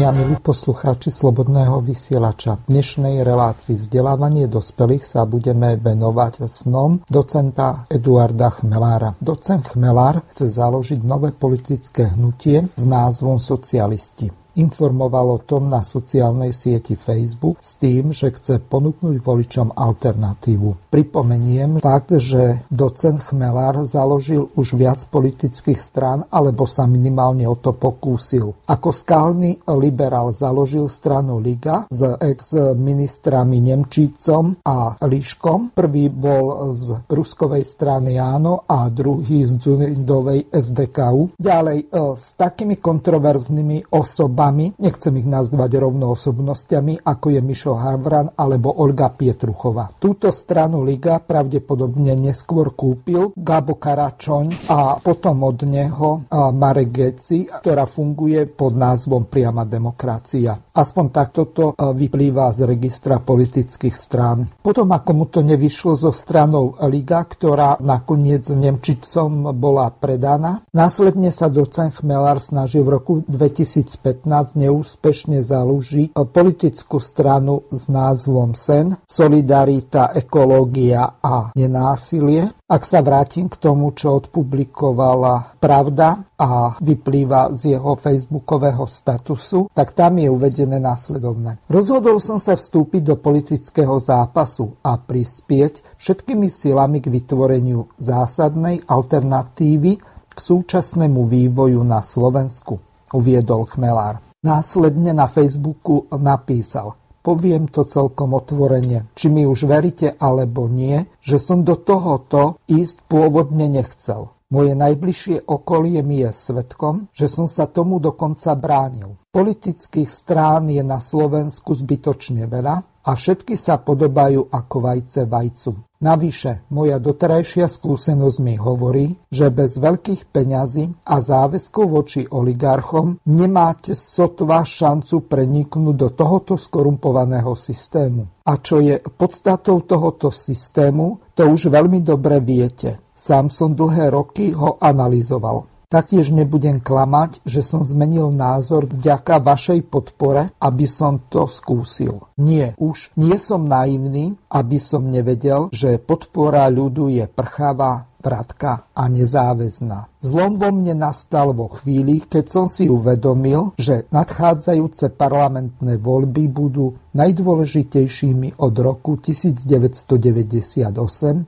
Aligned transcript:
Vážení 0.00 0.16
a 0.16 0.24
milí 0.24 0.40
poslucháči 0.40 1.12
Slobodného 1.12 1.84
vysielača, 1.84 2.56
v 2.64 2.72
dnešnej 2.72 3.20
relácii 3.20 3.76
vzdelávanie 3.76 4.48
dospelých 4.48 5.04
sa 5.04 5.28
budeme 5.28 5.76
venovať 5.76 6.48
snom 6.48 7.04
docenta 7.04 7.84
Eduarda 7.84 8.48
Chmelára. 8.48 9.20
Docent 9.20 9.68
Chmelár 9.68 10.24
chce 10.32 10.48
založiť 10.48 11.04
nové 11.04 11.36
politické 11.36 12.16
hnutie 12.16 12.72
s 12.72 12.84
názvom 12.88 13.36
Socialisti 13.36 14.39
informoval 14.58 15.36
o 15.36 15.38
tom 15.38 15.70
na 15.70 15.84
sociálnej 15.84 16.50
sieti 16.50 16.98
Facebook 16.98 17.62
s 17.62 17.78
tým, 17.78 18.10
že 18.10 18.34
chce 18.34 18.58
ponúknuť 18.58 19.16
voličom 19.22 19.68
alternatívu. 19.76 20.90
Pripomeniem 20.90 21.78
fakt, 21.78 22.18
že 22.18 22.66
docent 22.66 23.22
Chmelár 23.22 23.86
založil 23.86 24.50
už 24.58 24.74
viac 24.74 25.06
politických 25.06 25.78
strán 25.78 26.26
alebo 26.34 26.66
sa 26.66 26.88
minimálne 26.90 27.46
o 27.46 27.54
to 27.54 27.70
pokúsil. 27.76 28.58
Ako 28.66 28.90
skalný 28.90 29.62
liberál 29.78 30.34
založil 30.34 30.90
stranu 30.90 31.38
Liga 31.38 31.86
s 31.86 32.02
ex-ministrami 32.02 33.62
Nemčícom 33.62 34.64
a 34.66 34.98
Liškom. 34.98 35.76
Prvý 35.76 36.10
bol 36.10 36.74
z 36.74 37.06
ruskovej 37.06 37.62
strany 37.62 38.18
Áno 38.18 38.66
a 38.66 38.90
druhý 38.90 39.46
z 39.46 39.60
Dzunidovej 39.60 40.50
SDKU. 40.50 41.38
Ďalej 41.38 41.78
e, 41.78 41.86
s 42.16 42.34
takými 42.34 42.82
kontroverznými 42.82 43.94
osobami 43.94 44.39
osobami, 44.40 44.72
nechcem 44.80 45.12
ich 45.20 45.28
nazvať 45.28 45.76
rovno 45.76 46.16
osobnostiami, 46.16 47.04
ako 47.04 47.36
je 47.36 47.40
Mišo 47.44 47.76
Havran 47.76 48.32
alebo 48.40 48.72
Olga 48.80 49.12
Pietruchová. 49.12 49.92
Túto 50.00 50.32
stranu 50.32 50.80
Liga 50.80 51.20
pravdepodobne 51.20 52.16
neskôr 52.16 52.72
kúpil 52.72 53.36
Gabo 53.36 53.76
Karačoň 53.76 54.72
a 54.72 54.96
potom 54.96 55.44
od 55.44 55.60
neho 55.68 56.24
Marek 56.32 56.88
Geci, 56.88 57.44
ktorá 57.44 57.84
funguje 57.84 58.48
pod 58.48 58.80
názvom 58.80 59.28
Priama 59.28 59.68
demokracia. 59.68 60.56
Aspoň 60.56 61.04
takto 61.12 61.52
to 61.52 61.76
vyplýva 61.76 62.48
z 62.56 62.64
registra 62.64 63.20
politických 63.20 63.92
strán. 63.92 64.48
Potom, 64.64 64.88
ako 64.88 65.10
mu 65.12 65.28
to 65.28 65.44
nevyšlo 65.44 66.00
zo 66.00 66.16
stranou 66.16 66.80
Liga, 66.88 67.28
ktorá 67.28 67.76
nakoniec 67.84 68.48
Nemčicom 68.48 69.52
bola 69.52 69.92
predaná, 69.92 70.64
následne 70.72 71.28
sa 71.28 71.52
docent 71.52 71.92
Chmelár 71.92 72.40
snažil 72.40 72.88
v 72.88 72.96
roku 72.96 73.12
2015 73.28 74.29
neúspešne 74.54 75.42
založí 75.42 76.14
politickú 76.14 77.02
stranu 77.02 77.66
s 77.74 77.90
názvom 77.90 78.54
SEN, 78.54 78.94
Solidarita, 79.04 80.14
Ekológia 80.14 81.18
a 81.18 81.50
nenásilie. 81.58 82.54
Ak 82.70 82.86
sa 82.86 83.02
vrátim 83.02 83.50
k 83.50 83.58
tomu, 83.58 83.90
čo 83.98 84.22
odpublikovala 84.22 85.58
Pravda 85.58 86.22
a 86.38 86.78
vyplýva 86.78 87.50
z 87.50 87.74
jeho 87.76 87.98
facebookového 87.98 88.86
statusu, 88.86 89.66
tak 89.74 89.90
tam 89.92 90.22
je 90.22 90.30
uvedené 90.30 90.78
následovné. 90.78 91.58
Rozhodol 91.66 92.22
som 92.22 92.38
sa 92.38 92.54
vstúpiť 92.54 93.02
do 93.10 93.18
politického 93.18 93.98
zápasu 93.98 94.78
a 94.86 94.94
prispieť 94.96 95.98
všetkými 95.98 96.46
silami 96.46 97.02
k 97.02 97.10
vytvoreniu 97.10 97.90
zásadnej 97.98 98.86
alternatívy 98.86 99.98
k 100.30 100.38
súčasnému 100.38 101.26
vývoju 101.26 101.82
na 101.82 102.00
Slovensku 102.00 102.89
uviedol 103.12 103.66
Chmelár. 103.68 104.22
Následne 104.40 105.12
na 105.12 105.28
Facebooku 105.28 106.08
napísal 106.16 106.96
Poviem 107.20 107.68
to 107.68 107.84
celkom 107.84 108.32
otvorene, 108.32 109.12
či 109.12 109.28
mi 109.28 109.44
už 109.44 109.68
veríte 109.68 110.16
alebo 110.16 110.72
nie, 110.72 111.04
že 111.20 111.36
som 111.36 111.60
do 111.60 111.76
tohoto 111.76 112.56
ísť 112.64 113.04
pôvodne 113.04 113.68
nechcel. 113.68 114.32
Moje 114.50 114.74
najbližšie 114.74 115.46
okolie 115.46 116.02
mi 116.02 116.26
je 116.26 116.32
svetkom, 116.32 117.12
že 117.14 117.30
som 117.30 117.46
sa 117.46 117.70
tomu 117.70 118.02
dokonca 118.02 118.56
bránil. 118.58 119.14
Politických 119.30 120.10
strán 120.10 120.66
je 120.72 120.82
na 120.82 120.98
Slovensku 120.98 121.70
zbytočne 121.76 122.50
veľa 122.50 122.82
a 123.00 123.16
všetky 123.16 123.56
sa 123.56 123.80
podobajú 123.80 124.52
ako 124.52 124.76
vajce 124.84 125.24
vajcu. 125.24 125.72
Navyše, 126.00 126.64
moja 126.72 126.96
doterajšia 126.96 127.68
skúsenosť 127.68 128.38
mi 128.40 128.56
hovorí, 128.56 129.20
že 129.28 129.52
bez 129.52 129.76
veľkých 129.76 130.32
peňazí 130.32 130.88
a 131.04 131.20
záväzkov 131.20 131.86
voči 131.92 132.24
oligarchom 132.24 133.20
nemáte 133.28 133.92
sotva 133.92 134.64
šancu 134.64 135.28
preniknúť 135.28 135.96
do 136.00 136.08
tohoto 136.08 136.56
skorumpovaného 136.56 137.52
systému. 137.52 138.24
A 138.48 138.56
čo 138.56 138.80
je 138.80 138.96
podstatou 138.96 139.84
tohoto 139.84 140.32
systému, 140.32 141.20
to 141.36 141.44
už 141.52 141.68
veľmi 141.68 142.00
dobre 142.00 142.40
viete. 142.40 143.12
Sám 143.12 143.52
som 143.52 143.76
dlhé 143.76 144.08
roky 144.08 144.56
ho 144.56 144.80
analyzoval. 144.80 145.68
Taktiež 145.90 146.30
nebudem 146.30 146.78
klamať, 146.78 147.42
že 147.42 147.66
som 147.66 147.82
zmenil 147.82 148.30
názor 148.30 148.86
vďaka 148.86 149.42
vašej 149.42 149.90
podpore, 149.90 150.54
aby 150.62 150.86
som 150.86 151.18
to 151.26 151.50
skúsil. 151.50 152.30
Nie, 152.38 152.78
už 152.78 153.10
nie 153.18 153.34
som 153.42 153.66
naivný, 153.66 154.38
aby 154.54 154.78
som 154.78 155.10
nevedel, 155.10 155.66
že 155.74 155.98
podpora 155.98 156.70
ľudu 156.70 157.10
je 157.10 157.26
prchavá, 157.26 158.06
vratka 158.20 158.86
a 158.92 159.08
nezáväzná. 159.08 160.08
Zlom 160.20 160.60
vo 160.60 160.68
mne 160.68 161.00
nastal 161.00 161.56
vo 161.56 161.72
chvíli, 161.72 162.20
keď 162.20 162.44
som 162.44 162.66
si 162.68 162.84
uvedomil, 162.84 163.72
že 163.80 164.04
nadchádzajúce 164.12 165.16
parlamentné 165.16 165.96
voľby 165.96 166.44
budú 166.52 167.00
najdôležitejšími 167.16 168.60
od 168.60 168.74
roku 168.84 169.16
1998 169.16 170.92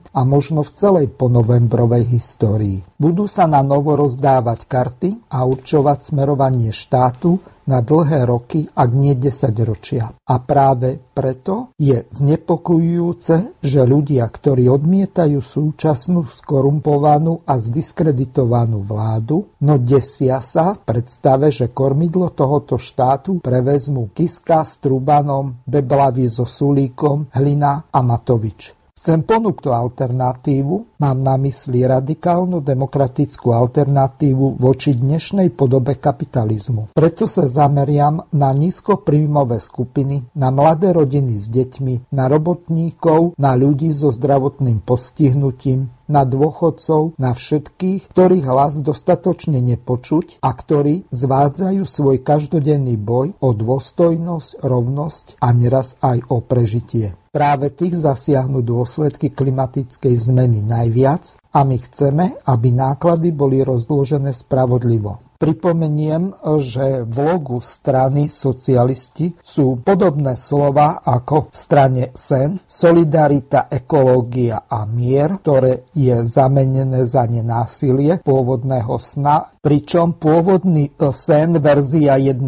a 0.09 0.21
možno 0.25 0.65
v 0.65 0.71
celej 0.73 1.07
ponovembrovej 1.13 2.17
histórii. 2.17 2.81
Budú 2.97 3.29
sa 3.29 3.45
na 3.45 3.61
novo 3.61 3.93
rozdávať 3.93 4.65
karty 4.65 5.09
a 5.29 5.45
určovať 5.45 6.09
smerovanie 6.09 6.73
štátu 6.73 7.52
na 7.65 7.79
dlhé 7.79 8.27
roky, 8.27 8.67
ak 8.67 8.89
nie 8.91 9.15
10 9.15 9.53
ročia. 9.63 10.11
A 10.11 10.35
práve 10.43 10.99
preto 11.13 11.71
je 11.79 12.03
znepokojujúce, 12.11 13.63
že 13.63 13.81
ľudia, 13.87 14.27
ktorí 14.27 14.67
odmietajú 14.67 15.39
súčasnú 15.39 16.27
skorumpovanú 16.27 17.45
a 17.47 17.55
zdiskreditovanú 17.59 18.83
vládu, 18.83 19.47
no 19.63 19.79
desia 19.79 20.43
sa 20.43 20.75
predstave, 20.75 21.49
že 21.53 21.71
kormidlo 21.71 22.31
tohoto 22.35 22.75
štátu 22.75 23.39
prevezmú 23.39 24.11
Kiska 24.11 24.67
s 24.67 24.83
Trubanom, 24.83 25.63
Beblavy 25.63 26.27
so 26.27 26.43
Sulíkom, 26.43 27.31
Hlina 27.31 27.87
a 27.87 27.99
Matovič. 28.03 28.82
Chcem 29.03 29.19
ponúknuť 29.19 29.67
alternatívu, 29.67 31.03
mám 31.03 31.19
na 31.19 31.35
mysli 31.35 31.83
radikálnu 31.83 32.63
demokratickú 32.63 33.51
alternatívu 33.51 34.55
voči 34.55 34.95
dnešnej 34.95 35.51
podobe 35.51 35.99
kapitalizmu. 35.99 36.95
Preto 36.95 37.27
sa 37.27 37.43
zameriam 37.43 38.23
na 38.31 38.55
nízkopríjmové 38.55 39.59
skupiny, 39.59 40.23
na 40.39 40.55
mladé 40.55 40.95
rodiny 40.95 41.35
s 41.35 41.51
deťmi, 41.51 42.15
na 42.15 42.31
robotníkov, 42.31 43.35
na 43.35 43.59
ľudí 43.59 43.91
so 43.91 44.07
zdravotným 44.07 44.79
postihnutím, 44.79 45.91
na 46.07 46.23
dôchodcov, 46.23 47.19
na 47.19 47.35
všetkých, 47.35 48.07
ktorých 48.07 48.47
hlas 48.47 48.79
dostatočne 48.79 49.59
nepočuť 49.59 50.39
a 50.39 50.47
ktorí 50.55 51.11
zvádzajú 51.11 51.83
svoj 51.83 52.23
každodenný 52.23 52.95
boj 52.95 53.35
o 53.43 53.51
dôstojnosť, 53.51 54.63
rovnosť 54.63 55.43
a 55.43 55.51
neraz 55.51 55.99
aj 55.99 56.23
o 56.31 56.39
prežitie. 56.39 57.19
Práve 57.33 57.73
tých 57.73 57.97
zasiahnu 57.97 58.61
dôsledky 58.61 59.33
klimatickej 59.33 60.13
zmeny 60.13 60.61
najviac 60.61 61.41
a 61.49 61.65
my 61.65 61.81
chceme, 61.81 62.37
aby 62.45 62.69
náklady 62.69 63.33
boli 63.33 63.65
rozložené 63.65 64.37
spravodlivo. 64.37 65.32
Pripomeniem, 65.43 66.31
že 66.63 67.03
v 67.03 67.17
logu 67.19 67.59
strany 67.59 68.31
socialisti 68.31 69.35
sú 69.43 69.83
podobné 69.83 70.39
slova 70.39 71.03
ako 71.03 71.51
v 71.51 71.55
strane 71.59 72.03
SEN, 72.15 72.63
Solidarita, 72.63 73.67
ekológia 73.67 74.63
a 74.71 74.87
mier, 74.87 75.43
ktoré 75.43 75.91
je 75.91 76.23
zamenené 76.23 77.03
za 77.03 77.27
nenásilie 77.27 78.23
pôvodného 78.23 78.95
sna 78.95 79.51
pričom 79.63 80.19
pôvodný 80.19 80.91
sen 81.15 81.55
verzia 81.63 82.19
1.0 82.19 82.43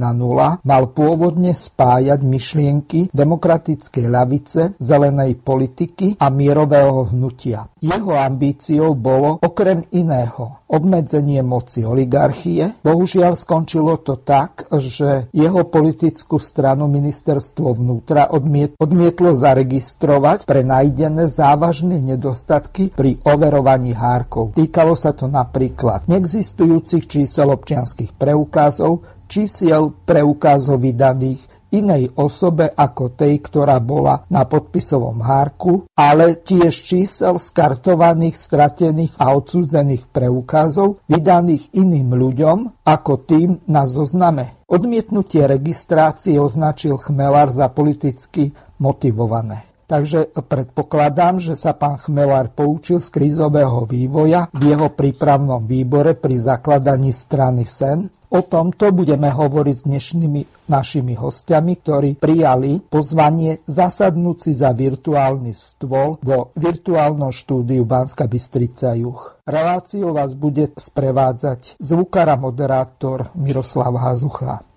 mal 0.68 0.84
pôvodne 0.92 1.56
spájať 1.56 2.20
myšlienky 2.20 3.00
demokratickej 3.16 4.06
ľavice, 4.12 4.62
zelenej 4.76 5.40
politiky 5.40 6.20
a 6.20 6.28
mierového 6.28 7.16
hnutia. 7.16 7.72
Jeho 7.80 8.20
ambíciou 8.20 9.00
bolo 9.00 9.40
okrem 9.40 9.88
iného 9.96 10.65
obmedzenie 10.66 11.46
moci 11.46 11.86
oligarchie. 11.86 12.74
Bohužiaľ 12.82 13.38
skončilo 13.38 14.02
to 14.02 14.18
tak, 14.18 14.66
že 14.74 15.30
jeho 15.30 15.62
politickú 15.70 16.42
stranu 16.42 16.90
ministerstvo 16.90 17.78
vnútra 17.78 18.34
odmietlo 18.82 19.38
zaregistrovať 19.38 20.50
pre 20.50 20.66
nájdené 20.66 21.30
závažné 21.30 22.02
nedostatky 22.02 22.92
pri 22.98 23.22
overovaní 23.22 23.94
hárkov. 23.94 24.58
Týkalo 24.58 24.98
sa 24.98 25.14
to 25.14 25.30
napríklad 25.30 26.10
neexistujúcich 26.10 27.06
čísel 27.06 27.54
občianských 27.54 28.18
preukázov, 28.18 29.06
čísiel 29.26 29.94
preukázov 30.06 30.82
vydaných 30.82 31.55
inej 31.72 32.14
osobe 32.20 32.70
ako 32.70 33.16
tej, 33.16 33.42
ktorá 33.42 33.82
bola 33.82 34.28
na 34.30 34.46
podpisovom 34.46 35.22
hárku, 35.24 35.90
ale 35.96 36.38
tiež 36.42 36.74
čísel 36.74 37.42
skartovaných, 37.42 38.36
stratených 38.36 39.14
a 39.18 39.34
odsúdzených 39.34 40.10
preukázov 40.12 41.02
vydaných 41.08 41.74
iným 41.74 42.14
ľuďom 42.14 42.86
ako 42.86 43.14
tým 43.26 43.50
na 43.66 43.90
zozname. 43.90 44.62
Odmietnutie 44.66 45.46
registrácie 45.46 46.42
označil 46.42 46.98
Chmelar 46.98 47.54
za 47.54 47.70
politicky 47.70 48.50
motivované. 48.82 49.70
Takže 49.86 50.34
predpokladám, 50.34 51.38
že 51.38 51.54
sa 51.54 51.78
pán 51.78 52.02
Chmelár 52.02 52.50
poučil 52.50 52.98
z 52.98 53.14
krízového 53.14 53.86
vývoja 53.86 54.50
v 54.50 54.74
jeho 54.74 54.90
prípravnom 54.90 55.62
výbore 55.62 56.18
pri 56.18 56.42
zakladaní 56.42 57.14
strany 57.14 57.70
SEN 57.70 58.10
O 58.36 58.44
tomto 58.44 58.92
budeme 58.92 59.32
hovoriť 59.32 59.76
s 59.80 59.88
dnešnými 59.88 60.68
našimi 60.68 61.16
hostiami, 61.16 61.74
ktorí 61.80 62.20
prijali 62.20 62.84
pozvanie 62.84 63.64
zasadnúť 63.64 64.38
si 64.44 64.52
za 64.52 64.76
virtuálny 64.76 65.56
stôl 65.56 66.20
vo 66.20 66.52
virtuálnom 66.60 67.32
štúdiu 67.32 67.88
Banska 67.88 68.28
Bystrica 68.28 68.92
Juch. 68.92 69.40
Reláciu 69.48 70.12
vás 70.12 70.36
bude 70.36 70.68
sprevádzať 70.68 71.80
zvukara 71.80 72.36
moderátor 72.36 73.32
Miroslav 73.40 73.96
Hazucha. 73.96 74.68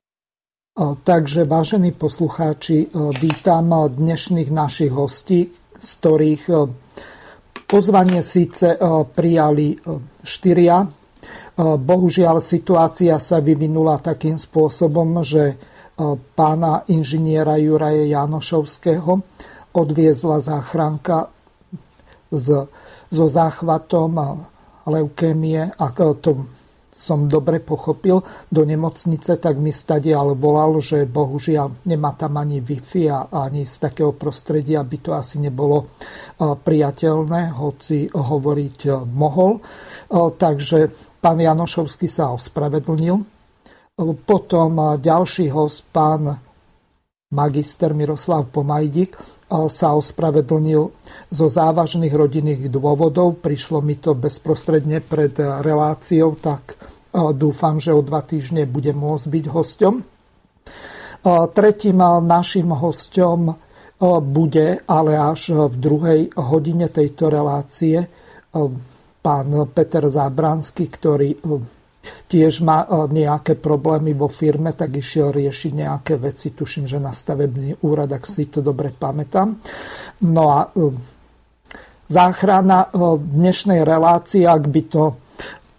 Takže, 0.79 1.43
vážení 1.43 1.91
poslucháči, 1.91 2.95
vítam 3.19 3.75
dnešných 3.75 4.55
našich 4.55 4.95
hostí, 4.95 5.51
z 5.75 5.91
ktorých 5.99 6.43
pozvanie 7.67 8.23
síce 8.23 8.79
prijali 9.11 9.75
štyria 10.23 10.95
Bohužiaľ 11.59 12.39
situácia 12.39 13.19
sa 13.19 13.43
vyvinula 13.43 13.99
takým 13.99 14.39
spôsobom, 14.39 15.27
že 15.27 15.59
pána 16.39 16.87
inžiniera 16.87 17.59
Juraje 17.59 18.07
Janošovského 18.15 19.19
odviezla 19.75 20.39
záchranka 20.39 21.35
z, 22.31 22.71
so 23.11 23.27
záchvatom 23.27 24.47
leukémie, 24.87 25.75
ak 25.75 26.23
to 26.23 26.47
som 26.99 27.31
dobre 27.31 27.63
pochopil, 27.63 28.23
do 28.51 28.63
nemocnice, 28.67 29.39
tak 29.39 29.55
mi 29.59 29.71
ale 29.71 30.35
volal, 30.35 30.83
že 30.83 31.07
bohužiaľ 31.07 31.87
nemá 31.87 32.15
tam 32.19 32.43
ani 32.43 32.59
Wi-Fi 32.59 33.03
a 33.07 33.19
ani 33.47 33.67
z 33.67 33.87
takého 33.87 34.15
prostredia 34.19 34.83
by 34.83 34.99
to 34.99 35.15
asi 35.15 35.39
nebolo 35.39 35.95
priateľné, 36.39 37.55
hoci 37.55 38.11
hovoriť 38.11 38.79
mohol. 39.15 39.63
Takže 40.11 41.08
Pán 41.19 41.39
Janošovský 41.43 42.07
sa 42.07 42.31
ospravedlnil. 42.31 43.19
Potom 44.23 44.71
ďalší 45.03 45.51
host, 45.51 45.83
pán 45.91 46.39
magister 47.35 47.91
Miroslav 47.91 48.47
Pomajdik, 48.47 49.19
sa 49.51 49.97
ospravedlnil 49.99 50.83
zo 51.35 51.47
závažných 51.51 52.15
rodinných 52.15 52.71
dôvodov. 52.71 53.43
Prišlo 53.43 53.83
mi 53.83 53.99
to 53.99 54.15
bezprostredne 54.15 55.03
pred 55.03 55.35
reláciou, 55.41 56.39
tak 56.39 56.79
dúfam, 57.35 57.83
že 57.83 57.91
o 57.91 58.05
dva 58.05 58.23
týždne 58.23 58.69
bude 58.69 58.95
môcť 58.95 59.27
byť 59.27 59.45
hosťom. 59.51 59.95
Tretím 61.51 61.99
našim 62.23 62.71
hosťom 62.71 63.41
bude 64.23 64.79
ale 64.87 65.13
až 65.19 65.67
v 65.67 65.75
druhej 65.75 66.21
hodine 66.39 66.87
tejto 66.87 67.27
relácie 67.27 68.07
pán 69.29 69.53
Peter 69.77 70.09
Zábranský, 70.09 70.89
ktorý 70.89 71.37
eh, 71.37 71.61
tiež 72.33 72.65
má 72.65 72.89
eh, 72.89 73.05
nejaké 73.13 73.61
problémy 73.61 74.17
vo 74.17 74.33
firme, 74.33 74.73
tak 74.73 74.97
išiel 74.97 75.37
riešiť 75.37 75.73
nejaké 75.77 76.17
veci, 76.17 76.57
tuším, 76.57 76.89
že 76.89 76.97
na 76.97 77.13
stavebný 77.13 77.85
úrad, 77.85 78.09
ak 78.09 78.25
si 78.25 78.49
to 78.49 78.65
dobre 78.65 78.89
pamätám. 78.89 79.53
No 80.25 80.45
a 80.49 80.73
eh, 80.73 80.97
záchrana 82.09 82.89
dnešnej 83.21 83.85
relácie, 83.85 84.49
ak 84.49 84.65
by 84.65 84.83
to 84.89 85.05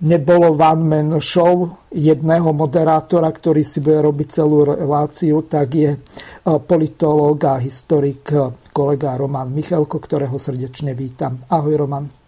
nebolo 0.05 0.53
one 0.53 0.85
man 0.85 1.09
show 1.17 1.73
jedného 1.89 2.53
moderátora, 2.53 3.33
ktorý 3.33 3.65
si 3.65 3.81
bude 3.81 3.97
robiť 4.05 4.27
celú 4.29 4.61
reláciu, 4.61 5.41
tak 5.49 5.73
je 5.73 5.97
politológ 6.45 7.49
a 7.49 7.57
historik 7.57 8.29
kolega 8.69 9.17
Roman 9.17 9.49
Michalko, 9.49 9.97
ktorého 9.97 10.37
srdečne 10.37 10.93
vítam. 10.93 11.41
Ahoj 11.49 11.75
Roman. 11.75 12.18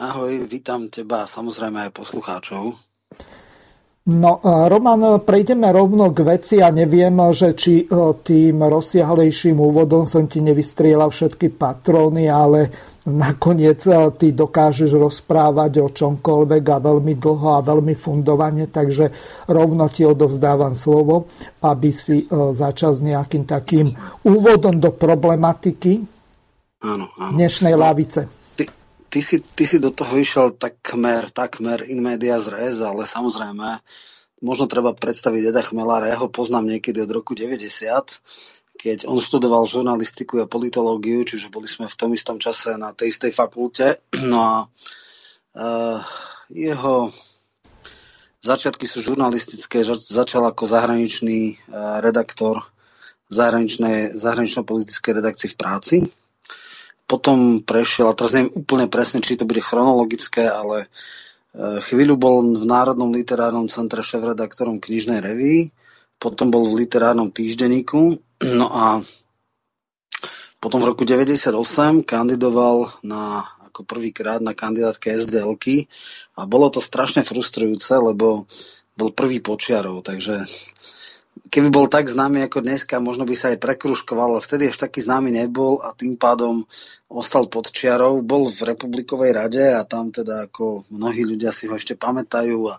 Ahoj, 0.00 0.48
vítam 0.48 0.88
teba 0.88 1.28
a 1.28 1.28
samozrejme 1.28 1.84
aj 1.84 1.90
poslucháčov. 1.92 2.72
No, 4.08 4.32
e, 4.40 4.48
Roman, 4.72 5.20
prejdeme 5.20 5.68
rovno 5.68 6.08
k 6.16 6.24
veci 6.24 6.56
a 6.64 6.72
neviem, 6.72 7.12
že 7.36 7.52
či 7.52 7.84
e, 7.84 8.16
tým 8.24 8.64
rozsiahlejším 8.64 9.60
úvodom 9.60 10.08
som 10.08 10.24
ti 10.24 10.40
nevystrielal 10.40 11.12
všetky 11.12 11.52
patróny, 11.52 12.32
ale 12.32 12.72
nakoniec 13.12 13.84
e, 13.84 14.08
ty 14.16 14.32
dokážeš 14.32 14.96
rozprávať 14.96 15.84
o 15.84 15.92
čomkoľvek 15.92 16.64
a 16.64 16.80
veľmi 16.80 17.20
dlho 17.20 17.60
a 17.60 17.60
veľmi 17.60 17.92
fundovane, 17.92 18.72
takže 18.72 19.12
rovno 19.52 19.84
ti 19.92 20.08
odovzdávam 20.08 20.72
slovo, 20.72 21.28
aby 21.60 21.92
si 21.92 22.24
začal 22.32 22.96
s 22.96 23.04
nejakým 23.04 23.44
takým 23.44 23.84
úvodom 24.24 24.80
do 24.80 24.96
problematiky 24.96 26.00
áno, 26.88 27.12
áno. 27.20 27.36
dnešnej 27.36 27.76
no. 27.76 27.84
lavice 27.84 28.39
ty 29.10 29.20
si, 29.20 29.42
ty 29.42 29.66
si 29.66 29.82
do 29.82 29.90
toho 29.90 30.14
išiel 30.16 30.54
takmer, 30.54 31.28
takmer 31.34 31.82
in 31.90 31.98
media 31.98 32.38
res, 32.38 32.78
ale 32.78 33.02
samozrejme, 33.04 33.82
možno 34.40 34.70
treba 34.70 34.94
predstaviť 34.94 35.50
Eda 35.50 35.66
Chmelára, 35.66 36.08
ja 36.08 36.16
ho 36.22 36.30
poznám 36.30 36.70
niekedy 36.70 37.02
od 37.02 37.10
roku 37.10 37.34
90, 37.34 37.82
keď 38.80 39.04
on 39.04 39.20
študoval 39.20 39.68
žurnalistiku 39.68 40.40
a 40.40 40.48
politológiu, 40.48 41.26
čiže 41.26 41.52
boli 41.52 41.68
sme 41.68 41.90
v 41.90 41.98
tom 41.98 42.14
istom 42.16 42.40
čase 42.40 42.78
na 42.80 42.96
tej 42.96 43.12
istej 43.12 43.34
fakulte. 43.34 44.00
No 44.24 44.38
a 44.40 44.56
uh, 45.58 46.00
jeho 46.48 47.12
začiatky 48.40 48.88
sú 48.88 49.04
žurnalistické, 49.04 49.84
začal 49.84 50.48
ako 50.48 50.64
zahraničný 50.64 51.60
uh, 51.68 52.00
redaktor 52.00 52.64
zahranično-politickej 53.30 55.12
redakcie 55.14 55.46
v 55.52 55.58
práci 55.60 55.96
potom 57.10 57.58
prešiel, 57.66 58.06
a 58.06 58.14
teraz 58.14 58.38
neviem 58.38 58.54
úplne 58.54 58.86
presne, 58.86 59.18
či 59.18 59.34
to 59.34 59.42
bude 59.42 59.58
chronologické, 59.58 60.46
ale 60.46 60.86
e, 60.86 61.82
chvíľu 61.82 62.14
bol 62.14 62.38
v 62.46 62.62
Národnom 62.62 63.10
literárnom 63.10 63.66
centre 63.66 64.06
šéf-redaktorom 64.06 64.78
knižnej 64.78 65.18
revy, 65.18 65.74
potom 66.22 66.54
bol 66.54 66.62
v 66.70 66.86
literárnom 66.86 67.34
týždenníku, 67.34 68.22
no 68.54 68.66
a 68.70 69.02
potom 70.62 70.78
v 70.78 70.94
roku 70.94 71.02
98 71.02 72.06
kandidoval 72.06 73.02
na, 73.02 73.42
ako 73.72 73.82
prvýkrát 73.82 74.38
na 74.38 74.54
kandidátke 74.54 75.10
SDLky 75.10 75.90
a 76.38 76.46
bolo 76.46 76.70
to 76.70 76.78
strašne 76.78 77.26
frustrujúce, 77.26 77.96
lebo 77.98 78.46
bol 78.94 79.10
prvý 79.16 79.40
počiarov, 79.40 80.04
takže 80.04 80.44
keby 81.50 81.68
bol 81.68 81.86
tak 81.90 82.06
známy 82.06 82.46
ako 82.46 82.62
dneska, 82.62 83.02
možno 83.02 83.26
by 83.26 83.34
sa 83.34 83.50
aj 83.50 83.58
prekruškoval, 83.58 84.38
ale 84.38 84.40
vtedy 84.40 84.70
až 84.70 84.78
taký 84.78 85.02
známy 85.02 85.34
nebol 85.34 85.82
a 85.82 85.90
tým 85.92 86.14
pádom 86.14 86.62
ostal 87.10 87.50
pod 87.50 87.74
čiarou. 87.74 88.22
Bol 88.22 88.54
v 88.54 88.70
Republikovej 88.70 89.34
rade 89.34 89.64
a 89.74 89.82
tam 89.82 90.14
teda 90.14 90.46
ako 90.46 90.86
mnohí 90.94 91.26
ľudia 91.26 91.50
si 91.50 91.66
ho 91.66 91.74
ešte 91.74 91.98
pamätajú 91.98 92.70
a, 92.70 92.78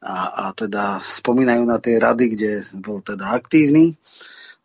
a, 0.00 0.16
a 0.48 0.56
teda 0.56 1.04
spomínajú 1.04 1.62
na 1.68 1.76
tie 1.76 2.00
rady, 2.00 2.24
kde 2.32 2.50
bol 2.72 3.04
teda 3.04 3.36
aktívny. 3.36 4.00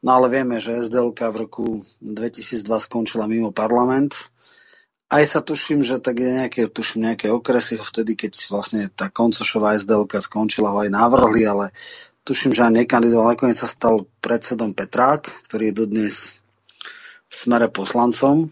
No 0.02 0.18
ale 0.18 0.34
vieme, 0.34 0.58
že 0.58 0.82
SDLK 0.82 1.20
v 1.30 1.40
roku 1.46 1.66
2002 2.02 2.66
skončila 2.66 3.30
mimo 3.30 3.54
parlament. 3.54 4.32
Aj 5.12 5.22
sa 5.28 5.44
tuším, 5.44 5.84
že 5.84 6.00
tak 6.00 6.24
je 6.24 6.30
nejaké, 6.40 6.72
tuším, 6.72 7.12
nejaké 7.12 7.28
okresy 7.28 7.76
vtedy, 7.76 8.16
keď 8.16 8.48
vlastne 8.48 8.88
tá 8.88 9.12
koncošová 9.12 9.76
SDLK 9.76 10.24
skončila, 10.24 10.72
ho 10.72 10.88
aj 10.88 10.90
navrhli, 10.90 11.44
ale 11.44 11.76
tuším, 12.24 12.54
že 12.54 12.66
aj 12.66 12.86
nekandidoval, 12.86 13.34
nakoniec 13.34 13.58
sa 13.58 13.70
stal 13.70 14.06
predsedom 14.22 14.78
Petrák, 14.78 15.28
ktorý 15.50 15.72
je 15.72 15.80
dodnes 15.86 16.16
v 17.28 17.34
smere 17.34 17.72
poslancom. 17.72 18.52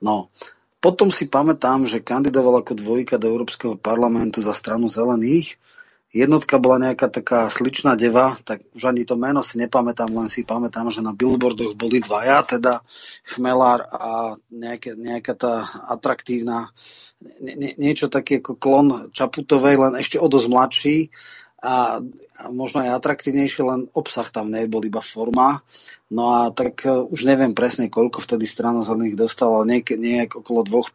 No, 0.00 0.32
potom 0.80 1.12
si 1.12 1.28
pamätám, 1.28 1.84
že 1.84 2.00
kandidoval 2.00 2.64
ako 2.64 2.76
dvojka 2.76 3.20
do 3.20 3.28
Európskeho 3.28 3.76
parlamentu 3.76 4.40
za 4.40 4.56
stranu 4.56 4.88
zelených, 4.88 5.60
Jednotka 6.10 6.58
bola 6.58 6.90
nejaká 6.90 7.06
taká 7.06 7.46
sličná 7.46 7.94
deva, 7.94 8.34
tak 8.42 8.66
už 8.74 8.82
ani 8.90 9.06
to 9.06 9.14
meno 9.14 9.46
si 9.46 9.62
nepamätám, 9.62 10.10
len 10.10 10.26
si 10.26 10.42
pamätám, 10.42 10.90
že 10.90 11.06
na 11.06 11.14
billboardoch 11.14 11.78
boli 11.78 12.02
dvaja, 12.02 12.42
teda 12.42 12.82
Chmelár 13.22 13.86
a 13.86 14.34
nejaké, 14.50 14.98
nejaká 14.98 15.38
tá 15.38 15.70
atraktívna, 15.86 16.74
nie, 17.38 17.78
niečo 17.78 18.10
také 18.10 18.42
ako 18.42 18.58
klon 18.58 19.14
Čaputovej, 19.14 19.78
len 19.78 19.94
ešte 20.02 20.18
o 20.18 20.26
dosť 20.26 20.48
mladší 20.50 20.96
a, 21.60 22.00
a 22.00 22.42
možno 22.48 22.80
aj 22.80 22.96
atraktívnejšie, 23.00 23.62
len 23.62 23.80
obsah 23.92 24.26
tam 24.32 24.48
nebol, 24.48 24.80
iba 24.84 25.04
forma. 25.04 25.60
No 26.08 26.32
a 26.32 26.40
tak 26.50 26.84
uh, 26.88 27.04
už 27.06 27.28
neviem 27.28 27.52
presne, 27.52 27.92
koľko 27.92 28.24
vtedy 28.24 28.48
strana 28.48 28.80
zelených 28.80 29.20
dostala, 29.20 29.68
nejak, 29.68 29.94
nejak 29.94 30.30
okolo 30.40 30.64
2%. 30.64 30.88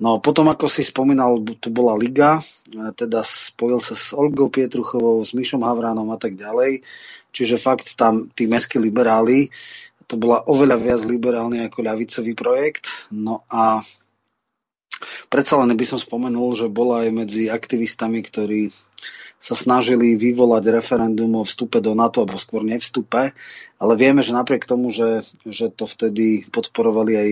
No 0.00 0.16
potom, 0.16 0.48
ako 0.48 0.64
si 0.64 0.80
spomínal, 0.80 1.36
tu 1.60 1.68
bola 1.68 1.92
Liga, 1.92 2.40
teda 2.72 3.20
spojil 3.20 3.84
sa 3.84 3.92
s 3.92 4.16
Olgou 4.16 4.48
Pietruchovou, 4.48 5.20
s 5.20 5.36
Mišom 5.36 5.60
Havránom 5.60 6.08
a 6.08 6.16
tak 6.16 6.40
ďalej. 6.40 6.80
Čiže 7.36 7.60
fakt 7.60 8.00
tam 8.00 8.32
tí 8.32 8.48
mestskí 8.48 8.80
liberáli, 8.80 9.52
to 10.10 10.18
bola 10.18 10.42
oveľa 10.50 10.76
viac 10.80 11.00
liberálny 11.06 11.62
ako 11.68 11.86
ľavicový 11.86 12.32
projekt. 12.34 12.90
No 13.14 13.46
a 13.46 13.78
predsa 15.30 15.54
len 15.62 15.70
by 15.76 15.86
som 15.86 16.02
spomenul, 16.02 16.58
že 16.58 16.66
bola 16.66 17.06
aj 17.06 17.10
medzi 17.14 17.46
aktivistami, 17.46 18.24
ktorí 18.26 18.74
sa 19.40 19.56
snažili 19.56 20.20
vyvolať 20.20 20.68
referendum 20.68 21.32
o 21.40 21.48
vstupe 21.48 21.80
do 21.80 21.96
NATO, 21.96 22.22
alebo 22.22 22.36
skôr 22.36 22.60
nevstupe, 22.60 23.32
ale 23.80 23.92
vieme, 23.96 24.20
že 24.20 24.36
napriek 24.36 24.68
tomu, 24.68 24.92
že, 24.92 25.24
že 25.48 25.72
to 25.72 25.88
vtedy 25.88 26.44
podporovali 26.52 27.12
aj 27.16 27.30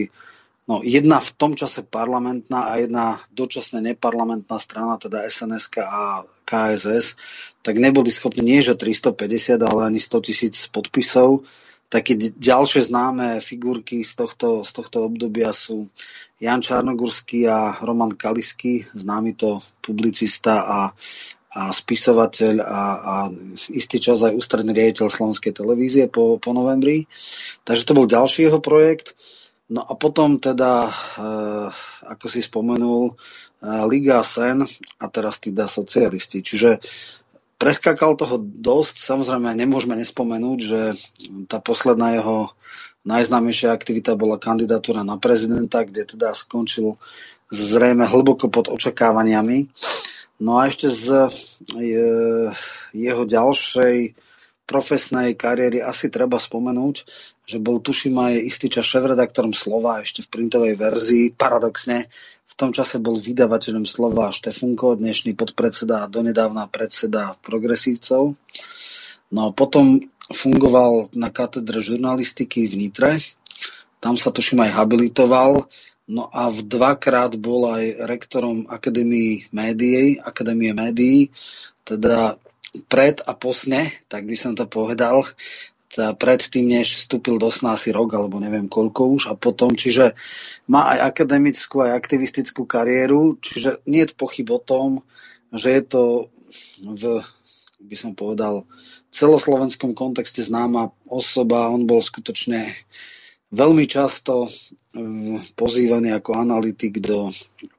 No, 0.68 0.84
jedna 0.84 1.16
v 1.16 1.32
tom 1.32 1.56
čase 1.56 1.80
parlamentná 1.80 2.68
a 2.68 2.76
jedna 2.76 3.16
dočasne 3.32 3.80
neparlamentná 3.80 4.60
strana, 4.60 5.00
teda 5.00 5.24
SNSK 5.24 5.80
a 5.80 6.28
KSS, 6.44 7.16
tak 7.64 7.80
neboli 7.80 8.12
schopní 8.12 8.44
nie 8.44 8.60
že 8.60 8.76
350, 8.76 9.64
ale 9.64 9.88
ani 9.88 9.96
100 9.96 10.28
tisíc 10.28 10.68
podpisov. 10.68 11.48
Také 11.88 12.20
ďalšie 12.20 12.84
známe 12.84 13.40
figurky 13.40 14.04
z 14.04 14.12
tohto, 14.12 14.60
z 14.60 14.76
tohto 14.76 15.08
obdobia 15.08 15.56
sú 15.56 15.88
Jan 16.36 16.60
Čarnogurský 16.60 17.48
a 17.48 17.80
Roman 17.80 18.12
Kalisky, 18.12 18.84
známy 18.92 19.40
to 19.40 19.64
publicista 19.80 20.68
a, 20.68 20.92
a 21.58 21.74
spisovateľ 21.74 22.62
a, 22.62 22.82
a 22.94 23.14
istý 23.74 23.98
čas 23.98 24.22
aj 24.22 24.38
ústredný 24.38 24.70
riaditeľ 24.70 25.10
Slovenskej 25.10 25.58
televízie 25.58 26.06
po, 26.06 26.38
po 26.38 26.54
novembri. 26.54 27.10
Takže 27.66 27.82
to 27.82 27.96
bol 27.98 28.06
ďalší 28.06 28.46
jeho 28.46 28.62
projekt. 28.62 29.18
No 29.66 29.82
a 29.82 29.98
potom 29.98 30.38
teda, 30.38 30.94
eh, 31.18 31.68
ako 32.06 32.26
si 32.30 32.46
spomenul, 32.46 33.12
eh, 33.12 33.84
Liga 33.90 34.22
Sen 34.22 34.62
a 35.02 35.04
teraz 35.10 35.42
teda 35.42 35.66
socialisti. 35.66 36.46
Čiže 36.46 36.78
preskakal 37.58 38.14
toho 38.14 38.38
dosť. 38.38 39.02
Samozrejme, 39.02 39.50
nemôžeme 39.58 39.98
nespomenúť, 39.98 40.58
že 40.62 40.80
tá 41.50 41.58
posledná 41.58 42.14
jeho 42.14 42.54
najznámejšia 43.02 43.74
aktivita 43.74 44.14
bola 44.14 44.38
kandidatúra 44.38 45.02
na 45.02 45.18
prezidenta, 45.18 45.82
kde 45.82 46.06
teda 46.06 46.30
skončil 46.38 46.96
zrejme 47.50 48.04
hlboko 48.04 48.46
pod 48.52 48.70
očakávaniami. 48.70 49.68
No 50.38 50.62
a 50.62 50.70
ešte 50.70 50.86
z 50.86 51.26
eh, 51.26 52.50
jeho 52.94 53.22
ďalšej 53.26 54.14
profesnej 54.68 55.32
kariéry 55.32 55.80
asi 55.80 56.12
treba 56.12 56.36
spomenúť, 56.36 57.08
že 57.48 57.56
bol 57.56 57.80
tuším 57.80 58.20
aj 58.20 58.34
istý 58.44 58.68
čas 58.68 58.84
šéf-redaktorom 58.84 59.56
Slova 59.56 60.04
ešte 60.04 60.20
v 60.22 60.30
printovej 60.30 60.74
verzii. 60.76 61.24
Paradoxne 61.32 62.12
v 62.44 62.54
tom 62.54 62.76
čase 62.76 63.00
bol 63.00 63.16
vydavateľom 63.16 63.88
Slova 63.88 64.28
Štefunko, 64.28 65.00
dnešný 65.00 65.32
podpredseda 65.32 66.04
a 66.04 66.10
donedávna 66.12 66.68
predseda 66.68 67.40
progresívcov. 67.40 68.36
No 69.32 69.40
a 69.48 69.50
potom 69.56 70.04
fungoval 70.28 71.08
na 71.16 71.32
katedre 71.32 71.80
žurnalistiky 71.80 72.68
v 72.68 72.74
Nitre. 72.76 73.10
Tam 74.04 74.20
sa 74.20 74.28
tuším 74.28 74.68
aj 74.68 74.76
habilitoval. 74.76 75.64
No 76.08 76.32
a 76.32 76.48
v 76.48 76.64
dvakrát 76.64 77.36
bol 77.36 77.68
aj 77.68 78.00
rektorom 78.08 78.64
Akadémie 78.72 79.44
médií, 79.52 80.16
Akadémie 80.16 80.72
médií, 80.72 81.28
teda 81.84 82.40
pred 82.88 83.20
a 83.28 83.36
posne, 83.36 83.92
tak 84.08 84.24
by 84.24 84.36
som 84.36 84.56
to 84.56 84.64
povedal, 84.64 85.28
teda 85.92 86.12
pred 86.16 86.40
tým, 86.40 86.68
než 86.68 87.04
vstúpil 87.04 87.40
do 87.40 87.48
sna 87.48 87.76
asi 87.76 87.92
rok, 87.92 88.12
alebo 88.12 88.36
neviem 88.40 88.68
koľko 88.68 89.02
už, 89.20 89.22
a 89.28 89.34
potom, 89.36 89.72
čiže 89.72 90.12
má 90.68 90.96
aj 90.96 91.12
akademickú, 91.12 91.80
aj 91.84 91.96
aktivistickú 91.96 92.68
kariéru, 92.68 93.40
čiže 93.40 93.80
nie 93.88 94.04
je 94.04 94.12
pochyb 94.12 94.48
o 94.52 94.60
tom, 94.60 95.00
že 95.52 95.80
je 95.80 95.82
to 95.88 96.02
v, 96.84 97.24
by 97.80 97.96
som 97.96 98.12
povedal, 98.12 98.68
celoslovenskom 99.08 99.96
kontexte 99.96 100.44
známa 100.44 100.92
osoba, 101.08 101.72
on 101.72 101.88
bol 101.88 102.04
skutočne 102.04 102.68
veľmi 103.52 103.84
často 103.88 104.46
eh, 104.46 104.52
pozývaný 105.56 106.14
ako 106.16 106.30
analytik 106.36 107.00
do 107.00 107.32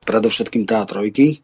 predovšetkým 0.05 0.65
trojky. 0.65 1.41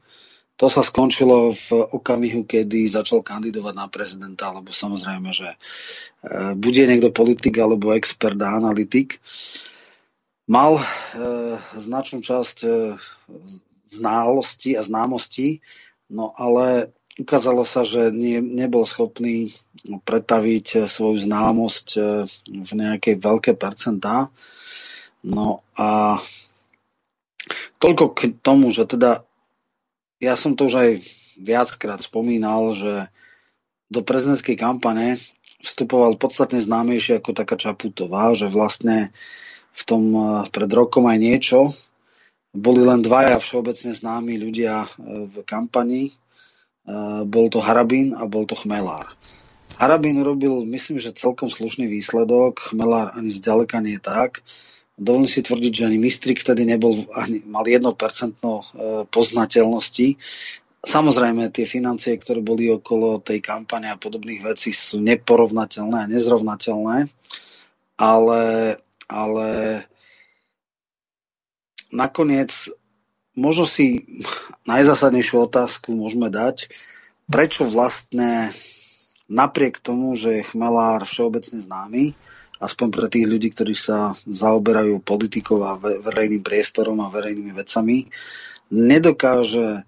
To 0.56 0.72
sa 0.72 0.88
skončilo 0.88 1.52
v 1.52 1.70
okamihu, 2.00 2.48
kedy 2.48 2.88
začal 2.88 3.20
kandidovať 3.20 3.76
na 3.76 3.92
prezidenta, 3.92 4.56
lebo 4.56 4.72
samozrejme, 4.72 5.36
že 5.36 5.52
e, 5.52 5.58
bude 6.56 6.88
niekto 6.88 7.12
politik 7.12 7.60
alebo 7.60 7.92
expert 7.92 8.40
a 8.40 8.56
analytik. 8.56 9.20
Mal 10.48 10.80
e, 10.80 10.84
značnú 11.76 12.24
časť 12.24 12.64
znalosti 13.84 14.80
a 14.80 14.82
známosti, 14.88 15.60
no 16.08 16.32
ale 16.40 16.96
ukázalo 17.20 17.64
sa, 17.64 17.88
že 17.88 18.12
nie, 18.12 18.40
nebol 18.44 18.84
schopný 18.84 19.56
pretaviť 20.04 20.90
svoju 20.90 21.18
známosť 21.24 21.88
e, 21.96 22.00
v 22.66 22.72
nejaké 22.76 23.16
veľké 23.16 23.56
percentá. 23.56 24.32
No 25.26 25.66
a 25.80 26.20
toľko 27.80 28.06
k 28.14 28.20
tomu, 28.42 28.70
že 28.70 28.86
teda 28.86 29.26
ja 30.20 30.34
som 30.40 30.56
to 30.58 30.68
už 30.68 30.76
aj 30.76 30.92
viackrát 31.36 32.00
spomínal, 32.00 32.74
že 32.74 33.12
do 33.92 34.02
prezidentskej 34.02 34.58
kampane 34.58 35.20
vstupoval 35.62 36.18
podstatne 36.18 36.62
známejšie 36.62 37.20
ako 37.22 37.32
taká 37.34 37.56
Čaputová, 37.58 38.34
že 38.34 38.50
vlastne 38.50 39.14
v 39.76 39.82
tom 39.84 40.04
eh, 40.14 40.26
pred 40.50 40.70
rokom 40.72 41.06
aj 41.10 41.18
niečo. 41.20 41.60
Boli 42.56 42.88
len 42.88 43.04
dvaja 43.04 43.36
všeobecne 43.42 43.92
známi 43.92 44.40
ľudia 44.40 44.86
eh, 44.86 44.90
v 45.28 45.36
kampani. 45.44 46.16
Bol 47.26 47.50
to 47.50 47.60
Harabín 47.62 48.14
a 48.14 48.30
bol 48.30 48.46
to 48.46 48.54
Chmelár. 48.54 49.10
Harabín 49.76 50.22
robil, 50.24 50.64
myslím, 50.70 51.04
že 51.04 51.12
celkom 51.12 51.52
slušný 51.52 51.90
výsledok, 51.90 52.72
Chmelár 52.72 53.12
ani 53.18 53.34
zďaleka 53.34 53.84
nie 53.84 54.00
tak. 54.00 54.46
Dovolím 54.96 55.28
si 55.28 55.44
tvrdiť, 55.44 55.72
že 55.76 55.86
ani 55.92 56.00
Mistrik 56.00 56.40
vtedy 56.40 56.64
nebol, 56.64 57.04
ani, 57.12 57.44
mal 57.44 57.68
1% 57.68 57.84
e, 57.84 58.64
poznateľnosti. 59.12 60.16
Samozrejme, 60.86 61.52
tie 61.52 61.68
financie, 61.68 62.16
ktoré 62.16 62.40
boli 62.40 62.72
okolo 62.72 63.20
tej 63.20 63.44
kampane 63.44 63.92
a 63.92 64.00
podobných 64.00 64.46
vecí 64.46 64.72
sú 64.72 65.04
neporovnateľné 65.04 65.98
a 66.00 66.12
nezrovnateľné, 66.16 67.12
ale, 68.00 68.44
ale 69.12 69.48
nakoniec 71.92 72.72
možno 73.36 73.68
si 73.68 74.08
najzásadnejšiu 74.66 75.46
otázku 75.46 75.92
môžeme 75.92 76.32
dať, 76.32 76.72
prečo 77.30 77.68
vlastne 77.68 78.50
napriek 79.28 79.82
tomu, 79.84 80.16
že 80.16 80.42
je 80.42 80.48
chmelár 80.50 81.04
všeobecne 81.06 81.60
známy, 81.60 82.04
aspoň 82.60 82.88
pre 82.90 83.08
tých 83.12 83.28
ľudí, 83.28 83.52
ktorí 83.52 83.76
sa 83.76 84.16
zaoberajú 84.24 85.04
politikou 85.04 85.62
a 85.68 85.76
verejným 85.80 86.42
priestorom 86.42 86.98
a 87.04 87.12
verejnými 87.12 87.52
vecami, 87.52 88.08
nedokáže 88.72 89.84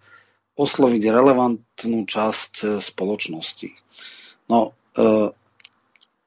osloviť 0.58 1.04
relevantnú 1.14 2.10
časť 2.10 2.54
e, 2.66 2.68
spoločnosti. 2.82 3.70
No, 4.50 4.74
e, 4.98 5.30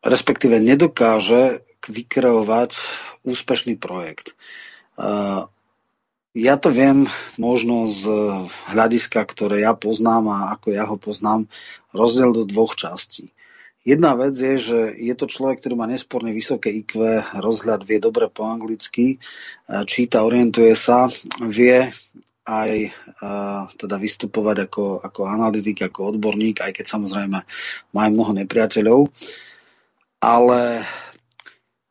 respektíve 0.07 0.63
nedokáže 0.63 1.67
vykreovať 1.91 2.71
úspešný 3.27 3.75
projekt. 3.83 4.31
E, 4.31 4.35
ja 6.35 6.55
to 6.55 6.71
viem 6.71 7.11
možno 7.39 7.91
z 7.91 8.07
hľadiska, 8.71 9.19
ktoré 9.27 9.67
ja 9.67 9.75
poznám 9.75 10.31
a 10.31 10.39
ako 10.55 10.69
ja 10.71 10.85
ho 10.87 10.95
poznám, 10.95 11.51
rozdiel 11.91 12.31
do 12.31 12.47
dvoch 12.47 12.79
častí. 12.79 13.35
Jedna 13.81 14.13
vec 14.13 14.37
je, 14.37 14.61
že 14.61 14.79
je 14.93 15.15
to 15.17 15.25
človek, 15.25 15.59
ktorý 15.65 15.73
má 15.73 15.89
nesporne 15.89 16.37
vysoké 16.37 16.69
IQ, 16.69 17.01
rozhľad 17.33 17.89
vie 17.89 17.97
dobre 17.97 18.29
po 18.29 18.45
anglicky, 18.45 19.17
e, 19.17 19.19
číta, 19.89 20.21
orientuje 20.21 20.77
sa, 20.77 21.09
vie 21.41 21.89
aj 22.51 22.91
uh, 23.23 23.71
teda 23.79 23.95
vystupovať 24.01 24.67
ako, 24.67 24.85
ako 25.07 25.21
analytik, 25.29 25.87
ako 25.87 26.17
odborník, 26.17 26.59
aj 26.65 26.73
keď 26.75 26.87
samozrejme 26.89 27.39
má 27.95 28.05
mnoho 28.11 28.33
nepriateľov. 28.35 29.07
Ale 30.19 30.83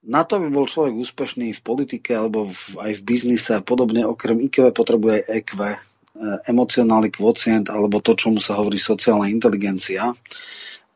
na 0.04 0.24
to, 0.24 0.40
aby 0.40 0.48
bol 0.48 0.70
človek 0.70 0.96
úspešný 0.96 1.52
v 1.52 1.62
politike 1.62 2.16
alebo 2.16 2.48
v, 2.48 2.80
aj 2.80 2.92
v 3.00 3.06
biznise 3.06 3.52
a 3.60 3.62
podobne, 3.64 4.08
okrem 4.08 4.40
IQ 4.40 4.72
potrebuje 4.72 5.24
aj 5.24 5.44
EQ. 5.44 5.52
emocionálny 6.48 7.16
kvocient 7.16 7.72
alebo 7.72 8.04
to, 8.04 8.16
čomu 8.16 8.44
sa 8.44 8.60
hovorí 8.60 8.80
sociálna 8.80 9.32
inteligencia. 9.32 10.12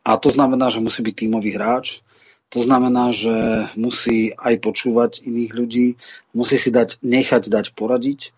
A 0.03 0.11
to 0.19 0.27
znamená, 0.27 0.67
že 0.67 0.83
musí 0.83 0.99
byť 0.99 1.15
tímový 1.15 1.55
hráč, 1.55 2.03
to 2.51 2.59
znamená, 2.61 3.15
že 3.15 3.65
musí 3.79 4.35
aj 4.35 4.61
počúvať 4.61 5.25
iných 5.25 5.51
ľudí, 5.57 5.87
musí 6.37 6.59
si 6.59 6.69
dať, 6.69 7.01
nechať 7.01 7.49
dať 7.49 7.73
poradiť, 7.73 8.35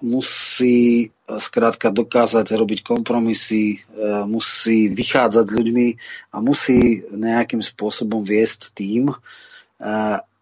musí 0.00 1.12
skrátka 1.28 1.92
dokázať 1.92 2.56
robiť 2.56 2.80
kompromisy, 2.80 3.84
musí 4.24 4.88
vychádzať 4.88 5.46
ľuďmi 5.52 5.88
a 6.32 6.40
musí 6.40 7.04
nejakým 7.12 7.60
spôsobom 7.60 8.24
viesť 8.24 8.72
tým 8.72 9.12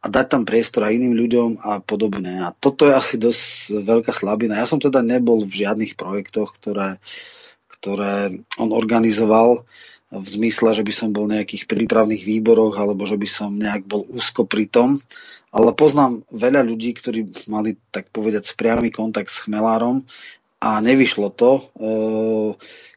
a 0.04 0.06
dať 0.06 0.26
tam 0.30 0.42
priestor 0.46 0.86
aj 0.86 0.94
iným 1.00 1.16
ľuďom 1.16 1.50
a 1.64 1.82
podobne. 1.82 2.44
A 2.46 2.54
toto 2.54 2.86
je 2.86 2.94
asi 2.94 3.16
dosť 3.18 3.82
veľká 3.82 4.12
slabina. 4.14 4.60
Ja 4.60 4.68
som 4.68 4.78
teda 4.78 5.02
nebol 5.02 5.42
v 5.42 5.64
žiadnych 5.64 5.98
projektoch, 5.98 6.54
ktoré, 6.54 7.02
ktoré 7.66 8.44
on 8.60 8.70
organizoval 8.70 9.66
v 10.14 10.26
zmysle, 10.26 10.70
že 10.76 10.86
by 10.86 10.92
som 10.94 11.10
bol 11.10 11.26
v 11.26 11.40
nejakých 11.40 11.66
prípravných 11.66 12.22
výboroch 12.22 12.78
alebo 12.78 13.02
že 13.02 13.18
by 13.18 13.28
som 13.28 13.50
nejak 13.58 13.82
bol 13.82 14.06
úzko 14.06 14.46
pri 14.46 14.70
tom. 14.70 15.02
Ale 15.50 15.74
poznám 15.74 16.22
veľa 16.30 16.62
ľudí, 16.62 16.94
ktorí 16.94 17.50
mali, 17.50 17.74
tak 17.90 18.10
povedať, 18.14 18.54
priamy 18.54 18.94
kontakt 18.94 19.30
s 19.30 19.42
chmelárom 19.42 20.06
a 20.62 20.78
nevyšlo 20.78 21.34
to. 21.34 21.50
E, 21.58 21.62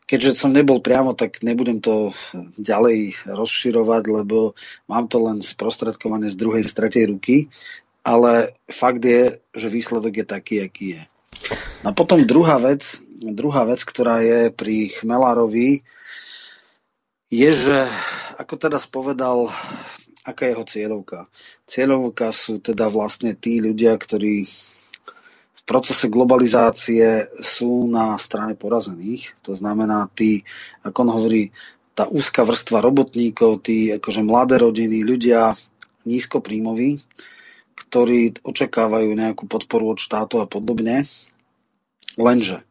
keďže 0.05 0.37
som 0.37 0.53
nebol 0.53 0.81
priamo, 0.81 1.17
tak 1.17 1.41
nebudem 1.41 1.81
to 1.81 2.13
ďalej 2.57 3.17
rozširovať, 3.25 4.03
lebo 4.07 4.53
mám 4.85 5.09
to 5.09 5.21
len 5.21 5.41
sprostredkované 5.41 6.29
z 6.29 6.37
druhej, 6.37 6.63
z 6.65 6.73
tretej 6.73 7.05
ruky. 7.09 7.49
Ale 8.07 8.55
fakt 8.71 9.03
je, 9.03 9.43
že 9.51 9.67
výsledok 9.67 10.23
je 10.23 10.25
taký, 10.25 10.55
aký 10.63 10.85
je. 10.95 11.03
A 11.83 11.91
potom 11.91 12.23
druhá 12.23 12.57
vec, 12.57 12.97
druhá 13.19 13.67
vec, 13.67 13.83
ktorá 13.83 14.23
je 14.23 14.49
pri 14.49 14.95
Chmelárovi, 14.95 15.83
je, 17.27 17.49
že 17.51 17.77
ako 18.39 18.53
teda 18.55 18.79
spovedal, 18.79 19.51
aká 20.23 20.47
je 20.47 20.51
jeho 20.55 20.65
cieľovka. 20.67 21.19
Cieľovka 21.67 22.31
sú 22.31 22.59
teda 22.59 22.87
vlastne 22.87 23.35
tí 23.35 23.59
ľudia, 23.59 23.95
ktorí 23.95 24.47
v 25.57 25.61
procese 25.67 26.07
globalizácie 26.07 27.27
sú 27.43 27.87
na 27.91 28.15
strane 28.15 28.55
porazených. 28.55 29.35
To 29.43 29.51
znamená 29.55 30.07
tí, 30.15 30.47
ako 30.83 30.97
on 31.03 31.11
hovorí, 31.19 31.43
tá 31.97 32.05
úzka 32.05 32.45
vrstva 32.45 32.85
robotníkov, 32.85 33.65
tí 33.65 33.89
akože 33.89 34.21
mladé 34.21 34.61
rodiny, 34.61 35.01
ľudia 35.01 35.57
nízkopríjmoví, 36.05 37.01
ktorí 37.73 38.45
očakávajú 38.45 39.09
nejakú 39.17 39.49
podporu 39.49 39.97
od 39.97 39.99
štátu 39.99 40.37
a 40.37 40.45
podobne. 40.45 41.01
Lenže 42.15 42.66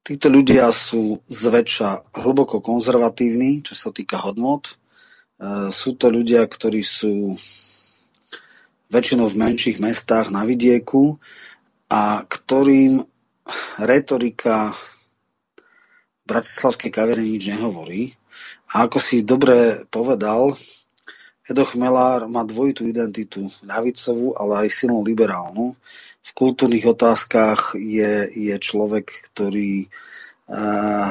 Títo 0.00 0.32
ľudia 0.32 0.72
sú 0.72 1.20
zväčša 1.28 2.16
hlboko 2.24 2.64
konzervatívni, 2.64 3.60
čo 3.60 3.76
sa 3.76 3.92
týka 3.92 4.16
hodnot. 4.16 4.72
E, 4.72 4.74
sú 5.68 5.94
to 5.94 6.08
ľudia, 6.08 6.40
ktorí 6.48 6.80
sú 6.80 7.36
väčšinou 8.90 9.28
v 9.30 9.40
menších 9.44 9.78
mestách 9.78 10.32
na 10.32 10.42
vidieku 10.48 11.20
a 11.92 12.24
ktorým 12.24 13.04
retorika 13.78 14.72
bratislavskej 16.26 16.90
kaviarne 16.90 17.26
nič 17.26 17.50
nehovorí. 17.50 18.14
A 18.72 18.86
ako 18.88 18.98
si 19.02 19.26
dobre 19.26 19.84
povedal, 19.90 20.54
Edo 21.44 21.66
Chmelár 21.66 22.30
má 22.30 22.46
dvojitú 22.46 22.86
identitu, 22.86 23.42
ľavicovú, 23.66 24.38
ale 24.38 24.66
aj 24.66 24.68
silnú 24.70 25.02
liberálnu 25.02 25.74
v 26.20 26.30
kultúrnych 26.36 26.84
otázkach 26.84 27.74
je, 27.76 28.28
je 28.28 28.56
človek, 28.60 29.08
ktorý 29.32 29.88
uh, 30.50 31.10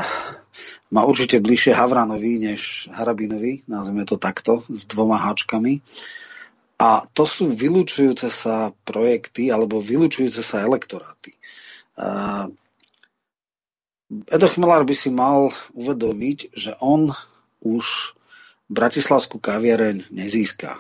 má 0.94 1.02
určite 1.06 1.42
bližšie 1.42 1.74
Havranovi 1.74 2.50
než 2.50 2.92
Harabinovi, 2.94 3.66
nazvime 3.66 4.06
to 4.06 4.22
takto, 4.22 4.62
s 4.70 4.86
dvoma 4.86 5.18
háčkami. 5.18 5.82
A 6.80 7.04
to 7.12 7.28
sú 7.28 7.52
vylúčujúce 7.52 8.32
sa 8.32 8.72
projekty 8.88 9.52
alebo 9.52 9.84
vylúčujúce 9.84 10.40
sa 10.40 10.64
elektoráty. 10.64 11.36
Uh, 12.00 12.48
Edo 14.32 14.48
Chmelár 14.50 14.88
by 14.90 14.96
si 14.96 15.14
mal 15.14 15.54
uvedomiť, 15.78 16.56
že 16.56 16.74
on 16.82 17.14
už 17.62 18.16
bratislavskú 18.72 19.38
kaviareň 19.42 20.10
nezíska 20.10 20.78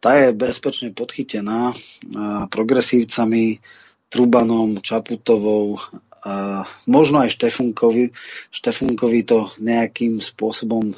tá 0.00 0.16
je 0.20 0.36
bezpečne 0.36 0.92
podchytená 0.92 1.72
progresívcami 2.48 3.60
Trubanom, 4.06 4.78
Čaputovou, 4.78 5.80
a 6.26 6.66
možno 6.90 7.22
aj 7.22 7.38
Štefunkovi. 7.38 8.10
Štefunkovi 8.50 9.20
to 9.22 9.46
nejakým 9.62 10.18
spôsobom 10.18 10.90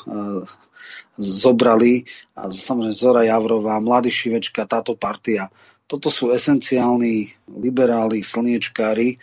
zobrali 1.20 2.08
a 2.32 2.48
samozrejme 2.48 2.96
Zora 2.96 3.22
Javrová, 3.28 3.76
Mladý 3.76 4.08
Šivečka, 4.08 4.64
táto 4.64 4.96
partia. 4.96 5.52
Toto 5.84 6.08
sú 6.08 6.32
esenciálni 6.32 7.28
liberáli, 7.48 8.24
slniečkári, 8.24 9.20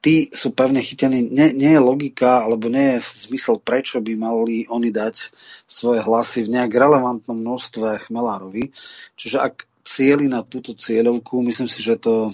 tí 0.00 0.32
sú 0.32 0.52
pevne 0.56 0.80
chytení. 0.80 1.28
Nie, 1.28 1.52
nie 1.52 1.76
je 1.76 1.80
logika, 1.80 2.44
alebo 2.44 2.72
nie 2.72 2.96
je 2.96 3.28
zmysel, 3.28 3.60
prečo 3.60 4.00
by 4.00 4.12
mali 4.16 4.64
oni 4.66 4.88
dať 4.88 5.32
svoje 5.68 6.00
hlasy 6.00 6.48
v 6.48 6.56
nejak 6.56 6.72
relevantnom 6.72 7.36
množstve 7.36 8.08
Chmelárovi. 8.08 8.72
Čiže 9.14 9.38
ak 9.40 9.54
cieli 9.84 10.28
na 10.28 10.44
túto 10.44 10.76
cieľovku, 10.76 11.40
myslím 11.44 11.68
si, 11.68 11.80
že 11.80 11.96
to 12.00 12.28
e, 12.28 12.32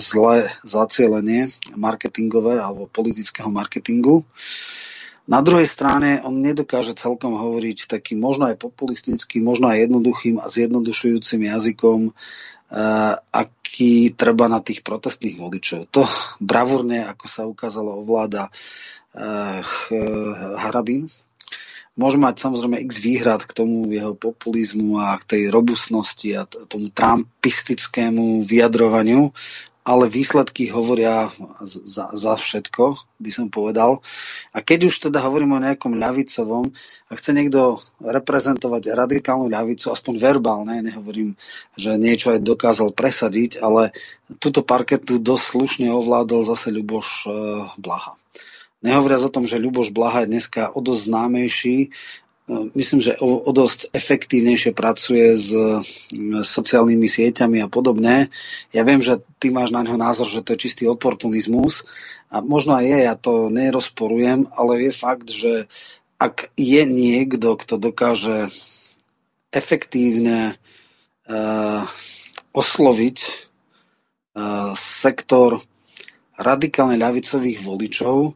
zlé 0.00 0.52
zacielenie 0.64 1.48
marketingové 1.76 2.60
alebo 2.60 2.88
politického 2.88 3.52
marketingu. 3.52 4.24
Na 5.28 5.44
druhej 5.44 5.68
strane 5.68 6.24
on 6.24 6.40
nedokáže 6.40 6.96
celkom 6.96 7.36
hovoriť 7.36 7.84
takým 7.84 8.16
možno 8.16 8.48
aj 8.48 8.64
populistickým, 8.64 9.44
možno 9.44 9.68
aj 9.68 9.84
jednoduchým 9.84 10.40
a 10.40 10.48
zjednodušujúcim 10.48 11.44
jazykom 11.44 12.16
aký 13.32 14.12
treba 14.12 14.44
na 14.44 14.60
tých 14.60 14.84
protestných 14.84 15.40
voličov. 15.40 15.88
To 15.92 16.04
bravúrne, 16.40 17.08
ako 17.08 17.26
sa 17.26 17.48
ukázalo, 17.48 18.04
ovláda 18.04 18.52
uh, 18.52 19.60
Harabin. 20.60 21.08
Môže 21.98 22.14
mať 22.14 22.38
samozrejme 22.38 22.78
x 22.86 23.02
výhrad 23.02 23.42
k 23.42 23.56
tomu 23.56 23.90
jeho 23.90 24.14
populizmu 24.14 25.02
a 25.02 25.18
k 25.18 25.24
tej 25.34 25.42
robustnosti 25.50 26.28
a 26.38 26.46
tomu 26.46 26.94
trumpistickému 26.94 28.46
vyjadrovaniu, 28.46 29.34
ale 29.88 30.12
výsledky 30.12 30.68
hovoria 30.68 31.32
za, 31.64 32.12
za 32.12 32.34
všetko, 32.36 32.92
by 33.24 33.30
som 33.32 33.48
povedal. 33.48 34.04
A 34.52 34.60
keď 34.60 34.92
už 34.92 35.08
teda 35.08 35.24
hovorím 35.24 35.56
o 35.56 35.64
nejakom 35.64 35.96
ľavicovom, 35.96 36.68
a 37.08 37.12
chce 37.16 37.30
niekto 37.32 37.80
reprezentovať 38.02 38.92
radikálnu 38.92 39.48
ľavicu, 39.48 39.88
aspoň 39.88 40.14
verbálne, 40.20 40.84
nehovorím, 40.84 41.40
že 41.72 41.96
niečo 41.96 42.36
aj 42.36 42.44
dokázal 42.44 42.92
presadiť, 42.92 43.64
ale 43.64 43.96
túto 44.36 44.60
parketu 44.60 45.16
dosť 45.16 45.44
slušne 45.44 45.86
ovládol 45.88 46.44
zase 46.44 46.68
Ľuboš 46.68 47.08
e, 47.24 47.28
Blaha. 47.80 48.12
Nehovoriac 48.84 49.24
o 49.26 49.32
tom, 49.32 49.48
že 49.48 49.58
Ľuboš 49.58 49.90
Blaha 49.90 50.22
je 50.22 50.36
dneska 50.36 50.70
o 50.70 50.78
dosť 50.84 51.02
známejší 51.10 51.76
myslím, 52.48 53.00
že 53.04 53.20
o, 53.20 53.44
o 53.44 53.50
dosť 53.52 53.92
efektívnejšie 53.92 54.72
pracuje 54.72 55.36
s, 55.36 55.52
sociálnymi 56.42 57.08
sieťami 57.08 57.60
a 57.60 57.68
podobne. 57.68 58.32
Ja 58.72 58.82
viem, 58.88 59.04
že 59.04 59.20
ty 59.36 59.52
máš 59.52 59.70
na 59.70 59.84
ňo 59.84 60.00
názor, 60.00 60.26
že 60.28 60.40
to 60.40 60.56
je 60.56 60.64
čistý 60.68 60.84
oportunizmus 60.88 61.84
a 62.32 62.40
možno 62.40 62.76
aj 62.80 62.84
je, 62.88 62.98
ja 63.04 63.14
to 63.16 63.52
nerozporujem, 63.52 64.48
ale 64.52 64.88
je 64.88 64.92
fakt, 64.92 65.28
že 65.28 65.52
ak 66.18 66.50
je 66.58 66.82
niekto, 66.82 67.54
kto 67.54 67.78
dokáže 67.78 68.50
efektívne 69.54 70.58
uh, 71.30 71.86
osloviť 72.52 73.18
uh, 73.22 74.74
sektor 74.74 75.62
radikálne 76.34 76.98
ľavicových 76.98 77.62
voličov, 77.62 78.34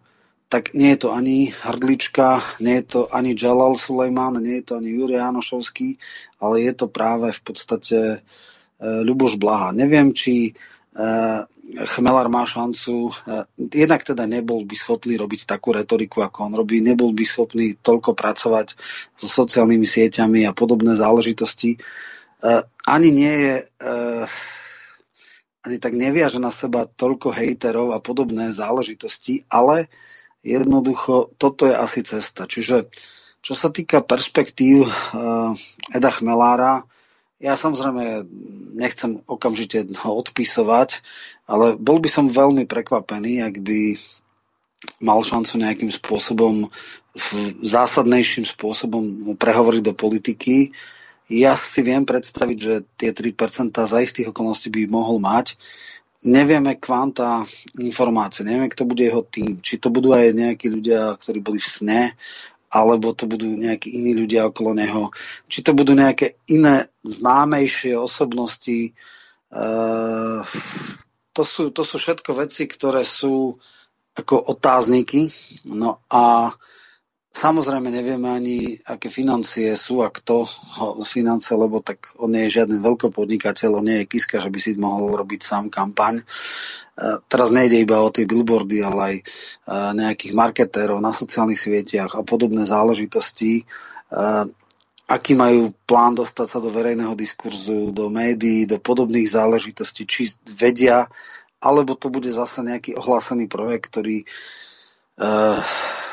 tak 0.52 0.76
nie 0.76 0.92
je 0.92 1.08
to 1.08 1.16
ani 1.16 1.48
Hrdlička, 1.48 2.60
nie 2.60 2.84
je 2.84 2.84
to 2.84 3.00
ani 3.08 3.32
Jalal 3.32 3.80
Sulejman, 3.80 4.36
nie 4.36 4.60
je 4.60 4.68
to 4.68 4.72
ani 4.76 4.92
Jurij 4.92 5.16
Janošovský, 5.16 5.96
ale 6.44 6.60
je 6.60 6.72
to 6.76 6.92
práve 6.92 7.32
v 7.32 7.40
podstate 7.40 7.98
e, 8.12 8.16
Ľuboš 8.84 9.40
Blaha. 9.40 9.72
Neviem, 9.72 10.12
či 10.12 10.52
e, 10.92 11.08
Chmelar 11.72 12.28
má 12.28 12.44
šancu, 12.44 13.08
e, 13.08 13.12
jednak 13.72 14.04
teda 14.04 14.28
nebol 14.28 14.68
by 14.68 14.76
schopný 14.76 15.16
robiť 15.16 15.48
takú 15.48 15.72
retoriku, 15.72 16.20
ako 16.20 16.52
on 16.52 16.54
robí, 16.60 16.84
nebol 16.84 17.16
by 17.16 17.24
schopný 17.24 17.80
toľko 17.80 18.12
pracovať 18.12 18.76
so 19.16 19.32
sociálnymi 19.32 19.88
sieťami 19.88 20.44
a 20.44 20.52
podobné 20.52 20.92
záležitosti. 20.92 21.80
E, 21.80 22.60
ani 22.84 23.08
nie 23.08 23.34
je 23.40 23.54
e, 23.64 23.64
ani 25.64 25.76
tak 25.80 25.96
neviaže 25.96 26.36
na 26.36 26.52
seba 26.52 26.84
toľko 26.84 27.32
hejterov 27.32 27.96
a 27.96 28.04
podobné 28.04 28.52
záležitosti, 28.52 29.48
ale 29.48 29.88
Jednoducho, 30.42 31.30
toto 31.38 31.70
je 31.70 31.74
asi 31.78 32.02
cesta. 32.02 32.50
Čiže 32.50 32.90
čo 33.42 33.54
sa 33.54 33.70
týka 33.70 34.02
perspektív 34.02 34.86
uh, 34.86 35.54
Eda 35.94 36.10
Chmelára, 36.10 36.86
ja 37.42 37.58
samozrejme 37.58 38.22
nechcem 38.78 39.18
okamžite 39.26 39.82
odpisovať, 39.98 41.02
ale 41.50 41.74
bol 41.74 41.98
by 41.98 42.06
som 42.06 42.30
veľmi 42.30 42.70
prekvapený, 42.70 43.42
ak 43.42 43.58
by 43.58 43.98
mal 45.02 45.18
šancu 45.26 45.58
nejakým 45.58 45.90
spôsobom, 45.90 46.70
zásadnejším 47.66 48.46
spôsobom 48.46 49.34
prehovoriť 49.34 49.82
do 49.82 49.94
politiky. 49.94 50.70
Ja 51.26 51.58
si 51.58 51.82
viem 51.82 52.06
predstaviť, 52.06 52.58
že 52.58 52.74
tie 52.94 53.10
3% 53.10 53.74
za 53.74 53.98
istých 53.98 54.30
okolností 54.30 54.70
by 54.70 54.90
mohol 54.90 55.18
mať. 55.18 55.58
Nevieme 56.22 56.78
kvanta 56.78 57.42
informácie, 57.82 58.46
nevieme, 58.46 58.70
kto 58.70 58.86
bude 58.86 59.02
jeho 59.02 59.26
tým. 59.26 59.58
Či 59.58 59.82
to 59.82 59.90
budú 59.90 60.14
aj 60.14 60.30
nejakí 60.30 60.70
ľudia, 60.70 61.18
ktorí 61.18 61.42
boli 61.42 61.58
v 61.58 61.66
sne, 61.66 62.02
alebo 62.70 63.10
to 63.12 63.26
budú 63.26 63.50
nejakí 63.50 63.90
iní 63.90 64.14
ľudia 64.14 64.46
okolo 64.46 64.72
neho. 64.72 65.10
Či 65.50 65.66
to 65.66 65.74
budú 65.74 65.98
nejaké 65.98 66.38
iné 66.46 66.86
známejšie 67.02 67.98
osobnosti. 67.98 68.94
Uh, 69.50 70.46
to, 71.34 71.42
sú, 71.42 71.74
to 71.74 71.82
sú 71.82 71.98
všetko 71.98 72.38
veci, 72.38 72.70
ktoré 72.70 73.02
sú 73.02 73.58
ako 74.14 74.46
otázniky. 74.56 75.28
No 75.68 76.00
a 76.08 76.54
Samozrejme 77.32 77.88
nevieme 77.88 78.28
ani, 78.28 78.76
aké 78.84 79.08
financie 79.08 79.72
sú 79.80 80.04
a 80.04 80.12
kto 80.12 80.44
ho 80.44 81.00
financie, 81.00 81.56
lebo 81.56 81.80
tak 81.80 82.12
on 82.20 82.28
nie 82.28 82.44
je 82.44 82.60
žiaden 82.60 82.84
veľkopodnikateľ, 82.84 83.80
on 83.80 83.88
nie 83.88 84.04
je 84.04 84.10
Kiska, 84.12 84.36
že 84.36 84.52
by 84.52 84.60
si 84.60 84.76
mohol 84.76 85.16
robiť 85.16 85.40
sám 85.40 85.72
kampaň. 85.72 86.20
E, 86.20 86.24
teraz 87.32 87.48
nejde 87.48 87.80
iba 87.80 88.04
o 88.04 88.12
tie 88.12 88.28
billboardy, 88.28 88.84
ale 88.84 89.00
aj 89.00 89.16
e, 89.16 89.24
nejakých 89.96 90.32
marketérov 90.36 91.00
na 91.00 91.16
sociálnych 91.16 91.56
sieťach 91.56 92.12
a 92.12 92.20
podobné 92.20 92.68
záležitosti. 92.68 93.64
E, 93.64 94.22
aký 95.08 95.32
majú 95.32 95.72
plán 95.88 96.12
dostať 96.12 96.46
sa 96.52 96.60
do 96.60 96.68
verejného 96.68 97.16
diskurzu, 97.16 97.96
do 97.96 98.12
médií, 98.12 98.68
do 98.68 98.76
podobných 98.76 99.32
záležitostí, 99.32 100.04
či 100.04 100.36
vedia, 100.52 101.08
alebo 101.64 101.96
to 101.96 102.12
bude 102.12 102.28
zase 102.28 102.60
nejaký 102.60 102.92
ohlásený 102.92 103.48
projekt, 103.48 103.88
ktorý 103.88 104.28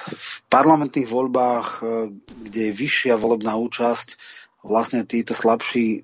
v 0.10 0.32
parlamentných 0.50 1.08
voľbách, 1.08 1.68
e, 1.80 1.82
kde 2.50 2.62
je 2.70 2.74
vyššia 2.74 3.16
volebná 3.16 3.56
účasť, 3.56 4.18
vlastne 4.66 5.08
títo 5.08 5.32
slabší 5.32 5.86
e, 5.88 6.00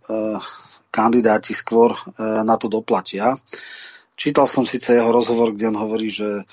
kandidáti 0.93 1.51
skôr 1.51 1.91
na 2.15 2.55
to 2.55 2.71
doplatia. 2.71 3.35
Čítal 4.15 4.47
som 4.47 4.63
síce 4.63 4.95
jeho 4.95 5.11
rozhovor, 5.11 5.51
kde 5.51 5.75
on 5.75 5.83
hovorí, 5.83 6.07
že 6.07 6.47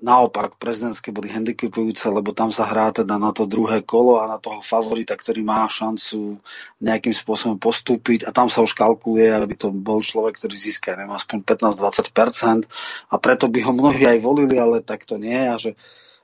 naopak 0.00 0.56
prezidentské 0.56 1.12
boli 1.12 1.28
handicapujúce, 1.28 2.08
lebo 2.08 2.32
tam 2.32 2.48
sa 2.48 2.64
hrá 2.64 2.88
teda 2.96 3.20
na 3.20 3.28
to 3.36 3.44
druhé 3.44 3.84
kolo 3.84 4.24
a 4.24 4.24
na 4.24 4.40
toho 4.40 4.64
favorita, 4.64 5.12
ktorý 5.12 5.44
má 5.44 5.68
šancu 5.68 6.40
nejakým 6.80 7.12
spôsobom 7.12 7.60
postúpiť. 7.60 8.24
A 8.24 8.32
tam 8.32 8.48
sa 8.48 8.64
už 8.64 8.72
kalkuluje, 8.72 9.28
aby 9.28 9.52
to 9.52 9.68
bol 9.68 10.00
človek, 10.00 10.40
ktorý 10.40 10.56
získa 10.56 10.96
neviem, 10.96 11.12
aspoň 11.12 11.44
15-20% 11.44 12.64
a 13.12 13.14
preto 13.20 13.52
by 13.52 13.60
ho 13.60 13.72
mnohí 13.76 14.02
aj 14.08 14.18
volili, 14.24 14.56
ale 14.56 14.80
tak 14.80 15.04
to 15.04 15.20
nie 15.20 15.44
a 15.44 15.60
že 15.60 15.76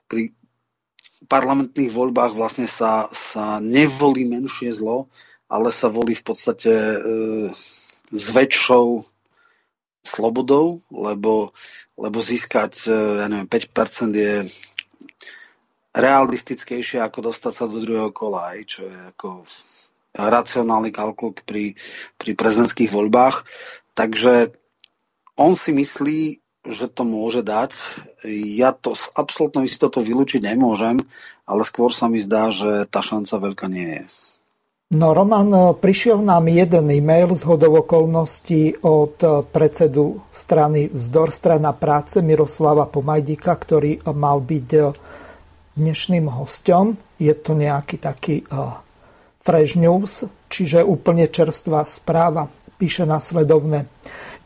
pri 0.09 0.33
parlamentných 1.29 1.93
voľbách 1.93 2.33
vlastne 2.33 2.65
sa, 2.65 3.05
sa 3.13 3.61
nevolí 3.61 4.25
menšie 4.25 4.73
zlo, 4.73 5.13
ale 5.45 5.69
sa 5.69 5.93
volí 5.93 6.17
v 6.17 6.25
podstate 6.25 6.73
e, 6.73 6.97
s 8.09 8.27
väčšou 8.33 9.05
slobodou, 10.03 10.79
lebo, 10.89 11.51
lebo 11.99 12.17
získať 12.19 12.87
e, 12.87 12.95
ja 13.23 13.27
neviem, 13.27 13.47
5% 13.47 14.15
je 14.15 14.35
realistickejšie 15.93 17.01
ako 17.01 17.33
dostať 17.33 17.53
sa 17.53 17.65
do 17.65 17.81
druhého 17.81 18.13
kola, 18.13 18.55
aj, 18.55 18.59
čo 18.65 18.81
je 18.87 18.97
ako 19.15 19.43
racionálny 20.15 20.89
kalkul 20.89 21.33
pri, 21.33 21.77
pri 22.17 22.31
prezidentských 22.33 22.89
voľbách. 22.89 23.45
Takže 23.93 24.53
on 25.37 25.53
si 25.53 25.71
myslí, 25.75 26.21
že 26.67 26.91
to 26.91 27.07
môže 27.07 27.41
dať. 27.45 27.71
Ja 28.59 28.75
to 28.75 28.93
s 28.93 29.09
absolútnou 29.15 29.63
istotou 29.63 30.03
vylúčiť 30.03 30.43
nemôžem, 30.43 30.99
ale 31.47 31.61
skôr 31.63 31.95
sa 31.95 32.11
mi 32.11 32.19
zdá, 32.19 32.51
že 32.51 32.85
tá 32.91 32.99
šanca 32.99 33.49
veľká 33.49 33.67
nie 33.71 34.03
je. 34.03 34.28
No 34.89 35.13
Roman, 35.13 35.77
prišiel 35.77 36.17
nám 36.17 36.49
jeden 36.49 36.89
e-mail 36.89 37.37
z 37.37 37.45
hodov 37.45 37.85
okolností 37.85 38.81
od 38.81 39.21
predsedu 39.53 40.25
strany 40.33 40.89
Vzdor 40.89 41.29
strana 41.29 41.77
práce 41.77 42.25
Miroslava 42.25 42.89
Pomajdika, 42.89 43.53
ktorý 43.53 44.01
mal 44.17 44.41
byť 44.41 44.69
dnešným 45.77 46.33
hostom. 46.33 46.97
Je 47.21 47.29
to 47.37 47.53
nejaký 47.53 48.01
taký 48.01 48.41
fresh 49.45 49.77
news, 49.77 50.25
čiže 50.49 50.81
úplne 50.81 51.29
čerstvá 51.29 51.85
správa. 51.85 52.49
Píše 52.81 53.05
nasledovne. 53.05 53.85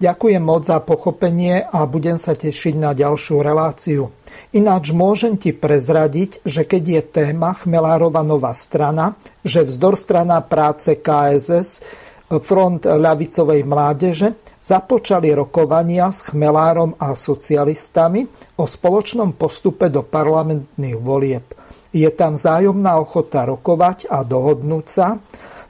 Ďakujem 0.04 0.44
moc 0.44 0.68
za 0.68 0.84
pochopenie 0.84 1.64
a 1.64 1.88
budem 1.88 2.20
sa 2.20 2.36
tešiť 2.36 2.76
na 2.76 2.92
ďalšiu 2.92 3.40
reláciu. 3.40 4.12
Ináč 4.54 4.94
môžem 4.94 5.34
ti 5.38 5.50
prezradiť, 5.50 6.46
že 6.46 6.62
keď 6.66 6.84
je 6.86 7.02
téma 7.10 7.58
Chmelárova 7.58 8.22
nová 8.22 8.54
strana, 8.54 9.18
že 9.42 9.66
vzdor 9.66 9.98
strana 9.98 10.46
práce 10.46 10.94
KSS, 11.02 11.82
front 12.42 12.86
ľavicovej 12.86 13.62
mládeže, 13.66 14.34
započali 14.64 15.36
rokovania 15.36 16.10
s 16.10 16.32
Chmelárom 16.32 16.96
a 16.98 17.14
socialistami 17.14 18.24
o 18.58 18.64
spoločnom 18.64 19.36
postupe 19.36 19.92
do 19.92 20.02
parlamentných 20.08 20.98
volieb. 20.98 21.46
Je 21.94 22.10
tam 22.10 22.40
vzájomná 22.40 22.98
ochota 22.98 23.46
rokovať 23.46 24.10
a 24.10 24.26
dohodnúť 24.26 24.86
sa 24.88 25.22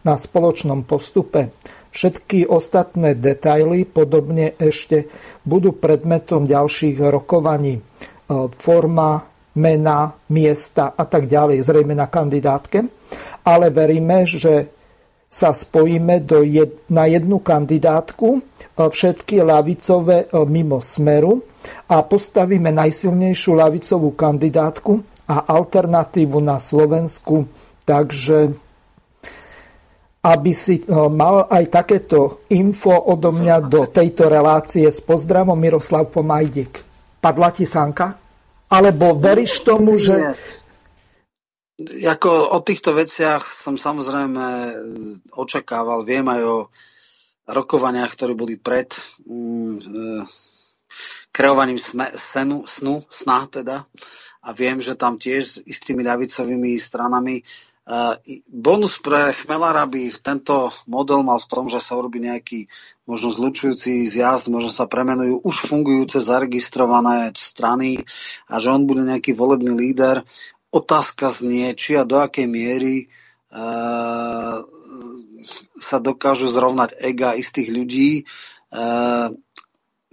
na 0.08 0.16
spoločnom 0.16 0.88
postupe. 0.88 1.52
Všetky 1.94 2.50
ostatné 2.50 3.14
detaily 3.14 3.86
podobne 3.86 4.58
ešte 4.58 5.10
budú 5.46 5.78
predmetom 5.78 6.50
ďalších 6.50 6.98
rokovaní. 7.02 7.84
E, 8.24 8.48
forma, 8.58 9.20
mena, 9.60 10.16
miesta 10.32 10.96
a 10.96 11.04
tak 11.04 11.28
ďalej, 11.28 11.62
zrejme 11.68 11.92
na 11.92 12.08
kandidátke. 12.08 12.88
Ale 13.44 13.68
veríme, 13.70 14.24
že 14.24 14.72
sa 15.28 15.52
spojíme 15.52 16.24
do 16.24 16.46
jed, 16.46 16.88
na 16.88 17.10
jednu 17.10 17.44
kandidátku, 17.44 18.40
e, 18.40 18.42
všetky 18.88 19.44
lavicové 19.44 20.26
e, 20.26 20.40
mimo 20.48 20.80
smeru 20.80 21.44
a 21.92 22.00
postavíme 22.04 22.72
najsilnejšiu 22.72 23.52
lavicovú 23.60 24.16
kandidátku 24.16 25.04
a 25.28 25.44
alternatívu 25.44 26.40
na 26.40 26.60
Slovensku. 26.60 27.48
Takže 27.84 28.56
aby 30.24 30.56
si 30.56 30.80
mal 30.88 31.52
aj 31.52 31.68
takéto 31.68 32.48
info 32.48 32.96
odo 32.96 33.36
mňa 33.36 33.68
do 33.68 33.92
tejto 33.92 34.32
relácie 34.32 34.88
s 34.88 35.04
pozdravom 35.04 35.60
Miroslav 35.60 36.08
Pomajdik. 36.08 36.93
Padla 37.24 37.56
ti 37.56 37.64
sanka? 37.64 38.20
Alebo 38.68 39.16
veríš 39.16 39.64
tomu, 39.64 39.96
že... 39.96 40.36
Jako 41.84 42.54
o 42.54 42.60
týchto 42.60 42.94
veciach 42.94 43.48
som 43.48 43.80
samozrejme 43.80 44.46
eh, 44.46 44.74
očakával, 45.34 46.04
viem 46.04 46.28
aj 46.28 46.42
o 46.44 46.58
rokovaniach, 47.50 48.14
ktoré 48.14 48.38
boli 48.38 48.62
pred 48.62 48.94
mm, 49.26 49.76
eh, 49.80 50.24
kreovaním 51.34 51.80
sme, 51.80 52.12
senu, 52.14 52.68
snu, 52.68 53.02
sna 53.08 53.48
teda. 53.48 53.88
A 54.44 54.52
viem, 54.52 54.84
že 54.84 55.00
tam 55.00 55.16
tiež 55.16 55.42
s 55.48 55.56
istými 55.64 56.04
ľavicovými 56.04 56.76
stranami 56.76 57.42
Bonus 58.48 58.96
pre 59.04 59.36
Chmelára 59.36 59.84
by 59.84 60.16
tento 60.24 60.72
model 60.88 61.20
mal 61.20 61.36
v 61.36 61.50
tom, 61.52 61.68
že 61.68 61.84
sa 61.84 62.00
urobí 62.00 62.24
nejaký 62.24 62.72
možno 63.04 63.30
zlučujúci 63.32 64.08
zjazd, 64.08 64.48
možno 64.48 64.72
sa 64.72 64.88
premenujú 64.88 65.44
už 65.44 65.56
fungujúce 65.68 66.24
zaregistrované 66.24 67.36
strany 67.36 68.04
a 68.48 68.60
že 68.64 68.72
on 68.72 68.88
bude 68.88 69.04
nejaký 69.04 69.36
volebný 69.36 69.76
líder. 69.76 70.24
Otázka 70.72 71.30
znie, 71.30 71.76
či 71.76 72.00
a 72.00 72.08
do 72.08 72.18
akej 72.24 72.48
miery 72.48 73.12
uh, 73.52 74.64
sa 75.78 75.98
dokážu 76.00 76.48
zrovnať 76.48 76.96
ega 77.04 77.36
istých 77.36 77.70
ľudí. 77.70 78.10
Uh, 78.74 79.36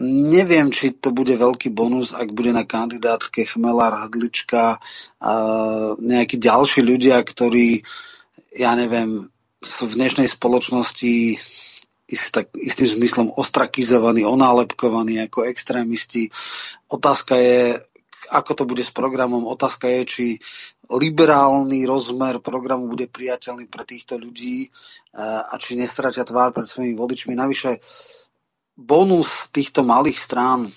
Neviem, 0.01 0.73
či 0.73 0.97
to 0.97 1.13
bude 1.13 1.37
veľký 1.37 1.69
bonus, 1.77 2.17
ak 2.17 2.33
bude 2.33 2.57
na 2.57 2.65
kandidátke 2.65 3.45
Chmelár, 3.45 4.01
Hadlička 4.01 4.81
a 5.21 5.33
nejakí 6.01 6.41
ďalší 6.41 6.81
ľudia, 6.81 7.21
ktorí, 7.21 7.85
ja 8.57 8.73
neviem, 8.81 9.29
sú 9.61 9.93
v 9.93 10.01
dnešnej 10.01 10.25
spoločnosti 10.25 11.37
ist, 12.11 12.35
tak, 12.35 12.51
istým 12.59 12.91
zmyslom 12.91 13.31
ostrakizovaní, 13.39 14.27
onálepkovaní 14.27 15.23
ako 15.23 15.47
extrémisti. 15.47 16.29
Otázka 16.91 17.39
je, 17.39 17.79
ako 18.35 18.53
to 18.53 18.65
bude 18.67 18.83
s 18.83 18.91
programom. 18.91 19.47
Otázka 19.47 19.87
je, 19.89 20.01
či 20.05 20.27
liberálny 20.91 21.87
rozmer 21.87 22.43
programu 22.43 22.91
bude 22.91 23.07
priateľný 23.07 23.71
pre 23.71 23.87
týchto 23.87 24.19
ľudí 24.19 24.75
a 25.15 25.55
či 25.63 25.79
nestratia 25.79 26.27
tvár 26.27 26.51
pred 26.51 26.67
svojimi 26.67 26.99
voličmi. 26.99 27.39
Navyše, 27.39 27.79
bonus 28.81 29.53
týchto 29.53 29.85
malých 29.85 30.17
strán 30.17 30.67
e, 30.67 30.71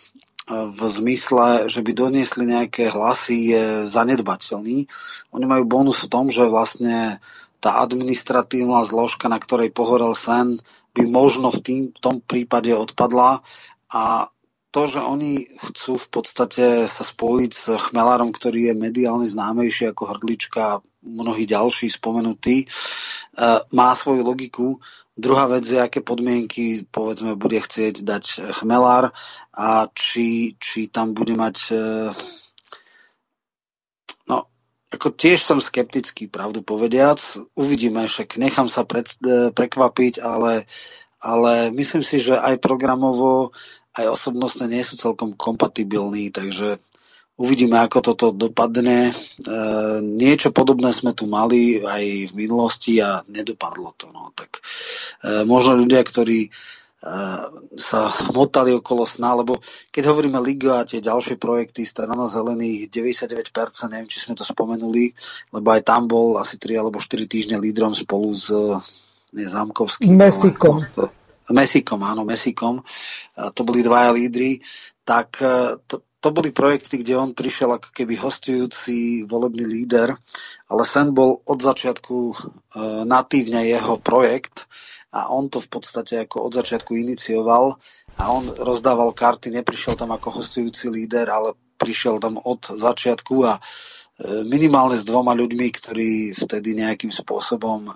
v 0.50 0.82
zmysle, 0.92 1.72
že 1.72 1.80
by 1.80 1.92
doniesli 1.96 2.44
nejaké 2.44 2.92
hlasy 2.92 3.56
je 3.56 3.66
zanedbateľný. 3.88 4.92
Oni 5.32 5.46
majú 5.48 5.64
bonus 5.64 6.04
v 6.04 6.12
tom, 6.12 6.28
že 6.28 6.44
vlastne 6.44 7.24
tá 7.64 7.80
administratívna 7.80 8.84
zložka, 8.84 9.32
na 9.32 9.40
ktorej 9.40 9.72
pohorel 9.72 10.12
sen, 10.20 10.60
by 10.94 11.04
možno 11.10 11.50
v, 11.50 11.60
tým, 11.60 11.82
v 11.90 12.00
tom 12.00 12.16
prípade 12.22 12.70
odpadla 12.74 13.42
a 13.90 14.30
to, 14.74 14.90
že 14.90 15.06
oni 15.06 15.54
chcú 15.70 16.02
v 16.02 16.08
podstate 16.10 16.66
sa 16.90 17.04
spojiť 17.06 17.52
s 17.54 17.66
Chmelárom, 17.78 18.34
ktorý 18.34 18.74
je 18.74 18.74
mediálne 18.74 19.30
známejší 19.30 19.94
ako 19.94 20.10
Hrdlička 20.10 20.62
a 20.66 20.82
mnohí 21.06 21.46
ďalší 21.46 21.94
spomenutí, 21.94 22.66
e, 22.66 22.68
má 23.70 23.90
svoju 23.94 24.26
logiku. 24.26 24.82
Druhá 25.14 25.46
vec 25.46 25.70
je, 25.70 25.78
aké 25.78 26.02
podmienky 26.02 26.90
povedzme 26.90 27.38
bude 27.38 27.62
chcieť 27.62 28.02
dať 28.02 28.24
Chmelár 28.58 29.14
a 29.54 29.86
či, 29.94 30.58
či 30.58 30.90
tam 30.90 31.14
bude 31.14 31.38
mať 31.38 31.56
e, 31.70 31.74
ako 34.94 35.10
tiež 35.14 35.42
som 35.42 35.58
skeptický, 35.58 36.30
pravdu 36.30 36.62
povediac. 36.62 37.18
Uvidíme, 37.58 38.06
však 38.06 38.38
nechám 38.38 38.70
sa 38.70 38.86
pred, 38.86 39.10
e, 39.26 39.50
prekvapiť, 39.50 40.22
ale, 40.22 40.70
ale 41.18 41.74
myslím 41.74 42.06
si, 42.06 42.22
že 42.22 42.38
aj 42.38 42.62
programovo 42.62 43.52
aj 43.94 44.10
osobnostne 44.10 44.70
nie 44.70 44.82
sú 44.82 44.98
celkom 44.98 45.38
kompatibilní, 45.38 46.34
takže 46.34 46.82
uvidíme, 47.38 47.78
ako 47.78 48.14
toto 48.14 48.26
dopadne. 48.34 49.10
E, 49.10 49.14
niečo 50.02 50.54
podobné 50.54 50.94
sme 50.94 51.14
tu 51.14 51.30
mali 51.30 51.82
aj 51.82 52.30
v 52.30 52.34
minulosti 52.34 52.98
a 53.02 53.22
nedopadlo 53.30 53.94
to. 53.98 54.10
No. 54.14 54.34
Tak 54.34 54.62
e, 54.62 54.62
možno 55.46 55.78
ľudia, 55.78 56.02
ktorí 56.02 56.50
sa 57.76 58.16
motali 58.32 58.72
okolo 58.72 59.04
sna, 59.04 59.36
lebo 59.44 59.60
keď 59.92 60.04
hovoríme 60.08 60.40
Liga 60.40 60.80
a 60.80 60.88
tie 60.88 61.04
ďalšie 61.04 61.36
projekty 61.36 61.84
strana 61.84 62.32
zelených, 62.32 62.88
99%, 62.88 63.92
neviem, 63.92 64.08
či 64.08 64.24
sme 64.24 64.40
to 64.40 64.48
spomenuli, 64.48 65.12
lebo 65.52 65.68
aj 65.76 65.84
tam 65.84 66.08
bol 66.08 66.40
asi 66.40 66.56
3 66.56 66.80
alebo 66.80 67.04
4 67.04 67.28
týždne 67.28 67.60
lídrom 67.60 67.92
spolu 67.92 68.32
s 68.32 68.48
Nezamkovským. 69.36 70.16
Mesikom. 70.16 70.80
Ale, 70.96 71.12
Mesikom, 71.52 72.00
áno, 72.08 72.24
Mesikom, 72.24 72.80
to 73.36 73.62
boli 73.68 73.84
dvaja 73.84 74.16
lídry, 74.16 74.64
tak 75.04 75.44
e, 75.44 75.76
to, 75.84 76.08
to 76.24 76.32
boli 76.32 76.56
projekty, 76.56 77.04
kde 77.04 77.20
on 77.20 77.36
prišiel 77.36 77.76
ako 77.76 77.92
keby 77.92 78.16
hostujúci 78.16 79.28
volebný 79.28 79.68
líder, 79.68 80.16
ale 80.72 80.84
Sen 80.88 81.12
bol 81.12 81.44
od 81.44 81.60
začiatku 81.60 82.16
natívne 83.04 83.68
jeho 83.68 84.00
projekt 84.00 84.72
a 85.14 85.30
on 85.30 85.46
to 85.48 85.62
v 85.62 85.70
podstate 85.70 86.26
ako 86.26 86.50
od 86.50 86.58
začiatku 86.58 86.98
inicioval 86.98 87.78
a 88.18 88.24
on 88.34 88.50
rozdával 88.50 89.14
karty, 89.14 89.54
neprišiel 89.54 89.94
tam 89.94 90.10
ako 90.18 90.42
hostujúci 90.42 90.90
líder, 90.90 91.30
ale 91.30 91.54
prišiel 91.78 92.18
tam 92.18 92.42
od 92.42 92.74
začiatku 92.74 93.36
a 93.46 93.58
e, 93.58 93.62
minimálne 94.42 94.98
s 94.98 95.06
dvoma 95.06 95.38
ľuďmi, 95.38 95.68
ktorí 95.70 96.34
vtedy 96.34 96.74
nejakým 96.82 97.14
spôsobom 97.14 97.94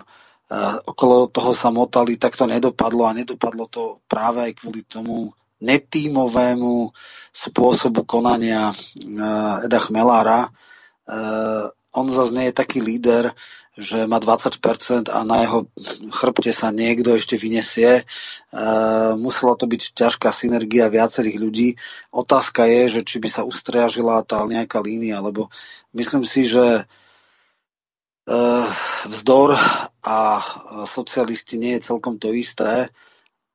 okolo 0.88 1.28
toho 1.28 1.52
sa 1.52 1.68
motali, 1.68 2.16
tak 2.16 2.32
to 2.32 2.48
nedopadlo 2.48 3.04
a 3.04 3.16
nedopadlo 3.16 3.68
to 3.68 4.00
práve 4.08 4.48
aj 4.48 4.52
kvôli 4.56 4.80
tomu 4.88 5.36
netímovému 5.60 6.88
spôsobu 7.34 8.08
konania 8.08 8.72
Eda 9.60 9.80
Chmelára. 9.82 10.48
On 11.92 12.06
zase 12.08 12.32
nie 12.32 12.46
je 12.48 12.56
taký 12.56 12.80
líder, 12.80 13.36
že 13.78 14.10
má 14.10 14.18
20% 14.18 15.06
a 15.06 15.22
na 15.22 15.46
jeho 15.46 15.70
chrbte 16.10 16.50
sa 16.50 16.74
niekto 16.74 17.14
ešte 17.14 17.38
vyniesie. 17.38 18.02
Musela 19.14 19.54
to 19.54 19.70
byť 19.70 19.94
ťažká 19.94 20.34
synergia 20.34 20.90
viacerých 20.90 21.38
ľudí. 21.38 21.68
Otázka 22.10 22.66
je, 22.66 22.98
že 22.98 23.00
či 23.06 23.22
by 23.22 23.30
sa 23.30 23.46
ustriažila 23.46 24.26
tá 24.26 24.42
nejaká 24.42 24.82
línia, 24.82 25.22
lebo 25.22 25.46
myslím 25.94 26.26
si, 26.26 26.42
že 26.42 26.90
Eh, 28.28 28.68
vzdor 29.08 29.56
a 30.04 30.16
socialisti 30.84 31.56
nie 31.56 31.80
je 31.80 31.88
celkom 31.88 32.20
to 32.20 32.28
isté 32.36 32.92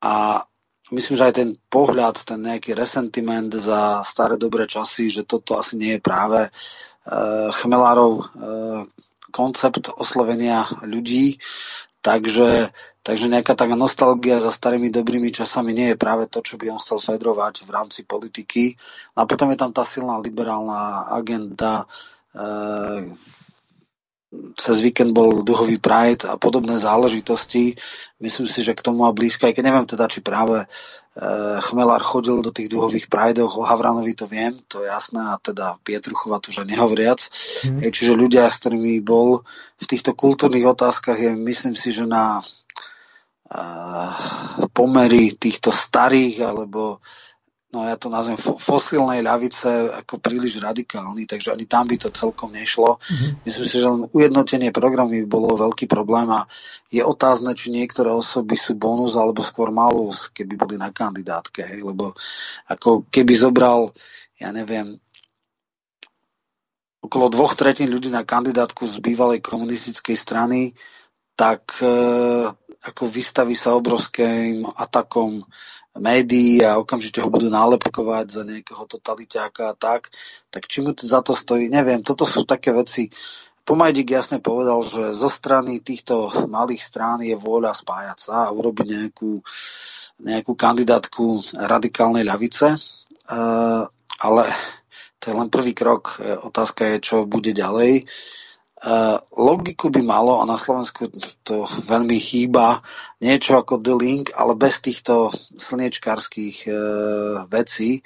a 0.02 0.42
myslím, 0.90 1.14
že 1.14 1.30
aj 1.30 1.36
ten 1.38 1.50
pohľad, 1.70 2.18
ten 2.26 2.42
nejaký 2.42 2.74
resentiment 2.74 3.54
za 3.54 4.02
staré 4.02 4.34
dobré 4.34 4.66
časy, 4.66 5.14
že 5.14 5.30
toto 5.30 5.62
asi 5.62 5.78
nie 5.78 5.94
je 5.94 6.02
práve 6.02 6.50
eh, 6.50 7.48
Chmelárov 7.54 8.14
eh, 8.18 8.26
koncept 9.34 9.90
oslovenia 9.98 10.70
ľudí, 10.86 11.42
takže, 12.06 12.70
takže 13.02 13.26
nejaká 13.34 13.58
taká 13.58 13.74
nostalgia 13.74 14.38
za 14.38 14.54
starými 14.54 14.94
dobrými 14.94 15.34
časami 15.34 15.74
nie 15.74 15.88
je 15.92 15.98
práve 15.98 16.30
to, 16.30 16.46
čo 16.46 16.62
by 16.62 16.70
on 16.70 16.78
chcel 16.78 17.02
fedrovať 17.02 17.66
v 17.66 17.74
rámci 17.74 18.06
politiky. 18.06 18.78
A 19.18 19.26
potom 19.26 19.50
je 19.50 19.58
tam 19.58 19.74
tá 19.74 19.82
silná 19.82 20.22
liberálna 20.22 21.10
agenda, 21.10 21.90
cez 24.58 24.82
víkend 24.82 25.14
bol 25.14 25.46
duhový 25.46 25.78
Pride 25.78 26.26
a 26.26 26.38
podobné 26.42 26.82
záležitosti. 26.82 27.78
Myslím 28.18 28.50
si, 28.50 28.66
že 28.66 28.74
k 28.74 28.82
tomu 28.82 29.06
má 29.06 29.12
blízko, 29.14 29.46
aj 29.46 29.54
keď 29.54 29.64
neviem 29.66 29.86
teda, 29.86 30.10
či 30.10 30.26
práve 30.26 30.66
e, 30.66 30.68
Chmelár 31.62 32.02
chodil 32.02 32.42
do 32.42 32.50
tých 32.50 32.70
duhových 32.70 33.10
Prideoch, 33.10 33.54
o 33.58 33.68
Havranovi 33.68 34.18
to 34.18 34.26
viem, 34.26 34.58
to 34.66 34.82
je 34.82 34.90
jasné, 34.90 35.22
a 35.22 35.38
teda 35.38 35.78
Pietruchova 35.86 36.42
to 36.42 36.50
už 36.50 36.66
nehovoriac. 36.66 37.30
Mm. 37.66 37.94
Čiže 37.94 38.18
ľudia, 38.18 38.50
s 38.50 38.62
ktorými 38.66 39.02
bol 39.06 39.46
v 39.78 39.86
týchto 39.86 40.18
kultúrnych 40.18 40.66
otázkach, 40.66 41.18
je 41.18 41.38
myslím 41.38 41.78
si, 41.78 41.94
že 41.94 42.10
na 42.10 42.42
e, 42.42 42.44
pomery 44.74 45.38
týchto 45.38 45.70
starých 45.70 46.42
alebo 46.42 47.04
no 47.74 47.90
ja 47.90 47.98
to 47.98 48.14
nazvem 48.14 48.38
fosílnej 48.38 49.26
ľavice 49.26 49.90
ako 50.06 50.22
príliš 50.22 50.62
radikálny, 50.62 51.26
takže 51.26 51.50
ani 51.58 51.66
tam 51.66 51.90
by 51.90 51.98
to 51.98 52.14
celkom 52.14 52.54
nešlo. 52.54 53.02
Mm-hmm. 53.02 53.32
Myslím 53.50 53.66
si, 53.66 53.76
že 53.82 53.90
len 53.90 54.06
ujednotenie 54.14 54.70
programu 54.70 55.18
by 55.18 55.26
bolo 55.26 55.58
veľký 55.58 55.90
problém 55.90 56.30
a 56.30 56.46
je 56.94 57.02
otázne, 57.02 57.58
či 57.58 57.74
niektoré 57.74 58.14
osoby 58.14 58.54
sú 58.54 58.78
bonus 58.78 59.18
alebo 59.18 59.42
skôr 59.42 59.74
malus, 59.74 60.30
keby 60.30 60.54
boli 60.54 60.76
na 60.78 60.94
kandidátke, 60.94 61.66
hej? 61.66 61.82
lebo 61.82 62.14
ako 62.70 63.10
keby 63.10 63.34
zobral, 63.34 63.90
ja 64.38 64.54
neviem, 64.54 65.02
okolo 67.04 67.28
dvoch 67.34 67.58
tretín 67.58 67.90
ľudí 67.90 68.14
na 68.14 68.22
kandidátku 68.22 68.86
z 68.86 69.02
bývalej 69.02 69.42
komunistickej 69.44 70.16
strany, 70.16 70.78
tak 71.34 71.76
e, 71.82 71.90
ako 72.86 73.04
vystaví 73.10 73.58
sa 73.58 73.76
obrovským 73.76 74.64
atakom 74.78 75.44
médií 75.94 76.66
a 76.66 76.82
okamžite 76.82 77.22
ho 77.22 77.30
budú 77.30 77.54
nálepkovať 77.54 78.26
za 78.30 78.42
nejakého 78.46 78.84
totaliťáka 78.90 79.74
a 79.74 79.78
tak, 79.78 80.10
tak 80.50 80.66
či 80.66 80.82
mu 80.82 80.94
za 80.98 81.22
to 81.22 81.38
stojí, 81.38 81.70
neviem. 81.70 82.02
Toto 82.02 82.26
sú 82.26 82.46
také 82.46 82.74
veci. 82.74 83.14
Pomajdik 83.64 84.12
jasne 84.12 84.44
povedal, 84.44 84.84
že 84.84 85.16
zo 85.16 85.32
strany 85.32 85.80
týchto 85.80 86.28
malých 86.52 86.84
strán 86.84 87.24
je 87.24 87.38
vôľa 87.38 87.72
spájať 87.72 88.18
sa 88.20 88.38
a 88.50 88.54
urobiť 88.54 88.88
nejakú, 88.90 89.40
nejakú 90.20 90.54
kandidátku 90.58 91.40
radikálnej 91.56 92.28
ľavice, 92.28 92.76
uh, 92.76 93.88
ale 94.20 94.44
to 95.24 95.32
je 95.32 95.36
len 95.40 95.48
prvý 95.48 95.72
krok. 95.72 96.20
Otázka 96.20 96.84
je, 96.92 96.98
čo 97.00 97.24
bude 97.24 97.56
ďalej. 97.56 98.04
Uh, 98.04 98.43
logiku 99.40 99.88
by 99.88 100.04
malo, 100.04 100.44
a 100.44 100.46
na 100.46 100.60
Slovensku 100.60 101.08
to 101.48 101.64
veľmi 101.88 102.20
chýba, 102.20 102.84
niečo 103.24 103.56
ako 103.56 103.80
The 103.80 103.96
Link, 103.96 104.36
ale 104.36 104.60
bez 104.60 104.84
týchto 104.84 105.32
slniečkárskych 105.56 106.68
uh, 106.68 106.76
vecí. 107.48 108.04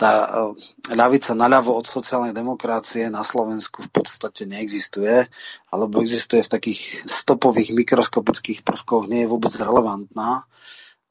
Tá 0.00 0.24
uh, 0.24 0.56
ľavica 0.88 1.36
naľavo 1.36 1.76
od 1.76 1.84
sociálnej 1.84 2.32
demokracie 2.32 3.12
na 3.12 3.20
Slovensku 3.20 3.84
v 3.84 3.90
podstate 3.92 4.48
neexistuje, 4.48 5.28
alebo 5.68 6.00
existuje 6.00 6.40
v 6.40 6.52
takých 6.56 6.80
stopových 7.04 7.76
mikroskopických 7.76 8.64
prvkoch, 8.64 9.04
nie 9.04 9.28
je 9.28 9.32
vôbec 9.32 9.52
relevantná, 9.52 10.48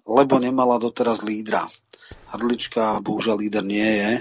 lebo 0.09 0.41
nemala 0.41 0.81
doteraz 0.81 1.21
lídra. 1.21 1.69
Hrdlička 2.33 2.97
bohužiaľ 3.05 3.37
líder 3.45 3.61
nie 3.61 3.89
je 4.01 4.11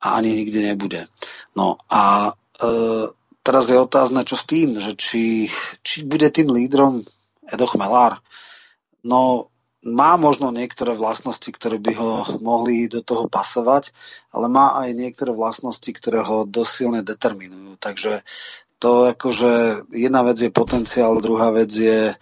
a 0.00 0.06
ani 0.16 0.32
nikdy 0.32 0.72
nebude. 0.72 1.12
No 1.52 1.76
a 1.92 2.32
uh, 2.32 3.06
teraz 3.44 3.68
je 3.68 3.76
otázne, 3.76 4.24
čo 4.24 4.40
s 4.40 4.48
tým, 4.48 4.80
že 4.80 4.96
či, 4.96 5.52
či 5.84 6.02
bude 6.02 6.26
tým 6.32 6.48
lídrom 6.50 7.04
Edo 7.44 7.66
Chmelár. 7.68 8.24
No, 9.04 9.52
má 9.84 10.16
možno 10.16 10.48
niektoré 10.48 10.96
vlastnosti, 10.96 11.46
ktoré 11.52 11.76
by 11.76 11.92
ho 11.92 12.10
mohli 12.40 12.88
do 12.88 13.04
toho 13.04 13.28
pasovať, 13.28 13.92
ale 14.32 14.48
má 14.48 14.80
aj 14.80 14.96
niektoré 14.96 15.36
vlastnosti, 15.36 15.86
ktoré 15.92 16.24
ho 16.24 16.48
dosilne 16.48 17.04
determinujú. 17.04 17.76
Takže 17.76 18.24
to 18.80 19.12
akože 19.12 19.84
jedna 19.92 20.24
vec 20.24 20.40
je 20.40 20.48
potenciál, 20.48 21.20
druhá 21.20 21.52
vec 21.52 21.68
je, 21.68 22.16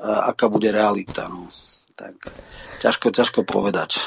aká 0.00 0.48
bude 0.48 0.72
realita. 0.72 1.28
No. 1.28 1.52
Tak 2.00 2.32
ťažko, 2.80 3.12
ťažko 3.12 3.44
povedať. 3.44 4.00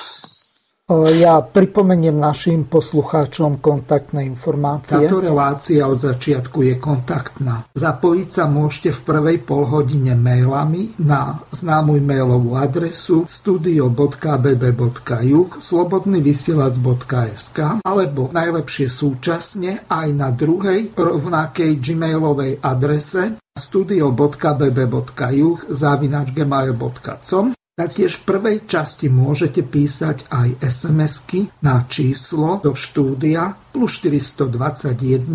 Ja 1.17 1.41
pripomeniem 1.41 2.13
našim 2.13 2.69
poslucháčom 2.69 3.58
kontaktné 3.58 4.21
informácie. 4.30 5.10
Táto 5.10 5.17
relácia 5.17 5.82
od 5.89 5.98
začiatku 5.98 6.62
je 6.62 6.78
kontaktná. 6.78 7.65
Zapojiť 7.74 8.30
sa 8.30 8.45
môžete 8.45 8.93
v 8.93 9.00
prvej 9.02 9.41
polhodine 9.41 10.13
mailami 10.13 10.93
na 11.02 11.41
známu 11.50 11.98
mailovú 12.06 12.54
adresu 12.54 13.26
studio.bb.juh 13.26 15.50
slobodnyvysielac.sk 15.58 17.82
alebo 17.82 18.30
najlepšie 18.30 18.86
súčasne 18.86 19.89
aj 19.89 20.08
na 20.13 20.30
druhej 20.30 20.93
rovnakej 20.93 21.82
gmailovej 21.82 22.62
adrese 22.62 23.41
studio.bb.juh 23.58 25.58
zavinačgmail.com 25.65 27.64
Taktiež 27.76 28.24
v 28.24 28.40
prvej 28.40 28.58
časti 28.72 29.12
môžete 29.12 29.60
písať 29.60 30.32
aj 30.32 30.64
SMS-ky 30.64 31.52
na 31.60 31.84
číslo 31.92 32.64
do 32.64 32.72
štúdia 32.72 33.52
plus 33.76 34.00
421 34.00 35.28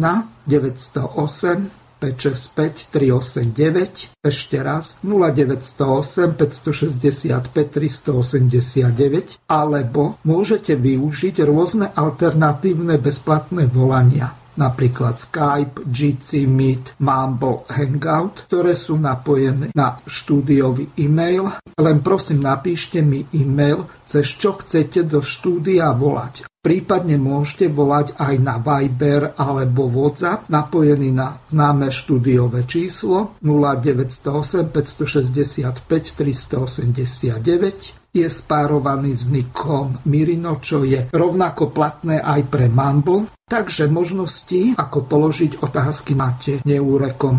908 0.49 1.69
565 2.01 2.97
389 2.97 4.25
ešte 4.25 4.57
raz 4.57 4.97
0908 5.05 6.41
565 6.41 7.45
389 7.53 9.45
alebo 9.45 10.17
môžete 10.25 10.81
využiť 10.81 11.45
rôzne 11.45 11.93
alternatívne 11.93 12.97
bezplatné 12.97 13.69
volania 13.69 14.40
napríklad 14.61 15.17
Skype, 15.17 15.89
GC 15.89 16.45
Meet, 16.45 17.01
Mambo, 17.01 17.65
Hangout, 17.73 18.45
ktoré 18.45 18.77
sú 18.77 19.01
napojené 19.01 19.73
na 19.73 19.97
štúdiový 20.05 20.93
e-mail. 21.01 21.49
Len 21.81 22.05
prosím 22.05 22.45
napíšte 22.45 23.01
mi 23.01 23.25
e-mail, 23.33 23.89
cez 24.05 24.37
čo 24.37 24.61
chcete 24.61 25.09
do 25.09 25.25
štúdia 25.25 25.89
volať. 25.97 26.45
Prípadne 26.61 27.17
môžete 27.17 27.73
volať 27.73 28.21
aj 28.21 28.35
na 28.37 28.61
Viber 28.61 29.33
alebo 29.33 29.89
WhatsApp 29.89 30.53
napojený 30.53 31.09
na 31.09 31.41
známe 31.49 31.89
štúdiové 31.89 32.69
číslo 32.69 33.41
0908 33.41 34.69
565 34.69 35.81
389 36.21 38.00
je 38.11 38.27
spárovaný 38.27 39.15
s 39.15 39.31
nikom 39.31 40.03
Mirino, 40.11 40.59
čo 40.59 40.83
je 40.83 41.11
rovnako 41.15 41.71
platné 41.71 42.19
aj 42.19 42.41
pre 42.51 42.67
Mumble, 42.67 43.31
takže 43.47 43.87
možnosti, 43.87 44.75
ako 44.75 45.07
položiť 45.07 45.63
otázky, 45.63 46.19
máte 46.19 46.59
neúrekom. 46.67 47.39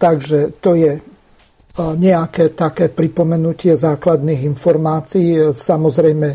Takže 0.00 0.60
to 0.60 0.76
je 0.76 0.92
nejaké 1.74 2.54
také 2.54 2.86
pripomenutie 2.86 3.74
základných 3.74 4.46
informácií. 4.46 5.50
Samozrejme, 5.50 6.28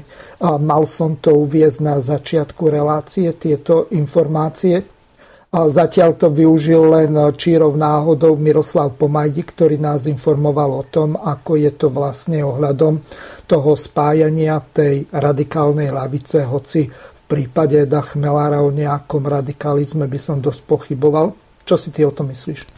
mal 0.59 0.83
som 0.83 1.15
to 1.15 1.31
uviezť 1.47 1.79
na 1.79 1.95
začiatku 2.03 2.67
relácie, 2.67 3.31
tieto 3.39 3.87
informácie. 3.95 4.98
Zatiaľ 5.49 6.13
to 6.13 6.29
využil 6.29 6.93
len 6.93 7.09
čírov 7.33 7.73
náhodou 7.73 8.37
Miroslav 8.37 8.93
Pomajdi, 8.93 9.41
ktorý 9.41 9.81
nás 9.81 10.05
informoval 10.05 10.77
o 10.77 10.83
tom, 10.85 11.17
ako 11.17 11.57
je 11.57 11.73
to 11.73 11.89
vlastne 11.89 12.45
ohľadom 12.45 13.01
toho 13.49 13.73
spájania 13.73 14.61
tej 14.61 15.09
radikálnej 15.09 15.89
lavice, 15.89 16.45
hoci 16.45 16.85
v 16.85 17.21
prípade 17.25 17.81
Eda 17.81 18.05
Chmelára 18.05 18.61
o 18.61 18.69
nejakom 18.69 19.25
radikalizme 19.25 20.05
by 20.05 20.19
som 20.21 20.37
dosť 20.37 20.61
pochyboval. 20.69 21.33
Čo 21.65 21.81
si 21.81 21.89
ty 21.89 22.05
o 22.05 22.13
tom 22.13 22.29
myslíš? 22.29 22.69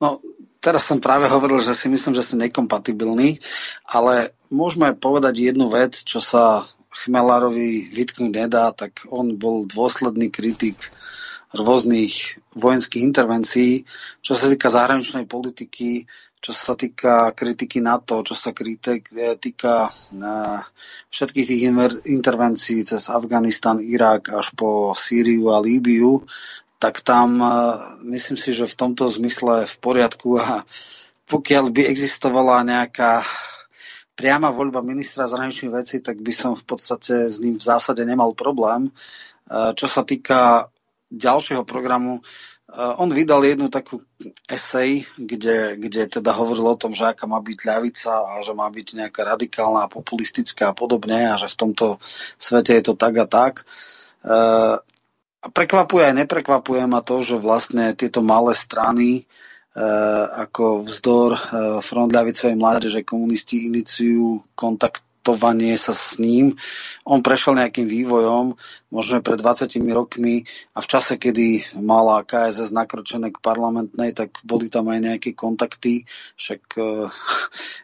No, 0.00 0.24
teraz 0.64 0.88
som 0.88 0.96
práve 0.96 1.28
hovoril, 1.28 1.60
že 1.60 1.76
si 1.76 1.92
myslím, 1.92 2.16
že 2.16 2.24
sú 2.24 2.40
nekompatibilní, 2.40 3.36
ale 3.84 4.32
môžeme 4.48 4.96
povedať 4.96 5.52
jednu 5.52 5.68
vec, 5.68 5.92
čo 5.92 6.24
sa 6.24 6.64
Chmelárovi 7.04 7.92
vytknúť 7.92 8.32
nedá, 8.32 8.72
tak 8.72 9.04
on 9.12 9.36
bol 9.36 9.68
dôsledný 9.68 10.32
kritik 10.32 10.88
rôznych 11.54 12.42
vojenských 12.58 13.02
intervencií, 13.06 13.86
čo 14.24 14.34
sa 14.34 14.50
týka 14.50 14.66
zahraničnej 14.66 15.28
politiky, 15.30 16.08
čo 16.42 16.52
sa 16.54 16.78
týka 16.78 17.34
kritiky 17.34 17.82
NATO, 17.82 18.22
čo 18.22 18.38
sa 18.38 18.54
kritik, 18.54 19.10
týka 19.40 19.90
uh, 19.90 20.60
všetkých 21.10 21.46
tých 21.46 21.62
intervencií 22.06 22.86
cez 22.86 23.10
Afganistan, 23.10 23.82
Irak 23.82 24.30
až 24.30 24.54
po 24.54 24.94
Sýriu 24.94 25.50
a 25.50 25.58
Líbiu, 25.58 26.22
tak 26.78 27.02
tam 27.02 27.42
uh, 27.42 27.98
myslím 28.06 28.38
si, 28.38 28.54
že 28.54 28.70
v 28.70 28.78
tomto 28.78 29.10
zmysle 29.10 29.66
v 29.66 29.76
poriadku 29.82 30.38
a 30.38 30.62
pokiaľ 31.26 31.74
by 31.74 31.82
existovala 31.90 32.62
nejaká 32.62 33.26
priama 34.14 34.54
voľba 34.54 34.80
ministra 34.86 35.26
zahraničných 35.26 35.74
vecí, 35.74 35.98
tak 35.98 36.22
by 36.22 36.30
som 36.30 36.54
v 36.54 36.64
podstate 36.64 37.26
s 37.26 37.42
ním 37.42 37.58
v 37.58 37.66
zásade 37.66 38.00
nemal 38.06 38.32
problém. 38.32 38.94
Čo 39.50 39.86
sa 39.90 40.06
týka 40.06 40.70
ďalšieho 41.12 41.62
programu 41.62 42.20
uh, 42.20 42.98
on 42.98 43.14
vydal 43.14 43.46
jednu 43.46 43.70
takú 43.70 44.02
esej, 44.50 45.06
kde, 45.14 45.78
kde 45.78 46.18
teda 46.18 46.34
hovoril 46.34 46.66
o 46.66 46.80
tom, 46.80 46.92
že 46.92 47.14
aká 47.14 47.30
má 47.30 47.38
byť 47.38 47.58
ľavica 47.62 48.12
a 48.12 48.32
že 48.42 48.52
má 48.52 48.66
byť 48.66 48.86
nejaká 49.06 49.22
radikálna 49.22 49.86
a 49.86 49.92
populistická 49.92 50.74
a 50.74 50.76
podobne 50.76 51.30
a 51.30 51.38
že 51.38 51.46
v 51.46 51.60
tomto 51.62 51.86
svete 52.36 52.74
je 52.74 52.82
to 52.82 52.94
tak 52.98 53.14
a 53.22 53.26
tak. 53.30 53.62
Uh, 54.26 54.82
prekvapuje 55.54 56.10
aj 56.10 56.26
neprekvapuje 56.26 56.82
ma 56.90 57.06
to, 57.06 57.22
že 57.22 57.38
vlastne 57.38 57.94
tieto 57.94 58.18
malé 58.26 58.58
strany 58.58 59.22
uh, 59.22 60.42
ako 60.42 60.82
vzdor 60.82 61.38
Front 61.86 62.10
ľavicovej 62.10 62.58
mládeže 62.58 63.06
komunisti 63.06 63.70
iniciujú 63.70 64.42
kontakt 64.58 65.05
adaptovanie 65.26 65.74
sa 65.74 65.90
s 65.90 66.22
ním. 66.22 66.54
On 67.02 67.18
prešiel 67.18 67.58
nejakým 67.58 67.90
vývojom, 67.90 68.54
možno 68.94 69.18
pred 69.26 69.42
20 69.42 69.74
rokmi 69.90 70.46
a 70.70 70.78
v 70.78 70.86
čase, 70.86 71.18
kedy 71.18 71.78
mala 71.82 72.22
KSS 72.22 72.70
nakročené 72.70 73.34
k 73.34 73.42
parlamentnej, 73.42 74.14
tak 74.14 74.38
boli 74.46 74.70
tam 74.70 74.86
aj 74.86 75.02
nejaké 75.02 75.34
kontakty, 75.34 76.06
však 76.38 76.62
uh, 76.78 77.10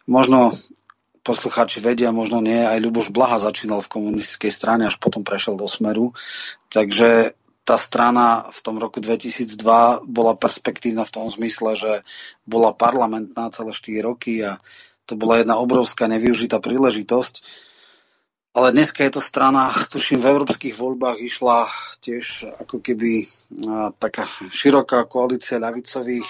možno 0.06 0.54
poslucháči 1.26 1.82
vedia, 1.82 2.14
možno 2.14 2.38
nie, 2.38 2.62
aj 2.62 2.78
Ľuboš 2.78 3.10
Blaha 3.10 3.42
začínal 3.42 3.82
v 3.82 3.90
komunistickej 3.90 4.52
strane, 4.54 4.86
až 4.86 5.02
potom 5.02 5.26
prešiel 5.26 5.58
do 5.58 5.66
Smeru. 5.66 6.14
Takže 6.70 7.34
tá 7.62 7.78
strana 7.78 8.50
v 8.50 8.58
tom 8.58 8.82
roku 8.82 8.98
2002 8.98 9.54
bola 10.06 10.34
perspektívna 10.34 11.06
v 11.06 11.14
tom 11.14 11.26
zmysle, 11.30 11.78
že 11.78 11.92
bola 12.42 12.74
parlamentná 12.74 13.54
celé 13.54 13.70
4 13.70 14.02
roky 14.02 14.42
a 14.42 14.58
to 15.06 15.18
bola 15.18 15.42
jedna 15.42 15.58
obrovská 15.58 16.06
nevyužitá 16.06 16.62
príležitosť. 16.62 17.42
Ale 18.52 18.68
dneska 18.68 19.00
je 19.08 19.16
to 19.16 19.22
strana, 19.24 19.72
tuším, 19.88 20.20
v 20.20 20.28
európskych 20.28 20.76
voľbách 20.76 21.24
išla 21.24 21.72
tiež 22.04 22.52
ako 22.60 22.84
keby 22.84 23.24
taká 23.96 24.28
široká 24.52 25.08
koalícia 25.08 25.56
ľavicových, 25.56 26.28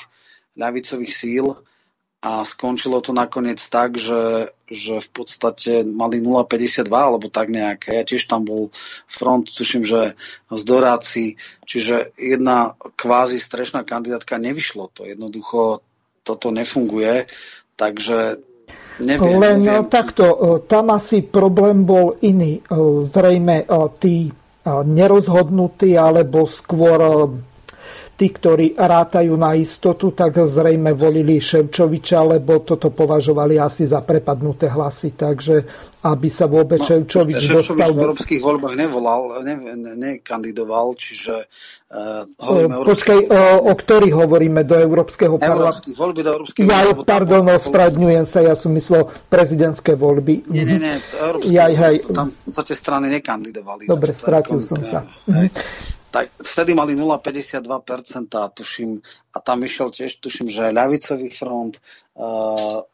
ľavicových 0.55 1.13
síl 1.13 1.59
a 2.23 2.47
skončilo 2.47 3.03
to 3.03 3.11
nakoniec 3.11 3.59
tak, 3.59 3.99
že, 3.99 4.55
že 4.71 5.03
v 5.03 5.11
podstate 5.11 5.83
mali 5.83 6.23
0,52 6.23 6.87
alebo 6.87 7.27
tak 7.27 7.51
nejaké. 7.51 7.99
Ja 7.99 8.07
tiež 8.07 8.31
tam 8.31 8.47
bol 8.47 8.71
front, 9.11 9.51
tuším, 9.51 9.83
že 9.83 10.15
z 10.47 10.63
Doráci, 10.63 11.35
čiže 11.67 12.15
jedna 12.15 12.79
kvázi 12.95 13.43
strešná 13.43 13.83
kandidátka 13.83 14.39
nevyšlo 14.39 14.95
to. 14.95 15.03
Jednoducho 15.03 15.83
toto 16.23 16.55
nefunguje, 16.55 17.27
takže 17.75 18.39
Neviem, 19.03 19.35
Len 19.43 19.59
neviem. 19.67 19.91
takto, 19.91 20.27
e, 20.31 20.47
tam 20.71 20.95
asi 20.95 21.21
problém 21.27 21.83
bol 21.83 22.17
iný. 22.23 22.63
E, 22.63 23.03
zrejme 23.03 23.67
tí 23.99 24.31
nerozhodnutí, 24.63 25.99
alebo 25.99 26.47
skôr 26.47 27.27
tí, 28.13 28.29
ktorí 28.29 28.77
rátajú 28.77 29.35
na 29.35 29.57
istotu, 29.57 30.13
tak 30.13 30.37
zrejme 30.45 30.93
volili 30.93 31.41
Ševčoviča, 31.41 32.39
lebo 32.39 32.61
toto 32.63 32.93
považovali 32.93 33.57
asi 33.57 33.89
za 33.89 34.05
prepadnuté 34.05 34.69
hlasy. 34.69 35.17
Takže 35.17 35.55
aby 36.03 36.27
sa 36.27 36.51
vôbec 36.51 36.83
no, 36.83 36.87
Ševčovič 36.87 37.43
dostal... 37.47 37.95
v 37.95 38.03
európskych 38.03 38.43
voľbách 38.43 38.75
nevolal, 38.75 39.47
ne, 39.47 39.55
ne, 39.55 39.95
nekandidoval, 39.95 40.99
čiže 40.99 41.47
uh, 41.47 42.27
hovoríme 42.43 42.75
o 42.75 42.83
Počkaj, 42.83 43.19
o, 43.31 43.43
o 43.71 43.73
ktorých 43.73 44.15
hovoríme 44.19 44.67
do 44.67 44.75
Európskeho 44.83 45.39
parlamentu? 45.39 45.95
voľby 45.95 46.21
do 46.27 46.31
Európskeho 46.35 46.67
Ja, 46.67 46.91
pardon, 47.07 47.47
ospravedňujem 47.55 48.27
sa, 48.27 48.43
ja 48.43 48.59
som 48.59 48.75
myslel 48.75 49.07
prezidentské 49.31 49.95
voľby. 49.95 50.51
Nie, 50.51 50.67
nie, 50.67 50.83
nie, 50.83 50.95
európske, 50.99 51.55
ja, 51.55 51.71
hej. 51.71 52.03
tam 52.11 52.35
v 52.35 52.39
podstate 52.51 52.75
strany 52.75 53.07
nekandidovali. 53.07 53.87
Dobre, 53.87 54.11
strátil 54.11 54.59
som 54.59 54.83
sa. 54.83 55.07
Hej 55.31 55.55
tak 56.13 56.29
vtedy 56.37 56.77
mali 56.77 56.93
0,52%, 56.93 57.65
tuším, 58.53 59.01
a 59.33 59.39
tam 59.41 59.65
išiel 59.65 59.89
tiež, 59.89 60.21
tuším, 60.21 60.53
že 60.53 60.69
ľavicový 60.77 61.33
front, 61.33 61.81
uh, 62.21 62.85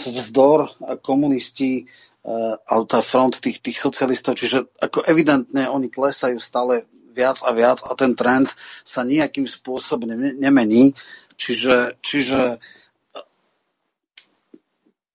vzdor, 0.00 0.72
komunisti, 1.04 1.84
uh, 2.24 2.56
ale 2.64 2.84
tá 2.88 3.04
front 3.04 3.36
tých, 3.36 3.60
tých 3.60 3.76
socialistov, 3.76 4.40
čiže 4.40 4.72
ako 4.80 5.04
evidentne 5.04 5.68
oni 5.68 5.92
klesajú 5.92 6.40
stále 6.40 6.88
viac 7.12 7.44
a 7.44 7.52
viac 7.52 7.84
a 7.84 7.92
ten 7.92 8.16
trend 8.16 8.48
sa 8.88 9.04
nejakým 9.04 9.44
spôsobom 9.44 10.08
nemení. 10.40 10.96
Čiže, 11.36 12.00
čiže 12.00 12.56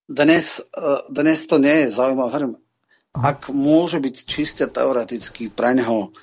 dnes, 0.05 0.62
dnes 1.10 1.39
to 1.49 1.58
nie 1.58 1.86
je 1.86 1.95
zaujímavé. 1.97 2.53
Ak 3.18 3.49
môže 3.49 3.97
byť 3.97 4.16
čiste 4.30 4.66
teoreticky 4.70 5.49
pre 5.49 5.74
neho 5.74 6.14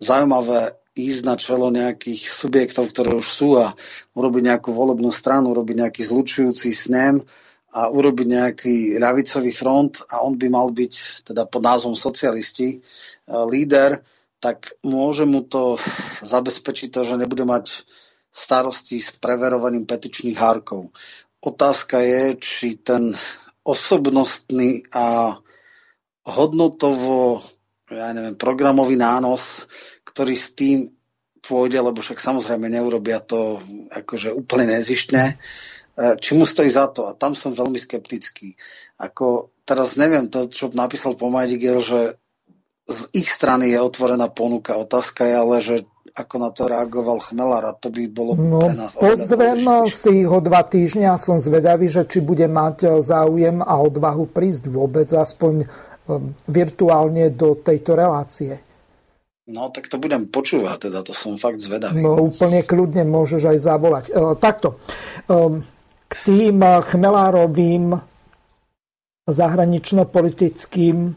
zaujímavé 0.00 0.76
ísť 0.96 1.22
na 1.28 1.36
čelo 1.36 1.68
nejakých 1.68 2.24
subjektov, 2.24 2.88
ktoré 2.88 3.12
už 3.20 3.28
sú 3.28 3.60
a 3.60 3.76
urobiť 4.16 4.42
nejakú 4.48 4.72
volebnú 4.72 5.12
stranu, 5.12 5.52
urobiť 5.52 5.76
nejaký 5.84 6.02
zlučujúci 6.08 6.72
snem 6.72 7.20
a 7.76 7.92
urobiť 7.92 8.26
nejaký 8.26 8.76
ľavicový 8.96 9.52
front 9.52 10.00
a 10.08 10.24
on 10.24 10.40
by 10.40 10.48
mal 10.48 10.72
byť 10.72 11.26
teda 11.28 11.44
pod 11.44 11.60
názvom 11.60 11.92
socialisti 11.92 12.68
e, 12.72 12.76
líder, 13.28 14.00
tak 14.40 14.72
môže 14.80 15.28
mu 15.28 15.44
to 15.44 15.76
zabezpečiť 16.24 16.88
to, 16.88 17.00
že 17.04 17.20
nebude 17.20 17.44
mať 17.44 17.84
starosti 18.32 19.00
s 19.00 19.12
preverovaním 19.16 19.84
petičných 19.84 20.36
hárkov. 20.36 20.92
Otázka 21.44 22.00
je, 22.00 22.22
či 22.40 22.80
ten 22.80 23.12
osobnostný 23.64 24.88
a 24.92 25.36
hodnotovo, 26.24 27.44
ja 27.90 28.10
neviem, 28.10 28.34
programový 28.34 28.98
nános, 28.98 29.70
ktorý 30.02 30.34
s 30.34 30.54
tým 30.58 30.90
pôjde, 31.46 31.78
lebo 31.78 32.02
však 32.02 32.18
samozrejme 32.18 32.66
neurobia 32.66 33.22
to 33.22 33.62
akože 33.94 34.34
úplne 34.34 34.74
nezištne, 34.74 35.24
e, 35.30 35.34
či 36.18 36.34
mu 36.34 36.42
stojí 36.42 36.66
za 36.66 36.90
to. 36.90 37.06
A 37.06 37.14
tam 37.14 37.38
som 37.38 37.54
veľmi 37.54 37.78
skeptický. 37.78 38.58
Ako, 38.98 39.54
teraz 39.62 39.94
neviem 39.94 40.26
to, 40.26 40.50
čo 40.50 40.74
napísal 40.74 41.14
Pomajdigel, 41.14 41.78
že 41.78 42.00
z 42.86 43.00
ich 43.14 43.30
strany 43.30 43.70
je 43.70 43.78
otvorená 43.78 44.30
ponuka. 44.30 44.78
Otázka 44.78 45.26
je 45.26 45.34
ale, 45.34 45.56
že 45.62 45.76
ako 46.16 46.34
na 46.40 46.50
to 46.50 46.64
reagoval 46.64 47.20
Chmelar 47.20 47.60
a 47.68 47.76
to 47.76 47.92
by 47.92 48.08
bolo 48.08 48.32
no, 48.38 48.56
pre 48.56 48.72
nás 48.72 48.96
Pozvem 48.96 49.60
si 49.92 50.24
ho 50.24 50.38
dva 50.40 50.64
týždňa 50.64 51.12
a 51.12 51.20
som 51.20 51.36
zvedavý, 51.36 51.92
že 51.92 52.08
či 52.08 52.24
bude 52.24 52.48
mať 52.48 53.04
záujem 53.04 53.60
a 53.60 53.74
odvahu 53.76 54.24
prísť 54.24 54.72
vôbec 54.72 55.12
aspoň 55.12 55.68
virtuálne 56.46 57.34
do 57.34 57.58
tejto 57.60 57.98
relácie. 57.98 58.54
No, 59.46 59.70
tak 59.70 59.86
to 59.86 60.02
budem 60.02 60.26
počúvať, 60.26 60.90
teda 60.90 61.06
to 61.06 61.14
som 61.14 61.38
fakt 61.38 61.62
zvedavý. 61.62 62.02
No, 62.02 62.18
úplne 62.18 62.66
kľudne 62.66 63.06
môžeš 63.06 63.46
aj 63.46 63.58
zavolať. 63.62 64.04
E, 64.10 64.34
takto, 64.42 64.74
e, 64.74 65.62
k 66.06 66.14
tým 66.26 66.58
chmelárovým 66.62 67.94
zahranično-politickým 69.26 71.14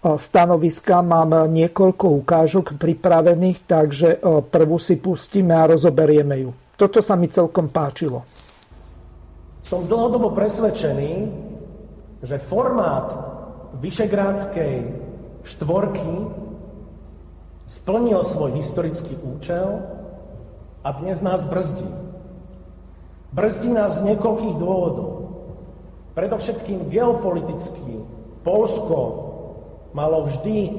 stanoviska. 0.00 1.04
Mám 1.04 1.52
niekoľko 1.52 2.24
ukážok 2.24 2.80
pripravených, 2.80 3.58
takže 3.68 4.08
prvú 4.48 4.80
si 4.80 4.96
pustíme 4.96 5.52
a 5.52 5.68
rozoberieme 5.68 6.40
ju. 6.40 6.56
Toto 6.72 7.04
sa 7.04 7.20
mi 7.20 7.28
celkom 7.28 7.68
páčilo. 7.68 8.24
Som 9.68 9.84
dlhodobo 9.84 10.32
presvedčený, 10.32 11.12
že 12.24 12.40
formát 12.40 13.29
Vyšegrádskej 13.78 14.74
štvorky 15.46 16.14
splnil 17.70 18.26
svoj 18.26 18.58
historický 18.58 19.14
účel 19.22 19.86
a 20.82 20.90
dnes 20.98 21.22
nás 21.22 21.46
brzdí. 21.46 21.86
Brzdí 23.30 23.70
nás 23.70 24.02
z 24.02 24.10
niekoľkých 24.10 24.56
dôvodov. 24.58 25.10
Predovšetkým 26.18 26.90
geopolitický. 26.90 28.02
Polsko 28.42 28.98
malo 29.94 30.26
vždy 30.26 30.74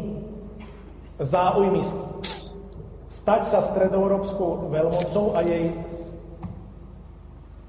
záujmy 1.15 1.87
stať 3.07 3.41
sa 3.47 3.63
stredoeurópskou 3.71 4.67
veľmocou 4.67 5.39
a 5.39 5.47
jej 5.47 5.71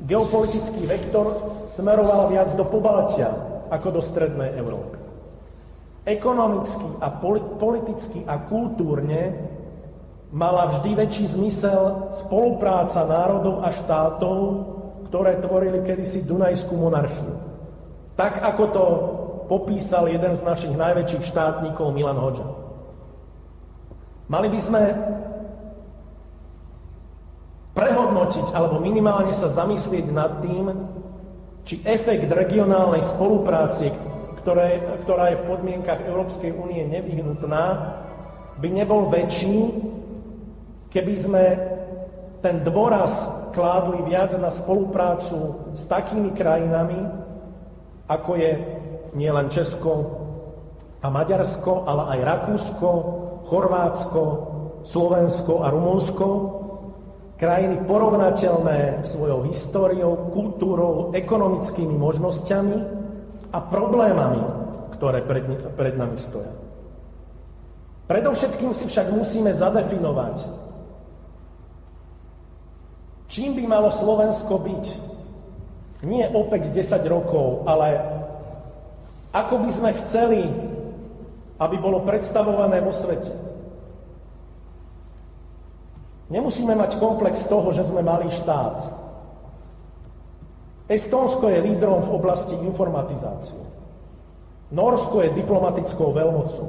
geopolitický 0.03 0.83
vektor 0.83 1.55
smeroval 1.71 2.27
viac 2.27 2.51
do 2.59 2.67
Pobaltia 2.67 3.31
ako 3.71 3.89
do 3.95 4.03
Strednej 4.03 4.59
Európy. 4.59 5.02
Ekonomicky 6.03 6.99
a 6.99 7.15
politicky 7.63 8.27
a 8.27 8.43
kultúrne 8.51 9.39
mala 10.35 10.75
vždy 10.75 10.99
väčší 10.99 11.31
zmysel 11.39 12.11
spolupráca 12.11 13.07
národov 13.07 13.63
a 13.63 13.71
štátov, 13.71 14.39
ktoré 15.07 15.39
tvorili 15.39 15.85
kedysi 15.87 16.27
Dunajskú 16.27 16.75
monarchiu. 16.75 17.39
Tak 18.19 18.43
ako 18.43 18.65
to 18.75 18.85
popísal 19.47 20.09
jeden 20.09 20.35
z 20.35 20.43
našich 20.43 20.75
najväčších 20.75 21.23
štátnikov 21.29 21.95
Milan 21.95 22.19
Hoďa. 22.19 22.49
Mali 24.27 24.49
by 24.49 24.61
sme 24.65 24.83
prehodnotiť 27.77 28.57
alebo 28.57 28.81
minimálne 28.83 29.31
sa 29.37 29.53
zamyslieť 29.53 30.07
nad 30.11 30.41
tým, 30.41 30.73
či 31.63 31.79
efekt 31.87 32.27
regionálnej 32.27 33.05
spolupráce, 33.05 33.93
ktoré, 34.43 34.83
ktorá 35.07 35.31
je 35.31 35.41
v 35.41 35.49
podmienkach 35.55 36.03
Európskej 36.03 36.51
únie 36.51 36.83
nevyhnutná, 36.91 37.65
by 38.59 38.69
nebol 38.69 39.07
väčší, 39.07 39.71
keby 40.91 41.15
sme 41.15 41.45
ten 42.43 42.67
dôraz 42.67 43.31
kládli 43.55 44.03
viac 44.03 44.35
na 44.37 44.51
spoluprácu 44.51 45.71
s 45.79 45.87
takými 45.87 46.35
krajinami, 46.35 47.07
ako 48.11 48.31
je 48.35 48.53
nielen 49.15 49.47
Česko 49.47 49.93
a 51.03 51.07
Maďarsko, 51.07 51.87
ale 51.87 52.19
aj 52.19 52.21
Rakúsko, 52.27 52.91
Chorvátsko, 53.47 54.23
Slovensko 54.83 55.63
a 55.63 55.71
Rumunsko, 55.71 56.27
krajiny 57.39 57.83
porovnateľné 57.87 59.07
svojou 59.07 59.47
históriou, 59.51 60.35
kultúrou, 60.35 61.15
ekonomickými 61.15 61.95
možnosťami 61.95 63.02
a 63.53 63.59
problémami, 63.61 64.43
ktoré 64.97 65.21
pred, 65.21 65.45
pred 65.77 65.95
nami 65.95 66.17
stoja. 66.17 66.51
Predovšetkým 68.09 68.73
si 68.73 68.89
však 68.89 69.13
musíme 69.13 69.53
zadefinovať, 69.53 70.45
čím 73.29 73.57
by 73.57 73.65
malo 73.69 73.89
Slovensko 73.93 74.59
byť. 74.59 74.87
Nie 76.03 76.27
opäť 76.35 76.75
10 76.75 76.99
rokov, 77.07 77.63
ale 77.63 77.95
ako 79.31 79.55
by 79.63 79.71
sme 79.71 79.91
chceli, 80.03 80.43
aby 81.63 81.77
bolo 81.79 82.03
predstavované 82.03 82.83
vo 82.83 82.91
svete. 82.91 83.31
Nemusíme 86.33 86.75
mať 86.75 86.97
komplex 86.97 87.45
toho, 87.47 87.71
že 87.77 87.87
sme 87.87 88.01
malý 88.01 88.33
štát. 88.33 89.02
Estónsko 90.91 91.49
je 91.49 91.63
lídrom 91.63 92.03
v 92.03 92.11
oblasti 92.11 92.55
informatizácie. 92.59 93.59
Norsko 94.73 95.23
je 95.23 95.37
diplomatickou 95.37 96.11
veľmocou. 96.17 96.69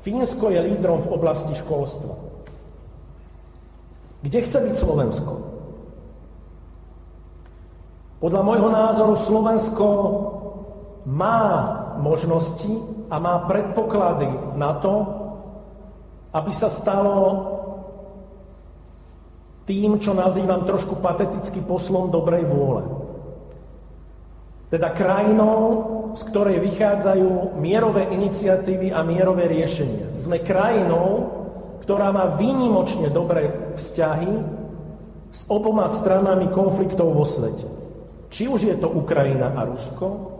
Fínsko 0.00 0.50
je 0.50 0.60
lídrom 0.64 1.04
v 1.04 1.12
oblasti 1.12 1.52
školstva. 1.54 2.14
Kde 4.22 4.38
chce 4.42 4.58
byť 4.58 4.74
Slovensko? 4.74 5.32
Podľa 8.16 8.42
môjho 8.42 8.68
názoru 8.72 9.14
Slovensko 9.20 9.88
má 11.06 11.42
možnosti 12.00 12.70
a 13.12 13.22
má 13.22 13.44
predpoklady 13.46 14.56
na 14.58 14.80
to, 14.82 14.94
aby 16.34 16.50
sa 16.50 16.72
stalo 16.72 17.55
tým, 19.66 19.98
čo 19.98 20.14
nazývam 20.14 20.62
trošku 20.62 21.02
pateticky 21.02 21.58
poslom 21.60 22.14
dobrej 22.14 22.46
vôle. 22.46 22.86
Teda 24.70 24.90
krajinou, 24.94 25.58
z 26.14 26.22
ktorej 26.26 26.58
vychádzajú 26.62 27.58
mierové 27.58 28.08
iniciatívy 28.14 28.90
a 28.94 29.02
mierové 29.02 29.46
riešenia. 29.46 30.16
Sme 30.18 30.42
krajinou, 30.42 31.30
ktorá 31.86 32.10
má 32.10 32.34
výnimočne 32.34 33.10
dobré 33.10 33.74
vzťahy 33.78 34.32
s 35.30 35.46
oboma 35.46 35.86
stranami 35.86 36.50
konfliktov 36.50 37.14
vo 37.14 37.26
svete. 37.26 37.66
Či 38.26 38.50
už 38.50 38.60
je 38.66 38.74
to 38.78 38.90
Ukrajina 38.90 39.54
a 39.54 39.62
Rusko, 39.66 40.34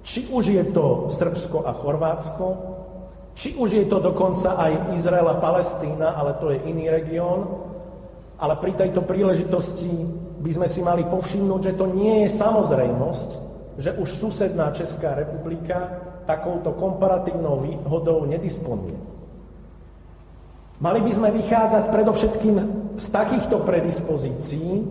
či 0.00 0.30
už 0.30 0.44
je 0.56 0.64
to 0.72 1.12
Srbsko 1.12 1.68
a 1.68 1.76
Chorvátsko, 1.76 2.46
či 3.36 3.52
už 3.60 3.68
je 3.76 3.84
to 3.84 4.00
dokonca 4.00 4.56
aj 4.56 4.96
Izrael 4.96 5.28
a 5.28 5.36
Palestína, 5.36 6.16
ale 6.16 6.40
to 6.40 6.48
je 6.48 6.64
iný 6.64 6.88
región, 6.88 7.44
ale 8.36 8.54
pri 8.60 8.72
tejto 8.76 9.00
príležitosti 9.00 9.88
by 10.44 10.50
sme 10.52 10.68
si 10.68 10.80
mali 10.84 11.08
povšimnúť, 11.08 11.60
že 11.72 11.76
to 11.76 11.88
nie 11.88 12.24
je 12.24 12.36
samozrejmosť, 12.36 13.30
že 13.80 13.96
už 13.96 14.08
susedná 14.20 14.72
Česká 14.76 15.16
republika 15.16 16.00
takouto 16.28 16.76
komparatívnou 16.76 17.64
výhodou 17.64 18.28
nedisponuje. 18.28 18.98
Mali 20.76 21.00
by 21.00 21.12
sme 21.12 21.28
vychádzať 21.32 21.84
predovšetkým 21.88 22.56
z 23.00 23.06
takýchto 23.08 23.64
predispozícií 23.64 24.84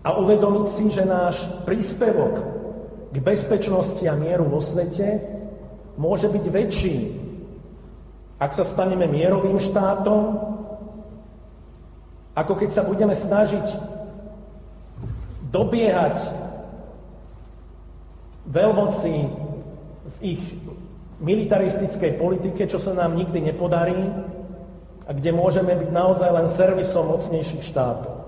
a 0.00 0.16
uvedomiť 0.16 0.66
si, 0.68 0.84
že 0.88 1.04
náš 1.04 1.44
príspevok 1.68 2.34
k 3.12 3.16
bezpečnosti 3.20 4.00
a 4.08 4.16
mieru 4.16 4.48
vo 4.48 4.64
svete 4.64 5.20
môže 6.00 6.32
byť 6.32 6.44
väčší, 6.48 6.96
ak 8.40 8.50
sa 8.56 8.64
staneme 8.64 9.04
mierovým 9.04 9.60
štátom, 9.60 10.51
ako 12.32 12.52
keď 12.56 12.70
sa 12.72 12.82
budeme 12.84 13.12
snažiť 13.12 13.66
dobiehať 15.52 16.16
veľmoci 18.48 19.14
v 20.02 20.16
ich 20.24 20.42
militaristickej 21.22 22.18
politike, 22.18 22.66
čo 22.66 22.82
sa 22.82 22.96
nám 22.96 23.14
nikdy 23.14 23.52
nepodarí 23.52 24.00
a 25.06 25.10
kde 25.12 25.30
môžeme 25.30 25.76
byť 25.76 25.90
naozaj 25.92 26.30
len 26.32 26.48
servisom 26.50 27.12
mocnejších 27.12 27.62
štátov. 27.62 28.22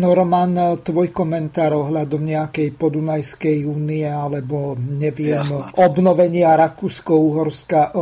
No 0.00 0.16
Roman, 0.16 0.80
tvoj 0.80 1.12
komentár 1.12 1.76
ohľadom 1.76 2.24
nejakej 2.24 2.72
podunajskej 2.72 3.68
únie 3.68 4.08
alebo 4.08 4.72
neviem, 4.78 5.44
Jasné. 5.44 5.76
obnovenia 5.76 6.56
Rakúsko-Uhorska. 6.56 7.92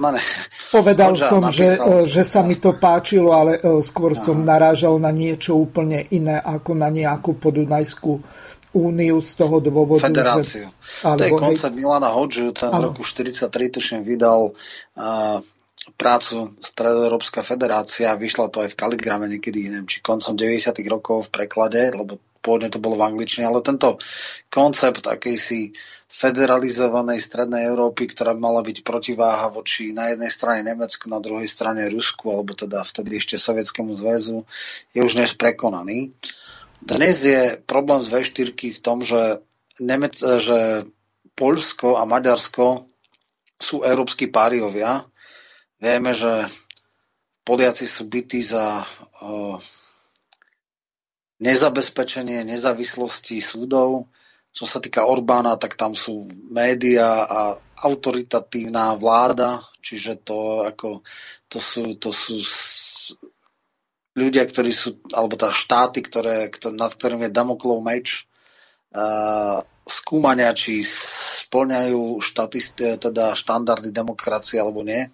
No 0.00 0.08
ne. 0.08 0.24
Povedal 0.72 1.12
Poča, 1.12 1.28
som, 1.28 1.42
že, 1.52 1.76
že 2.08 2.22
sa 2.24 2.40
mi 2.40 2.56
to 2.56 2.72
páčilo, 2.80 3.36
ale 3.36 3.60
skôr 3.84 4.16
Aha. 4.16 4.22
som 4.24 4.40
narážal 4.40 4.96
na 4.96 5.12
niečo 5.12 5.60
úplne 5.60 6.08
iné 6.08 6.40
ako 6.40 6.72
na 6.72 6.88
nejakú 6.88 7.36
podunajskú 7.36 8.16
úniu 8.72 9.20
z 9.20 9.30
toho 9.36 9.60
dôvodu. 9.60 10.08
Federáciu. 10.08 10.72
Že, 10.72 11.04
alebo, 11.04 11.18
to 11.20 11.24
je 11.26 11.32
koncept 11.36 11.74
hej, 11.74 11.78
Milana 11.78 12.10
Hodžu, 12.10 12.48
ten 12.56 12.70
v 12.72 12.82
roku 12.88 13.02
1943 13.04 13.76
tuším 13.76 14.00
vydal 14.06 14.54
uh, 14.54 15.38
prácu 15.98 16.54
Stredoeurópska 16.62 17.42
federácia, 17.42 18.14
vyšla 18.14 18.46
to 18.48 18.62
aj 18.62 18.72
v 18.72 18.78
Kaligrame 18.78 19.26
niekedy, 19.26 19.68
neviem, 19.68 19.90
či 19.90 20.04
koncom 20.04 20.38
90. 20.38 20.76
rokov 20.86 21.28
v 21.28 21.32
preklade, 21.42 21.90
lebo 21.90 22.20
pôvodne 22.40 22.72
to 22.72 22.80
bolo 22.80 22.96
v 22.96 23.06
angličtine, 23.10 23.48
ale 23.48 23.60
tento 23.60 24.00
koncept 24.48 25.04
akejsi 25.04 25.74
federalizovanej 26.10 27.22
strednej 27.22 27.70
Európy, 27.70 28.10
ktorá 28.10 28.34
mala 28.34 28.66
byť 28.66 28.82
protiváha 28.82 29.46
voči 29.46 29.94
na 29.94 30.10
jednej 30.10 30.28
strane 30.28 30.66
Nemecku, 30.66 31.06
na 31.06 31.22
druhej 31.22 31.46
strane 31.46 31.86
Rusku, 31.86 32.34
alebo 32.34 32.52
teda 32.52 32.82
vtedy 32.82 33.22
ešte 33.22 33.38
Sovietskému 33.38 33.94
zväzu, 33.94 34.42
je 34.90 35.00
už 35.06 35.14
dnes 35.14 35.30
prekonaný. 35.38 36.10
Dnes 36.82 37.22
je 37.22 37.62
problém 37.62 38.02
z 38.02 38.10
V4 38.10 38.50
v 38.52 38.80
tom, 38.82 39.06
že, 39.06 39.38
Nemec, 39.78 40.18
že 40.18 40.90
Polsko 41.38 41.96
a 41.96 42.04
Maďarsko 42.04 42.90
sú 43.56 43.86
európsky 43.86 44.26
páriovia. 44.26 45.06
Vieme, 45.80 46.12
že 46.12 46.48
Poliaci 47.44 47.88
sú 47.88 48.08
bytí 48.08 48.44
za 48.44 48.84
o, 49.24 49.56
nezabezpečenie 51.40 52.44
nezávislosti 52.44 53.40
súdov. 53.40 54.08
Čo 54.50 54.66
sa 54.66 54.82
týka 54.82 55.06
Orbána, 55.06 55.54
tak 55.54 55.78
tam 55.78 55.94
sú 55.94 56.26
média 56.50 57.22
a 57.22 57.54
autoritatívna 57.86 58.98
vláda, 58.98 59.62
čiže 59.78 60.20
to, 60.20 60.66
ako, 60.66 61.06
to 61.46 61.58
sú, 61.62 61.94
to 61.96 62.10
sú 62.10 62.42
ľudia, 64.18 64.44
ktorí 64.44 64.74
sú, 64.74 64.98
alebo 65.14 65.38
tá 65.38 65.54
štáty, 65.54 66.02
ktoré, 66.02 66.50
ktoré, 66.50 66.74
nad 66.74 66.90
ktorým 66.90 67.24
je 67.24 67.30
Damoklov 67.30 67.78
meč, 67.78 68.26
uh, 68.92 69.62
skúmania, 69.86 70.50
či 70.54 70.82
splňajú 70.82 72.18
štatisty, 72.22 72.98
teda 72.98 73.38
štandardy 73.38 73.94
demokracie 73.94 74.58
alebo 74.58 74.82
nie. 74.82 75.10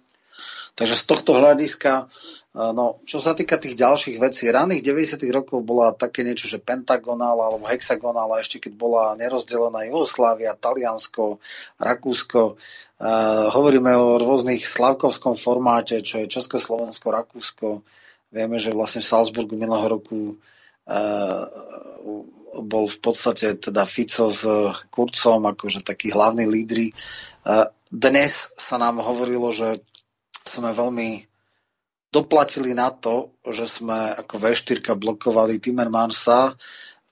Takže 0.77 0.93
z 0.93 1.03
tohto 1.09 1.41
hľadiska, 1.41 2.05
no, 2.53 3.01
čo 3.09 3.17
sa 3.17 3.33
týka 3.33 3.57
tých 3.57 3.73
ďalších 3.73 4.21
vecí, 4.21 4.45
raných 4.45 4.85
90. 4.85 5.25
rokov 5.33 5.65
bola 5.65 5.89
také 5.89 6.21
niečo, 6.21 6.45
že 6.45 6.61
pentagonál 6.61 7.41
alebo 7.41 7.65
hexagonál, 7.65 8.37
ešte 8.37 8.61
keď 8.61 8.77
bola 8.77 9.17
nerozdelená 9.17 9.89
Jugoslávia, 9.89 10.53
Taliansko, 10.53 11.41
Rakúsko. 11.81 12.61
Uh, 12.97 13.49
hovoríme 13.49 13.89
o 13.97 14.21
rôznych 14.21 14.65
slavkovskom 14.69 15.33
formáte, 15.33 15.97
čo 16.05 16.21
je 16.21 16.29
Československo, 16.29 17.09
Rakúsko, 17.09 17.81
Vieme, 18.27 18.59
že 18.59 18.75
vlastne 18.75 18.99
v 18.99 19.07
Salzburgu 19.07 19.55
minulého 19.55 19.87
roku 19.87 20.35
uh, 20.35 21.43
bol 22.59 22.85
v 22.91 22.99
podstate 22.99 23.55
teda 23.55 23.87
Fico 23.87 24.27
s 24.27 24.43
Kurcom 24.91 25.47
akože 25.47 25.85
takí 25.85 26.09
hlavní 26.09 26.49
lídry. 26.49 26.89
Dnes 27.87 28.49
sa 28.57 28.81
nám 28.81 28.97
hovorilo, 28.97 29.53
že 29.53 29.85
sme 30.47 30.71
veľmi 30.71 31.27
doplatili 32.09 32.71
na 32.71 32.89
to, 32.89 33.35
že 33.43 33.67
sme 33.67 34.15
ako 34.15 34.39
V4 34.39 34.79
blokovali 34.95 35.59
Timmermansa. 35.59 36.55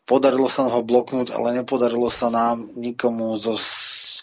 Podarilo 0.08 0.48
sa 0.48 0.66
nám 0.66 0.80
ho 0.80 0.84
bloknúť, 0.86 1.36
ale 1.36 1.60
nepodarilo 1.60 2.08
sa 2.08 2.32
nám 2.32 2.72
nikomu 2.78 3.36
zo 3.36 3.60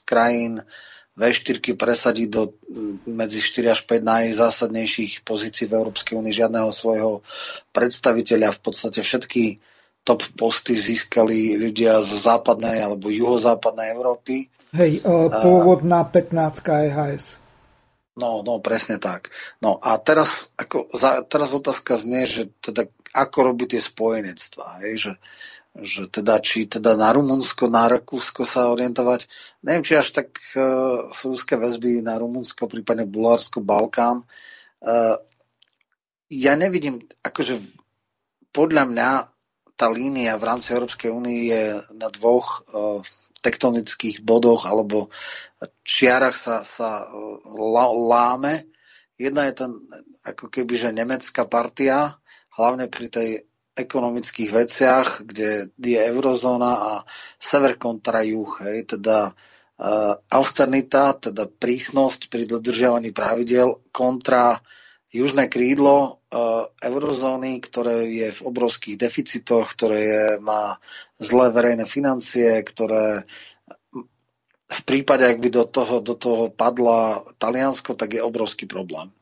krajín 0.09 0.65
v4 1.13 1.77
presadiť 1.77 2.29
do 2.33 2.57
medzi 3.05 3.45
4 3.45 3.77
až 3.77 3.81
5 3.85 4.01
najzásadnejších 4.01 5.29
pozícií 5.29 5.69
v 5.69 5.77
Európskej 5.77 6.17
únii 6.17 6.33
žiadneho 6.33 6.73
svojho 6.73 7.21
predstaviteľa. 7.77 8.57
V 8.57 8.61
podstate 8.65 9.05
všetky 9.05 9.61
top 10.09 10.25
posty 10.35 10.73
získali 10.73 11.61
ľudia 11.61 12.01
zo 12.01 12.17
západnej 12.17 12.81
alebo 12.81 13.13
juhozápadnej 13.13 13.93
Európy. 13.93 14.49
Hej, 14.73 15.05
uh, 15.05 15.29
pôvodná 15.29 16.01
15 16.09 16.65
EHS. 16.65 17.42
No, 18.13 18.45
no, 18.45 18.61
presne 18.61 19.01
tak. 19.01 19.33
No 19.65 19.81
a 19.81 19.97
teraz, 19.97 20.53
ako, 20.61 20.93
za, 20.93 21.25
teraz 21.25 21.57
otázka 21.57 21.97
znie, 21.97 22.29
že 22.29 22.53
teda 22.61 22.93
ako 23.17 23.53
robiť 23.53 23.77
tie 23.77 23.83
spojenectvá, 23.83 24.85
hej, 24.85 24.95
že 25.01 25.13
že 25.73 26.05
teda, 26.05 26.37
či 26.45 26.69
teda 26.69 27.01
na 27.01 27.09
Rumunsko, 27.17 27.65
na 27.73 27.89
Rakúsko 27.89 28.45
sa 28.45 28.69
orientovať. 28.69 29.25
Neviem, 29.65 29.85
či 29.89 29.97
až 29.97 30.13
tak 30.13 30.37
uh, 30.53 31.09
sú 31.09 31.33
úzke 31.33 31.57
väzby 31.57 32.05
na 32.05 32.21
Rumunsko, 32.21 32.69
prípadne 32.69 33.09
Bulharsko, 33.09 33.65
Balkán. 33.65 34.29
Uh, 34.85 35.17
ja 36.29 36.61
nevidím, 36.61 37.01
akože 37.25 37.57
podľa 38.53 38.85
mňa 38.85 39.11
tá 39.73 39.89
línia 39.89 40.37
v 40.37 40.45
rámci 40.45 40.77
Európskej 40.77 41.09
únie 41.09 41.49
je 41.49 41.81
na 41.97 42.13
dvoch 42.13 42.69
uh, 42.69 43.01
tektonických 43.43 44.23
bodoch 44.23 44.65
alebo 44.65 45.11
čiarach 45.83 46.39
sa, 46.39 46.63
sa 46.63 47.05
uh, 47.05 47.43
láme. 48.09 48.71
Jedna 49.19 49.51
je 49.51 49.55
ten 49.67 49.71
ako 50.23 50.49
keby, 50.49 50.75
že 50.79 50.95
nemecká 50.95 51.45
partia, 51.45 52.17
hlavne 52.55 52.87
pri 52.87 53.07
tej 53.11 53.31
ekonomických 53.73 54.51
veciach, 54.53 55.25
kde 55.25 55.73
je 55.75 55.99
eurozóna 55.99 56.73
a 56.73 56.93
sever 57.41 57.81
kontra 57.81 58.21
juh, 58.23 58.61
hej, 58.63 58.97
teda 58.97 59.33
uh, 59.33 60.15
austernita, 60.29 61.17
teda 61.17 61.49
prísnosť 61.49 62.29
pri 62.29 62.45
dodržiavaní 62.45 63.11
pravidel 63.11 63.81
kontra 63.91 64.61
južné 65.13 65.47
krídlo 65.47 66.25
uh, 66.33 66.67
eurozóny, 66.81 67.61
ktoré 67.61 68.09
je 68.09 68.29
v 68.33 68.41
obrovských 68.43 68.97
deficitoch, 68.97 69.69
ktoré 69.77 69.99
je, 70.01 70.25
má 70.41 70.81
zlé 71.21 71.53
verejné 71.53 71.85
financie, 71.85 72.49
ktoré 72.65 73.29
v 74.73 74.81
prípade, 74.89 75.29
ak 75.29 75.37
by 75.37 75.49
do 75.53 75.65
toho, 75.69 76.01
do 76.01 76.17
toho 76.17 76.49
padla 76.49 77.21
Taliansko, 77.37 77.93
tak 77.93 78.17
je 78.17 78.25
obrovský 78.25 78.65
problém. 78.65 79.13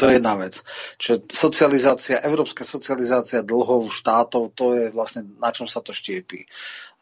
To 0.00 0.08
je 0.08 0.16
jedna 0.16 0.36
vec. 0.36 0.64
Čiže 0.96 1.28
socializácia, 1.28 2.16
európska 2.24 2.64
socializácia 2.64 3.44
dlhov 3.44 3.92
štátov, 3.92 4.52
to 4.56 4.72
je 4.76 4.84
vlastne 4.88 5.28
na 5.36 5.52
čom 5.52 5.68
sa 5.68 5.84
to 5.84 5.92
štiepi. 5.92 6.48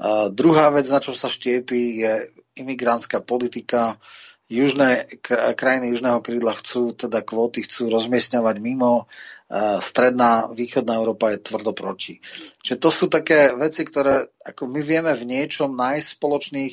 Uh, 0.03 0.35
druhá 0.35 0.71
vec, 0.75 0.91
na 0.91 0.99
čom 0.99 1.15
sa 1.15 1.31
štiepi, 1.31 1.81
je 2.03 2.13
imigrantská 2.59 3.23
politika. 3.23 4.01
Južné, 4.47 5.11
krajiny 5.59 5.91
južného 5.91 6.23
krídla 6.23 6.55
chcú, 6.55 6.95
teda 6.95 7.23
kvóty 7.27 7.67
chcú 7.67 7.91
rozmiestňovať 7.91 8.57
mimo. 8.63 9.11
Uh, 9.47 9.79
stredná, 9.79 10.51
východná 10.51 10.99
Európa 10.99 11.31
je 11.31 11.39
tvrdo 11.39 11.71
proti. 11.71 12.19
Čiže 12.67 12.83
to 12.83 12.91
sú 12.91 13.07
také 13.07 13.55
veci, 13.55 13.87
ktoré 13.87 14.27
ako 14.43 14.67
my 14.67 14.83
vieme 14.83 15.15
v 15.15 15.23
niečom 15.23 15.71
nájsť 15.71 16.09
spoločných. 16.19 16.73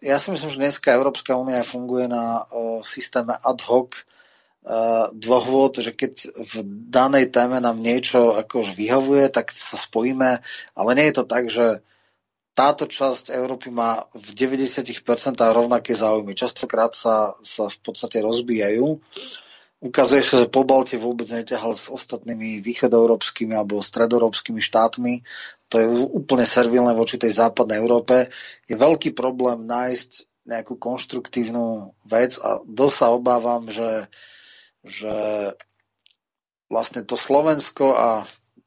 Ja 0.00 0.16
si 0.16 0.32
myslím, 0.32 0.48
že 0.48 0.62
dneska 0.64 0.88
Európska 0.88 1.36
únia 1.36 1.60
funguje 1.68 2.08
na 2.08 2.48
uh, 2.48 2.80
systéme 2.80 3.36
ad 3.36 3.60
hoc 3.68 4.08
dôvod, 5.16 5.80
že 5.80 5.96
keď 5.96 6.28
v 6.36 6.54
danej 6.92 7.32
téme 7.32 7.56
nám 7.56 7.80
niečo 7.80 8.36
akože 8.36 8.76
vyhovuje, 8.76 9.32
tak 9.32 9.48
sa 9.54 9.80
spojíme, 9.80 10.44
ale 10.76 10.90
nie 10.92 11.08
je 11.08 11.16
to 11.16 11.24
tak, 11.24 11.48
že 11.48 11.80
táto 12.58 12.90
časť 12.90 13.30
Európy 13.30 13.70
má 13.70 14.02
v 14.10 14.34
90% 14.34 14.90
rovnaké 15.38 15.94
záujmy. 15.94 16.34
Častokrát 16.34 16.90
sa, 16.90 17.38
sa 17.38 17.70
v 17.70 17.78
podstate 17.78 18.18
rozbijajú. 18.18 18.98
Ukazuje 19.78 20.26
sa, 20.26 20.42
že 20.42 20.50
po 20.50 20.66
Balte 20.66 20.98
vôbec 20.98 21.30
neťahal 21.30 21.70
s 21.78 21.86
ostatnými 21.86 22.58
východoeurópskymi 22.58 23.54
alebo 23.54 23.78
stredoeurópskymi 23.78 24.58
štátmi. 24.58 25.22
To 25.70 25.74
je 25.78 25.86
úplne 26.10 26.42
servilné 26.42 26.98
voči 26.98 27.14
tej 27.14 27.30
západnej 27.38 27.78
Európe. 27.78 28.26
Je 28.66 28.74
veľký 28.74 29.14
problém 29.14 29.62
nájsť 29.62 30.26
nejakú 30.50 30.74
konštruktívnu 30.74 31.94
vec 32.10 32.42
a 32.42 32.58
dosť 32.66 32.96
sa 32.98 33.06
obávam, 33.14 33.70
že 33.70 34.10
že 34.88 35.14
vlastne 36.72 37.02
to 37.02 37.16
Slovensko 37.16 37.96
a 37.96 38.08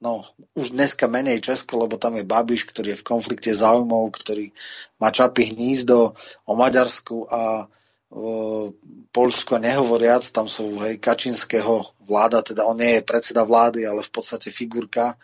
no, 0.02 0.26
už 0.58 0.74
dneska 0.74 1.06
menej 1.06 1.46
Česko, 1.46 1.78
lebo 1.78 1.96
tam 1.96 2.18
je 2.18 2.26
Babiš, 2.26 2.66
ktorý 2.68 2.94
je 2.94 3.00
v 3.00 3.08
konflikte 3.08 3.54
záujmov, 3.54 4.10
ktorý 4.12 4.50
má 4.98 5.14
čapy 5.14 5.54
hnízdo 5.54 6.18
o 6.44 6.54
Maďarsku 6.58 7.30
a 7.30 7.70
o, 8.10 8.74
Polsku 9.14 9.56
a 9.56 9.64
nehovoriac, 9.64 10.26
tam 10.34 10.50
sú 10.50 10.82
hej, 10.84 10.98
Kačinského 10.98 11.94
vláda, 12.04 12.42
teda 12.42 12.66
on 12.66 12.82
nie 12.82 13.00
je 13.00 13.08
predseda 13.08 13.46
vlády, 13.46 13.86
ale 13.86 14.02
v 14.04 14.12
podstate 14.12 14.50
figurka 14.50 15.16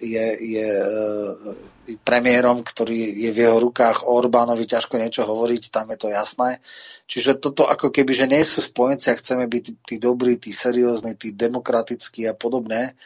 je, 0.00 0.26
je 0.40 0.68
e, 0.80 1.96
premiérom, 2.00 2.64
ktorý 2.64 2.96
je 3.20 3.30
v 3.36 3.38
jeho 3.44 3.60
rukách 3.60 4.00
o 4.08 4.16
Orbánovi 4.16 4.64
ťažko 4.64 4.96
niečo 4.96 5.28
hovoriť, 5.28 5.68
tam 5.68 5.92
je 5.92 5.98
to 6.00 6.08
jasné. 6.08 6.64
Čiže 7.04 7.36
toto 7.36 7.68
ako 7.68 7.92
keby, 7.92 8.12
že 8.16 8.30
nie 8.32 8.40
sú 8.48 8.64
spojenci 8.64 9.12
a 9.12 9.18
chceme 9.20 9.44
byť 9.44 9.64
tí 9.84 10.00
dobrí, 10.00 10.40
tí 10.40 10.56
seriózni, 10.56 11.20
tí 11.20 11.36
demokratickí 11.36 12.24
a 12.24 12.32
podobné. 12.32 12.96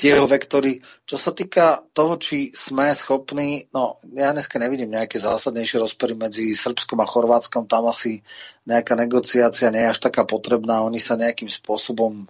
Tie 0.00 0.16
jeho 0.16 0.24
vektory. 0.24 0.80
Čo 1.04 1.16
sa 1.20 1.36
týka 1.36 1.84
toho, 1.92 2.16
či 2.16 2.56
sme 2.56 2.88
schopní, 2.96 3.68
no 3.76 4.00
ja 4.16 4.32
dneska 4.32 4.56
nevidím 4.56 4.96
nejaké 4.96 5.20
zásadnejšie 5.20 5.76
rozpory 5.76 6.16
medzi 6.16 6.56
Srbskom 6.56 7.04
a 7.04 7.10
Chorvátskom, 7.10 7.68
tam 7.68 7.84
asi 7.84 8.24
nejaká 8.64 8.96
negociácia 8.96 9.68
nie 9.68 9.84
je 9.84 9.92
až 9.92 10.00
taká 10.00 10.24
potrebná, 10.24 10.80
oni 10.80 11.04
sa 11.04 11.20
nejakým 11.20 11.52
spôsobom 11.52 12.24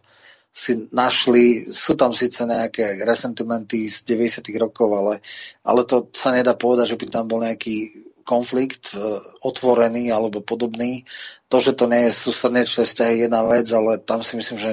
si 0.50 0.90
našli, 0.90 1.70
sú 1.70 1.94
tam 1.94 2.10
síce 2.10 2.42
nejaké 2.42 3.06
resentimenty 3.06 3.86
z 3.86 4.02
90. 4.02 4.50
rokov, 4.58 4.90
ale, 4.90 5.14
ale 5.62 5.86
to 5.86 6.10
sa 6.10 6.34
nedá 6.34 6.58
povedať, 6.58 6.98
že 6.98 6.98
by 6.98 7.06
tam 7.06 7.30
bol 7.30 7.38
nejaký 7.38 8.09
konflikt 8.22 8.94
e, 8.94 8.98
otvorený 9.42 10.12
alebo 10.12 10.44
podobný. 10.44 11.08
To, 11.50 11.58
že 11.58 11.74
to 11.74 11.90
nie 11.90 12.08
je 12.08 12.12
súsrdnečné 12.14 12.86
vzťahy, 12.86 13.14
je 13.16 13.22
jedna 13.26 13.42
vec, 13.46 13.66
ale 13.72 13.98
tam 13.98 14.22
si 14.22 14.38
myslím, 14.38 14.58
že 14.58 14.70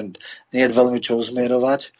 nie 0.54 0.62
je 0.64 0.76
veľmi 0.76 0.98
čo 1.02 1.18
uzmierovať. 1.18 1.90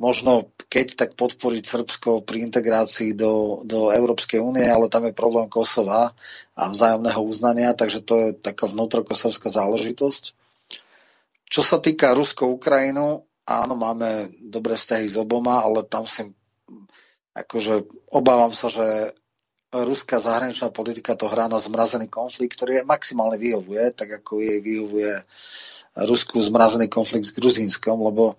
Možno 0.00 0.50
keď 0.72 0.96
tak 0.96 1.10
podporiť 1.20 1.62
Srbsko 1.68 2.24
pri 2.24 2.48
integrácii 2.48 3.12
do, 3.12 3.60
do 3.68 3.92
Európskej 3.92 4.40
únie, 4.40 4.64
ale 4.64 4.88
tam 4.88 5.04
je 5.04 5.12
problém 5.12 5.46
Kosova 5.52 6.16
a 6.56 6.62
vzájomného 6.72 7.20
uznania, 7.20 7.76
takže 7.76 8.00
to 8.00 8.14
je 8.16 8.28
taká 8.32 8.66
vnútrokosovská 8.72 9.52
záležitosť. 9.52 10.32
Čo 11.52 11.60
sa 11.60 11.76
týka 11.76 12.16
Rusko-Ukrajinu, 12.16 13.28
áno, 13.44 13.74
máme 13.76 14.32
dobré 14.40 14.80
vzťahy 14.80 15.12
s 15.12 15.20
oboma, 15.20 15.60
ale 15.60 15.84
tam 15.84 16.08
si 16.08 16.32
akože 17.36 17.84
obávam 18.08 18.56
sa, 18.56 18.72
že 18.72 19.12
ruská 19.72 20.20
zahraničná 20.20 20.68
politika 20.68 21.16
to 21.16 21.32
hrá 21.32 21.48
na 21.48 21.56
zmrazený 21.56 22.12
konflikt, 22.12 22.60
ktorý 22.60 22.84
je 22.84 22.88
maximálne 22.88 23.40
vyhovuje, 23.40 23.96
tak 23.96 24.20
ako 24.20 24.44
jej 24.44 24.60
vyhovuje 24.60 25.24
Rusku 25.96 26.40
zmrazený 26.40 26.92
konflikt 26.92 27.32
s 27.32 27.36
Gruzínskom, 27.36 28.00
lebo 28.04 28.36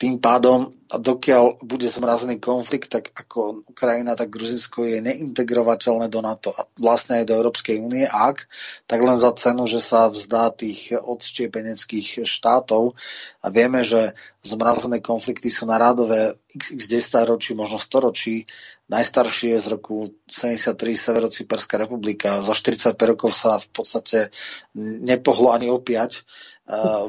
tým 0.00 0.16
pádom, 0.16 0.72
dokiaľ 0.90 1.62
bude 1.62 1.86
zmrazený 1.86 2.42
konflikt, 2.42 2.90
tak 2.90 3.14
ako 3.14 3.62
Ukrajina, 3.70 4.18
tak 4.18 4.34
Gruzinsko 4.34 4.82
je 4.82 4.98
neintegrovateľné 4.98 6.10
do 6.10 6.18
NATO 6.18 6.50
a 6.50 6.66
vlastne 6.74 7.22
aj 7.22 7.30
do 7.30 7.38
Európskej 7.38 7.78
únie, 7.78 8.10
ak, 8.10 8.50
tak 8.90 8.98
len 8.98 9.14
za 9.14 9.30
cenu, 9.38 9.70
že 9.70 9.78
sa 9.78 10.10
vzdá 10.10 10.50
tých 10.50 10.90
odštiepeneckých 10.98 12.26
štátov. 12.26 12.98
A 13.38 13.46
vieme, 13.54 13.86
že 13.86 14.18
zmrazené 14.42 14.98
konflikty 14.98 15.46
sú 15.46 15.70
na 15.70 15.78
rádové 15.78 16.34
xx 16.50 16.90
10 16.90 17.30
ročí, 17.30 17.54
možno 17.54 17.78
100 17.78 18.06
ročí. 18.10 18.50
Najstarší 18.90 19.54
je 19.54 19.58
z 19.62 19.66
roku 19.70 20.10
73 20.26 20.74
Severocyperská 20.74 21.78
republika. 21.78 22.42
Za 22.42 22.58
45 22.58 22.98
rokov 23.06 23.30
sa 23.38 23.62
v 23.62 23.68
podstate 23.70 24.34
nepohlo 24.74 25.54
ani 25.54 25.70
opiať 25.70 26.26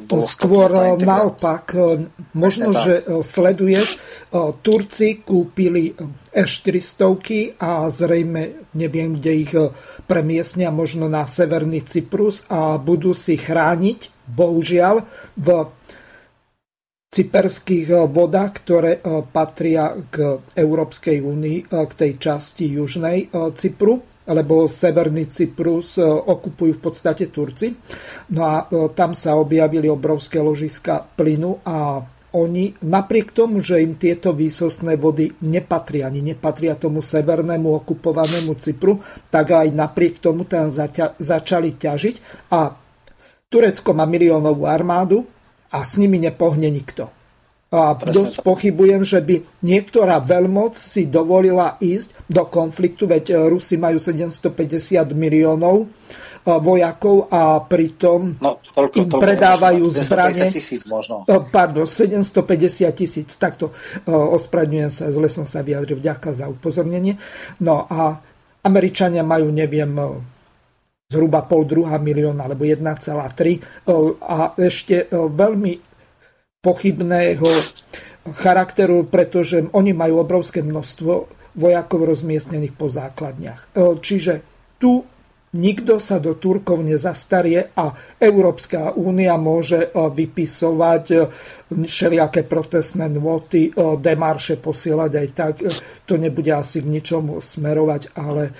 bolo 0.02 0.26
Skôr 0.26 0.70
naopak, 0.98 1.74
možno, 2.34 2.74
že 2.74 3.06
e, 3.06 3.22
sleduješ, 3.72 3.96
e, 3.96 3.98
Turci 4.62 5.08
kúpili 5.24 5.96
E400 6.32 7.56
a 7.60 7.88
zrejme 7.88 8.68
neviem, 8.76 9.16
kde 9.16 9.32
ich 9.32 9.52
premiesnia, 10.08 10.72
možno 10.72 11.08
na 11.08 11.24
Severný 11.28 11.84
Cyprus 11.84 12.44
a 12.48 12.76
budú 12.76 13.12
si 13.16 13.36
chrániť, 13.36 14.28
bohužiaľ, 14.28 15.04
v 15.36 15.48
cyperských 17.12 18.08
vodách, 18.08 18.64
ktoré 18.64 19.04
patria 19.36 19.92
k 20.08 20.40
Európskej 20.56 21.20
únii, 21.20 21.68
k 21.68 21.92
tej 21.92 22.12
časti 22.16 22.64
južnej 22.72 23.28
Cypru 23.52 24.00
lebo 24.26 24.70
Severný 24.70 25.26
Cyprus 25.26 25.98
e, 25.98 26.06
okupujú 26.06 26.78
v 26.78 26.82
podstate 26.82 27.26
Turci. 27.34 27.74
No 28.30 28.46
a 28.46 28.54
e, 28.70 28.94
tam 28.94 29.18
sa 29.18 29.34
objavili 29.34 29.90
obrovské 29.90 30.38
ložiska 30.38 31.02
plynu 31.18 31.58
a 31.66 32.06
oni, 32.32 32.72
napriek 32.80 33.36
tomu, 33.36 33.60
že 33.60 33.84
im 33.84 34.00
tieto 34.00 34.32
výsostné 34.32 34.96
vody 34.96 35.32
nepatria, 35.44 36.08
ani 36.08 36.24
nepatria 36.24 36.76
tomu 36.80 37.04
severnému 37.04 37.84
okupovanému 37.84 38.56
Cypru, 38.56 39.00
tak 39.28 39.52
aj 39.52 39.68
napriek 39.68 40.18
tomu 40.20 40.48
tam 40.48 40.72
zaťa- 40.72 41.20
začali 41.20 41.76
ťažiť 41.76 42.48
a 42.52 42.72
Turecko 43.52 43.92
má 43.92 44.08
miliónovú 44.08 44.64
armádu 44.64 45.28
a 45.68 45.84
s 45.84 46.00
nimi 46.00 46.16
nepohne 46.16 46.72
nikto. 46.72 47.12
A 47.72 47.96
dosť 47.96 48.44
pochybujem, 48.44 49.00
že 49.00 49.20
by 49.24 49.64
niektorá 49.64 50.20
veľmoc 50.20 50.76
si 50.76 51.08
dovolila 51.08 51.80
ísť 51.80 52.28
do 52.28 52.44
konfliktu, 52.44 53.08
veď 53.08 53.32
e, 53.32 53.34
Rusi 53.48 53.80
majú 53.80 53.96
750 53.96 55.08
miliónov 55.16 55.88
vojakov 56.42 57.30
a 57.30 57.62
pritom 57.62 58.34
no, 58.42 58.58
toľko, 58.74 58.94
im 58.98 59.06
toľko 59.06 59.22
predávajú 59.22 59.84
možno, 59.86 60.02
zbranie. 60.02 60.50
tisíc 60.50 60.82
možno. 60.90 61.22
Pardon, 61.26 61.86
750 61.86 62.90
tisíc. 62.98 63.30
Takto 63.38 63.70
ospravedlňujem 64.10 64.90
sa, 64.90 65.14
zle 65.14 65.30
som 65.30 65.46
sa 65.46 65.62
vyjadril. 65.62 66.02
Vďaka 66.02 66.34
za 66.34 66.50
upozornenie. 66.50 67.14
No 67.62 67.86
a 67.86 68.18
Američania 68.66 69.22
majú, 69.22 69.54
neviem, 69.54 69.94
zhruba 71.10 71.46
pol 71.46 71.62
druhá 71.62 72.00
milióna 72.02 72.50
alebo 72.50 72.66
1,3 72.66 73.86
a 74.22 74.56
ešte 74.58 75.12
veľmi 75.12 75.72
pochybného 76.62 77.48
charakteru, 78.38 79.06
pretože 79.10 79.66
oni 79.74 79.90
majú 79.94 80.22
obrovské 80.22 80.62
množstvo 80.62 81.12
vojakov 81.58 82.00
rozmiestnených 82.06 82.74
po 82.78 82.88
základniach. 82.88 83.74
Čiže 83.76 84.32
tu 84.78 85.04
nikto 85.52 86.00
sa 86.00 86.16
do 86.16 86.36
Turkov 86.36 86.80
nezastarie 86.80 87.72
a 87.76 87.92
Európska 88.16 88.96
únia 88.96 89.36
môže 89.36 89.86
e, 89.86 89.88
vypisovať 89.92 91.04
e, 91.12 91.16
všelijaké 91.72 92.44
protestné 92.44 93.08
nôty, 93.08 93.72
demarše 93.76 94.60
posielať 94.60 95.12
aj 95.16 95.28
tak. 95.32 95.54
To 96.04 96.20
nebude 96.20 96.52
asi 96.52 96.84
k 96.84 96.92
ničomu 96.92 97.40
smerovať, 97.40 98.12
ale 98.12 98.52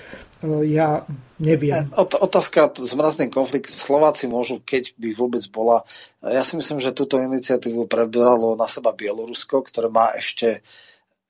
ja 0.43 1.07
neviem. 1.39 1.87
Otázka, 1.95 2.75
zmrazný 2.75 3.31
konflikt, 3.31 3.71
Slováci 3.71 4.27
môžu, 4.27 4.59
keď 4.59 4.91
by 4.99 5.15
vôbec 5.15 5.43
bola. 5.47 5.87
Ja 6.19 6.43
si 6.43 6.59
myslím, 6.59 6.83
že 6.83 6.95
túto 6.95 7.15
iniciatívu 7.15 7.87
prebralo 7.87 8.59
na 8.59 8.67
seba 8.67 8.91
Bielorusko, 8.91 9.63
ktoré 9.63 9.87
má 9.87 10.11
ešte 10.11 10.59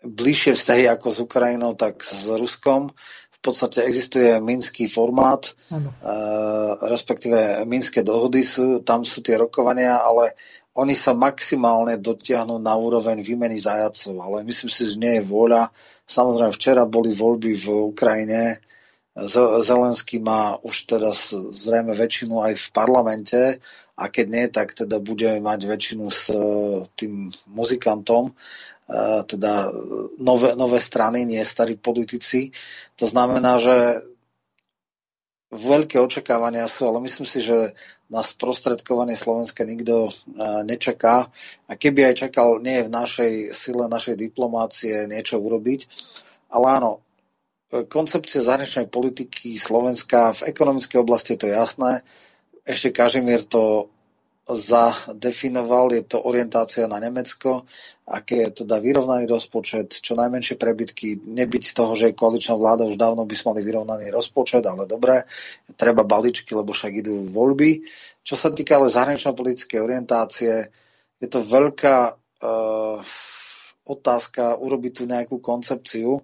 bližšie 0.04 0.58
vzťahy 0.58 0.84
ako 0.90 1.08
s 1.14 1.18
Ukrajinou, 1.24 1.72
tak 1.78 2.02
s 2.02 2.28
Ruskom. 2.28 2.92
Podstate 3.44 3.84
existuje 3.84 4.40
minský 4.40 4.88
formát, 4.88 5.52
ano. 5.68 5.92
respektíve 6.88 7.68
minské 7.68 8.00
dohody 8.00 8.40
sú, 8.40 8.80
tam 8.80 9.04
sú 9.04 9.20
tie 9.20 9.36
rokovania, 9.36 10.00
ale 10.00 10.40
oni 10.74 10.96
sa 10.96 11.14
maximálne 11.14 12.00
dotiahnu 12.00 12.58
na 12.58 12.74
úroveň 12.74 13.22
výmeny 13.22 13.60
zajacov, 13.60 14.16
ale 14.24 14.48
myslím 14.48 14.72
si, 14.72 14.82
že 14.90 14.96
nie 14.96 15.20
je 15.20 15.28
vôľa. 15.28 15.70
Samozrejme, 16.08 16.56
včera 16.56 16.84
boli 16.88 17.12
voľby 17.12 17.52
v 17.54 17.66
Ukrajine, 17.94 18.64
Zelenský 19.62 20.18
má 20.18 20.58
už 20.66 20.90
teda 20.90 21.14
zrejme 21.54 21.94
väčšinu 21.94 22.42
aj 22.42 22.54
v 22.58 22.66
parlamente 22.74 23.42
a 23.94 24.10
keď 24.10 24.26
nie, 24.26 24.46
tak 24.50 24.74
teda 24.74 24.98
budeme 24.98 25.38
mať 25.46 25.70
väčšinu 25.70 26.06
s 26.10 26.34
e, 26.34 26.38
tým 26.98 27.30
muzikantom, 27.46 28.34
e, 28.34 28.34
teda 29.30 29.70
nové, 30.18 30.58
nové 30.58 30.82
strany, 30.82 31.30
nie 31.30 31.42
starí 31.46 31.78
politici. 31.78 32.50
To 32.98 33.06
znamená, 33.06 33.62
že 33.62 34.02
veľké 35.54 36.02
očakávania 36.02 36.66
sú, 36.66 36.90
ale 36.90 37.06
myslím 37.06 37.30
si, 37.30 37.46
že 37.46 37.78
na 38.10 38.26
sprostredkovanie 38.26 39.14
Slovenska 39.14 39.62
nikto 39.62 40.10
e, 40.10 40.12
nečaká. 40.66 41.30
A 41.70 41.72
keby 41.78 42.10
aj 42.10 42.28
čakal, 42.28 42.58
nie 42.66 42.82
je 42.82 42.88
v 42.90 42.96
našej 42.98 43.34
sile, 43.54 43.86
našej 43.86 44.18
diplomácie 44.18 45.06
niečo 45.06 45.38
urobiť. 45.38 45.86
Ale 46.50 46.82
áno, 46.82 47.06
koncepcia 47.70 48.42
zahraničnej 48.42 48.90
politiky 48.90 49.58
Slovenska 49.58 50.34
v 50.34 50.50
ekonomickej 50.50 50.98
oblasti 51.02 51.38
je 51.38 51.46
to 51.46 51.50
jasné. 51.50 52.02
Ešte 52.64 52.96
Kažimír 52.96 53.44
to 53.44 53.92
zadefinoval, 54.44 55.96
je 55.96 56.04
to 56.04 56.20
orientácia 56.20 56.84
na 56.84 57.00
Nemecko, 57.00 57.64
aké 58.04 58.44
je 58.44 58.64
teda 58.64 58.76
vyrovnaný 58.84 59.24
rozpočet, 59.24 59.96
čo 60.04 60.20
najmenšie 60.20 60.60
prebytky, 60.60 61.16
nebyť 61.24 61.64
z 61.64 61.74
toho, 61.74 61.96
že 61.96 62.12
koaličná 62.12 62.60
vláda, 62.60 62.84
už 62.84 63.00
dávno 63.00 63.24
by 63.24 63.36
sme 63.40 63.56
mali 63.56 63.62
vyrovnaný 63.64 64.06
rozpočet, 64.12 64.68
ale 64.68 64.84
dobre, 64.84 65.24
treba 65.80 66.04
balíčky, 66.04 66.52
lebo 66.52 66.76
však 66.76 66.92
idú 67.04 67.32
voľby. 67.32 67.88
Čo 68.28 68.36
sa 68.36 68.52
týka 68.52 68.76
ale 68.76 68.92
zahranično-politickej 68.92 69.80
orientácie, 69.80 70.68
je 71.24 71.28
to 71.32 71.40
veľká 71.40 72.12
uh, 72.12 73.00
otázka 73.88 74.60
urobiť 74.60 74.92
tu 74.92 75.04
nejakú 75.08 75.40
koncepciu. 75.40 76.20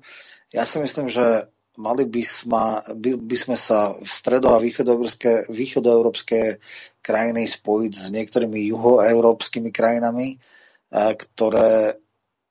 Ja 0.51 0.67
si 0.67 0.83
myslím, 0.83 1.07
že 1.07 1.47
mali 1.79 2.03
by 2.03 2.23
sme, 2.27 2.63
by, 2.83 3.09
by 3.15 3.37
sme 3.39 3.55
sa 3.55 3.95
v 3.95 4.03
stredo- 4.03 4.51
a 4.51 4.59
východoeurópske, 4.59 5.47
východoeurópske 5.47 6.59
krajiny 6.99 7.47
spojiť 7.47 7.93
s 7.95 8.07
niektorými 8.11 8.67
juhoeurópskymi 8.75 9.71
krajinami, 9.71 10.35
eh, 10.35 11.11
ktoré 11.15 11.95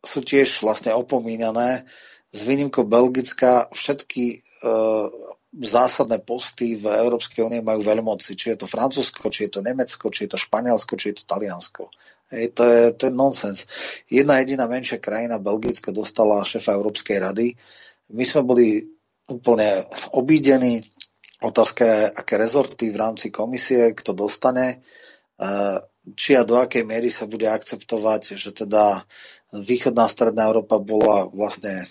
sú 0.01 0.25
tiež 0.25 0.65
vlastne 0.65 0.97
opomínané. 0.97 1.85
S 2.29 2.45
výnimkou 2.47 2.87
Belgická 2.87 3.67
všetky 3.73 4.45
uh, 4.63 5.11
zásadné 5.59 6.23
posty 6.23 6.77
v 6.79 6.87
Európskej 6.87 7.43
únie 7.43 7.65
majú 7.65 7.83
veľmoci. 7.83 8.37
Či 8.39 8.55
je 8.55 8.59
to 8.63 8.71
Francúzsko, 8.71 9.33
či 9.33 9.49
je 9.49 9.59
to 9.59 9.61
Nemecko, 9.65 10.13
či 10.13 10.29
je 10.29 10.37
to 10.37 10.39
Španielsko, 10.39 10.95
či 10.95 11.11
je 11.11 11.17
to 11.19 11.25
Taliansko. 11.27 11.91
Hej, 12.29 12.53
to, 12.53 12.63
je, 12.69 12.83
to 12.95 13.03
je 13.09 13.13
nonsens. 13.17 13.65
Jedna 14.07 14.39
jediná 14.45 14.69
menšia 14.69 15.01
krajina, 15.01 15.41
Belgicko, 15.41 15.91
dostala 15.91 16.45
šefa 16.45 16.77
Európskej 16.77 17.17
rady. 17.19 17.47
My 18.13 18.25
sme 18.29 18.45
boli 18.45 18.67
úplne 19.29 19.85
obídený. 20.11 20.83
Otázka 21.39 21.83
je, 21.87 22.01
aké 22.11 22.35
rezorty 22.35 22.91
v 22.91 22.99
rámci 22.99 23.31
komisie, 23.31 23.95
kto 23.95 24.17
dostane. 24.17 24.83
E, 25.39 25.47
či 26.17 26.35
a 26.35 26.43
do 26.43 26.57
akej 26.59 26.83
miery 26.83 27.13
sa 27.13 27.29
bude 27.29 27.47
akceptovať, 27.47 28.35
že 28.35 28.51
teda 28.51 29.05
východná 29.53 30.09
stredná 30.09 30.49
Európa 30.49 30.81
bola 30.81 31.29
vlastne 31.29 31.85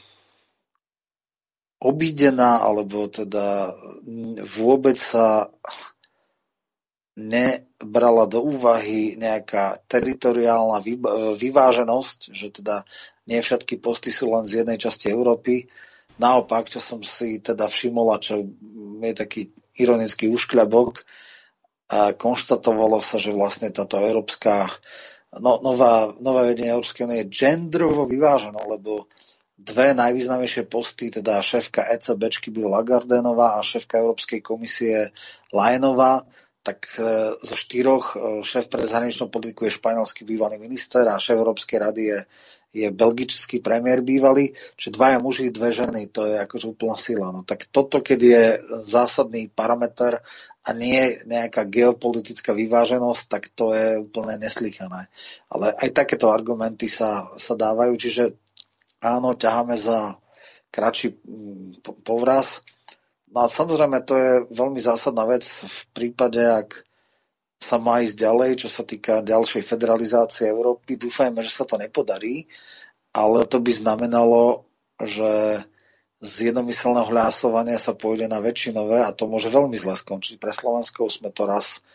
obídená, 1.78 2.58
alebo 2.66 3.06
teda 3.06 3.72
vôbec 4.42 4.98
sa 4.98 5.54
nebrala 7.18 8.30
do 8.30 8.46
úvahy 8.46 9.18
nejaká 9.18 9.82
teritoriálna 9.90 10.82
vyváženosť, 11.38 12.20
že 12.34 12.48
teda 12.54 12.86
nie 13.26 13.42
všetky 13.42 13.82
posty 13.82 14.14
sú 14.14 14.30
len 14.30 14.46
z 14.46 14.62
jednej 14.64 14.78
časti 14.78 15.10
Európy. 15.10 15.66
Naopak, 16.18 16.70
čo 16.70 16.82
som 16.82 17.06
si 17.06 17.38
teda 17.38 17.70
všimol 17.70 18.18
čo 18.18 18.42
je 19.02 19.14
taký 19.14 19.42
ironický 19.78 20.28
uškľabok, 20.28 21.06
a 21.88 22.12
konštatovalo 22.12 23.00
sa, 23.00 23.16
že 23.16 23.32
vlastne 23.32 23.72
táto 23.72 23.96
európska 23.96 24.68
no, 25.40 25.64
nová, 25.64 26.12
nová 26.20 26.44
vedenie 26.44 26.76
Európskej 26.76 27.08
únie 27.08 27.24
je 27.24 27.32
genderovo 27.32 28.04
vyvážené, 28.04 28.60
lebo 28.60 29.08
dve 29.56 29.96
najvýznamnejšie 29.96 30.68
posty, 30.68 31.08
teda 31.10 31.40
šéfka 31.40 31.88
ECBčky 31.88 32.52
byl 32.52 32.68
Lagardenová 32.70 33.56
a 33.56 33.64
šéfka 33.66 34.04
Európskej 34.04 34.44
komisie 34.44 35.16
Lajenová, 35.56 36.28
tak 36.62 36.92
e, 37.00 37.02
zo 37.40 37.56
štyroch 37.56 38.14
e, 38.14 38.44
šéf 38.44 38.68
pre 38.68 38.84
zahraničnú 38.84 39.32
politiku 39.32 39.64
je 39.66 39.80
španielský 39.80 40.28
bývalý 40.28 40.60
minister 40.60 41.08
a 41.08 41.16
šéf 41.16 41.40
Európskej 41.40 41.80
rady 41.80 42.04
je 42.04 42.18
je 42.78 42.90
belgický 42.94 43.58
premiér 43.58 44.06
bývalý, 44.06 44.54
že 44.78 44.94
dvaja 44.94 45.18
muži, 45.18 45.50
dve 45.50 45.74
ženy, 45.74 46.14
to 46.14 46.30
je 46.30 46.38
akože 46.38 46.78
úplná 46.78 46.94
sila. 46.94 47.34
No 47.34 47.42
tak 47.42 47.66
toto, 47.74 48.06
keď 48.06 48.20
je 48.22 48.44
zásadný 48.86 49.50
parameter 49.50 50.22
a 50.68 50.70
nie 50.76 51.18
nejaká 51.26 51.66
geopolitická 51.66 52.54
vyváženosť, 52.54 53.24
tak 53.26 53.44
to 53.56 53.74
je 53.74 54.04
úplne 54.04 54.38
neslychané. 54.38 55.10
Ale 55.50 55.74
aj 55.74 55.90
takéto 55.96 56.30
argumenty 56.30 56.86
sa, 56.86 57.32
sa 57.40 57.58
dávajú, 57.58 57.96
čiže 57.98 58.36
áno, 59.02 59.34
ťaháme 59.34 59.76
za 59.80 60.20
kratší 60.72 61.16
mm, 61.16 61.84
povraz. 62.04 62.62
No 63.32 63.44
a 63.44 63.52
samozrejme, 63.52 64.08
to 64.08 64.16
je 64.16 64.32
veľmi 64.56 64.80
zásadná 64.80 65.28
vec 65.28 65.44
v 65.44 65.80
prípade, 65.92 66.40
ak 66.40 66.87
sa 67.58 67.82
má 67.82 68.06
ísť 68.06 68.22
ďalej, 68.22 68.52
čo 68.66 68.70
sa 68.70 68.86
týka 68.86 69.26
ďalšej 69.26 69.66
federalizácie 69.66 70.46
Európy. 70.50 70.98
Dúfajme, 70.98 71.42
že 71.42 71.54
sa 71.54 71.66
to 71.66 71.82
nepodarí, 71.82 72.46
ale 73.18 73.50
to 73.50 73.58
by 73.58 73.74
znamenalo, 73.74 74.70
že 75.02 75.66
z 76.18 76.50
jednomyselného 76.50 77.14
hlasovania 77.14 77.78
sa 77.78 77.94
pôjde 77.94 78.26
na 78.26 78.42
väčšinové 78.42 79.06
a 79.06 79.14
to 79.14 79.30
môže 79.30 79.54
veľmi 79.54 79.78
zle 79.78 79.94
skončiť. 79.94 80.42
Pre 80.42 80.50
Slovensko 80.50 81.10
sme 81.10 81.30
to 81.30 81.46
raz 81.46 81.86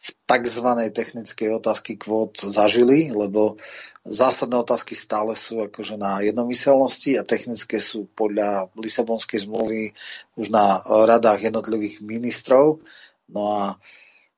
v 0.00 0.08
tzv. 0.24 0.68
technickej 0.92 1.60
otázky 1.60 2.00
kvót 2.00 2.40
zažili, 2.40 3.12
lebo 3.12 3.60
zásadné 4.04 4.56
otázky 4.60 4.96
stále 4.96 5.36
sú 5.36 5.60
akože 5.64 6.00
na 6.00 6.24
jednomyselnosti 6.24 7.20
a 7.20 7.24
technické 7.24 7.76
sú 7.76 8.08
podľa 8.16 8.72
Lisabonskej 8.76 9.44
zmluvy 9.44 9.92
už 10.40 10.48
na 10.48 10.80
radách 10.84 11.44
jednotlivých 11.44 12.00
ministrov. 12.00 12.80
No 13.28 13.42
a 13.52 13.62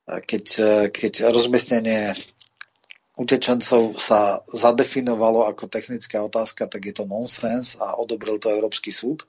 keď, 0.06 0.44
keď 0.90 1.12
rozmiestnenie 1.30 2.14
utečencov 3.14 4.00
sa 4.00 4.40
zadefinovalo 4.48 5.46
ako 5.46 5.68
technická 5.68 6.24
otázka, 6.24 6.66
tak 6.66 6.82
je 6.88 6.94
to 6.96 7.04
nonsens 7.04 7.76
a 7.78 7.94
odobril 8.00 8.40
to 8.40 8.50
Európsky 8.50 8.90
súd. 8.90 9.28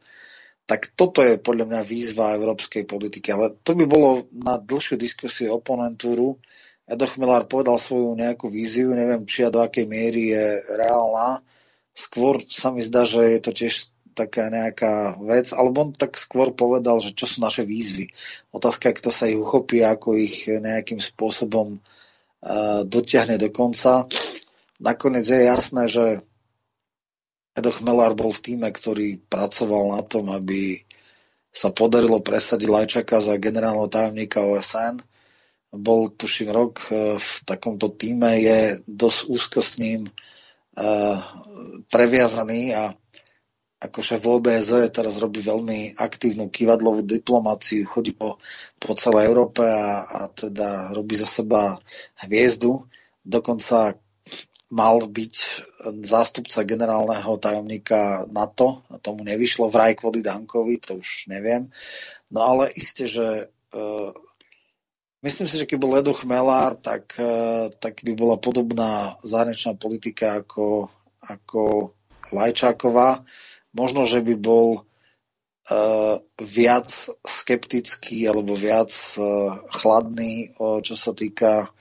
Tak 0.63 0.95
toto 0.95 1.19
je 1.19 1.35
podľa 1.35 1.67
mňa 1.67 1.81
výzva 1.83 2.39
európskej 2.39 2.87
politiky. 2.87 3.35
Ale 3.35 3.59
to 3.67 3.75
by 3.75 3.83
bolo 3.83 4.25
na 4.31 4.55
dlhšiu 4.55 4.95
diskusiu 4.95 5.59
oponentúru. 5.59 6.39
Edo 6.87 7.03
Chmelár 7.03 7.51
povedal 7.51 7.75
svoju 7.75 8.15
nejakú 8.15 8.47
víziu, 8.47 8.95
neviem, 8.95 9.27
či 9.27 9.43
a 9.43 9.51
do 9.51 9.59
akej 9.59 9.87
miery 9.87 10.31
je 10.31 10.45
reálna. 10.79 11.43
Skôr 11.91 12.39
sa 12.47 12.71
mi 12.71 12.79
zdá, 12.79 13.03
že 13.03 13.37
je 13.37 13.39
to 13.43 13.51
tiež 13.51 13.92
taká 14.13 14.47
nejaká 14.53 15.17
vec, 15.25 15.51
alebo 15.51 15.89
on 15.89 15.91
tak 15.91 16.15
skôr 16.15 16.53
povedal, 16.53 17.01
že 17.01 17.17
čo 17.17 17.25
sú 17.25 17.41
naše 17.41 17.65
výzvy. 17.65 18.13
Otázka 18.53 18.93
je, 18.93 18.97
kto 19.01 19.09
sa 19.09 19.25
ich 19.27 19.37
uchopí, 19.37 19.81
ako 19.81 20.15
ich 20.15 20.47
nejakým 20.47 21.01
spôsobom 21.01 21.81
uh, 21.81 22.81
dotiahne 22.85 23.41
do 23.41 23.49
konca. 23.49 24.05
Nakoniec 24.77 25.25
je 25.25 25.41
jasné, 25.49 25.89
že 25.89 26.05
Edo 27.53 27.69
Chmelár 27.69 28.17
bol 28.17 28.33
v 28.33 28.41
týme, 28.41 28.69
ktorý 28.73 29.21
pracoval 29.29 29.97
na 29.97 30.01
tom, 30.01 30.33
aby 30.33 30.81
sa 31.53 31.69
podarilo 31.69 32.17
presadiť 32.17 32.65
Lajčaka 32.65 33.21
za 33.21 33.37
generálneho 33.37 33.85
tajomníka 33.85 34.41
OSN. 34.41 34.97
Bol, 35.69 36.09
tuším, 36.09 36.49
rok 36.49 36.81
e, 36.89 37.17
v 37.21 37.31
takomto 37.45 37.93
týme, 37.93 38.41
je 38.41 38.81
dosť 38.89 39.19
úzko 39.29 39.59
s 39.61 39.77
ním 39.77 40.05
uh, 40.05 41.17
previazaný 41.89 42.73
a 42.73 42.93
ako 43.83 43.99
šéf 43.99 44.23
OBZ 44.23 44.95
teraz 44.95 45.19
robí 45.19 45.43
veľmi 45.43 45.99
aktívnu 45.99 46.47
kývadlovú 46.47 47.03
diplomáciu, 47.03 47.83
chodí 47.83 48.15
po, 48.15 48.39
po 48.79 48.95
celej 48.95 49.27
Európe 49.27 49.67
a, 49.67 50.07
a 50.07 50.19
teda 50.31 50.95
robí 50.95 51.19
za 51.19 51.27
seba 51.27 51.75
hviezdu. 52.23 52.87
Dokonca 53.23 53.99
mal 54.73 55.05
byť 55.05 55.35
zástupca 56.01 56.65
generálneho 56.65 57.37
tajomníka 57.37 58.25
NATO, 58.31 58.81
a 58.89 58.97
tomu 58.97 59.21
nevyšlo 59.21 59.69
vraj 59.69 59.93
kvôli 59.93 60.25
Dankovi, 60.25 60.81
to 60.81 60.97
už 60.97 61.29
neviem. 61.29 61.69
No 62.33 62.41
ale 62.41 62.73
isté, 62.73 63.05
že 63.05 63.53
uh, 63.77 64.09
myslím 65.21 65.45
si, 65.45 65.61
že 65.61 65.69
keď 65.69 65.77
bol 65.77 65.93
Ledo 65.93 66.17
Chmelár, 66.17 66.73
tak, 66.81 67.13
uh, 67.21 67.69
tak 67.77 68.01
by 68.01 68.17
bola 68.17 68.41
podobná 68.41 69.13
zahraničná 69.21 69.77
politika 69.77 70.41
ako, 70.41 70.89
ako 71.21 71.93
Lajčáková 72.33 73.21
možno, 73.73 74.05
že 74.05 74.21
by 74.21 74.37
bol 74.37 74.81
uh, 74.81 76.15
viac 76.39 76.89
skeptický 77.25 78.29
alebo 78.29 78.53
viac 78.53 78.93
uh, 79.19 79.59
chladný, 79.73 80.53
uh, 80.57 80.79
čo 80.79 80.93
sa 80.93 81.11
týka 81.11 81.73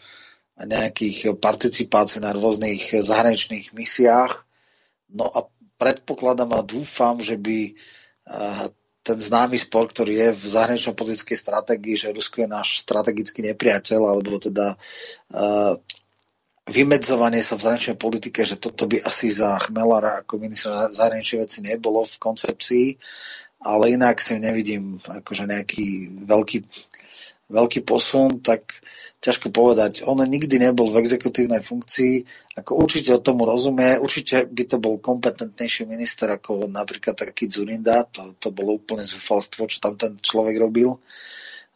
nejakých 0.52 1.40
participácií 1.40 2.20
na 2.20 2.36
rôznych 2.36 2.92
zahraničných 2.92 3.72
misiách. 3.72 4.44
No 5.08 5.26
a 5.26 5.48
predpokladám 5.80 6.52
a 6.54 6.62
dúfam, 6.62 7.18
že 7.18 7.40
by 7.40 7.74
ten 9.02 9.18
známy 9.18 9.58
spor, 9.58 9.90
ktorý 9.90 10.12
je 10.14 10.28
v 10.38 10.44
zahranično-politickej 10.46 11.34
stratégii, 11.34 11.96
že 11.98 12.14
Rusko 12.14 12.46
je 12.46 12.48
náš 12.52 12.84
strategický 12.86 13.42
nepriateľ, 13.50 14.00
alebo 14.06 14.38
teda 14.38 14.78
vymedzovanie 16.70 17.42
sa 17.42 17.58
v 17.58 17.64
zahraničnej 17.66 17.98
politike, 17.98 18.46
že 18.46 18.54
toto 18.54 18.86
by 18.86 19.02
asi 19.02 19.34
za 19.34 19.58
Chmelara 19.58 20.22
ako 20.22 20.38
ministra 20.38 20.94
zahraničnej 20.94 21.42
veci 21.42 21.58
nebolo 21.66 22.06
v 22.06 22.16
koncepcii, 22.22 22.86
ale 23.66 23.94
inak 23.94 24.22
si 24.22 24.38
nevidím 24.38 25.02
akože 25.02 25.50
nejaký 25.50 25.86
veľký, 26.22 26.58
veľký 27.50 27.80
posun, 27.82 28.38
tak 28.42 28.78
ťažko 29.22 29.54
povedať. 29.54 30.02
On 30.02 30.18
nikdy 30.18 30.58
nebol 30.58 30.90
v 30.90 30.98
exekutívnej 30.98 31.62
funkcii, 31.62 32.26
ako 32.58 32.74
určite 32.74 33.14
o 33.14 33.22
tomu 33.22 33.46
rozumie, 33.46 33.98
určite 34.02 34.50
by 34.50 34.66
to 34.66 34.82
bol 34.82 34.98
kompetentnejší 34.98 35.86
minister 35.86 36.26
ako 36.30 36.66
napríklad 36.66 37.14
taký 37.14 37.46
Zurinda, 37.46 38.02
to, 38.10 38.34
to 38.38 38.50
bolo 38.50 38.82
úplne 38.82 39.06
zúfalstvo, 39.06 39.70
čo 39.70 39.78
tam 39.78 39.94
ten 39.94 40.18
človek 40.18 40.58
robil. 40.58 40.98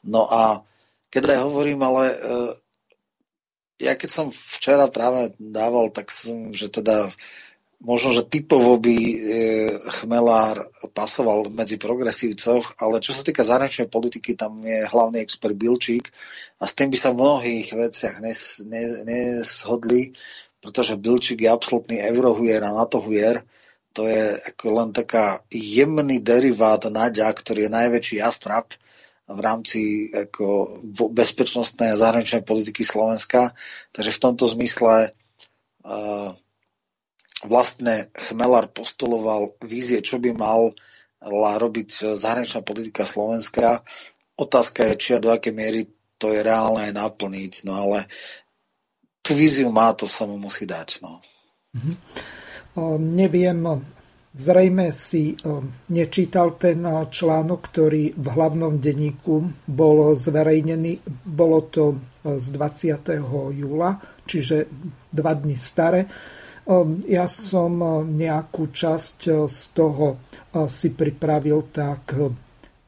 No 0.06 0.26
a 0.26 0.58
keď 1.06 1.38
aj 1.38 1.40
hovorím, 1.46 1.80
ale 1.86 2.02
e, 2.10 2.16
ja 3.76 3.92
keď 3.92 4.10
som 4.10 4.26
včera 4.32 4.88
práve 4.88 5.36
dával, 5.36 5.92
tak 5.92 6.08
som, 6.08 6.52
že 6.56 6.72
teda 6.72 7.12
možno, 7.84 8.12
že 8.12 8.24
typovo 8.24 8.80
by 8.80 8.96
e, 8.96 9.16
Chmelár 10.00 10.72
pasoval 10.96 11.52
medzi 11.52 11.76
progresívcoch, 11.76 12.80
ale 12.80 13.04
čo 13.04 13.12
sa 13.12 13.20
týka 13.20 13.44
zahraničnej 13.44 13.92
politiky, 13.92 14.32
tam 14.32 14.64
je 14.64 14.88
hlavný 14.88 15.20
expert 15.20 15.52
Bilčík 15.52 16.08
a 16.56 16.64
s 16.64 16.72
tým 16.72 16.88
by 16.88 16.96
sa 16.96 17.12
v 17.12 17.20
mnohých 17.20 17.68
veciach 17.76 18.16
nes, 18.24 18.64
nes, 18.64 19.04
neshodli, 19.04 20.16
pretože 20.64 20.96
Bilčík 20.96 21.44
je 21.44 21.52
absolútny 21.52 22.00
eurohujer 22.00 22.64
a 22.64 22.72
NATO 22.72 22.98
hujer. 23.04 23.44
To 23.92 24.04
je 24.08 24.40
ako 24.52 24.66
len 24.76 24.90
taká 24.92 25.40
jemný 25.48 26.20
derivát 26.20 26.84
Naďa, 26.88 27.32
ktorý 27.32 27.68
je 27.68 27.76
najväčší 27.76 28.16
jastrap 28.20 28.72
v 29.26 29.40
rámci 29.42 30.06
ako 30.14 30.78
bezpečnostnej 31.10 31.92
a 31.92 32.00
zahraničnej 32.00 32.46
politiky 32.46 32.86
Slovenska. 32.86 33.58
Takže 33.90 34.14
v 34.14 34.22
tomto 34.22 34.46
zmysle 34.46 35.10
uh, 35.82 36.30
vlastne 37.42 38.08
Chmelar 38.14 38.70
postuloval 38.70 39.58
vízie, 39.66 39.98
čo 39.98 40.22
by 40.22 40.30
mal 40.30 40.72
robiť 41.58 42.14
zahraničná 42.14 42.62
politika 42.62 43.02
Slovenska. 43.02 43.82
Otázka 44.38 44.92
je, 44.92 44.94
či 44.94 45.10
a 45.16 45.22
do 45.22 45.32
akej 45.32 45.54
miery 45.56 45.90
to 46.22 46.32
je 46.32 46.40
reálne 46.44 46.86
aj 46.86 46.92
naplniť. 46.94 47.66
No 47.66 47.76
ale 47.88 48.06
tú 49.26 49.34
víziu 49.34 49.68
má, 49.74 49.90
to 49.96 50.06
sa 50.06 50.28
mu 50.28 50.38
musí 50.38 50.70
dať. 50.70 51.02
No. 51.02 51.18
Mm-hmm. 51.74 51.96
Neviem, 53.00 53.58
Zrejme 54.36 54.92
si 54.92 55.32
nečítal 55.88 56.60
ten 56.60 56.84
článok, 57.08 57.60
ktorý 57.72 58.12
v 58.12 58.26
hlavnom 58.36 58.76
denníku 58.76 59.64
bol 59.64 60.12
zverejnený. 60.12 61.00
Bolo 61.24 61.64
to 61.72 61.96
z 62.20 62.46
20. 62.52 63.16
júla, 63.56 63.96
čiže 64.28 64.68
dva 65.08 65.32
dni 65.32 65.56
staré. 65.56 66.04
Ja 67.08 67.24
som 67.24 67.80
nejakú 68.12 68.76
časť 68.76 69.48
z 69.48 69.60
toho 69.72 70.20
si 70.68 70.92
pripravil, 70.92 71.72
tak 71.72 72.20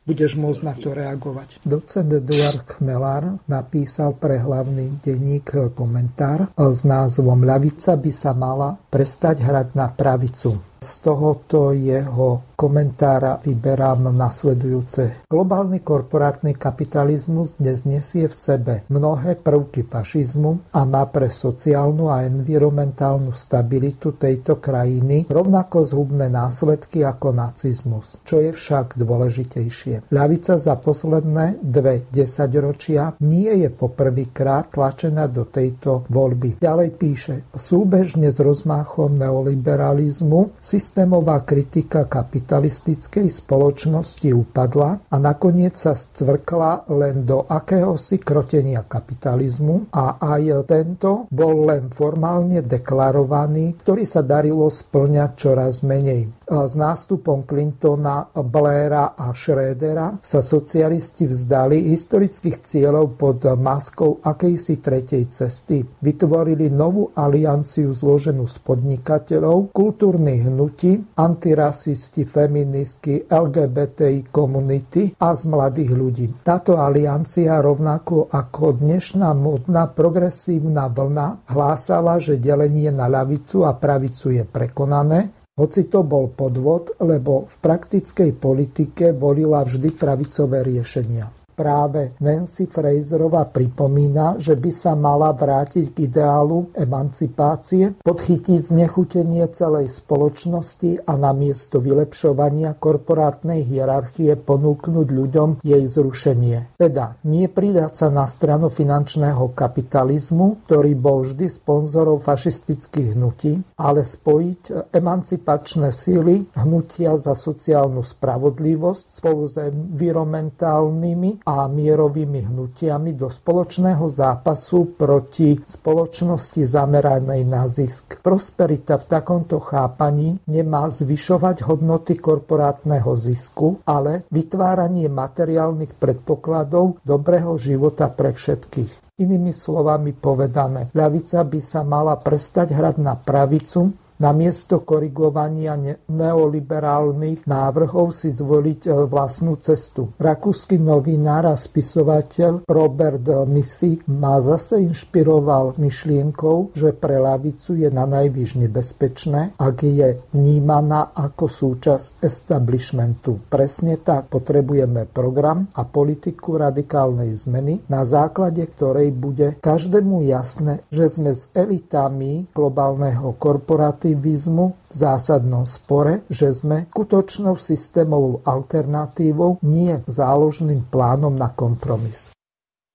budeš 0.04 0.36
môcť 0.36 0.62
na 0.68 0.74
to 0.76 0.92
reagovať. 0.92 1.64
Docent 1.64 2.12
Eduard 2.12 2.76
Chmelár 2.76 3.40
napísal 3.48 4.12
pre 4.20 4.36
hlavný 4.36 5.00
denník 5.00 5.72
komentár 5.72 6.52
s 6.60 6.84
názvom 6.84 7.40
Ľavica 7.40 7.96
by 7.96 8.12
sa 8.12 8.36
mala 8.36 8.76
prestať 8.92 9.40
hrať 9.40 9.72
na 9.72 9.88
pravicu. 9.88 10.60
Z 10.78 11.02
tohoto 11.02 11.74
jeho 11.74 12.54
komentára 12.54 13.42
vyberám 13.42 14.14
nasledujúce. 14.14 15.26
Globálny 15.26 15.82
korporátny 15.82 16.54
kapitalizmus 16.54 17.54
dnes 17.58 17.82
nesie 17.82 18.26
v 18.26 18.34
sebe 18.34 18.74
mnohé 18.90 19.38
prvky 19.38 19.86
fašizmu 19.86 20.74
a 20.74 20.82
má 20.82 21.06
pre 21.10 21.30
sociálnu 21.30 22.10
a 22.10 22.26
environmentálnu 22.26 23.34
stabilitu 23.34 24.18
tejto 24.18 24.58
krajiny 24.62 25.26
rovnako 25.30 25.86
zhubné 25.86 26.30
následky 26.30 27.02
ako 27.02 27.30
nacizmus, 27.30 28.18
čo 28.22 28.42
je 28.42 28.50
však 28.54 28.98
dôležitejšie. 28.98 30.10
Ľavica 30.14 30.58
za 30.58 30.74
posledné 30.78 31.62
dve 31.62 32.06
desaťročia 32.10 33.18
nie 33.22 33.50
je 33.66 33.70
poprvýkrát 33.70 34.74
tlačená 34.74 35.26
do 35.26 35.46
tejto 35.46 36.06
voľby. 36.10 36.58
Ďalej 36.62 36.88
píše, 36.98 37.34
súbežne 37.54 38.30
s 38.30 38.38
rozmáchom 38.42 39.14
neoliberalizmu 39.14 40.58
Systémová 40.68 41.48
kritika 41.48 42.04
kapitalistickej 42.04 43.32
spoločnosti 43.32 44.28
upadla 44.36 45.00
a 45.08 45.16
nakoniec 45.16 45.72
sa 45.80 45.96
scvrkla 45.96 46.92
len 46.92 47.24
do 47.24 47.48
akéhosi 47.48 48.20
krotenia 48.20 48.84
kapitalizmu 48.84 49.88
a 49.88 50.20
aj 50.20 50.68
tento 50.68 51.24
bol 51.32 51.72
len 51.72 51.88
formálne 51.88 52.60
deklarovaný, 52.60 53.80
ktorý 53.80 54.04
sa 54.04 54.20
darilo 54.20 54.68
splňať 54.68 55.30
čoraz 55.40 55.80
menej. 55.80 56.37
S 56.48 56.72
nástupom 56.80 57.44
Clintona, 57.44 58.32
Blaira 58.32 59.12
a 59.12 59.36
Schrödera 59.36 60.16
sa 60.24 60.40
socialisti 60.40 61.28
vzdali 61.28 61.92
historických 61.92 62.64
cieľov 62.64 63.20
pod 63.20 63.44
maskou 63.60 64.24
akejsi 64.24 64.80
tretej 64.80 65.28
cesty. 65.28 65.84
Vytvorili 65.84 66.72
novú 66.72 67.12
alianciu 67.12 67.92
zloženú 67.92 68.48
z 68.48 68.64
podnikateľov, 68.64 69.76
kultúrnych 69.76 70.48
hnutí, 70.48 71.20
antirasisti, 71.20 72.24
feministky, 72.24 73.28
LGBTI 73.28 74.32
komunity 74.32 75.20
a 75.20 75.36
z 75.36 75.42
mladých 75.52 75.92
ľudí. 75.92 76.26
Táto 76.40 76.80
aliancia 76.80 77.60
rovnako 77.60 78.32
ako 78.32 78.80
dnešná 78.80 79.36
modná 79.36 79.92
progresívna 79.92 80.88
vlna 80.88 81.44
hlásala, 81.44 82.16
že 82.16 82.40
delenie 82.40 82.88
na 82.88 83.04
ľavicu 83.04 83.68
a 83.68 83.76
pravicu 83.76 84.32
je 84.32 84.48
prekonané 84.48 85.37
hoci 85.58 85.90
to 85.90 86.06
bol 86.06 86.30
podvod, 86.30 86.94
lebo 87.02 87.50
v 87.50 87.56
praktickej 87.58 88.30
politike 88.38 89.10
volila 89.10 89.66
vždy 89.66 89.90
pravicové 89.98 90.62
riešenia 90.62 91.37
práve 91.58 92.14
Nancy 92.22 92.70
Fraserová 92.70 93.50
pripomína, 93.50 94.38
že 94.38 94.54
by 94.54 94.70
sa 94.70 94.94
mala 94.94 95.34
vrátiť 95.34 95.90
k 95.90 96.06
ideálu 96.06 96.70
emancipácie, 96.78 97.98
podchytiť 97.98 98.70
znechutenie 98.70 99.42
celej 99.50 99.90
spoločnosti 99.90 101.02
a 101.02 101.18
namiesto 101.18 101.82
vylepšovania 101.82 102.78
korporátnej 102.78 103.66
hierarchie 103.66 104.38
ponúknuť 104.38 105.08
ľuďom 105.10 105.48
jej 105.66 105.82
zrušenie. 105.82 106.78
Teda 106.78 107.18
nie 107.26 107.50
pridať 107.50 108.06
sa 108.06 108.08
na 108.14 108.30
stranu 108.30 108.70
finančného 108.70 109.50
kapitalizmu, 109.58 110.62
ktorý 110.70 110.94
bol 110.94 111.26
vždy 111.26 111.50
sponzorov 111.50 112.22
fašistických 112.22 113.18
hnutí, 113.18 113.58
ale 113.74 114.06
spojiť 114.06 114.94
emancipačné 114.94 115.90
síly 115.90 116.46
hnutia 116.54 117.18
za 117.18 117.34
sociálnu 117.34 118.04
spravodlivosť 118.04 119.04
spolu 119.08 119.48
s 119.48 119.56
environmentálnymi 119.58 121.47
a 121.48 121.64
mierovými 121.64 122.44
hnutiami 122.44 123.16
do 123.16 123.32
spoločného 123.32 124.04
zápasu 124.12 124.92
proti 125.00 125.56
spoločnosti 125.56 126.60
zameranej 126.60 127.40
na 127.48 127.64
zisk. 127.64 128.20
Prosperita 128.20 129.00
v 129.00 129.08
takomto 129.08 129.56
chápaní 129.56 130.44
nemá 130.44 130.92
zvyšovať 130.92 131.64
hodnoty 131.64 132.20
korporátneho 132.20 133.16
zisku, 133.16 133.80
ale 133.88 134.28
vytváranie 134.28 135.08
materiálnych 135.08 135.96
predpokladov 135.96 137.00
dobrého 137.00 137.56
života 137.56 138.12
pre 138.12 138.36
všetkých. 138.36 139.16
Inými 139.18 139.50
slovami 139.50 140.12
povedané, 140.12 140.92
ľavica 140.92 141.42
by 141.42 141.60
sa 141.64 141.80
mala 141.80 142.20
prestať 142.20 142.76
hrať 142.76 143.00
na 143.00 143.16
pravicu 143.16 143.90
namiesto 144.18 144.82
korigovania 144.82 145.78
neoliberálnych 146.06 147.46
návrhov 147.46 148.14
si 148.14 148.34
zvoliť 148.34 148.80
e, 148.86 148.90
vlastnú 149.06 149.58
cestu. 149.62 150.14
Rakúsky 150.18 150.78
novinár 150.78 151.50
a 151.50 151.56
spisovateľ 151.56 152.66
Robert 152.66 153.26
Misi 153.46 153.98
ma 154.10 154.38
zase 154.42 154.82
inšpiroval 154.82 155.78
myšlienkou, 155.78 156.74
že 156.74 156.94
pre 156.94 157.18
lavicu 157.18 157.78
je 157.78 157.88
na 157.88 158.04
najvyš 158.04 158.58
nebezpečné, 158.58 159.58
ak 159.58 159.76
je 159.82 160.18
vnímaná 160.34 161.14
ako 161.14 161.46
súčasť 161.48 162.22
establishmentu. 162.22 163.38
Presne 163.48 163.98
tak 163.98 164.30
potrebujeme 164.30 165.06
program 165.08 165.70
a 165.74 165.82
politiku 165.86 166.58
radikálnej 166.58 167.34
zmeny, 167.34 167.86
na 167.90 168.04
základe 168.04 168.62
ktorej 168.66 169.10
bude 169.14 169.58
každému 169.58 170.26
jasné, 170.28 170.84
že 170.92 171.10
sme 171.10 171.32
s 171.34 171.50
elitami 171.54 172.46
globálneho 172.52 173.34
korporaty 173.36 174.07
aktivizmu 174.08 174.88
v 174.88 174.94
zásadnom 174.96 175.68
spore, 175.68 176.24
že 176.32 176.56
sme 176.56 176.88
skutočnou 176.88 177.60
systémovou 177.60 178.40
alternatívou, 178.40 179.60
nie 179.60 180.00
záložným 180.08 180.88
plánom 180.88 181.36
na 181.36 181.52
kompromis. 181.52 182.32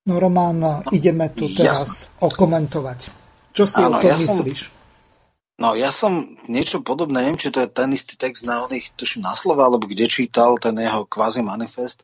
No 0.10 0.18
Román, 0.18 0.84
ideme 0.90 1.30
tu 1.30 1.46
teraz 1.54 2.10
ja 2.10 2.26
okomentovať. 2.26 3.00
Čo 3.54 3.64
si 3.70 3.78
Áno, 3.78 4.02
o 4.02 4.02
tom 4.02 4.10
ja 4.10 4.18
myslíš? 4.18 4.60
Som... 4.66 4.74
No 5.62 5.78
ja 5.78 5.94
som 5.94 6.34
niečo 6.50 6.82
podobné, 6.82 7.22
neviem, 7.30 7.38
či 7.38 7.54
to 7.54 7.62
je 7.62 7.70
ten 7.70 7.94
istý 7.94 8.18
text 8.18 8.42
na 8.42 8.66
oných, 8.66 8.98
tuším 8.98 9.22
na 9.22 9.38
slova, 9.38 9.70
alebo 9.70 9.86
kde 9.86 10.10
čítal 10.10 10.58
ten 10.58 10.74
jeho 10.82 11.06
kvázi 11.06 11.46
manifest. 11.46 12.02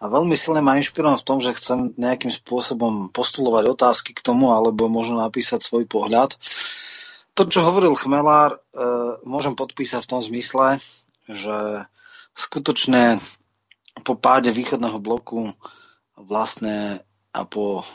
A 0.00 0.08
veľmi 0.08 0.34
silne 0.40 0.64
ma 0.64 0.80
inšpiroval 0.80 1.20
v 1.20 1.26
tom, 1.28 1.38
že 1.44 1.52
chcem 1.52 1.92
nejakým 2.00 2.32
spôsobom 2.32 3.12
postulovať 3.12 3.64
otázky 3.76 4.16
k 4.16 4.24
tomu, 4.24 4.56
alebo 4.56 4.88
možno 4.88 5.20
napísať 5.20 5.60
svoj 5.60 5.84
pohľad 5.84 6.32
to, 7.38 7.46
čo 7.46 7.62
hovoril 7.62 7.94
Chmelár, 7.94 8.58
e, 8.58 8.58
môžem 9.22 9.54
podpísať 9.54 10.02
v 10.02 10.10
tom 10.10 10.18
zmysle, 10.18 10.82
že 11.30 11.86
skutočne 12.34 13.22
po 14.02 14.18
páde 14.18 14.50
východného 14.50 14.98
bloku 14.98 15.54
vlastne 16.18 16.98
a 17.30 17.46
po 17.46 17.86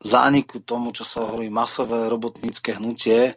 zániku 0.00 0.64
tomu, 0.64 0.96
čo 0.96 1.04
sa 1.04 1.28
hovorí 1.28 1.52
masové 1.52 2.08
robotnícke 2.08 2.80
hnutie, 2.80 3.36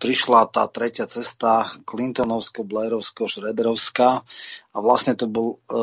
prišla 0.00 0.48
tá 0.48 0.64
tretia 0.64 1.04
cesta 1.04 1.68
Clintonovsko, 1.84 2.64
Blairovsko, 2.64 3.28
Šrederovská 3.28 4.24
a 4.72 4.78
vlastne 4.80 5.12
to 5.12 5.28
bol 5.28 5.48
e, 5.52 5.76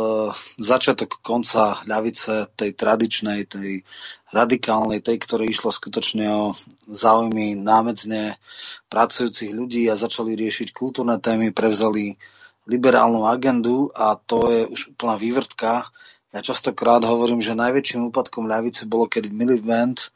začiatok 0.58 1.22
konca 1.22 1.78
ľavice 1.86 2.50
tej 2.58 2.74
tradičnej, 2.74 3.46
tej 3.46 3.86
radikálnej, 4.34 5.06
tej, 5.06 5.22
ktorej 5.22 5.54
išlo 5.54 5.70
skutočne 5.70 6.26
o 6.34 6.58
záujmy 6.90 7.54
námedzne 7.54 8.42
pracujúcich 8.90 9.54
ľudí 9.54 9.86
a 9.86 10.02
začali 10.02 10.34
riešiť 10.34 10.74
kultúrne 10.74 11.22
témy, 11.22 11.54
prevzali 11.54 12.18
liberálnu 12.66 13.30
agendu 13.30 13.94
a 13.94 14.18
to 14.18 14.50
je 14.50 14.66
už 14.66 14.98
úplná 14.98 15.14
vývrtka. 15.22 15.94
Ja 16.34 16.42
častokrát 16.42 17.06
hovorím, 17.06 17.46
že 17.46 17.54
najväčším 17.54 18.10
úpadkom 18.10 18.50
ľavice 18.50 18.90
bolo, 18.90 19.06
keď 19.06 19.30
Miliband 19.30 20.10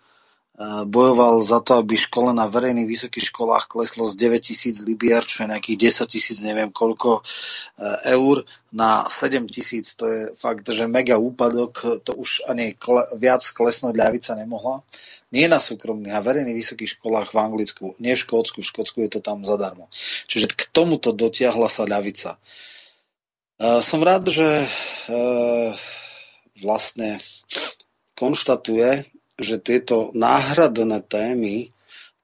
bojoval 0.90 1.46
za 1.46 1.62
to, 1.62 1.78
aby 1.78 1.94
škole 1.94 2.34
na 2.34 2.50
verejných 2.50 2.90
vysokých 2.90 3.30
školách 3.30 3.70
kleslo 3.70 4.10
z 4.10 4.18
9 4.18 4.42
tisíc 4.42 4.82
libier, 4.82 5.22
čo 5.22 5.46
je 5.46 5.54
nejakých 5.54 5.94
10 5.94 6.10
tisíc, 6.10 6.42
neviem 6.42 6.74
koľko 6.74 7.22
eh, 7.22 8.18
eur, 8.18 8.42
na 8.74 9.06
7 9.06 9.46
tisíc. 9.54 9.94
To 10.02 10.10
je 10.10 10.22
fakt, 10.34 10.66
že 10.66 10.90
mega 10.90 11.22
úpadok, 11.22 12.02
to 12.02 12.12
už 12.18 12.50
ani 12.50 12.74
viac 13.22 13.46
klesnúť 13.46 13.94
ľavica 13.94 14.34
nemohla. 14.34 14.82
Nie 15.30 15.46
na 15.46 15.62
súkromných 15.62 16.18
a 16.18 16.26
verejných 16.26 16.58
vysokých 16.58 16.98
školách 16.98 17.38
v 17.38 17.38
Anglicku, 17.38 17.86
nie 18.02 18.18
v 18.18 18.24
Škótsku, 18.26 18.66
v 18.66 18.70
Škótsku 18.70 18.98
je 19.06 19.12
to 19.14 19.22
tam 19.22 19.46
zadarmo. 19.46 19.92
Čiže 20.26 20.58
k 20.58 20.72
tomuto 20.74 21.14
dotiahla 21.14 21.70
sa 21.70 21.86
ľavica. 21.86 22.40
Uh, 23.58 23.84
som 23.84 24.00
rád, 24.06 24.30
že 24.32 24.48
uh, 24.48 25.72
vlastne 26.64 27.20
konštatuje, 28.16 29.04
že 29.38 29.62
tieto 29.62 30.12
náhradné 30.18 31.02
témy 31.06 31.72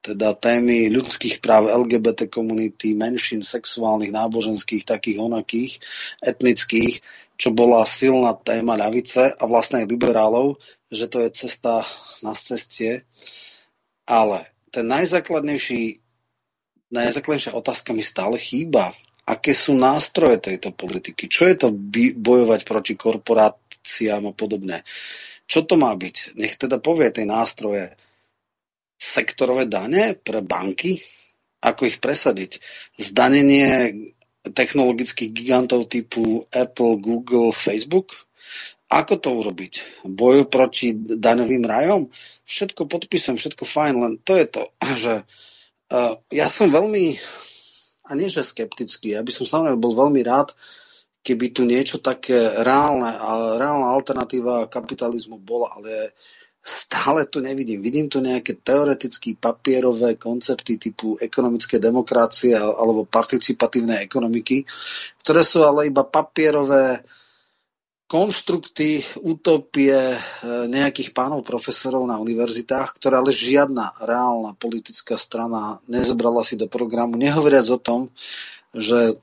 teda 0.04 0.36
témy 0.36 0.92
ľudských 0.92 1.40
práv 1.40 1.72
LGBT 1.72 2.28
komunity, 2.28 2.92
menšín, 2.92 3.40
sexuálnych, 3.40 4.12
náboženských, 4.12 4.84
takých 4.84 5.18
onakých, 5.24 5.80
etnických, 6.20 7.00
čo 7.40 7.56
bola 7.56 7.88
silná 7.88 8.36
téma 8.36 8.76
ľavice 8.76 9.32
a 9.32 9.44
vlastne 9.48 9.80
aj 9.82 9.88
liberálov, 9.88 10.60
že 10.92 11.08
to 11.08 11.24
je 11.24 11.30
cesta 11.32 11.88
na 12.20 12.36
cestie. 12.36 13.08
Ale 14.04 14.52
ten 14.76 14.84
najzákladnejší, 14.92 16.04
najzákladnejšia 16.92 17.56
otázka 17.56 17.96
mi 17.96 18.04
stále 18.04 18.36
chýba. 18.36 18.92
Aké 19.24 19.56
sú 19.56 19.72
nástroje 19.72 20.52
tejto 20.52 20.76
politiky? 20.76 21.32
Čo 21.32 21.48
je 21.48 21.56
to 21.56 21.68
bojovať 22.20 22.68
proti 22.68 23.00
korporáciám 23.00 24.28
a 24.28 24.34
podobne? 24.36 24.84
Čo 25.48 25.68
to 25.68 25.76
má 25.76 25.92
byť? 25.94 26.40
Nech 26.40 26.56
teda 26.56 26.80
povie 26.80 27.12
tie 27.12 27.28
nástroje 27.28 27.94
sektorové 28.96 29.68
dane 29.68 30.16
pre 30.16 30.40
banky, 30.40 31.04
ako 31.60 31.88
ich 31.88 32.00
presadiť. 32.00 32.64
Zdanenie 32.96 33.92
technologických 34.44 35.32
gigantov 35.32 35.88
typu 35.88 36.44
Apple, 36.52 37.00
Google, 37.00 37.56
Facebook. 37.56 38.28
Ako 38.92 39.18
to 39.18 39.32
urobiť? 39.34 40.06
Boju 40.06 40.46
proti 40.52 40.94
daňovým 40.96 41.64
rajom? 41.64 42.12
Všetko 42.44 42.86
podpisujem, 42.92 43.40
všetko 43.40 43.64
fajn, 43.64 43.94
len 43.98 44.14
to 44.22 44.36
je 44.36 44.46
to, 44.52 44.64
že 45.04 45.14
uh, 45.92 46.14
ja 46.30 46.48
som 46.52 46.70
veľmi, 46.70 47.18
a 48.06 48.12
nie 48.14 48.28
že 48.28 48.44
skeptický, 48.44 49.16
ja 49.16 49.24
by 49.24 49.32
som 49.32 49.48
samozrejme 49.48 49.80
bol 49.80 49.96
veľmi 49.96 50.22
rád, 50.28 50.52
keby 51.24 51.56
tu 51.56 51.64
niečo 51.64 52.04
také 52.04 52.36
reálne, 52.62 53.16
reálna 53.58 53.96
alternatíva 53.96 54.68
kapitalizmu 54.68 55.40
bola, 55.40 55.72
ale 55.80 56.12
stále 56.64 57.28
tu 57.28 57.44
nevidím. 57.44 57.84
Vidím 57.84 58.08
tu 58.08 58.24
nejaké 58.24 58.60
teoretické 58.60 59.36
papierové 59.36 60.16
koncepty 60.16 60.80
typu 60.80 61.20
ekonomické 61.20 61.80
demokracie 61.80 62.56
alebo 62.56 63.04
participatívnej 63.04 64.04
ekonomiky, 64.04 64.64
ktoré 65.20 65.44
sú 65.44 65.68
ale 65.68 65.92
iba 65.92 66.08
papierové 66.08 67.04
konštrukty, 68.08 69.02
utopie 69.26 69.96
e, 69.96 70.18
nejakých 70.70 71.18
pánov 71.18 71.42
profesorov 71.42 72.06
na 72.06 72.22
univerzitách, 72.22 72.94
ktorá 73.02 73.26
ale 73.26 73.34
žiadna 73.34 73.90
reálna 74.06 74.54
politická 74.54 75.18
strana 75.18 75.82
nezobrala 75.90 76.46
si 76.46 76.54
do 76.54 76.70
programu, 76.70 77.18
nehovoriac 77.18 77.66
o 77.74 77.80
tom, 77.82 78.14
že 78.70 79.18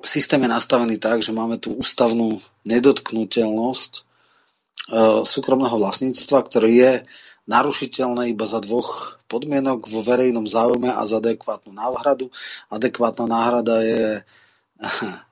systém 0.00 0.40
je 0.42 0.48
nastavený 0.48 0.96
tak, 0.96 1.20
že 1.20 1.36
máme 1.36 1.60
tu 1.60 1.76
ústavnú 1.76 2.40
nedotknutelnosť 2.64 4.12
E, 4.90 5.22
súkromného 5.22 5.78
vlastníctva, 5.78 6.38
ktoré 6.42 6.68
je 6.74 6.92
narušiteľné 7.46 8.34
iba 8.34 8.46
za 8.50 8.58
dvoch 8.58 9.18
podmienok 9.30 9.86
vo 9.86 10.02
verejnom 10.02 10.46
záujme 10.46 10.90
a 10.90 11.02
za 11.06 11.22
adekvátnu 11.22 11.70
náhradu. 11.70 12.34
Adekvátna 12.70 13.26
náhrada 13.30 13.82
je 13.82 14.26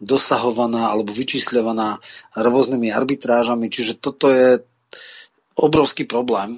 dosahovaná 0.02 0.94
alebo 0.94 1.10
vyčísľovaná 1.10 1.98
rôznymi 2.38 2.94
arbitrážami, 2.94 3.66
čiže 3.66 3.98
toto 3.98 4.30
je 4.30 4.62
obrovský 5.58 6.06
problém. 6.06 6.54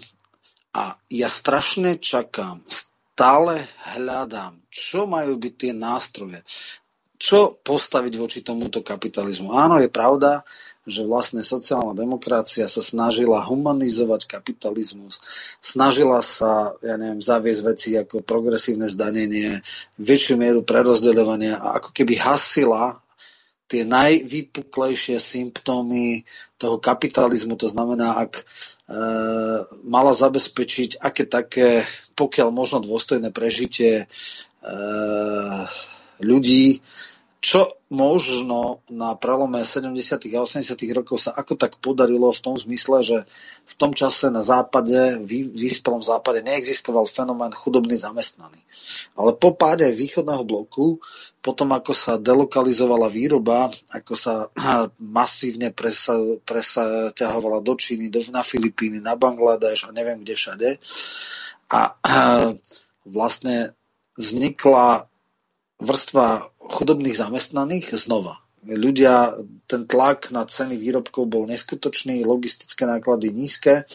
A 0.72 0.96
ja 1.12 1.28
strašne 1.28 2.00
čakám, 2.00 2.64
stále 2.68 3.68
hľadám, 3.92 4.56
čo 4.72 5.04
majú 5.04 5.36
byť 5.36 5.54
tie 5.56 5.72
nástroje, 5.76 6.40
čo 7.22 7.54
postaviť 7.62 8.18
voči 8.18 8.42
tomuto 8.42 8.82
kapitalizmu. 8.82 9.54
Áno, 9.54 9.78
je 9.78 9.86
pravda, 9.86 10.42
že 10.82 11.06
vlastne 11.06 11.46
sociálna 11.46 11.94
demokracia 11.94 12.66
sa 12.66 12.82
snažila 12.82 13.38
humanizovať 13.46 14.26
kapitalizmus, 14.26 15.22
snažila 15.62 16.18
sa, 16.18 16.74
ja 16.82 16.98
neviem, 16.98 17.22
zaviesť 17.22 17.62
veci 17.62 17.94
ako 17.94 18.26
progresívne 18.26 18.90
zdanenie, 18.90 19.62
väčšiu 20.02 20.34
mieru 20.34 20.66
prerozdeľovania 20.66 21.62
a 21.62 21.78
ako 21.78 21.94
keby 21.94 22.18
hasila 22.18 22.98
tie 23.70 23.86
najvypuklejšie 23.86 25.22
symptómy 25.22 26.26
toho 26.58 26.82
kapitalizmu, 26.82 27.54
to 27.54 27.70
znamená, 27.70 28.18
ak 28.18 28.42
e, 28.42 28.44
mala 29.86 30.12
zabezpečiť 30.12 30.98
aké 30.98 31.24
také, 31.30 31.86
pokiaľ 32.18 32.50
možno 32.50 32.82
dôstojné 32.82 33.30
prežitie 33.30 34.04
e, 34.04 34.06
ľudí, 36.22 36.80
čo 37.42 37.74
možno 37.90 38.86
na 38.86 39.18
prelome 39.18 39.66
70. 39.66 39.98
a 40.30 40.46
80. 40.46 40.78
rokov 40.94 41.26
sa 41.26 41.34
ako 41.34 41.58
tak 41.58 41.74
podarilo 41.82 42.30
v 42.30 42.38
tom 42.38 42.54
zmysle, 42.54 43.02
že 43.02 43.18
v 43.66 43.74
tom 43.74 43.90
čase 43.90 44.30
na 44.30 44.46
západe, 44.46 45.18
v 45.18 45.50
vyspelom 45.50 46.06
západe 46.06 46.38
neexistoval 46.46 47.02
fenomén 47.10 47.50
chudobný 47.50 47.98
zamestnaný. 47.98 48.62
Ale 49.18 49.34
po 49.34 49.58
páde 49.58 49.90
východného 49.90 50.46
bloku, 50.46 51.02
potom 51.42 51.74
ako 51.74 51.90
sa 51.90 52.14
delokalizovala 52.14 53.10
výroba, 53.10 53.74
ako 53.90 54.14
sa 54.14 54.46
masívne 55.02 55.74
presa, 55.74 56.14
do 57.58 57.74
Číny, 57.74 58.06
do, 58.06 58.22
na 58.30 58.46
Filipíny, 58.46 59.02
na 59.02 59.18
Bangladeš 59.18 59.90
a 59.90 59.90
neviem 59.90 60.22
kde 60.22 60.38
všade, 60.38 60.68
a 61.74 61.98
vlastne 63.02 63.74
vznikla 64.14 65.10
vrstva 65.82 66.48
chudobných 66.58 67.18
zamestnaných 67.18 67.98
znova. 67.98 68.38
Ľudia, 68.62 69.34
ten 69.66 69.90
tlak 69.90 70.30
na 70.30 70.46
ceny 70.46 70.78
výrobkov 70.78 71.26
bol 71.26 71.50
neskutočný, 71.50 72.22
logistické 72.22 72.86
náklady 72.86 73.34
nízke 73.34 73.90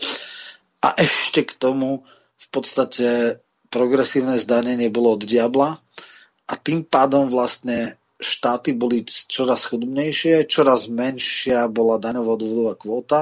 a 0.84 0.90
ešte 1.00 1.48
k 1.48 1.56
tomu 1.56 2.04
v 2.36 2.48
podstate 2.52 3.40
progresívne 3.72 4.36
zdanenie 4.36 4.92
bolo 4.92 5.16
od 5.16 5.24
diabla 5.24 5.80
a 6.48 6.54
tým 6.60 6.84
pádom 6.84 7.32
vlastne 7.32 7.96
štáty 8.18 8.74
boli 8.74 9.06
čoraz 9.08 9.70
chudobnejšie, 9.72 10.50
čoraz 10.50 10.92
menšia 10.92 11.70
bola 11.72 12.02
daňová 12.02 12.34
dôvodová 12.36 12.74
kvóta, 12.76 13.22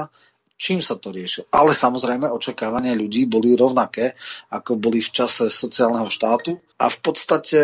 čím 0.55 0.79
sa 0.79 0.95
to 0.95 1.11
riešilo. 1.11 1.51
Ale 1.51 1.75
samozrejme 1.75 2.31
očakávania 2.31 2.95
ľudí 2.95 3.27
boli 3.27 3.53
rovnaké, 3.59 4.15
ako 4.49 4.79
boli 4.79 5.03
v 5.03 5.11
čase 5.11 5.51
sociálneho 5.51 6.07
štátu 6.07 6.57
a 6.79 6.87
v 6.87 6.97
podstate 7.03 7.59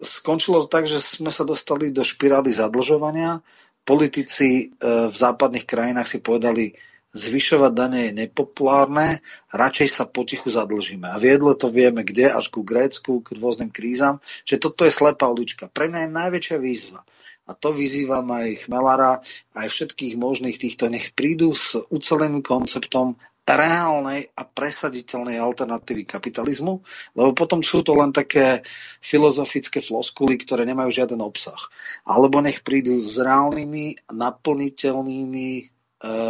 skončilo 0.00 0.64
to 0.64 0.68
tak, 0.68 0.84
že 0.84 1.00
sme 1.00 1.32
sa 1.32 1.44
dostali 1.44 1.92
do 1.92 2.04
špirály 2.04 2.52
zadlžovania. 2.52 3.40
Politici 3.86 4.48
e, 4.58 4.64
v 5.08 5.14
západných 5.14 5.64
krajinách 5.64 6.08
si 6.10 6.18
povedali, 6.20 6.74
zvyšovať 7.16 7.72
dane 7.72 8.00
je 8.10 8.12
nepopulárne, 8.12 9.24
radšej 9.48 9.88
sa 9.88 10.04
potichu 10.04 10.52
zadlžíme. 10.52 11.08
A 11.08 11.16
viedlo 11.16 11.56
to 11.56 11.72
vieme 11.72 12.04
kde, 12.04 12.28
až 12.28 12.52
ku 12.52 12.60
Grécku, 12.60 13.24
k 13.24 13.32
rôznym 13.40 13.72
krízam, 13.72 14.20
že 14.44 14.60
toto 14.60 14.84
je 14.84 14.92
slepá 14.92 15.24
ulička. 15.32 15.72
Pre 15.72 15.88
mňa 15.88 16.06
je 16.06 16.10
najväčšia 16.12 16.56
výzva. 16.60 17.00
A 17.46 17.54
to 17.54 17.72
vyzývam 17.72 18.26
aj 18.34 18.66
Chmelara, 18.66 19.22
aj 19.54 19.66
všetkých 19.70 20.18
možných 20.18 20.58
týchto, 20.60 20.90
nech 20.90 21.14
prídu 21.14 21.54
s 21.54 21.78
uceleným 21.88 22.42
konceptom 22.42 23.16
reálnej 23.46 24.26
a 24.34 24.42
presaditeľnej 24.42 25.38
alternatívy 25.38 26.02
kapitalizmu, 26.02 26.82
lebo 27.14 27.30
potom 27.30 27.62
sú 27.62 27.86
to 27.86 27.94
len 27.94 28.10
také 28.10 28.66
filozofické 28.98 29.78
floskuly, 29.78 30.34
ktoré 30.42 30.66
nemajú 30.66 30.90
žiaden 30.90 31.22
obsah. 31.22 31.70
Alebo 32.02 32.42
nech 32.42 32.66
prídu 32.66 32.98
s 32.98 33.14
reálnymi, 33.22 34.10
naplniteľnými 34.10 35.48
e, 35.54 35.64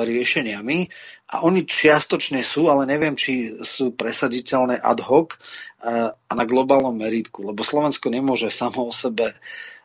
riešeniami 0.05 0.79
a 1.33 1.41
oni 1.41 1.65
čiastočne 1.65 2.45
sú, 2.45 2.69
ale 2.69 2.85
neviem, 2.85 3.17
či 3.17 3.49
sú 3.65 3.97
presaditeľné 3.97 4.77
ad 4.77 5.01
hoc 5.01 5.35
e, 5.35 5.39
a 6.13 6.33
na 6.37 6.45
globálnom 6.45 6.93
meritku, 6.93 7.49
lebo 7.49 7.65
Slovensko 7.65 8.13
nemôže 8.13 8.53
samo 8.53 8.85
o 8.85 8.93
sebe 8.93 9.33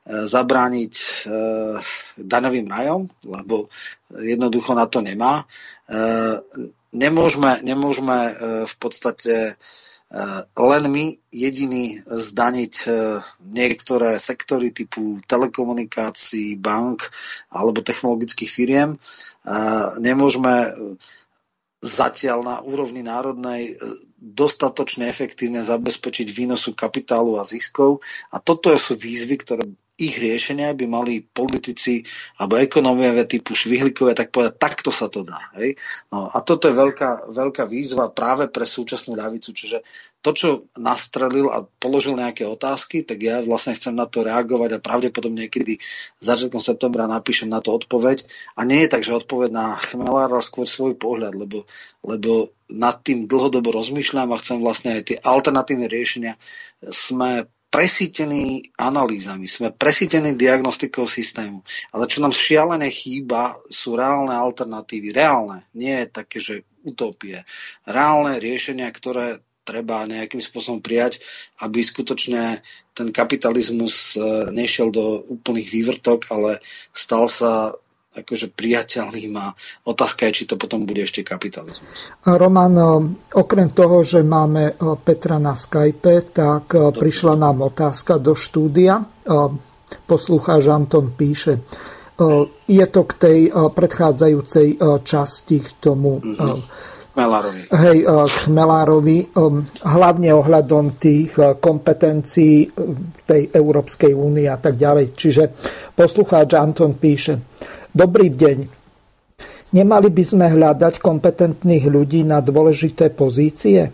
zabrániť 0.05 0.93
e, 0.97 1.05
daňovým 2.17 2.67
rajom, 2.67 3.05
lebo 3.21 3.69
jednoducho 4.09 4.73
na 4.73 4.89
to 4.89 5.05
nemá. 5.05 5.45
E, 5.85 6.41
nemôžeme, 6.91 7.63
nemôžeme 7.63 8.17
e, 8.17 8.33
v 8.67 8.75
podstate 8.77 9.33
e, 9.33 9.53
len 10.55 10.83
my 10.91 11.05
jediní 11.31 12.03
zdaniť 12.03 12.75
e, 12.85 12.89
niektoré 13.45 14.19
sektory 14.19 14.75
typu 14.75 15.19
telekomunikácií, 15.25 16.59
bank 16.59 17.07
alebo 17.51 17.83
technologických 17.83 18.51
firiem. 18.51 18.99
Nemôžeme 19.97 20.69
zatiaľ 21.81 22.45
na 22.45 22.55
úrovni 22.61 23.01
národnej 23.01 23.73
dostatočne 24.21 25.09
efektívne 25.09 25.65
zabezpečiť 25.65 26.29
výnosu 26.29 26.77
kapitálu 26.77 27.41
a 27.41 27.43
ziskov. 27.43 28.05
A 28.29 28.37
toto 28.37 28.69
sú 28.77 28.93
výzvy, 28.93 29.35
ktoré 29.41 29.65
ich 30.01 30.17
riešenia 30.17 30.73
by 30.73 30.85
mali 30.89 31.21
politici 31.21 32.01
alebo 32.41 32.57
ekonómiové 32.57 33.29
typu 33.29 33.53
švihlikové 33.53 34.17
tak 34.17 34.33
povedať, 34.33 34.57
takto 34.57 34.89
sa 34.89 35.07
to 35.13 35.21
dá. 35.21 35.37
Hej? 35.61 35.77
No, 36.09 36.25
a 36.25 36.41
toto 36.41 36.65
je 36.65 36.73
veľká, 36.73 37.29
veľká 37.29 37.69
výzva 37.69 38.09
práve 38.09 38.49
pre 38.49 38.65
súčasnú 38.65 39.13
ľavicu, 39.13 39.53
čiže 39.53 39.85
to, 40.21 40.37
čo 40.37 40.49
nastrelil 40.77 41.49
a 41.49 41.65
položil 41.81 42.13
nejaké 42.13 42.45
otázky, 42.45 43.01
tak 43.01 43.21
ja 43.25 43.41
vlastne 43.41 43.73
chcem 43.73 43.93
na 43.93 44.05
to 44.05 44.21
reagovať 44.21 44.77
a 44.77 44.83
pravdepodobne 44.83 45.49
niekedy 45.49 45.81
začiatkom 46.21 46.61
septembra 46.61 47.09
napíšem 47.09 47.49
na 47.49 47.57
to 47.57 47.73
odpoveď. 47.73 48.25
A 48.53 48.61
nie 48.61 48.85
je 48.85 48.91
tak, 48.93 49.01
že 49.01 49.17
odpoveď 49.17 49.49
na 49.49 49.81
Chmelára, 49.81 50.37
skôr 50.45 50.69
svoj 50.69 50.93
pohľad, 50.93 51.33
lebo, 51.33 51.65
lebo 52.05 52.53
nad 52.69 53.01
tým 53.01 53.25
dlhodobo 53.25 53.73
rozmýšľam 53.73 54.29
a 54.29 54.41
chcem 54.41 54.61
vlastne 54.61 55.01
aj 55.01 55.01
tie 55.09 55.17
alternatívne 55.17 55.89
riešenia. 55.89 56.37
Sme 56.85 57.49
presítení 57.71 58.67
analýzami, 58.75 59.47
sme 59.47 59.71
presítení 59.71 60.35
diagnostikou 60.35 61.07
systému. 61.07 61.63
Ale 61.95 62.05
čo 62.11 62.19
nám 62.19 62.35
šialené 62.35 62.91
chýba, 62.91 63.57
sú 63.71 63.95
reálne 63.95 64.35
alternatívy. 64.35 65.15
Reálne, 65.15 65.65
nie 65.71 65.95
také, 66.11 66.43
že 66.43 66.67
utopie. 66.83 67.47
Reálne 67.87 68.43
riešenia, 68.43 68.91
ktoré 68.91 69.39
treba 69.63 70.03
nejakým 70.03 70.43
spôsobom 70.43 70.83
prijať, 70.83 71.23
aby 71.63 71.79
skutočne 71.79 72.59
ten 72.91 73.07
kapitalizmus 73.13 74.19
e, 74.19 74.51
nešiel 74.51 74.91
do 74.91 75.21
úplných 75.31 75.69
vývrtok, 75.71 76.27
ale 76.33 76.59
stal 76.91 77.31
sa 77.31 77.71
akože 78.11 78.51
priateľným 78.51 79.31
a 79.39 79.55
otázka 79.87 80.27
je, 80.27 80.43
či 80.43 80.49
to 80.49 80.59
potom 80.59 80.83
bude 80.83 80.99
ešte 80.99 81.23
kapitalizmus. 81.23 82.11
Roman, 82.27 82.75
e, 82.75 82.85
okrem 83.39 83.71
toho, 83.71 84.03
že 84.03 84.19
máme 84.19 84.63
e, 84.71 84.73
Petra 84.99 85.39
na 85.39 85.55
Skype, 85.55 86.35
tak 86.35 86.75
Dobre. 86.75 86.99
prišla 86.99 87.39
nám 87.39 87.63
otázka 87.63 88.19
do 88.19 88.35
štúdia. 88.35 88.99
Poslucháč 90.07 90.71
Anton 90.71 91.11
píše, 91.15 91.67
je 92.67 92.85
to 92.87 93.01
k 93.03 93.13
tej 93.17 93.39
predchádzajúcej 93.51 94.79
časti 95.03 95.57
k 95.59 95.69
tomu 95.83 96.23
mm-hmm 96.23 96.91
Chmelárovi. 97.11 97.61
Hej, 97.67 97.97
e, 98.01 98.15
k 98.23 98.35
Chmelárovi, 98.47 99.17
e, 99.19 99.25
hlavne 99.83 100.29
ohľadom 100.31 100.85
tých 100.95 101.35
e, 101.35 101.59
kompetencií 101.59 102.71
tej 103.27 103.41
Európskej 103.51 104.15
únie 104.15 104.47
a 104.47 104.55
tak 104.55 104.79
ďalej. 104.79 105.11
Čiže 105.11 105.43
poslucháč 105.91 106.55
Anton 106.55 106.95
píše, 106.95 107.35
dobrý 107.91 108.31
deň. 108.31 108.57
Nemali 109.71 110.09
by 110.11 110.23
sme 110.27 110.51
hľadať 110.51 110.99
kompetentných 110.99 111.87
ľudí 111.87 112.27
na 112.27 112.43
dôležité 112.43 113.07
pozície? 113.15 113.87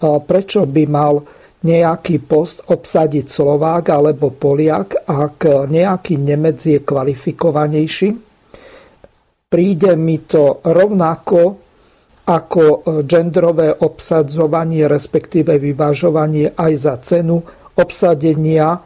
Prečo 0.00 0.64
by 0.64 0.84
mal 0.88 1.20
nejaký 1.60 2.24
post 2.24 2.64
obsadiť 2.72 3.28
Slovák 3.28 3.92
alebo 3.92 4.32
Poliak, 4.32 5.04
ak 5.04 5.68
nejaký 5.68 6.16
Nemec 6.16 6.56
je 6.56 6.80
kvalifikovanejší? 6.80 8.08
Príde 9.44 9.92
mi 9.92 10.24
to 10.24 10.64
rovnako 10.64 11.40
ako 12.24 12.64
genderové 13.04 13.76
obsadzovanie, 13.76 14.88
respektíve 14.88 15.60
vyvážovanie 15.60 16.56
aj 16.56 16.72
za 16.80 16.94
cenu 17.02 17.44
obsadenia 17.76 18.80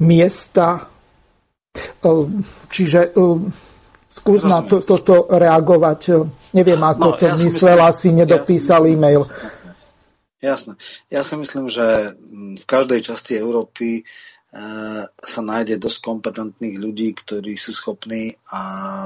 miesta. 0.00 0.96
E, 1.78 2.10
čiže 2.68 3.10
e, 3.10 3.22
skús 4.10 4.42
na 4.44 4.62
to, 4.66 4.82
toto 4.82 5.30
reagovať. 5.30 6.00
Neviem, 6.54 6.82
ako 6.82 7.06
no, 7.06 7.16
to 7.16 7.24
ja 7.26 7.34
myslel, 7.36 7.78
myslím, 7.78 7.90
asi 7.90 8.08
nedopísal 8.12 8.82
ja 8.84 8.90
e-mail. 8.92 9.22
Jasné. 10.38 10.78
Ja 11.10 11.26
si 11.26 11.34
myslím, 11.34 11.66
že 11.66 12.14
v 12.54 12.64
každej 12.66 13.02
časti 13.02 13.34
Európy 13.34 14.06
sa 15.18 15.40
nájde 15.44 15.76
dosť 15.76 15.98
kompetentných 16.00 16.80
ľudí, 16.80 17.12
ktorí 17.12 17.58
sú 17.60 17.76
schopní 17.76 18.32
a 18.48 18.62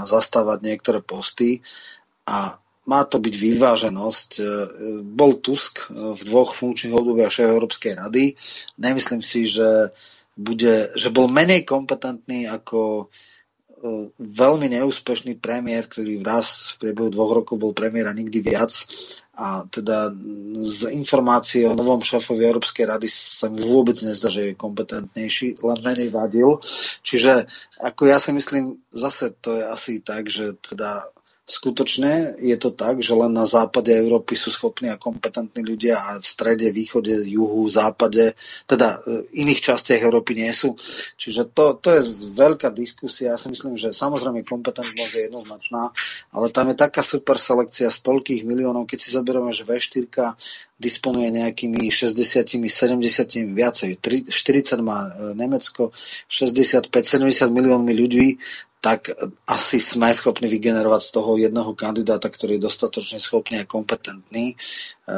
zastávať 0.07 0.59
niektoré 0.63 1.03
posty 1.03 1.59
a 2.31 2.63
má 2.83 3.07
to 3.07 3.23
byť 3.23 3.35
vyváženosť. 3.35 4.31
E, 4.39 4.43
bol 5.07 5.39
Tusk 5.39 5.87
e, 5.87 6.19
v 6.19 6.21
dvoch 6.27 6.51
funkčných 6.51 6.95
obdobiach 6.95 7.31
Európskej 7.47 7.95
rady. 7.95 8.35
Nemyslím 8.79 9.23
si, 9.23 9.47
že, 9.47 9.95
bude, 10.37 10.89
že 10.97 11.13
bol 11.13 11.29
menej 11.29 11.69
kompetentný 11.69 12.49
ako 12.49 13.05
e, 13.05 13.05
veľmi 14.17 14.67
neúspešný 14.73 15.37
premiér, 15.37 15.89
ktorý 15.89 16.25
raz 16.25 16.73
v 16.77 16.89
priebehu 16.89 17.09
dvoch 17.13 17.33
rokov 17.45 17.61
bol 17.61 17.73
premiér 17.77 18.09
a 18.09 18.17
nikdy 18.17 18.41
viac. 18.41 18.73
A 19.33 19.65
teda 19.69 20.13
z 20.61 20.93
informácie 20.93 21.65
o 21.65 21.77
novom 21.77 22.05
šéfovi 22.05 22.45
Európskej 22.45 22.85
rady 22.85 23.09
sa 23.09 23.49
mi 23.49 23.65
vôbec 23.65 23.97
nezdá, 24.05 24.29
že 24.29 24.53
je 24.53 24.61
kompetentnejší, 24.61 25.61
len 25.65 25.79
menej 25.81 26.13
vadil. 26.13 26.61
Čiže 27.01 27.49
ako 27.81 28.13
ja 28.13 28.21
si 28.21 28.37
myslím, 28.37 28.81
zase 28.93 29.33
to 29.41 29.57
je 29.57 29.65
asi 29.65 29.93
tak, 30.05 30.29
že 30.29 30.57
teda 30.61 31.05
Skutočne 31.53 32.41
je 32.41 32.57
to 32.57 32.73
tak, 32.73 33.05
že 33.05 33.13
len 33.13 33.29
na 33.29 33.45
západe 33.45 33.93
Európy 33.93 34.41
sú 34.41 34.49
schopní 34.49 34.89
a 34.89 34.97
kompetentní 34.97 35.61
ľudia 35.61 36.01
a 36.01 36.11
v 36.17 36.25
strede, 36.25 36.73
východe, 36.73 37.13
juhu, 37.29 37.69
západe, 37.69 38.33
teda 38.65 39.05
e, 39.05 39.29
iných 39.45 39.61
častiach 39.61 40.01
Európy 40.01 40.33
nie 40.33 40.49
sú. 40.57 40.73
Čiže 41.21 41.53
to, 41.53 41.77
to 41.77 41.93
je 41.93 42.01
veľká 42.33 42.73
diskusia. 42.73 43.37
Ja 43.37 43.39
si 43.39 43.53
myslím, 43.53 43.77
že 43.77 43.93
samozrejme 43.93 44.49
kompetentnosť 44.49 45.13
je 45.13 45.23
jednoznačná, 45.29 45.93
ale 46.33 46.49
tam 46.49 46.73
je 46.73 46.77
taká 46.81 47.05
super 47.05 47.37
selekcia 47.37 47.93
z 47.93 48.01
toľkých 48.01 48.49
miliónov, 48.49 48.89
keď 48.89 48.99
si 49.05 49.13
zoberieme, 49.13 49.53
že 49.53 49.69
V4 49.69 50.09
disponuje 50.83 51.31
nejakými 51.31 51.87
60, 51.87 52.59
70, 52.59 53.55
viacej, 53.55 53.91
40 54.03 54.83
má 54.83 55.07
e, 55.07 55.39
Nemecko, 55.39 55.95
65, 56.27 56.91
70 56.91 57.55
miliónmi 57.55 57.95
ľudí, 57.95 58.43
tak 58.83 59.15
asi 59.47 59.79
sme 59.79 60.11
schopní 60.11 60.51
vygenerovať 60.51 61.01
z 61.07 61.11
toho 61.15 61.39
jedného 61.39 61.71
kandidáta, 61.79 62.27
ktorý 62.27 62.59
je 62.59 62.67
dostatočne 62.67 63.23
schopný 63.23 63.63
a 63.63 63.71
kompetentný. 63.71 64.59
E, 65.07 65.17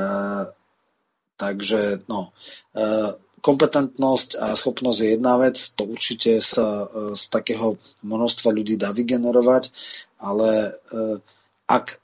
takže 1.41 2.05
no, 2.05 2.37
e, 2.77 3.17
kompetentnosť 3.45 4.31
a 4.41 4.57
schopnosť 4.57 4.99
je 5.01 5.09
jedna 5.21 5.35
vec, 5.37 5.57
to 5.77 5.85
určite 5.85 6.41
sa 6.41 6.89
e, 6.89 7.13
z 7.13 7.23
takého 7.29 7.77
množstva 8.01 8.53
ľudí 8.53 8.81
dá 8.81 8.97
vygenerovať, 8.97 9.69
ale 10.17 10.73
e, 10.73 11.21
ak 11.69 12.04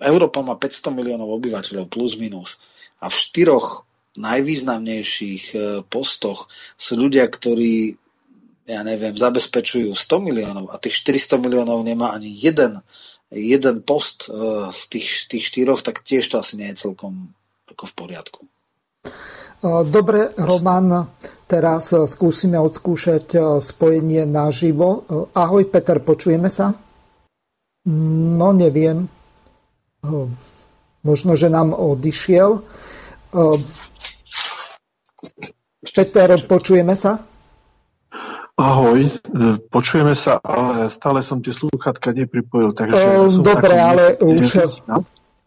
Európa 0.00 0.40
má 0.40 0.56
500 0.56 0.96
miliónov 0.96 1.28
obyvateľov 1.40 1.92
plus 1.92 2.16
minus 2.16 2.56
a 3.00 3.12
v 3.12 3.16
štyroch 3.16 3.84
najvýznamnejších 4.18 5.44
e, 5.54 5.58
postoch 5.86 6.50
sú 6.74 6.98
ľudia, 6.98 7.28
ktorí 7.30 8.00
ja 8.70 8.86
neviem, 8.86 9.14
zabezpečujú 9.18 9.90
100 9.90 10.26
miliónov 10.26 10.70
a 10.70 10.78
tých 10.78 11.02
400 11.02 11.42
miliónov 11.42 11.82
nemá 11.82 12.14
ani 12.14 12.30
jeden, 12.30 12.78
jeden 13.34 13.82
post 13.82 14.30
uh, 14.30 14.70
z 14.70 14.82
tých, 14.94 15.08
tých 15.26 15.44
štyroch, 15.50 15.82
tak 15.82 16.06
tiež 16.06 16.22
to 16.30 16.38
asi 16.38 16.54
nie 16.54 16.70
je 16.70 16.86
celkom 16.86 17.34
ako 17.66 17.84
v 17.90 17.94
poriadku. 17.98 18.40
Dobre, 19.60 20.32
Roman, 20.40 21.04
teraz 21.44 21.92
e, 21.92 22.08
skúsime 22.08 22.56
odskúšať 22.56 23.26
e, 23.36 23.38
spojenie 23.60 24.24
naživo. 24.24 25.04
Ahoj, 25.36 25.68
Peter, 25.68 26.00
počujeme 26.00 26.48
sa? 26.48 26.72
No, 27.84 28.56
neviem. 28.56 29.04
Možno, 31.00 31.32
že 31.36 31.48
nám 31.48 31.76
odišiel. 31.76 32.64
Peter, 35.80 36.28
počujeme 36.44 36.96
sa? 36.96 37.24
Ahoj, 38.60 39.08
počujeme 39.72 40.12
sa, 40.12 40.36
ale 40.44 40.92
stále 40.92 41.24
som 41.24 41.40
tie 41.40 41.52
slúchatka 41.52 42.12
nepripojil, 42.12 42.76
takže... 42.76 43.00
Ja 43.00 43.24
som 43.32 43.40
Dobre, 43.40 43.72
taký, 43.72 43.80
ale 43.80 44.04
už, 44.20 44.40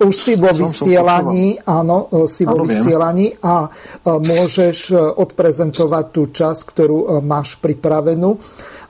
už 0.02 0.15
si 0.15 0.34
vo 0.36 0.49
vysielaní, 0.49 1.61
áno, 1.64 2.10
e, 2.10 2.28
si 2.28 2.44
vo 2.44 2.65
vysielaní 2.65 3.38
a 3.44 3.65
e, 3.65 3.70
môžeš 4.10 4.95
odprezentovať 4.95 6.06
tú 6.10 6.22
časť, 6.34 6.61
ktorú 6.74 6.98
máš 7.22 7.61
pripravenú. 7.61 8.40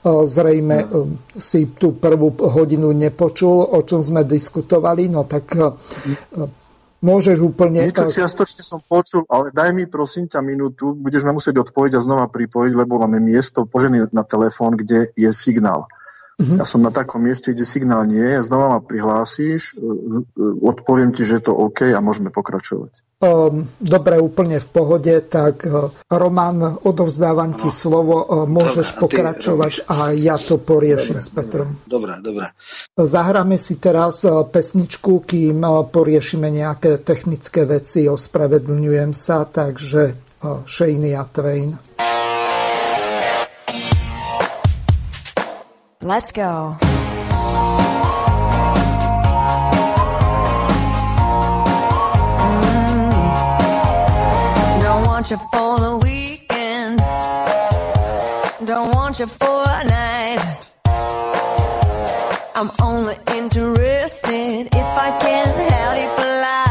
Zrejme 0.04 0.84
hmm. 0.84 1.32
si 1.40 1.72
tú 1.80 1.96
prvú 1.96 2.36
hodinu 2.36 2.92
nepočul, 2.92 3.72
o 3.72 3.80
čom 3.88 4.04
sme 4.04 4.28
diskutovali, 4.28 5.08
no 5.08 5.24
tak 5.24 5.48
Môžeš 7.04 7.36
úplne... 7.44 7.84
Niečo 7.84 8.08
čiastočne 8.08 8.64
som 8.64 8.80
počul, 8.80 9.28
ale 9.28 9.52
daj 9.52 9.76
mi 9.76 9.84
prosím 9.84 10.24
ťa 10.24 10.40
minútu, 10.40 10.96
budeš 10.96 11.28
ma 11.28 11.36
musieť 11.36 11.60
odpojiť 11.60 12.00
a 12.00 12.00
znova 12.00 12.32
pripojiť, 12.32 12.72
lebo 12.72 12.96
máme 12.96 13.20
miesto 13.20 13.68
požený 13.68 14.08
na 14.16 14.24
telefón, 14.24 14.72
kde 14.72 15.12
je 15.12 15.28
signál. 15.36 15.84
Mm-hmm. 16.34 16.58
Ja 16.58 16.66
som 16.66 16.82
na 16.82 16.90
takom 16.90 17.22
mieste, 17.22 17.54
kde 17.54 17.62
signál 17.62 18.10
nie 18.10 18.18
je, 18.18 18.42
znova 18.42 18.74
ma 18.74 18.80
prihlásíš, 18.82 19.70
e, 19.70 19.78
e, 19.78 20.18
odpoviem 20.66 21.14
ti, 21.14 21.22
že 21.22 21.38
je 21.38 21.46
to 21.46 21.54
OK 21.54 21.86
a 21.94 22.02
môžeme 22.02 22.34
pokračovať. 22.34 23.06
Ehm, 23.22 23.70
dobre, 23.78 24.18
úplne 24.18 24.58
v 24.58 24.66
pohode, 24.66 25.14
tak 25.30 25.62
e, 25.62 25.94
Roman, 26.10 26.82
odovzdávam 26.82 27.54
ti 27.54 27.70
slovo, 27.70 28.26
môžeš 28.50 28.98
dobre, 28.98 29.02
pokračovať 29.06 29.72
a, 29.86 30.10
a 30.10 30.18
ja 30.18 30.34
to 30.34 30.58
poriešim 30.58 31.22
dobre, 31.22 31.22
s 31.22 31.28
Petrom. 31.30 31.68
Dobre, 31.86 32.18
dobre. 32.18 32.50
Zahráme 32.98 33.54
si 33.54 33.78
teraz 33.78 34.26
pesničku, 34.26 35.22
kým 35.22 35.62
poriešime 35.86 36.50
nejaké 36.50 36.98
technické 36.98 37.62
veci, 37.62 38.10
ospravedlňujem 38.10 39.14
sa, 39.14 39.46
takže 39.46 40.18
Shania 40.66 41.22
Twain. 41.30 41.78
Let's 46.04 46.32
go. 46.32 46.76
Mm. 52.28 53.46
Don't 54.82 55.06
want 55.06 55.30
you 55.30 55.38
for 55.52 55.80
the 55.80 55.98
weekend. 56.02 56.98
Don't 58.66 58.94
want 58.94 59.18
you 59.20 59.26
for 59.26 59.64
a 59.66 59.84
night. 59.84 60.70
I'm 62.54 62.70
only 62.82 63.16
interested 63.36 64.66
if 64.66 64.90
I 65.06 65.18
can 65.20 65.46
help 65.70 65.98
you 66.02 66.10
fly. 66.16 66.63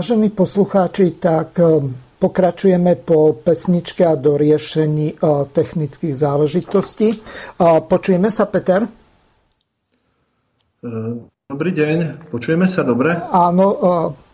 Vážení 0.00 0.32
poslucháči, 0.32 1.20
tak 1.20 1.60
ehm, 1.60 1.92
pokračujeme 2.16 2.96
po 3.04 3.36
pesničke 3.36 4.00
a 4.08 4.16
do 4.16 4.40
riešení 4.40 5.20
technických 5.52 6.16
záležitostí. 6.16 7.20
Počujeme 7.60 8.32
sa, 8.32 8.48
Peter? 8.48 8.88
Ehm, 10.80 11.28
dobrý 11.52 11.76
deň, 11.76 11.96
počujeme 12.32 12.64
sa 12.64 12.80
dobre? 12.80 13.12
Áno, 13.28 13.76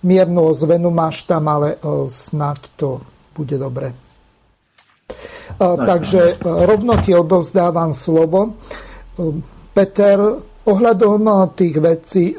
miernu 0.07 0.55
ozvenu 0.55 0.95
máš 0.95 1.27
tam, 1.27 1.51
ale 1.51 1.83
e, 1.83 2.07
snad 2.15 2.63
to 2.79 3.03
bude 3.35 3.59
dobre. 3.59 3.91
Takže 5.59 6.39
e, 6.39 6.47
rovno 6.47 6.95
ti 7.03 7.11
odovzdávam 7.11 7.91
slovo. 7.91 8.55
Ehm, 9.19 9.43
Peter, 9.75 10.15
ohľadom 10.63 11.27
e, 11.27 11.35
tých 11.59 11.77
vecí, 11.83 12.39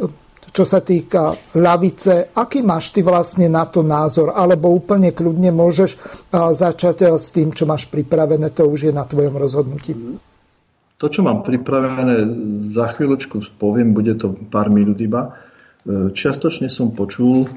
čo 0.57 0.65
sa 0.65 0.81
týka 0.81 1.53
lavice, 1.53 2.33
aký 2.33 2.65
máš 2.65 2.89
ty 2.89 3.05
vlastne 3.05 3.45
na 3.45 3.69
to 3.69 3.85
názor? 3.85 4.33
Alebo 4.33 4.73
úplne 4.73 5.13
kľudne 5.13 5.53
môžeš 5.53 6.01
začať 6.33 7.05
e, 7.05 7.21
s 7.21 7.29
tým, 7.29 7.53
čo 7.53 7.69
máš 7.69 7.85
pripravené, 7.85 8.49
to 8.49 8.65
už 8.65 8.89
je 8.89 8.93
na 8.93 9.05
tvojom 9.05 9.37
rozhodnutí. 9.37 9.93
To, 10.97 11.05
čo 11.13 11.21
mám 11.21 11.45
pripravené, 11.45 12.25
za 12.73 12.89
chvíľočku 12.97 13.53
poviem, 13.61 13.93
bude 13.93 14.17
to 14.17 14.33
pár 14.49 14.73
minút 14.73 14.97
iba. 14.97 15.29
E, 15.85 16.09
čiastočne 16.09 16.73
som 16.73 16.89
počul 16.89 17.45
e, 17.45 17.49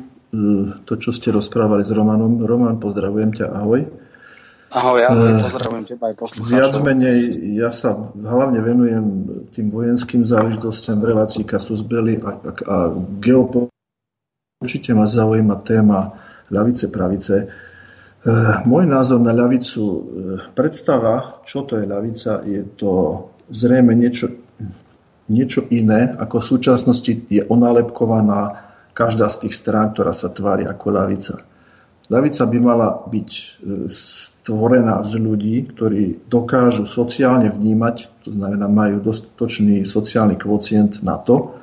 to, 0.85 1.01
čo 1.01 1.17
ste 1.17 1.33
rozprávali 1.33 1.89
s 1.89 1.91
Romanom. 1.97 2.45
Roman, 2.45 2.77
pozdravujem 2.77 3.33
ťa, 3.33 3.49
ahoj. 3.49 3.89
Ahoj, 4.71 5.03
ja 5.03 5.11
eh, 5.11 5.43
pozdravujem 5.43 5.85
teba 5.91 6.15
aj 6.15 6.17
poslucháčov. 6.23 6.55
Viac 6.55 6.75
menej, 6.87 7.19
ja 7.59 7.75
sa 7.75 7.99
hlavne 8.15 8.63
venujem 8.63 9.05
tým 9.51 9.67
vojenským 9.67 10.23
záležitostiam 10.23 11.03
v 11.03 11.11
relácii 11.11 11.43
Kasusbeli 11.43 12.23
a, 12.23 12.31
a, 12.39 12.51
a 12.55 12.77
geopo... 13.19 13.67
Určite 14.61 14.93
ma 14.95 15.09
zaujíma 15.09 15.57
téma 15.65 16.21
ľavice, 16.53 16.87
pravice. 16.87 17.51
Eh, 18.21 18.57
môj 18.63 18.87
názor 18.87 19.19
na 19.19 19.35
ľavicu, 19.35 19.83
eh, 19.83 20.01
predstava, 20.55 21.43
čo 21.43 21.67
to 21.67 21.75
je 21.75 21.91
ľavica, 21.91 22.47
je 22.47 22.63
to 22.79 22.93
zrejme 23.51 23.91
niečo, 23.91 24.31
niečo 25.27 25.67
iné, 25.75 26.15
ako 26.15 26.39
v 26.39 26.47
súčasnosti 26.47 27.13
je 27.27 27.43
onálepkovaná 27.43 28.71
každá 28.95 29.27
z 29.27 29.49
tých 29.49 29.59
strán, 29.59 29.91
ktorá 29.91 30.15
sa 30.15 30.31
tvári 30.31 30.63
ako 30.63 30.87
ľavica. 30.95 31.35
Ľavica 32.07 32.43
by 32.47 32.59
mala 32.63 32.89
byť 33.09 33.31
v 33.67 34.30
stvorená 34.41 35.05
z 35.05 35.21
ľudí, 35.21 35.69
ktorí 35.69 36.25
dokážu 36.33 36.89
sociálne 36.89 37.53
vnímať, 37.53 38.25
to 38.25 38.33
znamená 38.33 38.73
majú 38.73 39.05
dostatočný 39.05 39.85
sociálny 39.85 40.41
kvocient 40.41 41.05
na 41.05 41.21
to, 41.21 41.61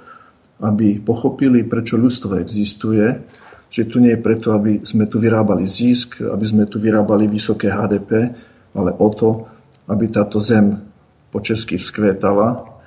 aby 0.61 1.01
pochopili, 1.01 1.65
prečo 1.65 1.97
ľudstvo 1.97 2.37
existuje, 2.37 3.25
že 3.67 3.89
tu 3.89 3.97
nie 3.97 4.13
je 4.13 4.21
preto, 4.21 4.53
aby 4.53 4.85
sme 4.85 5.09
tu 5.09 5.17
vyrábali 5.17 5.65
zisk, 5.65 6.21
aby 6.21 6.45
sme 6.45 6.63
tu 6.69 6.77
vyrábali 6.77 7.25
vysoké 7.25 7.67
HDP, 7.67 8.31
ale 8.77 8.93
o 8.93 9.09
to, 9.09 9.49
aby 9.89 10.07
táto 10.13 10.37
zem 10.37 10.77
po 11.33 11.41
česky 11.41 11.81
vzkvétala. 11.81 12.77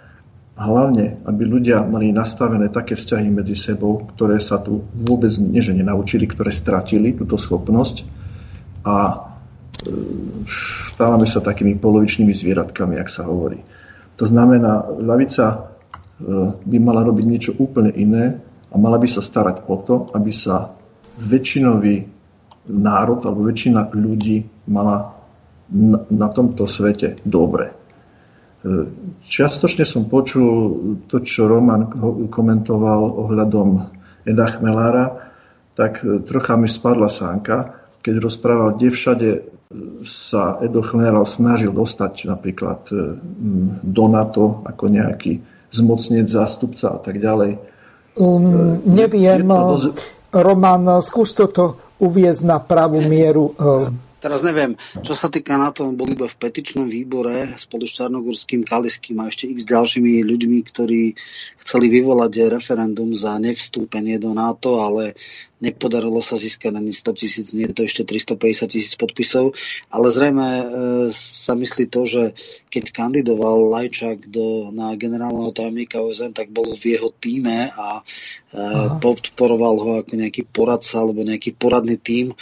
A 0.61 0.63
hlavne, 0.69 1.19
aby 1.25 1.43
ľudia 1.49 1.83
mali 1.83 2.13
nastavené 2.13 2.69
také 2.69 2.93
vzťahy 2.93 3.33
medzi 3.33 3.57
sebou, 3.57 4.07
ktoré 4.13 4.39
sa 4.45 4.61
tu 4.61 4.85
vôbec 4.93 5.33
nie, 5.41 5.65
že 5.65 5.73
nenaučili, 5.73 6.29
ktoré 6.29 6.53
stratili 6.53 7.17
túto 7.17 7.41
schopnosť. 7.41 8.05
A 8.85 9.30
stávame 10.93 11.25
sa 11.25 11.41
takými 11.41 11.79
polovičnými 11.81 12.33
zvieratkami, 12.35 13.01
ak 13.01 13.09
sa 13.09 13.25
hovorí. 13.25 13.61
To 14.21 14.25
znamená, 14.29 14.85
ľavica 15.01 15.73
by 16.61 16.77
mala 16.77 17.01
robiť 17.01 17.25
niečo 17.25 17.53
úplne 17.57 17.89
iné 17.97 18.37
a 18.69 18.75
mala 18.77 19.01
by 19.01 19.09
sa 19.09 19.25
starať 19.25 19.65
o 19.67 19.77
to, 19.81 19.95
aby 20.13 20.31
sa 20.31 20.77
väčšinový 21.17 22.05
národ 22.69 23.25
alebo 23.25 23.49
väčšina 23.49 23.89
ľudí 23.97 24.45
mala 24.69 25.17
na, 26.11 26.29
tomto 26.29 26.69
svete 26.69 27.19
dobre. 27.25 27.73
Čiastočne 29.25 29.89
som 29.89 30.13
počul 30.13 30.53
to, 31.09 31.25
čo 31.25 31.49
Roman 31.49 31.89
komentoval 32.29 33.01
ohľadom 33.25 33.69
Eda 34.29 34.47
Chmelára, 34.53 35.33
tak 35.73 36.05
trocha 36.29 36.61
mi 36.61 36.69
spadla 36.69 37.09
sánka, 37.09 37.81
keď 38.05 38.15
rozprával, 38.21 38.77
kde 38.77 38.89
všade 38.93 39.29
sa 40.03 40.59
Edo 40.59 40.83
Chmelár 40.83 41.23
snažil 41.31 41.71
dostať 41.71 42.27
napríklad 42.27 42.91
do 43.87 44.05
NATO 44.11 44.67
ako 44.67 44.85
nejaký 44.91 45.39
zmocniť 45.71 46.27
zástupca 46.27 46.91
a 46.91 46.99
tak 46.99 47.23
ďalej. 47.23 47.55
Um, 48.19 48.83
neviem, 48.83 49.47
dosť... 49.47 50.19
Roman, 50.35 50.99
skús 50.99 51.31
toto 51.39 51.95
uviezť 52.03 52.43
na 52.43 52.59
pravú 52.59 52.99
mieru. 52.99 53.55
Teraz 54.21 54.45
neviem, 54.45 54.77
čo 55.01 55.17
sa 55.17 55.33
týka 55.33 55.57
na 55.57 55.73
tom, 55.73 55.97
bol 55.97 56.13
iba 56.13 56.29
v 56.29 56.37
petičnom 56.37 56.85
výbore 56.85 57.57
spolu 57.57 57.89
s 57.89 57.97
Čarnogórským, 57.97 58.69
Kaliským 58.69 59.17
a 59.17 59.33
ešte 59.33 59.49
x 59.49 59.65
ďalšími 59.65 60.21
ľuďmi, 60.21 60.59
ktorí 60.61 61.17
chceli 61.65 61.87
vyvolať 61.89 62.53
referendum 62.53 63.17
za 63.17 63.41
nevstúpenie 63.41 64.21
do 64.21 64.37
NATO, 64.37 64.85
ale 64.85 65.17
Nepodarilo 65.61 66.25
sa 66.25 66.41
získať 66.41 66.73
ani 66.73 66.89
100 66.89 67.21
tisíc, 67.21 67.47
nie 67.53 67.69
je 67.69 67.77
to 67.77 67.83
ešte 67.85 68.03
350 68.09 68.73
tisíc 68.73 68.97
podpisov, 68.97 69.53
ale 69.93 70.09
zrejme 70.09 70.49
e, 70.49 70.65
sa 71.13 71.53
myslí 71.53 71.85
to, 71.93 72.09
že 72.09 72.23
keď 72.73 72.85
kandidoval 72.97 73.69
Lajčák 73.69 74.25
do, 74.33 74.73
na 74.73 74.97
generálneho 74.97 75.53
tajomníka 75.53 76.01
OSN, 76.01 76.33
tak 76.33 76.49
bol 76.49 76.73
v 76.73 76.97
jeho 76.97 77.13
týme 77.13 77.77
a 77.77 78.01
e, 78.01 78.03
podporoval 79.05 79.77
ho 79.85 79.91
ako 80.01 80.13
nejaký 80.17 80.49
poradca 80.49 81.05
alebo 81.05 81.29
nejaký 81.29 81.53
poradný 81.53 82.01
tím. 82.01 82.33
E, 82.33 82.37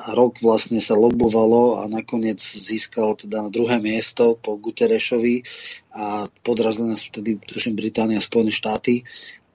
a 0.00 0.16
rok 0.16 0.40
vlastne 0.40 0.80
sa 0.80 0.96
lobovalo 0.96 1.84
a 1.84 1.92
nakoniec 1.92 2.40
získal 2.40 3.20
teda 3.20 3.44
na 3.44 3.50
druhé 3.52 3.76
miesto 3.84 4.40
po 4.40 4.56
Guterešovi 4.56 5.44
a 5.90 6.30
podrazili 6.46 6.94
nás 6.94 7.02
vtedy, 7.02 7.42
tuším, 7.42 7.74
Británia 7.74 8.22
a 8.22 8.24
Spojené 8.24 8.54
štáty 8.54 9.02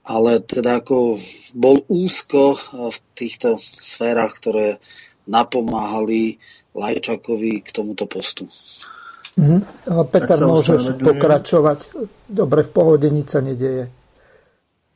ale 0.05 0.39
teda 0.45 0.85
ako 0.85 1.17
bol 1.57 1.81
úzko 1.89 2.61
v 2.71 2.97
týchto 3.17 3.57
sférach, 3.59 4.37
ktoré 4.37 4.77
napomáhali 5.25 6.37
Lajčakovi 6.77 7.65
k 7.65 7.69
tomuto 7.73 8.05
postu. 8.05 8.45
Mm-hmm. 9.35 9.61
Peter, 10.13 10.39
môžeš 10.39 11.01
pokračovať. 11.01 11.79
Dobre, 12.29 12.63
v 12.63 12.71
pohode 12.71 13.07
nič 13.09 13.35
sa 13.35 13.41
nedieje. 13.41 13.91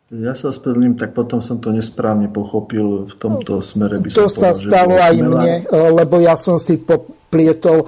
Ja 0.10 0.34
sa 0.34 0.50
ospravedlním, 0.50 0.98
tak 0.98 1.14
potom 1.14 1.38
som 1.38 1.62
to 1.62 1.70
nesprávne 1.70 2.34
pochopil. 2.34 3.06
V 3.06 3.16
tomto 3.20 3.62
smere 3.62 4.02
by 4.02 4.10
som 4.10 4.26
To 4.26 4.30
sa 4.30 4.58
stalo 4.58 4.98
aj 4.98 5.16
mne, 5.22 5.54
lebo 5.70 6.18
ja 6.18 6.34
som 6.34 6.58
si 6.58 6.82
poplietol 6.82 7.86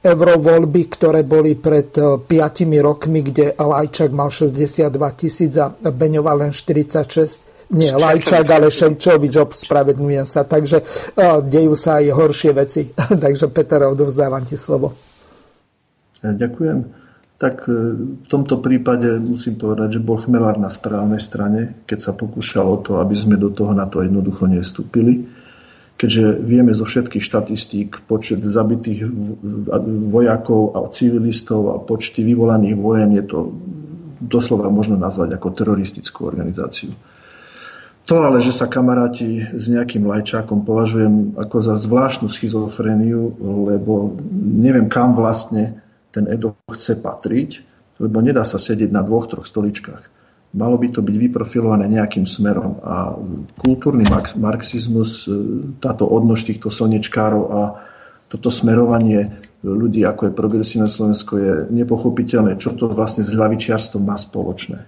eurovoľby, 0.00 0.82
ktoré 0.88 1.20
boli 1.28 1.60
pred 1.60 1.92
5 1.92 2.24
e, 2.24 2.64
rokmi, 2.80 3.20
kde 3.20 3.52
Lajčák 3.52 4.10
mal 4.12 4.32
62 4.32 4.88
tisíc 5.12 5.52
a 5.60 5.68
Beňová 5.68 6.32
len 6.40 6.52
46. 6.56 7.50
Nie, 7.70 7.94
Lajčák, 7.94 8.48
ale 8.50 8.72
Ševčovič, 8.72 9.36
ospravedlňujem 9.36 10.26
sa. 10.26 10.42
Takže 10.42 10.82
uh, 10.82 11.38
dejú 11.38 11.78
sa 11.78 12.02
aj 12.02 12.10
horšie 12.10 12.50
veci. 12.50 12.90
Takže 13.24 13.46
Peter, 13.54 13.86
odovzdávam 13.86 14.42
ti 14.42 14.58
slovo. 14.58 14.90
Ja 16.18 16.34
ďakujem. 16.34 16.98
Tak 17.40 17.70
e, 17.70 17.72
v 18.20 18.26
tomto 18.28 18.60
prípade 18.60 19.16
musím 19.16 19.56
povedať, 19.56 19.96
že 19.96 20.04
bol 20.04 20.20
Chmelár 20.20 20.60
na 20.60 20.68
správnej 20.68 21.22
strane, 21.22 21.86
keď 21.88 22.10
sa 22.10 22.12
pokúšal 22.12 22.66
o 22.68 22.82
to, 22.82 22.98
aby 23.00 23.16
sme 23.16 23.40
do 23.40 23.48
toho 23.54 23.72
na 23.72 23.88
to 23.88 24.04
jednoducho 24.04 24.44
nestúpili 24.50 25.24
keďže 26.00 26.40
vieme 26.40 26.72
zo 26.72 26.88
všetkých 26.88 27.20
štatistík 27.20 28.08
počet 28.08 28.40
zabitých 28.40 29.04
vojakov 30.08 30.72
a 30.72 30.88
civilistov 30.88 31.76
a 31.76 31.76
počty 31.76 32.24
vyvolaných 32.24 32.76
vojen, 32.80 33.12
je 33.20 33.24
to 33.28 33.52
doslova 34.24 34.72
možno 34.72 34.96
nazvať 34.96 35.36
ako 35.36 35.48
teroristickú 35.52 36.24
organizáciu. 36.24 36.96
To 38.08 38.16
ale, 38.24 38.40
že 38.40 38.56
sa 38.56 38.64
kamaráti 38.64 39.44
s 39.52 39.68
nejakým 39.68 40.08
lajčákom 40.08 40.64
považujem 40.64 41.36
ako 41.36 41.56
za 41.60 41.76
zvláštnu 41.76 42.32
schizofréniu, 42.32 43.36
lebo 43.68 44.16
neviem, 44.32 44.88
kam 44.88 45.12
vlastne 45.12 45.84
ten 46.16 46.24
Edo 46.32 46.56
chce 46.64 46.96
patriť, 46.96 47.60
lebo 48.00 48.24
nedá 48.24 48.40
sa 48.48 48.56
sedieť 48.56 48.88
na 48.88 49.04
dvoch, 49.04 49.28
troch 49.28 49.44
stoličkách 49.44 50.19
malo 50.50 50.76
by 50.78 50.88
to 50.90 51.00
byť 51.02 51.16
vyprofilované 51.16 51.86
nejakým 51.86 52.26
smerom. 52.26 52.82
A 52.82 53.14
kultúrny 53.58 54.02
marxizmus, 54.38 55.26
e, 55.26 55.30
táto 55.78 56.06
odnož 56.06 56.42
týchto 56.46 56.74
slnečkárov 56.74 57.42
a 57.50 57.60
toto 58.30 58.50
smerovanie 58.50 59.42
ľudí, 59.62 60.06
ako 60.06 60.30
je 60.30 60.38
progresívne 60.38 60.88
Slovensko, 60.88 61.32
je 61.38 61.52
nepochopiteľné, 61.70 62.56
čo 62.58 62.74
to 62.74 62.90
vlastne 62.90 63.26
s 63.26 63.34
ľavičiarstvom 63.34 64.02
má 64.02 64.18
spoločné. 64.18 64.78
E, 64.82 64.86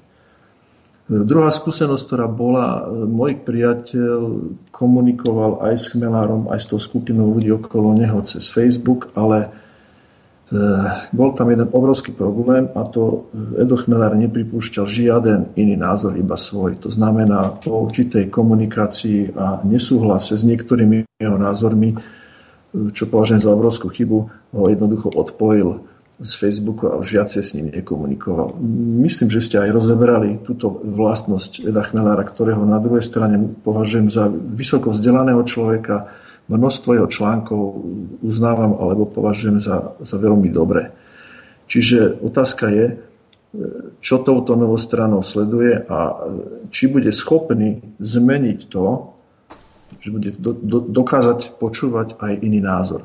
druhá 1.23 1.51
skúsenosť, 1.55 2.03
ktorá 2.11 2.27
bola, 2.27 2.83
e, 2.83 3.07
môj 3.07 3.39
priateľ 3.47 4.19
komunikoval 4.75 5.63
aj 5.63 5.75
s 5.79 5.85
Chmelárom, 5.95 6.51
aj 6.51 6.59
s 6.59 6.67
tou 6.75 6.81
skupinou 6.83 7.31
ľudí 7.39 7.55
okolo 7.55 7.95
neho 7.95 8.19
cez 8.27 8.51
Facebook, 8.51 9.15
ale 9.15 9.55
bol 11.17 11.33
tam 11.33 11.49
jeden 11.49 11.69
obrovský 11.73 12.13
problém 12.13 12.69
a 12.77 12.85
to 12.85 13.33
eh, 13.33 13.65
Edo 13.65 13.81
Chmelár 13.81 14.13
nepripúšťal 14.21 14.85
žiaden 14.85 15.41
iný 15.57 15.81
názor, 15.81 16.13
iba 16.21 16.37
svoj. 16.37 16.77
To 16.85 16.93
znamená, 16.93 17.57
po 17.57 17.89
určitej 17.89 18.29
komunikácii 18.29 19.33
a 19.33 19.65
nesúhlase 19.65 20.37
s 20.37 20.45
niektorými 20.45 21.09
jeho 21.17 21.39
názormi, 21.41 21.97
eh, 21.97 21.99
čo 22.93 23.09
považujem 23.09 23.41
za 23.41 23.51
obrovskú 23.51 23.89
chybu, 23.89 24.19
ho 24.53 24.65
jednoducho 24.69 25.09
odpojil 25.17 25.89
z 26.23 26.33
Facebooku 26.39 26.87
a 26.87 27.01
už 27.01 27.19
viacej 27.19 27.43
s 27.43 27.55
ním 27.57 27.73
nekomunikoval. 27.73 28.55
Myslím, 29.03 29.33
že 29.33 29.43
ste 29.43 29.57
aj 29.59 29.75
rozeberali 29.75 30.45
túto 30.45 30.69
vlastnosť 30.71 31.67
Eda 31.67 31.83
Chmelára, 31.83 32.23
ktorého 32.23 32.63
na 32.63 32.79
druhej 32.79 33.03
strane 33.03 33.41
považujem 33.65 34.13
za 34.13 34.29
vysoko 34.31 34.93
vzdelaného 34.93 35.43
človeka, 35.49 36.13
množstvo 36.51 36.91
jeho 36.99 37.09
článkov 37.11 37.83
uznávam 38.23 38.79
alebo 38.79 39.07
považujem 39.07 39.63
za, 39.63 39.95
za 40.03 40.17
veľmi 40.19 40.51
dobré. 40.51 40.91
Čiže 41.71 42.21
otázka 42.21 42.67
je, 42.69 42.87
čo 44.01 44.25
touto 44.25 44.57
novou 44.57 44.81
stranou 44.81 45.21
sleduje 45.21 45.77
a 45.77 46.25
či 46.73 46.89
bude 46.89 47.13
schopný 47.13 47.85
zmeniť 48.01 48.59
to, 48.73 49.13
že 50.01 50.09
bude 50.09 50.31
do, 50.41 50.57
do, 50.57 50.79
dokázať 50.81 51.61
počúvať 51.61 52.17
aj 52.17 52.33
iný 52.41 52.65
názor. 52.65 53.05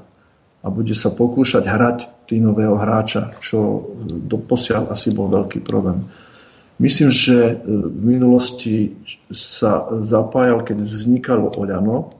A 0.64 0.72
bude 0.72 0.95
sa 0.95 1.11
pokúšať 1.11 1.68
hrať 1.68 1.97
tínového 2.31 2.80
hráča, 2.80 3.35
čo 3.43 3.91
doposiaľ 4.07 4.91
asi 4.91 5.11
bol 5.11 5.27
veľký 5.27 5.64
problém. 5.68 6.07
Myslím, 6.77 7.09
že 7.09 7.57
v 7.65 8.01
minulosti 8.05 8.95
sa 9.34 9.89
zapájal, 10.05 10.61
keď 10.61 10.77
vznikalo 10.85 11.49
Oľano, 11.57 12.14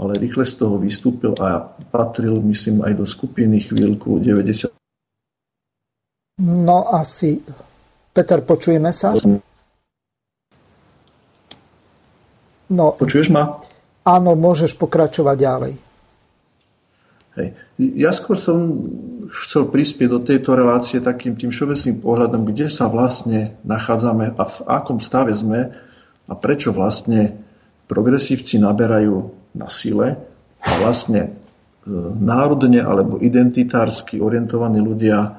ale 0.00 0.16
rýchle 0.16 0.48
z 0.48 0.54
toho 0.54 0.80
vystúpil 0.80 1.36
a 1.36 1.60
patril, 1.92 2.40
myslím, 2.40 2.80
aj 2.80 2.96
do 2.96 3.04
skupiny 3.04 3.60
chvíľku 3.60 4.16
90. 4.16 4.72
No 6.40 6.88
asi. 6.96 7.44
Peter, 8.16 8.40
počujeme 8.40 8.88
sa? 8.96 9.12
No, 12.70 12.96
Počuješ 12.96 13.28
ma? 13.28 13.60
Áno, 14.08 14.32
môžeš 14.38 14.72
pokračovať 14.80 15.36
ďalej. 15.36 15.72
Hej. 17.36 17.48
Ja 17.78 18.10
skôr 18.16 18.40
som 18.40 18.88
chcel 19.44 19.68
prispieť 19.68 20.08
do 20.10 20.18
tejto 20.18 20.56
relácie 20.56 20.98
takým 20.98 21.36
tým 21.38 21.52
všeobecným 21.52 22.02
pohľadom, 22.02 22.42
kde 22.48 22.66
sa 22.72 22.90
vlastne 22.90 23.54
nachádzame 23.62 24.34
a 24.34 24.44
v 24.48 24.58
akom 24.66 24.98
stave 24.98 25.30
sme 25.36 25.70
a 26.26 26.32
prečo 26.34 26.74
vlastne 26.74 27.38
progresívci 27.86 28.58
naberajú 28.58 29.39
na 29.54 29.68
sile 29.72 30.18
a 30.60 30.70
vlastne 30.78 31.20
e, 31.26 31.30
národne 32.20 32.84
alebo 32.84 33.18
identitársky 33.18 34.20
orientovaní 34.20 34.78
ľudia, 34.82 35.18
e, 35.24 35.30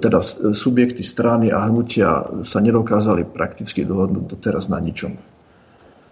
teda 0.00 0.22
subjekty 0.54 1.04
strany 1.04 1.52
a 1.52 1.68
hnutia 1.68 2.42
sa 2.46 2.58
nedokázali 2.58 3.28
prakticky 3.28 3.84
dohodnúť 3.86 4.24
doteraz 4.26 4.66
na 4.72 4.80
ničom. 4.82 5.14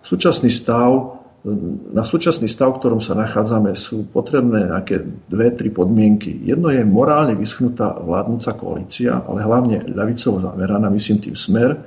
Súčasný 0.01 0.51
stav 0.51 1.21
na 1.91 2.05
súčasný 2.05 2.53
stav, 2.53 2.77
v 2.77 2.85
ktorom 2.85 3.01
sa 3.01 3.17
nachádzame, 3.17 3.73
sú 3.73 4.05
potrebné 4.05 4.69
nejaké 4.69 5.01
dve, 5.25 5.49
tri 5.57 5.73
podmienky. 5.73 6.37
Jedno 6.45 6.69
je 6.69 6.85
morálne 6.85 7.33
vyschnutá 7.33 7.97
vládnúca 7.97 8.53
koalícia, 8.61 9.25
ale 9.25 9.41
hlavne 9.41 9.89
ľavicovo 9.89 10.37
zameraná, 10.37 10.93
myslím 10.93 11.25
tým 11.25 11.37
smer, 11.41 11.81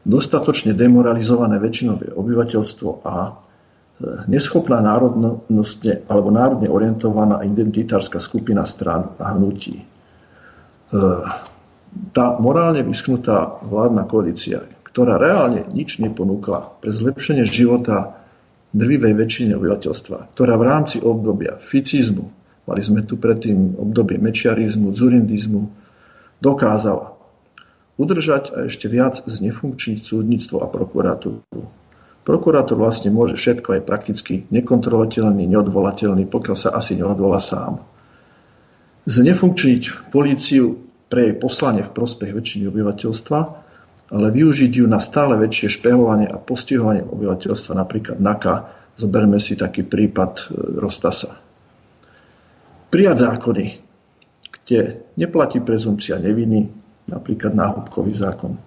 dostatočne 0.00 0.72
demoralizované 0.72 1.60
väčšinové 1.60 2.16
obyvateľstvo 2.16 3.04
a 3.04 3.16
e, 3.20 3.32
neschopná 4.28 4.80
národnostne 4.80 6.04
alebo 6.08 6.32
národne 6.32 6.72
orientovaná 6.72 7.44
identitárska 7.44 8.16
skupina 8.20 8.64
strán 8.64 9.12
a 9.20 9.36
hnutí. 9.36 9.76
E, 9.80 9.84
tá 12.16 12.26
morálne 12.40 12.80
vyschnutá 12.80 13.60
vládna 13.60 14.08
koalícia, 14.08 14.64
ktorá 14.88 15.20
reálne 15.20 15.68
nič 15.68 16.00
neponúkla 16.00 16.80
pre 16.80 16.90
zlepšenie 16.90 17.44
života 17.44 18.24
drvivej 18.72 19.12
väčšine 19.18 19.52
obyvateľstva, 19.58 20.32
ktorá 20.32 20.54
v 20.56 20.64
rámci 20.64 20.96
obdobia 21.02 21.60
ficizmu, 21.60 22.30
mali 22.64 22.80
sme 22.80 23.04
tu 23.04 23.18
predtým 23.18 23.76
obdobie 23.76 24.16
mečiarizmu, 24.16 24.94
zurindizmu, 24.96 25.62
dokázala 26.40 27.20
udržať 28.00 28.56
a 28.56 28.58
ešte 28.64 28.88
viac 28.88 29.20
znefunkčniť 29.20 30.00
súdnictvo 30.00 30.64
a 30.64 30.66
prokuratúru. 30.72 31.79
Prokurátor 32.20 32.76
vlastne 32.76 33.08
môže 33.08 33.40
všetko, 33.40 33.80
aj 33.80 33.82
prakticky 33.88 34.44
nekontrolovateľný, 34.52 35.48
neodvolateľný, 35.48 36.28
pokiaľ 36.28 36.56
sa 36.56 36.70
asi 36.76 37.00
neodvolá 37.00 37.40
sám. 37.40 37.80
Znefunkčniť 39.08 40.12
políciu 40.12 40.76
pre 41.08 41.32
jej 41.32 41.34
poslanie 41.40 41.82
v 41.82 41.94
prospech 41.96 42.36
väčšiny 42.36 42.68
obyvateľstva 42.68 43.38
ale 44.10 44.34
využiť 44.34 44.72
ju 44.82 44.86
na 44.90 44.98
stále 44.98 45.38
väčšie 45.38 45.78
špehovanie 45.80 46.26
a 46.26 46.36
postihovanie 46.42 47.06
obyvateľstva, 47.06 47.72
napríklad 47.78 48.18
NAKA, 48.18 48.54
zoberme 48.98 49.38
si 49.38 49.54
taký 49.54 49.86
prípad 49.86 50.32
e, 50.34 50.42
Rostasa. 50.82 51.38
Prijať 52.90 53.16
zákony, 53.22 53.64
kde 54.50 55.06
neplatí 55.14 55.62
prezumcia 55.62 56.18
neviny, 56.18 56.66
napríklad 57.06 57.54
náhubkový 57.54 58.10
zákon, 58.18 58.58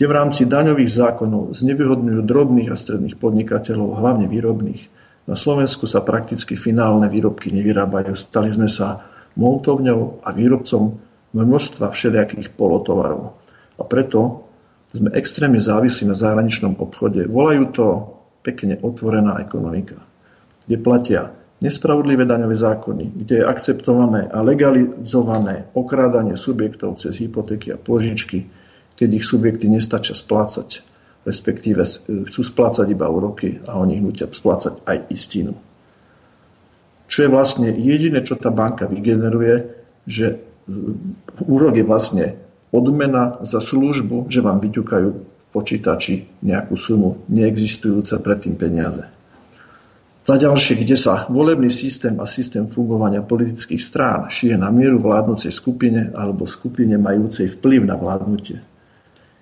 kde 0.00 0.08
v 0.08 0.16
rámci 0.16 0.48
daňových 0.48 0.96
zákonov 0.96 1.52
znevyhodňujú 1.60 2.24
drobných 2.24 2.72
a 2.72 2.76
stredných 2.80 3.20
podnikateľov, 3.20 4.00
hlavne 4.00 4.32
výrobných. 4.32 4.88
Na 5.28 5.36
Slovensku 5.36 5.84
sa 5.84 6.00
prakticky 6.00 6.56
finálne 6.56 7.04
výrobky 7.12 7.52
nevyrábajú. 7.52 8.16
Stali 8.16 8.48
sme 8.48 8.64
sa 8.64 9.04
montovňou 9.36 10.24
a 10.24 10.32
výrobcom 10.32 10.96
množstva 11.36 11.92
všelijakých 11.92 12.48
polotovarov. 12.56 13.36
A 13.76 13.84
preto 13.84 14.48
sme 14.88 15.12
extrémne 15.12 15.60
závislí 15.60 16.08
na 16.08 16.16
zahraničnom 16.16 16.80
obchode. 16.80 17.28
Volajú 17.28 17.68
to 17.68 17.86
pekne 18.40 18.80
otvorená 18.80 19.36
ekonomika, 19.44 20.00
kde 20.64 20.80
platia 20.80 21.36
nespravodlivé 21.60 22.24
daňové 22.24 22.56
zákony, 22.56 23.20
kde 23.20 23.44
je 23.44 23.44
akceptované 23.44 24.32
a 24.32 24.40
legalizované 24.40 25.68
okrádanie 25.76 26.40
subjektov 26.40 26.96
cez 26.96 27.20
hypotéky 27.20 27.68
a 27.68 27.76
požičky, 27.76 28.48
keď 29.00 29.08
ich 29.16 29.24
subjekty 29.24 29.72
nestačia 29.72 30.12
splácať, 30.12 30.84
respektíve 31.24 31.80
chcú 32.28 32.40
splácať 32.44 32.84
iba 32.92 33.08
úroky 33.08 33.56
a 33.64 33.80
oni 33.80 33.96
nutia 33.96 34.28
splácať 34.28 34.84
aj 34.84 35.08
istinu. 35.08 35.56
Čo 37.08 37.24
je 37.24 37.32
vlastne 37.32 37.72
jediné, 37.72 38.20
čo 38.20 38.36
tá 38.36 38.52
banka 38.52 38.84
vygeneruje, 38.84 39.72
že 40.04 40.44
úrok 41.48 41.80
je 41.80 41.84
vlastne 41.88 42.24
odmena 42.70 43.40
za 43.42 43.58
službu, 43.58 44.28
že 44.28 44.44
vám 44.44 44.60
vyťukajú 44.60 45.08
počítači 45.50 46.44
nejakú 46.44 46.76
sumu 46.78 47.24
neexistujúce 47.26 48.14
predtým 48.22 48.54
peniaze. 48.54 49.02
Za 50.22 50.38
ďalšie, 50.38 50.86
kde 50.86 50.94
sa 50.94 51.26
volebný 51.26 51.72
systém 51.72 52.14
a 52.22 52.28
systém 52.28 52.70
fungovania 52.70 53.24
politických 53.24 53.82
strán 53.82 54.20
šije 54.30 54.54
na 54.54 54.70
mieru 54.70 55.02
vládnucej 55.02 55.50
skupine 55.50 56.14
alebo 56.14 56.46
skupine 56.46 56.94
majúcej 57.00 57.58
vplyv 57.58 57.88
na 57.88 57.98
vládnutie, 57.98 58.62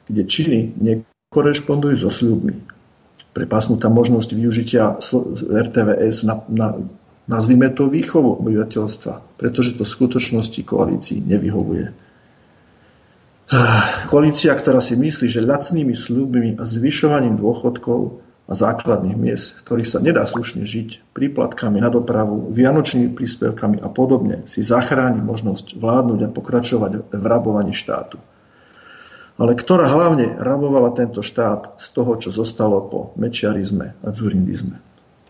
kde 0.09 0.22
činy 0.24 0.59
nekorešpondujú 0.80 1.97
so 2.01 2.10
sľubmi. 2.10 2.59
Prepasnutá 3.36 3.93
možnosť 3.93 4.35
využitia 4.35 4.98
RTVS 5.39 6.26
na, 6.26 6.43
na 6.48 6.68
nazvime 7.28 7.68
to 7.70 7.86
výchovu 7.86 8.40
obyvateľstva, 8.40 9.36
pretože 9.36 9.76
to 9.76 9.85
v 9.85 9.94
skutočnosti 9.94 10.60
koalícii 10.64 11.20
nevyhovuje 11.22 12.09
Koalícia, 14.12 14.52
ktorá 14.52 14.85
si 14.85 14.93
myslí, 14.93 15.26
že 15.32 15.40
lacnými 15.40 15.97
slúbmi 15.97 16.60
a 16.60 16.68
zvyšovaním 16.68 17.40
dôchodkov 17.40 18.20
a 18.44 18.52
základných 18.52 19.16
miest, 19.16 19.64
ktorých 19.64 19.89
sa 19.89 20.05
nedá 20.05 20.28
slušne 20.28 20.68
žiť, 20.68 21.16
príplatkami 21.16 21.80
na 21.80 21.89
dopravu, 21.89 22.52
vianočnými 22.52 23.16
príspevkami 23.16 23.80
a 23.80 23.89
podobne, 23.89 24.44
si 24.52 24.60
zachráni 24.60 25.24
možnosť 25.24 25.80
vládnuť 25.80 26.20
a 26.28 26.32
pokračovať 26.32 26.93
v 27.09 27.24
rabovaní 27.24 27.72
štátu. 27.72 28.20
Ale 29.39 29.55
ktorá 29.55 29.86
hlavne 29.86 30.35
rabovala 30.35 30.90
tento 30.98 31.23
štát 31.23 31.78
z 31.78 31.86
toho, 31.94 32.19
čo 32.19 32.35
zostalo 32.35 32.82
po 32.90 33.15
mečiarizme 33.15 33.94
a 34.02 34.09
zurindizme. 34.10 34.82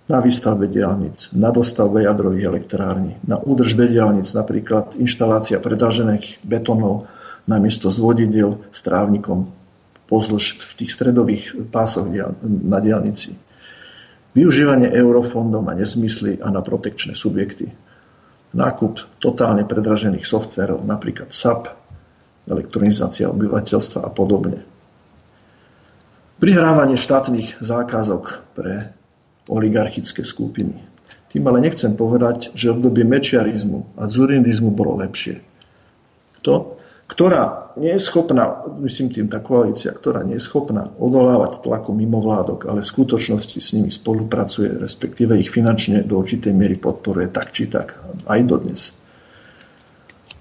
Na 0.09 0.25
výstavbe 0.25 0.65
diálnic, 0.73 1.37
na 1.37 1.53
dostavbe 1.53 2.01
jadrových 2.01 2.49
elektrární, 2.49 3.21
na 3.29 3.37
údržbe 3.37 3.85
diálnic, 3.85 4.33
napríklad 4.33 4.97
inštalácia 4.97 5.61
predražených 5.61 6.41
betonov, 6.41 7.05
namiesto 7.45 7.93
zvodidiel 7.93 8.65
s 8.73 8.81
trávnikom 8.81 9.53
pozdĺž 10.09 10.65
v 10.65 10.73
tých 10.73 10.91
stredových 10.97 11.45
pásoch 11.69 12.09
na 12.45 12.81
diálnici. 12.81 13.37
Využívanie 14.33 14.89
eurofondov 14.89 15.69
na 15.69 15.77
nezmysly 15.77 16.41
a 16.41 16.49
na 16.49 16.65
protekčné 16.65 17.13
subjekty. 17.13 17.69
Nákup 18.57 19.21
totálne 19.21 19.69
predražených 19.69 20.25
softverov, 20.25 20.81
napríklad 20.89 21.29
SAP, 21.29 21.69
elektronizácia 22.49 23.29
obyvateľstva 23.29 24.01
a 24.03 24.11
podobne. 24.11 24.65
Prihrávanie 26.39 26.97
štátnych 26.97 27.59
zákazok 27.61 28.41
pre 28.55 28.95
oligarchické 29.51 30.23
skupiny. 30.23 30.81
Tým 31.29 31.45
ale 31.45 31.61
nechcem 31.61 31.93
povedať, 31.93 32.55
že 32.57 32.73
obdobie 32.73 33.05
mečiarizmu 33.05 34.01
a 34.01 34.09
zurindizmu 34.09 34.73
bolo 34.73 34.97
lepšie. 35.03 35.45
To, 36.47 36.79
ktorá 37.09 37.73
nie 37.81 37.97
je 37.97 38.05
schopná, 38.05 38.69
myslím 38.85 39.09
tým 39.09 39.33
tá 39.33 39.41
koalícia, 39.41 39.89
ktorá 39.89 40.21
nie 40.25 40.37
je 40.37 40.45
schopná 40.45 40.93
odolávať 41.01 41.65
tlaku 41.65 41.97
mimovládok, 41.97 42.69
ale 42.69 42.85
v 42.85 42.93
skutočnosti 42.93 43.59
s 43.59 43.73
nimi 43.73 43.89
spolupracuje, 43.89 44.77
respektíve 44.77 45.37
ich 45.41 45.49
finančne 45.49 46.05
do 46.05 46.21
určitej 46.21 46.53
miery 46.53 46.77
podporuje 46.77 47.33
tak 47.33 47.53
či 47.57 47.69
tak, 47.73 47.97
aj 48.29 48.41
dodnes. 48.45 48.98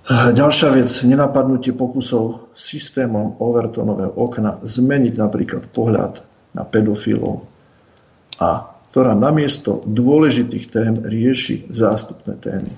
Ďalšia 0.08 0.72
vec, 0.72 0.88
nenapadnutie 1.04 1.76
pokusov 1.76 2.56
systémom 2.56 3.36
Overtonového 3.44 4.16
okna 4.16 4.64
zmeniť 4.64 5.20
napríklad 5.20 5.68
pohľad 5.76 6.24
na 6.56 6.64
pedofilov 6.64 7.44
a 8.40 8.72
ktorá 8.88 9.12
namiesto 9.20 9.84
dôležitých 9.84 10.66
tém 10.72 10.96
rieši 10.96 11.68
zástupné 11.68 12.40
témy. 12.40 12.72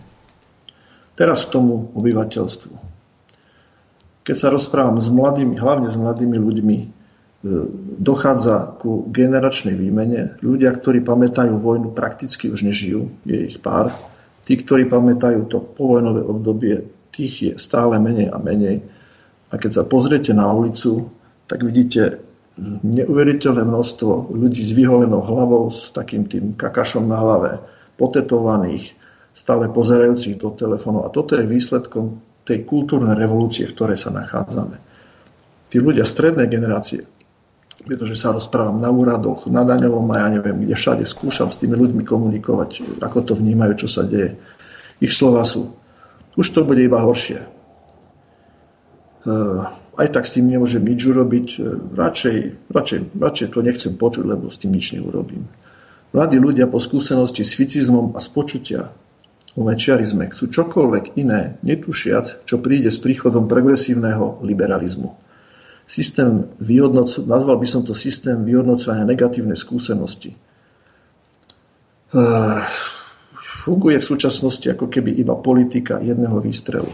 Teraz 1.14 1.46
k 1.46 1.54
tomu 1.54 1.94
obyvateľstvu. 1.94 2.74
Keď 4.26 4.36
sa 4.36 4.50
rozprávam 4.50 4.98
s 4.98 5.14
mladými, 5.14 5.54
hlavne 5.54 5.86
s 5.86 6.02
mladými 6.02 6.38
ľuďmi, 6.42 6.78
e, 6.82 6.88
dochádza 8.02 8.82
ku 8.82 9.06
generačnej 9.06 9.78
výmene. 9.78 10.42
Ľudia, 10.42 10.74
ktorí 10.74 11.06
pamätajú 11.06 11.62
vojnu, 11.62 11.94
prakticky 11.94 12.50
už 12.50 12.66
nežijú, 12.66 13.14
je 13.22 13.54
ich 13.54 13.62
pár. 13.62 13.94
Tí, 14.50 14.58
ktorí 14.58 14.90
pamätajú 14.90 15.46
to 15.46 15.62
povojnové 15.62 16.26
obdobie, 16.26 16.99
tých 17.20 17.36
je 17.44 17.54
stále 17.60 18.00
menej 18.00 18.32
a 18.32 18.40
menej. 18.40 18.88
A 19.52 19.60
keď 19.60 19.82
sa 19.82 19.84
pozriete 19.84 20.32
na 20.32 20.48
ulicu, 20.56 21.12
tak 21.52 21.68
vidíte 21.68 22.24
neuveriteľné 22.84 23.68
množstvo 23.68 24.32
ľudí 24.32 24.64
s 24.64 24.72
vyholenou 24.72 25.20
hlavou, 25.20 25.76
s 25.76 25.92
takým 25.92 26.28
tým 26.32 26.56
kakašom 26.56 27.04
na 27.04 27.20
hlave, 27.20 27.52
potetovaných, 28.00 28.96
stále 29.36 29.68
pozerajúcich 29.68 30.40
do 30.40 30.56
telefónu. 30.56 31.04
A 31.04 31.12
toto 31.12 31.36
je 31.36 31.44
výsledkom 31.44 32.24
tej 32.48 32.64
kultúrnej 32.64 33.20
revolúcie, 33.20 33.68
v 33.68 33.76
ktorej 33.76 34.00
sa 34.00 34.16
nachádzame. 34.16 34.80
Tí 35.68 35.78
ľudia 35.78 36.08
strednej 36.08 36.48
generácie 36.48 37.04
pretože 37.80 38.20
sa 38.20 38.36
rozprávam 38.36 38.76
na 38.76 38.92
úradoch, 38.92 39.48
na 39.48 39.64
daňovom 39.64 40.04
a 40.12 40.28
ja 40.28 40.30
neviem, 40.36 40.68
kde 40.68 40.76
všade 40.76 41.06
skúšam 41.08 41.48
s 41.48 41.60
tými 41.60 41.80
ľuďmi 41.80 42.04
komunikovať, 42.04 43.00
ako 43.00 43.20
to 43.24 43.34
vnímajú, 43.40 43.86
čo 43.86 43.88
sa 43.88 44.04
deje. 44.04 44.36
Ich 45.00 45.16
slova 45.16 45.48
sú, 45.48 45.79
už 46.38 46.48
to 46.54 46.62
bude 46.66 46.82
iba 46.82 47.02
horšie. 47.02 47.46
E, 47.46 47.48
aj 50.00 50.08
tak 50.14 50.28
s 50.28 50.38
tým 50.38 50.50
nemôžem 50.50 50.84
nič 50.84 51.06
urobiť, 51.08 51.48
e, 51.58 51.58
radšej, 51.96 52.38
radšej, 52.70 53.00
radšej 53.18 53.48
to 53.54 53.60
nechcem 53.64 53.94
počuť, 53.98 54.26
lebo 54.26 54.52
s 54.52 54.62
tým 54.62 54.74
nič 54.74 54.94
neurobím. 54.98 55.50
Mladí 56.14 56.42
ľudia 56.42 56.66
po 56.66 56.82
skúsenosti 56.82 57.46
s 57.46 57.54
ficizmom 57.54 58.18
a 58.18 58.20
z 58.20 58.28
počutia 58.34 58.82
o 59.54 59.66
mečiarizme 59.66 60.30
chcú 60.30 60.50
čokoľvek 60.50 61.18
iné, 61.18 61.58
netušiac, 61.62 62.46
čo 62.46 62.56
príde 62.62 62.90
s 62.90 62.98
príchodom 63.02 63.46
progresívneho 63.46 64.42
liberalizmu 64.42 65.18
systém 65.90 66.46
vyhodnoc- 66.62 67.26
nazval 67.26 67.58
by 67.58 67.66
som 67.66 67.82
to 67.82 67.98
systém 67.98 68.46
vyhodnocovania 68.46 69.10
negatívnej 69.10 69.58
skúsenosti. 69.58 70.38
Funguje 73.60 74.00
v 74.00 74.10
súčasnosti 74.16 74.64
ako 74.72 74.88
keby 74.88 75.20
iba 75.20 75.36
politika 75.36 76.00
jedného 76.00 76.40
výstrelu. 76.40 76.88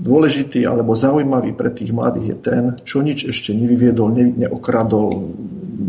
Dôležitý 0.00 0.64
alebo 0.64 0.96
zaujímavý 0.96 1.52
pre 1.52 1.74
tých 1.74 1.92
mladých 1.92 2.26
je 2.32 2.36
ten, 2.40 2.62
čo 2.86 3.04
nič 3.04 3.28
ešte 3.28 3.52
nevyviedol, 3.52 4.08
ne, 4.14 4.24
neokradol, 4.46 5.36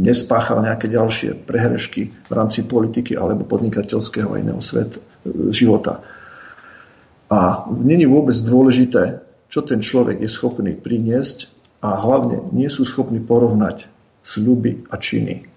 nespáchal 0.01 0.65
nejaké 0.65 0.91
ďalšie 0.91 1.47
prehrešky 1.47 2.11
v 2.27 2.31
rámci 2.33 2.67
politiky 2.67 3.15
alebo 3.15 3.47
podnikateľského 3.47 4.35
iného 4.35 4.59
svet, 4.59 4.99
života. 5.53 6.03
A 7.31 7.69
není 7.71 8.03
vôbec 8.03 8.35
dôležité, 8.35 9.23
čo 9.47 9.63
ten 9.63 9.79
človek 9.79 10.19
je 10.19 10.27
schopný 10.27 10.75
priniesť, 10.75 11.61
a 11.81 11.97
hlavne 11.97 12.53
nie 12.53 12.69
sú 12.69 12.85
schopní 12.85 13.17
porovnať 13.17 13.89
sľuby 14.21 14.85
a 14.93 15.01
činy. 15.01 15.49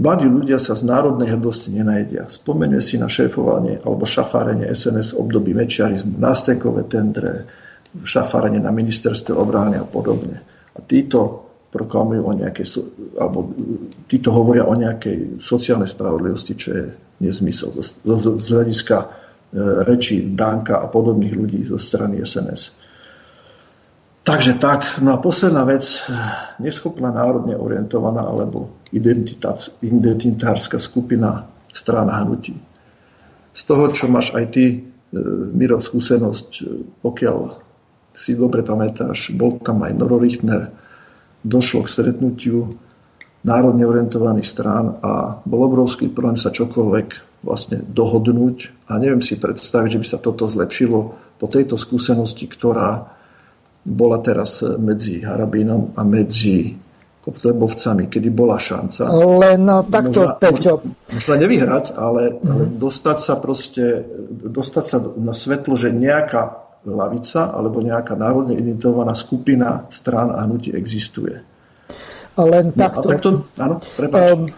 Mladí 0.00 0.24
ľudia 0.24 0.56
sa 0.56 0.72
z 0.72 0.88
národnej 0.88 1.36
hrdosti 1.36 1.68
nenajedia. 1.76 2.32
Spomeňme 2.32 2.80
si 2.80 2.96
na 2.96 3.04
šéfovanie 3.04 3.84
alebo 3.84 4.08
šafárenie 4.08 4.64
SNS 4.72 5.12
období 5.12 5.52
mečiarizmu, 5.52 6.16
nástenkové 6.16 6.88
tendre, 6.88 7.44
šafárenie 8.00 8.64
na 8.64 8.72
ministerstve 8.72 9.36
obrany 9.36 9.76
a 9.76 9.84
podobne. 9.84 10.40
A 10.72 10.80
títo 10.80 11.44
proklamujú 11.68 12.22
o 12.24 12.32
nejakej, 12.32 12.66
alebo 13.20 13.52
títo 14.08 14.32
hovoria 14.32 14.64
o 14.64 14.72
nejakej 14.72 15.44
sociálnej 15.44 15.92
spravodlivosti, 15.92 16.56
čo 16.56 16.68
je 16.72 16.84
nezmysel 17.20 17.76
z, 17.76 17.92
z, 18.00 18.24
z 18.40 18.46
hľadiska 18.56 18.96
e, 18.96 19.06
rečí 19.84 20.32
Danka 20.32 20.80
a 20.80 20.88
podobných 20.88 21.34
ľudí 21.36 21.60
zo 21.68 21.76
strany 21.76 22.24
SNS. 22.24 22.72
Takže 24.24 24.56
tak, 24.56 25.04
no 25.04 25.12
a 25.12 25.20
posledná 25.20 25.68
vec, 25.68 25.84
neschopná 26.56 27.12
národne 27.12 27.52
orientovaná 27.52 28.24
alebo 28.24 28.79
identitárska 28.92 30.78
skupina 30.82 31.46
strana 31.70 32.22
hnutí. 32.22 32.58
Z 33.54 33.62
toho, 33.66 33.90
čo 33.90 34.06
máš 34.10 34.34
aj 34.34 34.44
ty, 34.50 34.64
e, 34.70 34.76
Miro, 35.54 35.78
skúsenosť, 35.78 36.48
e, 36.58 36.64
pokiaľ 37.02 37.38
si 38.14 38.36
dobre 38.36 38.62
pamätáš, 38.66 39.32
bol 39.34 39.58
tam 39.62 39.82
aj 39.86 39.92
Noro 39.96 40.20
Lichtner, 40.20 40.70
došlo 41.40 41.88
k 41.88 41.92
stretnutiu 41.92 42.68
národne 43.40 43.88
orientovaných 43.88 44.48
strán 44.48 45.00
a 45.00 45.40
bol 45.40 45.64
obrovský 45.64 46.12
problém 46.12 46.36
sa 46.36 46.52
čokoľvek 46.52 47.40
vlastne 47.40 47.80
dohodnúť 47.80 48.84
a 48.84 49.00
neviem 49.00 49.24
si 49.24 49.40
predstaviť, 49.40 49.96
že 49.96 50.00
by 50.04 50.06
sa 50.06 50.18
toto 50.20 50.44
zlepšilo 50.44 50.98
po 51.40 51.46
tejto 51.48 51.80
skúsenosti, 51.80 52.44
ktorá 52.44 53.16
bola 53.80 54.20
teraz 54.20 54.60
medzi 54.76 55.24
Harabínom 55.24 55.96
a 55.96 56.04
medzi 56.04 56.76
Kotlebovcami, 57.30 58.10
kedy 58.10 58.28
bola 58.34 58.58
šanca. 58.58 59.06
Len 59.14 59.60
no, 59.62 59.86
takto, 59.86 60.26
možno, 60.26 60.40
Peťo. 60.42 60.72
Možno 61.14 61.34
nevyhrať, 61.38 61.84
ale, 61.94 62.22
mm. 62.34 62.50
ale 62.50 62.62
dostať 62.74 63.18
sa 63.22 63.34
proste, 63.38 64.02
dostať 64.50 64.84
sa 64.84 64.96
na 65.18 65.34
svetlo, 65.34 65.78
že 65.78 65.94
nejaká 65.94 66.60
lavica 66.88 67.52
alebo 67.52 67.84
nejaká 67.84 68.16
národne 68.16 68.56
identitovaná 68.56 69.12
skupina 69.12 69.84
strán 69.92 70.32
a 70.32 70.42
hnutí 70.48 70.72
existuje. 70.72 71.38
Len 72.40 72.72
takto. 72.72 73.04
No, 73.04 73.10
a 73.10 73.12
takto 73.12 73.30
áno, 73.60 73.74
Um, 74.00 74.48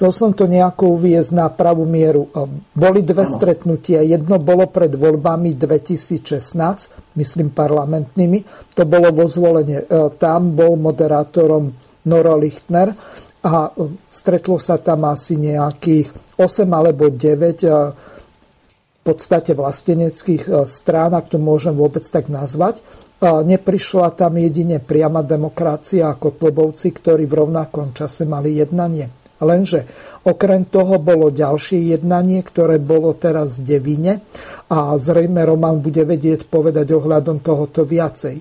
Chcel 0.00 0.16
som 0.16 0.32
to 0.32 0.48
nejako 0.48 0.96
uviezť 0.96 1.36
na 1.36 1.52
pravú 1.52 1.84
mieru. 1.84 2.32
Boli 2.72 3.04
dve 3.04 3.20
ano. 3.20 3.34
stretnutia. 3.36 4.00
Jedno 4.00 4.40
bolo 4.40 4.64
pred 4.64 4.96
voľbami 4.96 5.52
2016, 5.60 7.20
myslím 7.20 7.52
parlamentnými. 7.52 8.40
To 8.80 8.88
bolo 8.88 9.12
vo 9.12 9.28
zvolenie. 9.28 9.84
E, 9.84 10.08
tam 10.16 10.56
bol 10.56 10.80
moderátorom 10.80 11.76
Noro 12.08 12.32
Lichtner 12.40 12.96
a 13.44 13.52
e, 13.68 14.00
stretlo 14.08 14.56
sa 14.56 14.80
tam 14.80 15.04
asi 15.04 15.36
nejakých 15.36 16.32
8 16.40 16.48
alebo 16.72 17.12
9 17.12 17.60
e, 17.60 17.68
v 17.68 19.00
podstate 19.04 19.52
vlasteneckých 19.52 20.64
strán, 20.64 21.12
ak 21.12 21.28
to 21.28 21.36
môžem 21.36 21.76
vôbec 21.76 22.04
tak 22.08 22.32
nazvať. 22.32 22.80
Neprišla 23.20 24.16
tam 24.16 24.40
jedine 24.40 24.80
priama 24.80 25.20
demokracia 25.20 26.08
ako 26.08 26.36
Kotlobovci, 26.40 26.88
ktorí 26.88 27.28
v 27.28 27.36
rovnakom 27.36 27.92
čase 27.92 28.24
mali 28.24 28.56
jednanie. 28.56 29.19
Lenže 29.40 29.88
okrem 30.28 30.68
toho 30.68 31.00
bolo 31.00 31.32
ďalšie 31.32 31.96
jednanie, 31.96 32.44
ktoré 32.44 32.76
bolo 32.76 33.16
teraz 33.16 33.60
v 33.60 33.76
Devine 33.76 34.20
a 34.68 34.94
zrejme 35.00 35.42
Roman 35.42 35.80
bude 35.80 36.04
vedieť 36.04 36.46
povedať 36.46 36.92
ohľadom 36.92 37.40
tohoto 37.40 37.82
viacej. 37.88 38.36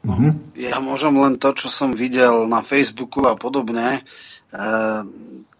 Mhm. 0.00 0.56
Ja 0.56 0.80
môžem 0.80 1.12
len 1.20 1.36
to, 1.36 1.52
čo 1.52 1.68
som 1.68 1.92
videl 1.92 2.48
na 2.48 2.64
Facebooku 2.64 3.28
a 3.28 3.36
podobne. 3.36 4.00
E, 4.00 4.60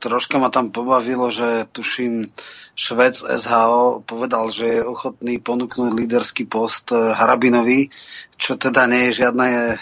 troška 0.00 0.40
ma 0.40 0.48
tam 0.48 0.72
pobavilo, 0.72 1.28
že 1.28 1.68
tuším 1.68 2.32
Švec 2.72 3.20
SHO 3.20 4.00
povedal, 4.08 4.48
že 4.48 4.80
je 4.80 4.88
ochotný 4.88 5.36
ponúknuť 5.36 5.92
líderský 5.92 6.48
post 6.48 6.88
Harabinovi, 6.96 7.92
čo 8.40 8.56
teda 8.56 8.88
nie 8.88 9.12
je 9.12 9.20
žiadne 9.20 9.48
e, 9.52 9.76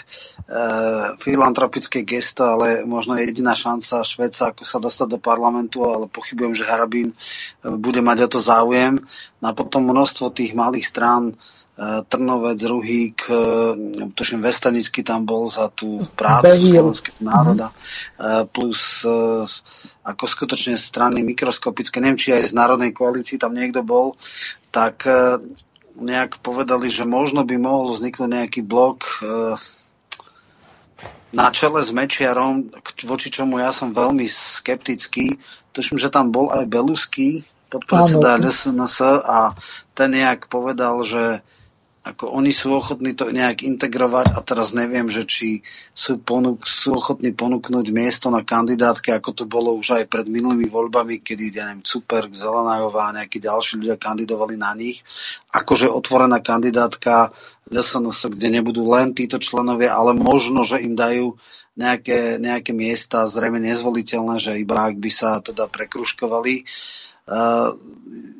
filantropické 1.21 2.01
gesto, 2.01 2.41
ale 2.41 2.81
možno 2.81 3.13
jediná 3.21 3.53
šanca 3.53 4.01
Šveca, 4.01 4.49
ako 4.49 4.65
sa 4.65 4.81
dostať 4.81 5.07
do 5.17 5.19
parlamentu, 5.21 5.85
ale 5.85 6.09
pochybujem, 6.09 6.57
že 6.57 6.65
Harabín 6.65 7.13
e, 7.13 7.15
bude 7.77 8.01
mať 8.01 8.25
o 8.25 8.27
to 8.33 8.39
záujem. 8.41 8.97
No 9.39 9.45
a 9.45 9.53
potom 9.53 9.85
množstvo 9.85 10.33
tých 10.33 10.57
malých 10.57 10.89
strán, 10.89 11.23
e, 11.29 11.33
Trnovec, 12.01 12.57
Ruhík, 12.65 13.29
tuším 14.17 14.41
Vestanický 14.41 15.05
tam 15.05 15.29
bol 15.29 15.45
za 15.45 15.69
tú 15.69 16.01
prácu 16.17 16.57
slovenského 16.57 17.21
národa, 17.21 17.69
mm-hmm. 17.69 18.49
plus 18.49 19.05
ako 20.01 20.23
skutočne 20.25 20.81
strany 20.81 21.21
mikroskopické, 21.21 22.01
neviem, 22.01 22.17
či 22.17 22.33
aj 22.33 22.49
z 22.49 22.57
Národnej 22.57 22.89
koalícii 22.89 23.37
tam 23.37 23.53
niekto 23.53 23.85
bol, 23.85 24.17
tak 24.73 25.05
nejak 25.99 26.41
povedali, 26.41 26.89
že 26.89 27.05
možno 27.05 27.45
by 27.45 27.55
mohol 27.61 27.93
vzniknúť 27.93 28.29
nejaký 28.33 28.61
blok 28.65 29.21
na 31.29 31.53
čele 31.53 31.85
s 31.85 31.93
Mečiarom, 31.93 32.73
voči 33.05 33.29
čomu 33.29 33.61
ja 33.61 33.69
som 33.69 33.93
veľmi 33.93 34.25
skeptický. 34.25 35.37
Tuším, 35.73 36.01
že 36.01 36.09
tam 36.09 36.33
bol 36.33 36.49
aj 36.49 36.65
Belusky, 36.65 37.45
podpredseda 37.69 38.41
LSNS 38.41 38.97
a 39.21 39.53
ten 39.93 40.09
nejak 40.17 40.49
povedal, 40.49 41.05
že 41.05 41.45
ako 41.99 42.31
oni 42.31 42.55
sú 42.55 42.79
ochotní 42.79 43.11
to 43.11 43.27
nejak 43.27 43.59
integrovať 43.59 44.31
a 44.31 44.39
teraz 44.39 44.71
neviem, 44.71 45.11
že 45.11 45.27
či 45.27 45.67
sú, 45.91 46.15
ponúk, 46.23 46.63
sú 46.63 46.95
ochotní 46.95 47.35
ponúknuť 47.35 47.85
miesto 47.91 48.31
na 48.31 48.41
kandidátke, 48.47 49.11
ako 49.11 49.35
to 49.35 49.43
bolo 49.43 49.75
už 49.75 49.99
aj 49.99 50.03
pred 50.07 50.23
minulými 50.31 50.71
voľbami, 50.71 51.19
kedy, 51.19 51.51
ja 51.51 51.67
neviem, 51.67 51.83
Super, 51.83 52.31
Zelenajová 52.31 53.11
a 53.11 53.15
nejakí 53.19 53.43
ďalší 53.43 53.83
ľudia 53.83 53.99
kandidovali 53.99 54.55
na 54.55 54.71
nich. 54.79 55.03
Akože 55.51 55.91
otvorená 55.91 56.39
kandidátka 56.39 57.35
SNS, 57.67 58.31
kde 58.31 58.47
nebudú 58.47 58.87
len 58.87 59.11
títo 59.11 59.35
členovia, 59.37 59.91
ale 59.91 60.15
možno, 60.15 60.63
že 60.63 60.79
im 60.79 60.95
dajú 60.95 61.35
nejaké, 61.75 62.39
nejaké 62.39 62.71
miesta 62.71 63.27
zrejme 63.27 63.59
nezvoliteľné, 63.59 64.39
že 64.39 64.55
iba 64.55 64.87
ak 64.87 64.95
by 64.95 65.11
sa 65.11 65.43
teda 65.43 65.67
prekruškovali. 65.67 66.63
Uh, 66.63 67.08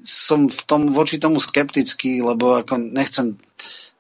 som 0.03 0.49
v 0.49 0.61
tom, 0.66 0.90
voči 0.90 1.22
tomu 1.22 1.38
skeptický, 1.38 2.26
lebo 2.26 2.57
ako 2.57 2.82
nechcem 2.82 3.38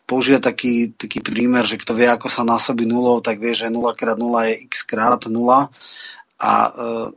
používať 0.09 0.41
taký, 0.41 0.75
taký 0.97 1.21
prímer, 1.21 1.69
že 1.69 1.77
kto 1.77 1.93
vie, 1.93 2.09
ako 2.09 2.25
sa 2.33 2.41
násobí 2.41 2.89
nulou, 2.89 3.21
tak 3.21 3.37
vie, 3.37 3.53
že 3.53 3.69
0 3.69 3.85
krát 3.93 4.17
0 4.17 4.25
je 4.49 4.65
x 4.65 4.81
krát 4.81 5.21
0. 5.21 5.69
A 6.41 6.51
uh, 6.73 7.07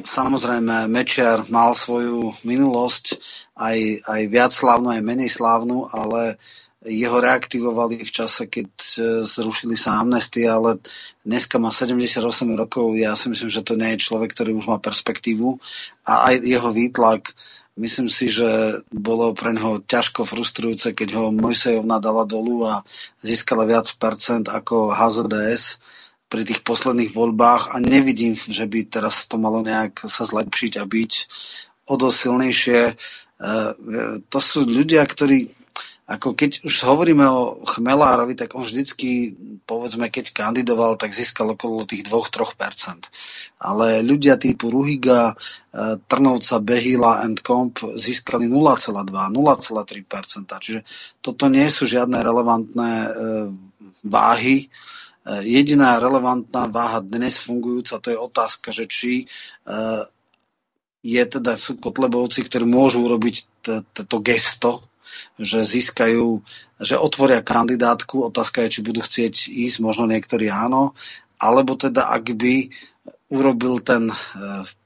samozrejme 0.00 0.88
Mečiar 0.88 1.44
mal 1.52 1.76
svoju 1.76 2.32
minulosť, 2.48 3.20
aj, 3.60 4.08
aj 4.08 4.20
viac 4.32 4.52
slávnu, 4.56 4.88
aj 4.88 5.04
menej 5.04 5.28
slávnu, 5.28 5.92
ale 5.92 6.40
jeho 6.88 7.20
reaktivovali 7.20 8.00
v 8.00 8.10
čase, 8.10 8.48
keď 8.48 8.68
e, 8.68 8.98
zrušili 9.28 9.76
sa 9.76 10.00
amnestie, 10.00 10.48
ale 10.48 10.80
dneska 11.22 11.60
má 11.60 11.68
78 11.68 12.24
rokov. 12.56 12.96
Ja 12.96 13.12
si 13.14 13.28
myslím, 13.28 13.52
že 13.52 13.60
to 13.60 13.76
nie 13.76 13.94
je 13.94 14.04
človek, 14.08 14.32
ktorý 14.32 14.56
už 14.56 14.72
má 14.72 14.80
perspektívu 14.80 15.60
a 16.08 16.32
aj 16.32 16.34
jeho 16.42 16.70
výtlak 16.72 17.36
myslím 17.78 18.10
si, 18.10 18.26
že 18.28 18.82
bolo 18.90 19.30
pre 19.32 19.54
neho 19.54 19.78
ťažko 19.78 20.26
frustrujúce, 20.26 20.92
keď 20.92 21.08
ho 21.14 21.24
Mojsejovna 21.30 22.02
dala 22.02 22.26
dolu 22.26 22.66
a 22.66 22.82
získala 23.22 23.64
viac 23.64 23.86
percent 23.96 24.50
ako 24.50 24.90
HZDS 24.90 25.78
pri 26.28 26.44
tých 26.44 26.60
posledných 26.60 27.14
voľbách 27.14 27.72
a 27.72 27.80
nevidím, 27.80 28.36
že 28.36 28.68
by 28.68 28.84
teraz 28.90 29.24
to 29.30 29.40
malo 29.40 29.64
nejak 29.64 30.04
sa 30.10 30.28
zlepšiť 30.28 30.76
a 30.76 30.84
byť 30.84 31.12
o 31.88 31.94
dosť 31.96 32.18
silnejšie. 32.18 32.80
E, 32.84 32.92
to 34.28 34.38
sú 34.42 34.68
ľudia, 34.68 35.00
ktorí 35.08 35.57
ako 36.08 36.32
keď 36.32 36.64
už 36.64 36.88
hovoríme 36.88 37.20
o 37.28 37.68
Chmelárovi, 37.68 38.32
tak 38.32 38.56
on 38.56 38.64
vždycky, 38.64 39.36
povedzme, 39.68 40.08
keď 40.08 40.32
kandidoval, 40.32 40.96
tak 40.96 41.12
získal 41.12 41.52
okolo 41.52 41.84
tých 41.84 42.08
2-3%. 42.08 43.12
Ale 43.60 44.00
ľudia 44.00 44.40
typu 44.40 44.72
Ruhiga, 44.72 45.36
e, 45.68 46.00
Trnovca, 46.08 46.64
Behila 46.64 47.20
and 47.20 47.44
Comp 47.44 47.84
získali 48.00 48.48
0,2, 48.48 49.04
0,3%. 49.04 50.48
Čiže 50.48 50.80
toto 51.20 51.52
nie 51.52 51.68
sú 51.68 51.84
žiadne 51.84 52.24
relevantné 52.24 52.92
e, 53.04 53.10
váhy. 54.08 54.56
E, 54.64 54.66
jediná 55.44 56.00
relevantná 56.00 56.72
váha 56.72 57.04
dnes 57.04 57.36
fungujúca, 57.36 58.00
to 58.00 58.08
je 58.08 58.16
otázka, 58.16 58.72
že 58.72 58.88
či 58.88 59.12
je 61.04 61.22
teda, 61.28 61.60
sú 61.60 61.76
Kotlebovci, 61.76 62.48
ktorí 62.48 62.64
môžu 62.64 63.04
urobiť 63.04 63.36
toto 63.92 64.16
gesto, 64.24 64.88
že 65.38 65.64
získajú, 65.64 66.42
že 66.82 66.94
otvoria 66.98 67.42
kandidátku, 67.42 68.22
otázka 68.26 68.66
je, 68.66 68.78
či 68.78 68.86
budú 68.86 69.00
chcieť 69.02 69.48
ísť, 69.48 69.76
možno 69.82 70.10
niektorí 70.10 70.50
áno, 70.50 70.94
alebo 71.38 71.78
teda 71.78 72.10
ak 72.10 72.34
by 72.34 72.70
urobil 73.28 73.78
ten 73.84 74.08
e, 74.08 74.14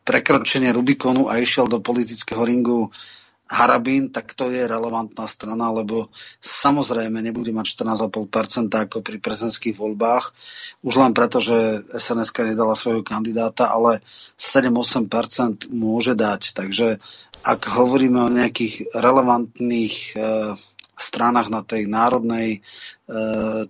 prekročenie 0.02 0.74
Rubikonu 0.74 1.30
a 1.30 1.38
išiel 1.38 1.70
do 1.70 1.78
politického 1.78 2.42
ringu 2.42 2.90
Harabín, 3.52 4.08
tak 4.08 4.32
to 4.32 4.48
je 4.48 4.64
relevantná 4.64 5.28
strana, 5.28 5.68
lebo 5.68 6.08
samozrejme 6.40 7.20
nebude 7.20 7.52
mať 7.52 7.84
14,5% 7.84 8.72
ako 8.72 9.04
pri 9.04 9.20
prezidentských 9.20 9.76
voľbách, 9.76 10.32
už 10.80 10.94
len 10.96 11.12
preto, 11.12 11.36
že 11.36 11.84
sns 11.92 12.32
nedala 12.32 12.72
svojho 12.72 13.04
kandidáta, 13.04 13.68
ale 13.68 14.00
7-8% 14.40 15.68
môže 15.68 16.16
dať. 16.16 16.56
Takže 16.56 17.04
ak 17.42 17.60
hovoríme 17.66 18.22
o 18.22 18.30
nejakých 18.30 18.94
relevantných 18.94 19.94
e, 19.94 20.54
stranách 20.94 21.48
na 21.50 21.66
tej 21.66 21.90
národnej 21.90 22.58
e, 22.58 22.58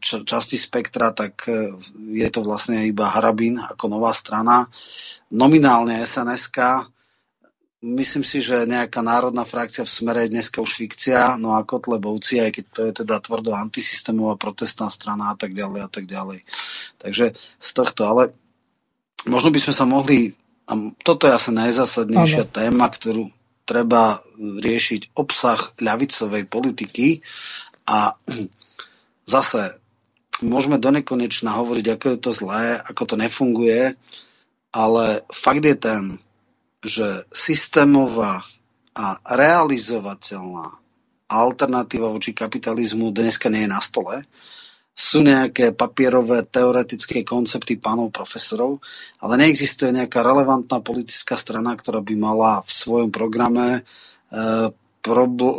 časti 0.05 0.61
spektra, 0.61 1.16
tak 1.16 1.49
e, 1.49 1.73
je 2.12 2.28
to 2.28 2.44
vlastne 2.44 2.85
iba 2.85 3.09
Harabín 3.09 3.57
ako 3.57 3.89
nová 3.89 4.12
strana. 4.12 4.69
Nominálne 5.32 6.05
SNSK, 6.05 6.93
myslím 7.82 8.24
si, 8.28 8.39
že 8.44 8.69
nejaká 8.69 9.03
národná 9.03 9.43
frakcia 9.43 9.82
v 9.82 9.90
smere 9.90 10.20
je 10.28 10.32
dneska 10.39 10.62
už 10.62 10.70
fikcia, 10.70 11.40
no 11.40 11.59
a 11.59 11.66
Kotlebovci, 11.66 12.39
aj 12.39 12.51
keď 12.55 12.65
to 12.70 12.81
je 12.86 12.93
teda 13.03 13.16
tvrdo 13.19 13.57
antisystémová 13.57 14.39
protestná 14.39 14.86
strana 14.93 15.32
a 15.32 15.35
tak 15.35 15.57
ďalej 15.57 15.81
a 15.82 15.89
tak 15.90 16.07
ďalej. 16.07 16.47
Takže 17.03 17.35
z 17.39 17.70
tohto, 17.74 18.07
ale 18.07 18.23
možno 19.27 19.51
by 19.51 19.59
sme 19.59 19.74
sa 19.74 19.85
mohli, 19.89 20.36
a 20.69 20.78
toto 21.03 21.27
je 21.27 21.35
asi 21.35 21.51
najzásadnejšia 21.51 22.47
ano. 22.47 22.55
téma, 22.55 22.86
ktorú 22.86 23.32
treba 23.62 24.20
riešiť 24.39 25.14
obsah 25.14 25.70
ľavicovej 25.78 26.44
politiky 26.51 27.22
a 27.86 28.18
zase 29.24 29.78
môžeme 30.43 30.76
donekonečna 30.82 31.55
hovoriť, 31.55 31.86
ako 31.94 32.06
je 32.10 32.18
to 32.18 32.30
zlé, 32.34 32.82
ako 32.82 33.02
to 33.06 33.14
nefunguje, 33.14 33.94
ale 34.74 35.05
fakt 35.30 35.62
je 35.62 35.76
ten, 35.78 36.02
že 36.82 37.22
systémová 37.30 38.43
a 38.93 39.16
realizovateľná 39.24 40.76
alternatíva 41.30 42.12
voči 42.12 42.36
kapitalizmu 42.36 43.09
dneska 43.09 43.48
nie 43.48 43.64
je 43.64 43.72
na 43.72 43.80
stole 43.80 44.26
sú 44.93 45.24
nejaké 45.24 45.73
papierové 45.73 46.44
teoretické 46.44 47.24
koncepty 47.24 47.81
pánov 47.81 48.12
profesorov, 48.12 48.85
ale 49.24 49.40
neexistuje 49.40 49.89
nejaká 49.89 50.20
relevantná 50.20 50.85
politická 50.85 51.40
strana, 51.40 51.73
ktorá 51.73 52.05
by 52.05 52.14
mala 52.16 52.60
v 52.60 52.70
svojom 52.70 53.09
programe 53.09 53.81
e, 53.81 53.81
pro, 55.01 55.24
e, 55.24 55.52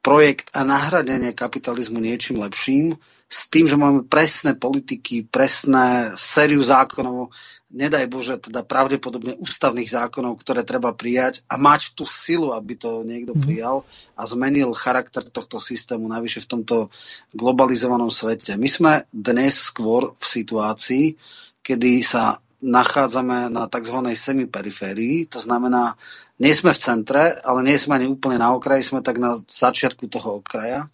projekt 0.00 0.48
a 0.56 0.64
nahradenie 0.64 1.36
kapitalizmu 1.36 2.00
niečím 2.00 2.40
lepším, 2.40 2.96
s 3.28 3.52
tým, 3.52 3.68
že 3.68 3.76
máme 3.76 4.08
presné 4.08 4.56
politiky, 4.56 5.28
presné 5.28 6.16
sériu 6.16 6.64
zákonov, 6.64 7.28
nedaj 7.68 8.08
Bože, 8.08 8.40
teda 8.40 8.64
pravdepodobne 8.64 9.36
ústavných 9.36 9.88
zákonov, 9.88 10.40
ktoré 10.40 10.64
treba 10.64 10.96
prijať 10.96 11.44
a 11.52 11.60
mať 11.60 11.92
tú 11.92 12.08
silu, 12.08 12.56
aby 12.56 12.74
to 12.80 13.04
niekto 13.04 13.36
mhm. 13.36 13.40
prijal 13.44 13.76
a 14.16 14.24
zmenil 14.24 14.72
charakter 14.72 15.24
tohto 15.24 15.60
systému, 15.60 16.08
najvyššie 16.08 16.44
v 16.44 16.50
tomto 16.58 16.76
globalizovanom 17.36 18.08
svete. 18.08 18.56
My 18.56 18.68
sme 18.68 18.92
dnes 19.12 19.60
skôr 19.60 20.16
v 20.16 20.24
situácii, 20.24 21.04
kedy 21.60 22.00
sa 22.00 22.40
nachádzame 22.58 23.54
na 23.54 23.70
tzv. 23.70 23.98
semiperiférii, 24.18 25.30
to 25.30 25.38
znamená, 25.38 25.94
nie 26.42 26.50
sme 26.54 26.74
v 26.74 26.82
centre, 26.82 27.22
ale 27.42 27.62
nie 27.62 27.78
sme 27.78 27.98
ani 27.98 28.10
úplne 28.10 28.42
na 28.42 28.50
okraji, 28.50 28.82
sme 28.82 29.02
tak 29.02 29.22
na 29.22 29.38
začiatku 29.38 30.10
toho 30.10 30.42
okraja. 30.42 30.90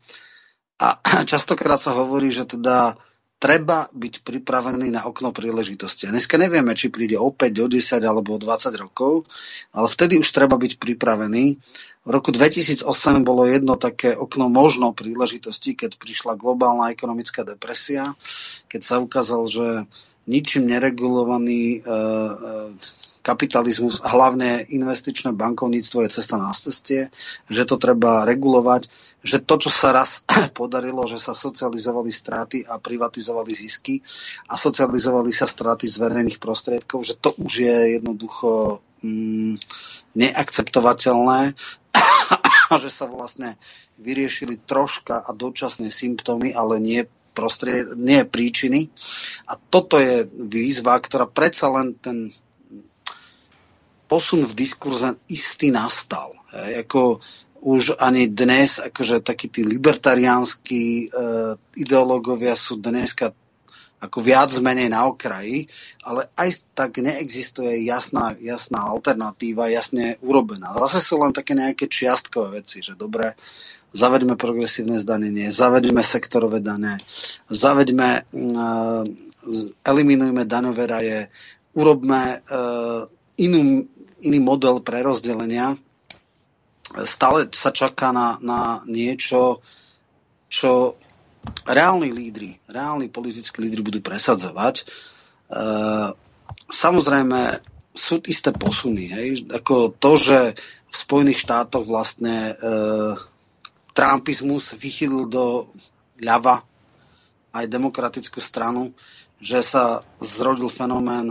A 0.76 1.01
častokrát 1.30 1.80
sa 1.80 1.96
hovorí, 1.96 2.28
že 2.28 2.44
teda 2.44 2.98
treba 3.45 3.93
byť 3.93 4.25
pripravený 4.25 4.97
na 4.97 5.05
okno 5.05 5.29
príležitosti. 5.29 6.09
A 6.09 6.16
dneska 6.16 6.41
nevieme, 6.41 6.73
či 6.73 6.89
príde 6.89 7.21
o 7.21 7.29
5, 7.29 7.45
o 7.45 7.69
10 7.69 8.01
alebo 8.01 8.33
o 8.33 8.41
20 8.41 8.73
rokov, 8.81 9.29
ale 9.77 9.85
vtedy 9.93 10.16
už 10.16 10.25
treba 10.33 10.57
byť 10.57 10.81
pripravený. 10.81 11.61
V 12.05 12.11
roku 12.11 12.33
2008 12.33 12.89
bolo 13.21 13.45
jedno 13.45 13.77
také 13.77 14.16
okno 14.16 14.49
možno 14.49 14.97
príležitosti, 14.97 15.77
keď 15.77 16.01
prišla 16.01 16.41
globálna 16.41 16.89
ekonomická 16.97 17.45
depresia, 17.45 18.16
keď 18.73 18.81
sa 18.81 18.97
ukázal, 19.05 19.45
že 19.53 19.66
ničím 20.24 20.68
neregulovaný 20.68 21.78
e, 21.78 21.78
e, 21.80 21.94
kapitalizmus 23.24 24.05
hlavne 24.05 24.68
investičné 24.68 25.32
bankovníctvo 25.32 26.05
je 26.05 26.14
cesta 26.20 26.36
na 26.36 26.52
ceste, 26.52 27.09
že 27.48 27.62
to 27.64 27.80
treba 27.80 28.28
regulovať, 28.28 28.92
že 29.24 29.40
to, 29.40 29.56
čo 29.56 29.72
sa 29.72 29.96
raz 29.96 30.28
podarilo, 30.60 31.09
že 31.09 31.16
sa 31.16 31.32
socializovali 31.32 32.12
straty 32.12 32.68
a 32.68 32.76
privatizovali 32.76 33.56
zisky 33.56 34.05
a 34.52 34.60
socializovali 34.60 35.32
sa 35.32 35.48
straty 35.48 35.88
z 35.88 35.96
verejných 35.96 36.36
prostriedkov, 36.36 37.09
že 37.09 37.16
to 37.16 37.32
už 37.40 37.64
je 37.64 37.76
jednoducho 37.96 38.84
mm, 39.01 39.56
neakceptovateľné 40.12 41.56
a 42.68 42.74
že 42.84 42.92
sa 42.92 43.09
vlastne 43.09 43.56
vyriešili 43.96 44.60
troška 44.60 45.24
a 45.24 45.32
dočasné 45.32 45.88
symptómy, 45.88 46.52
ale 46.52 46.76
nie 46.76 47.09
prostried, 47.35 47.98
nie 47.98 48.23
príčiny. 48.23 48.89
A 49.51 49.59
toto 49.59 49.98
je 49.98 50.24
výzva, 50.31 50.97
ktorá 51.02 51.27
predsa 51.27 51.69
len 51.74 51.98
ten 51.98 52.31
posun 54.06 54.47
v 54.47 54.55
diskurze 54.55 55.19
istý 55.27 55.74
nastal. 55.74 56.39
Hej, 56.55 56.86
ako 56.86 57.19
už 57.65 57.97
ani 57.97 58.28
dnes, 58.28 58.78
akože 58.78 59.24
takí 59.24 59.48
tí 59.48 59.65
libertariánsky 59.65 61.09
e, 61.09 61.16
ideológovia 61.81 62.55
sú 62.55 62.77
dneska 62.77 63.32
ako 64.05 64.20
viac 64.20 64.52
menej 64.61 64.93
na 64.93 65.09
okraji, 65.09 65.65
ale 66.05 66.28
aj 66.36 66.61
tak 66.77 67.01
neexistuje 67.01 67.89
jasná, 67.89 68.36
jasná 68.36 68.85
alternatíva, 68.85 69.73
jasne 69.73 70.20
urobená. 70.20 70.77
Zase 70.77 71.01
sú 71.01 71.16
len 71.24 71.32
také 71.32 71.56
nejaké 71.56 71.89
čiastkové 71.89 72.61
veci, 72.61 72.85
že 72.85 73.01
dobre, 73.01 73.32
zavedme 73.95 74.35
progresívne 74.35 74.99
zdanenie, 74.99 75.55
zavedme 75.55 76.03
sektorové 76.03 76.59
dane, 76.59 76.99
zavedme, 77.47 78.27
e, 78.27 78.43
eliminujme 79.87 80.43
daňové 80.43 80.85
raje, 80.85 81.19
urobme 81.73 82.21
e, 82.21 82.39
inú, 83.39 83.87
iný 84.21 84.39
model 84.43 84.83
prerozdelenia 84.83 85.79
stále 87.03 87.51
sa 87.51 87.75
čaká 87.75 88.15
na, 88.15 88.39
na 88.39 88.79
niečo, 88.87 89.59
čo 90.47 90.95
reálni 91.66 92.15
lídry, 92.15 92.62
reálni 92.71 93.11
politickí 93.11 93.59
lídry 93.59 93.83
budú 93.83 93.99
presadzovať. 93.99 94.75
E, 94.81 94.85
samozrejme, 96.71 97.59
sú 97.95 98.23
isté 98.31 98.55
posuny. 98.55 99.11
Hej? 99.11 99.51
Ako 99.51 99.91
to, 99.99 100.15
že 100.15 100.39
v 100.91 100.95
Spojených 100.95 101.43
štátoch 101.43 101.83
vlastne 101.83 102.55
e, 102.55 103.34
Trumpizmus 103.95 104.75
vychylil 104.75 105.31
do 105.31 105.71
ľava 106.19 106.66
aj 107.55 107.71
demokratickú 107.71 108.43
stranu, 108.43 108.91
že 109.39 109.62
sa 109.62 110.03
zrodil 110.19 110.66
fenomén 110.66 111.31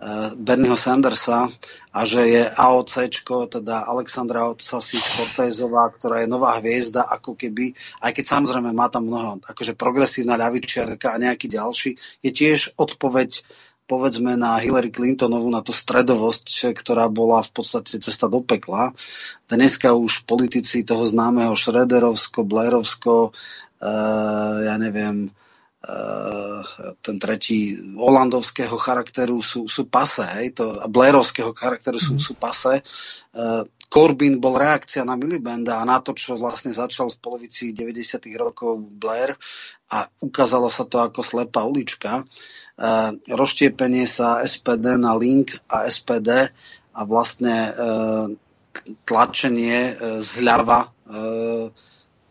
Eh, 0.00 0.32
Bernieho 0.32 0.80
Sandersa 0.80 1.44
a 1.92 2.00
že 2.08 2.24
je 2.24 2.42
AOC, 2.48 3.20
teda 3.52 3.84
Alexandra 3.84 4.48
Otsasis 4.48 5.04
Cortézová, 5.12 5.92
ktorá 5.92 6.24
je 6.24 6.28
nová 6.32 6.56
hviezda, 6.56 7.04
ako 7.04 7.36
keby, 7.36 7.76
aj 8.00 8.16
keď 8.16 8.24
samozrejme 8.24 8.72
má 8.72 8.88
tam 8.88 9.12
mnoho, 9.12 9.44
akože 9.44 9.76
progresívna 9.76 10.40
ľavičiarka 10.40 11.12
a 11.12 11.20
nejaký 11.20 11.52
ďalší, 11.52 12.00
je 12.24 12.30
tiež 12.32 12.80
odpoveď 12.80 13.44
povedzme 13.90 14.38
na 14.38 14.62
Hillary 14.62 14.94
Clintonovú, 14.94 15.50
na 15.50 15.66
tú 15.66 15.74
stredovosť, 15.74 16.70
ktorá 16.78 17.10
bola 17.10 17.42
v 17.42 17.50
podstate 17.50 17.98
cesta 17.98 18.30
do 18.30 18.38
pekla. 18.38 18.94
Dneska 19.50 19.90
už 19.90 20.30
politici 20.30 20.86
toho 20.86 21.02
známeho 21.02 21.58
Šrederovsko, 21.58 22.46
Blairovsko, 22.46 23.34
uh, 23.34 24.54
ja 24.62 24.78
neviem, 24.78 25.34
ten 27.00 27.16
tretí 27.16 27.72
holandovského 27.96 28.76
charakteru 28.76 29.40
sú, 29.40 29.64
sú 29.64 29.88
pase, 29.88 30.28
hej, 30.36 30.52
to, 30.52 30.76
blairovského 30.92 31.56
charakteru 31.56 31.96
sú, 31.96 32.20
sú 32.20 32.36
pase. 32.36 32.84
Uh, 33.32 33.64
Corbyn 33.90 34.38
bol 34.38 34.54
reakcia 34.60 35.02
na 35.02 35.16
Milibanda 35.16 35.80
a 35.80 35.88
na 35.88 35.98
to, 35.98 36.12
čo 36.14 36.36
vlastne 36.36 36.70
začal 36.70 37.10
v 37.10 37.18
polovici 37.18 37.72
90. 37.72 38.22
rokov 38.38 38.78
Blair 38.78 39.34
a 39.90 40.06
ukázalo 40.22 40.70
sa 40.70 40.86
to 40.86 41.02
ako 41.02 41.24
slepá 41.24 41.66
ulička. 41.66 42.22
Rozštiepenie 43.28 44.08
sa 44.08 44.40
SPD 44.40 44.96
na 44.96 45.12
Link 45.12 45.60
a 45.68 45.84
SPD 45.84 46.48
a 46.96 47.00
vlastne 47.04 47.56
uh, 47.68 48.26
tlačenie 49.04 49.92
uh, 49.92 50.18
zľava 50.24 50.88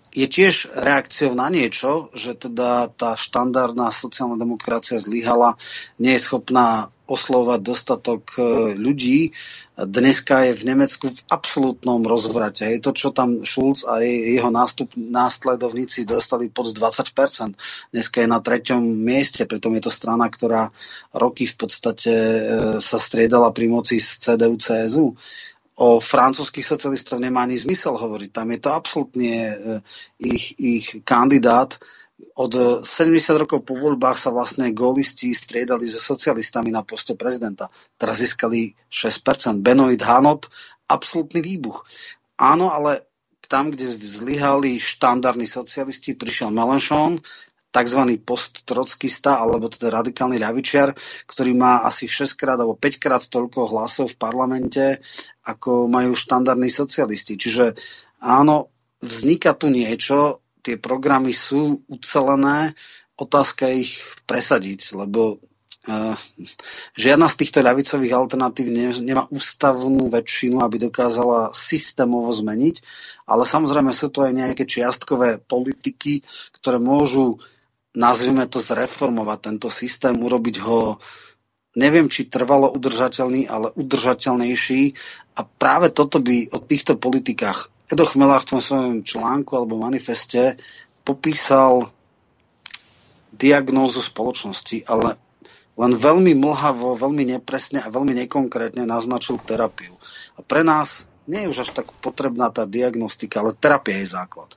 je 0.09 0.25
tiež 0.25 0.73
reakciou 0.73 1.37
na 1.37 1.53
niečo, 1.53 2.09
že 2.17 2.33
teda 2.33 2.89
tá 2.89 3.13
štandardná 3.13 3.93
sociálna 3.93 4.41
demokracia 4.41 4.97
zlyhala, 4.97 5.59
nie 6.01 6.17
je 6.17 6.25
schopná 6.25 6.89
oslovať 7.05 7.59
dostatok 7.61 8.23
ľudí. 8.77 9.33
Dneska 9.79 10.51
je 10.51 10.59
v 10.59 10.63
Nemecku 10.67 11.07
v 11.07 11.21
absolútnom 11.31 12.03
rozvrate. 12.03 12.67
Je 12.67 12.83
to, 12.83 12.91
čo 12.91 13.15
tam 13.15 13.47
Schulz 13.47 13.87
a 13.87 14.03
jeho 14.03 14.51
nástup, 14.51 14.91
následovníci 14.99 16.03
dostali 16.03 16.51
pod 16.51 16.75
20%. 16.75 17.55
Dneska 17.95 18.19
je 18.19 18.27
na 18.27 18.43
treťom 18.43 18.83
mieste, 18.83 19.47
pritom 19.47 19.71
je 19.79 19.87
to 19.87 19.91
strana, 19.93 20.27
ktorá 20.27 20.75
roky 21.15 21.47
v 21.47 21.55
podstate 21.55 22.11
e, 22.11 22.41
sa 22.83 22.99
striedala 22.99 23.55
pri 23.55 23.71
moci 23.71 24.03
z 24.03 24.19
CDU-CSU 24.19 25.15
o 25.79 26.03
francúzských 26.03 26.67
socialistov 26.67 27.23
nemá 27.23 27.47
ani 27.47 27.55
zmysel 27.55 27.95
hovoriť. 27.95 28.29
Tam 28.35 28.51
je 28.51 28.59
to 28.59 28.69
absolútne 28.75 29.31
e, 29.31 29.53
ich, 30.19 30.51
ich 30.59 30.85
kandidát. 31.07 31.79
Od 32.39 32.83
70 32.83 33.19
rokov 33.35 33.63
po 33.63 33.75
voľbách 33.79 34.19
sa 34.19 34.31
vlastne 34.31 34.71
golisti 34.75 35.31
striedali 35.31 35.87
so 35.87 35.99
socialistami 35.99 36.71
na 36.71 36.83
poste 36.83 37.15
prezidenta. 37.15 37.71
Teraz 37.95 38.19
získali 38.19 38.75
6%. 38.91 39.63
Benoit 39.63 39.99
Hanot, 40.03 40.51
absolútny 40.87 41.39
výbuch. 41.39 41.87
Áno, 42.39 42.71
ale 42.71 43.07
tam, 43.49 43.73
kde 43.73 43.97
zlyhali 43.97 44.77
štandardní 44.77 45.49
socialisti, 45.49 46.13
prišiel 46.13 46.53
Melenchon, 46.53 47.19
tzv. 47.69 48.01
post-trockista, 48.21 49.41
alebo 49.41 49.69
teda 49.69 49.93
radikálny 50.01 50.41
ľavičiar, 50.41 50.93
ktorý 51.29 51.53
má 51.53 51.85
asi 51.85 52.09
6 52.09 52.33
krát 52.37 52.57
alebo 52.57 52.77
5 52.77 53.03
krát 53.03 53.23
toľko 53.25 53.69
hlasov 53.69 54.13
v 54.13 54.19
parlamente, 54.21 54.85
ako 55.45 55.85
majú 55.85 56.17
štandardní 56.17 56.69
socialisti. 56.73 57.37
Čiže 57.37 57.77
áno, 58.21 58.73
vzniká 59.01 59.53
tu 59.53 59.69
niečo, 59.69 60.41
tie 60.69 60.77
programy 60.77 61.33
sú 61.33 61.81
ucelené, 61.89 62.77
otázka 63.17 63.65
je 63.73 63.89
ich 63.89 63.93
presadiť, 64.29 64.93
lebo 64.93 65.41
uh, 65.89 66.13
žiadna 66.93 67.25
z 67.25 67.39
týchto 67.41 67.65
ľavicových 67.65 68.13
alternatív 68.13 68.69
ne, 68.69 68.93
nemá 69.01 69.25
ústavnú 69.33 70.13
väčšinu, 70.13 70.61
aby 70.61 70.77
dokázala 70.77 71.49
systémovo 71.57 72.29
zmeniť, 72.29 72.85
ale 73.25 73.49
samozrejme 73.49 73.89
sú 73.97 74.13
to 74.13 74.21
aj 74.21 74.37
nejaké 74.37 74.69
čiastkové 74.69 75.41
politiky, 75.41 76.21
ktoré 76.61 76.77
môžu 76.77 77.41
nazvime 77.97 78.45
to 78.45 78.61
zreformovať 78.61 79.39
tento 79.41 79.73
systém, 79.73 80.13
urobiť 80.13 80.61
ho 80.61 81.01
neviem, 81.73 82.05
či 82.09 82.29
trvalo 82.29 82.69
udržateľný, 82.73 83.49
ale 83.49 83.73
udržateľnejší. 83.73 84.81
A 85.37 85.41
práve 85.45 85.89
toto 85.93 86.21
by 86.21 86.53
o 86.53 86.59
týchto 86.61 86.97
politikách 86.97 87.69
Edo 87.89 88.05
Chmelár 88.05 88.45
v 88.45 88.49
tom 88.55 88.61
svojom 88.61 89.01
článku 89.01 89.57
alebo 89.57 89.81
manifeste 89.81 90.61
popísal 91.01 91.89
diagnózu 93.33 94.05
spoločnosti, 94.05 94.85
ale 94.85 95.17
len 95.79 95.95
veľmi 95.95 96.37
mlhavo, 96.37 96.99
veľmi 96.99 97.33
nepresne 97.33 97.81
a 97.81 97.89
veľmi 97.89 98.13
nekonkrétne 98.25 98.83
naznačil 98.85 99.41
terapiu. 99.41 99.95
A 100.37 100.45
pre 100.45 100.61
nás 100.61 101.09
nie 101.29 101.45
je 101.45 101.51
už 101.53 101.59
až 101.65 101.69
tak 101.77 101.87
potrebná 102.01 102.49
tá 102.49 102.65
diagnostika, 102.65 103.39
ale 103.39 103.53
terapia 103.53 104.01
je 104.01 104.17
základ. 104.17 104.49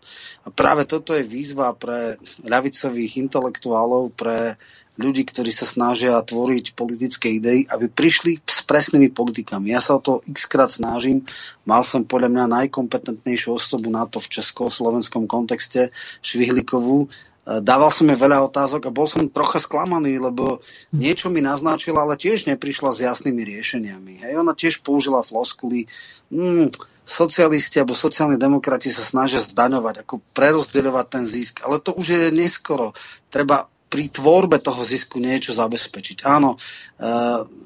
A 0.43 0.49
práve 0.49 0.89
toto 0.89 1.13
je 1.13 1.21
výzva 1.23 1.77
pre 1.77 2.17
ľavicových 2.49 3.21
intelektuálov, 3.29 4.17
pre 4.17 4.57
ľudí, 5.01 5.25
ktorí 5.25 5.49
sa 5.53 5.65
snažia 5.65 6.21
tvoriť 6.21 6.77
politické 6.77 7.33
idei, 7.37 7.65
aby 7.69 7.89
prišli 7.89 8.45
s 8.45 8.61
presnými 8.65 9.09
politikami. 9.09 9.73
Ja 9.73 9.81
sa 9.81 9.97
o 9.97 10.05
to 10.05 10.21
x 10.29 10.45
krát 10.45 10.69
snažím. 10.69 11.25
Mal 11.65 11.81
som 11.87 12.05
podľa 12.05 12.29
mňa 12.29 12.45
najkompetentnejšiu 12.63 13.57
osobu 13.57 13.89
na 13.89 14.05
to 14.05 14.21
v 14.21 14.31
česko-slovenskom 14.41 15.25
kontexte, 15.25 15.95
Švihlikovú, 16.21 17.09
E, 17.43 17.59
dával 17.59 17.91
som 17.91 18.07
jej 18.07 18.15
veľa 18.15 18.47
otázok 18.47 18.87
a 18.87 18.95
bol 18.95 19.11
som 19.11 19.27
trocha 19.27 19.59
sklamaný, 19.59 20.23
lebo 20.23 20.63
niečo 20.95 21.27
mi 21.27 21.43
naznačila, 21.43 22.07
ale 22.07 22.15
tiež 22.15 22.47
neprišla 22.47 22.95
s 22.95 23.03
jasnými 23.03 23.43
riešeniami. 23.43 24.23
Hej, 24.23 24.33
ona 24.39 24.55
tiež 24.55 24.87
použila 24.87 25.27
floskuly. 25.27 25.91
Mm, 26.31 26.71
socialisti 27.03 27.83
alebo 27.83 27.99
sociálni 27.99 28.39
demokrati 28.39 28.95
sa 28.95 29.03
snažia 29.03 29.43
zdaňovať, 29.43 30.07
ako 30.07 30.23
prerozdeľovať 30.39 31.07
ten 31.11 31.25
zisk, 31.27 31.67
ale 31.67 31.83
to 31.83 31.91
už 31.99 32.07
je 32.15 32.23
neskoro. 32.31 32.95
Treba 33.27 33.67
pri 33.93 34.09
tvorbe 34.09 34.57
toho 34.57 34.81
zisku 34.81 35.21
niečo 35.21 35.53
zabezpečiť. 35.53 36.25
Áno, 36.25 36.57
e, 36.57 36.59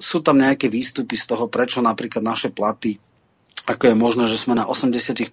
sú 0.03 0.19
tam 0.27 0.43
nejaké 0.43 0.67
výstupy 0.67 1.15
z 1.15 1.31
toho, 1.31 1.47
prečo 1.47 1.79
napríklad 1.79 2.27
naše 2.27 2.51
platy 2.51 2.99
ako 3.67 3.91
je 3.91 3.97
možné, 3.99 4.25
že 4.31 4.39
sme 4.39 4.55
na 4.55 4.63
80% 4.63 5.27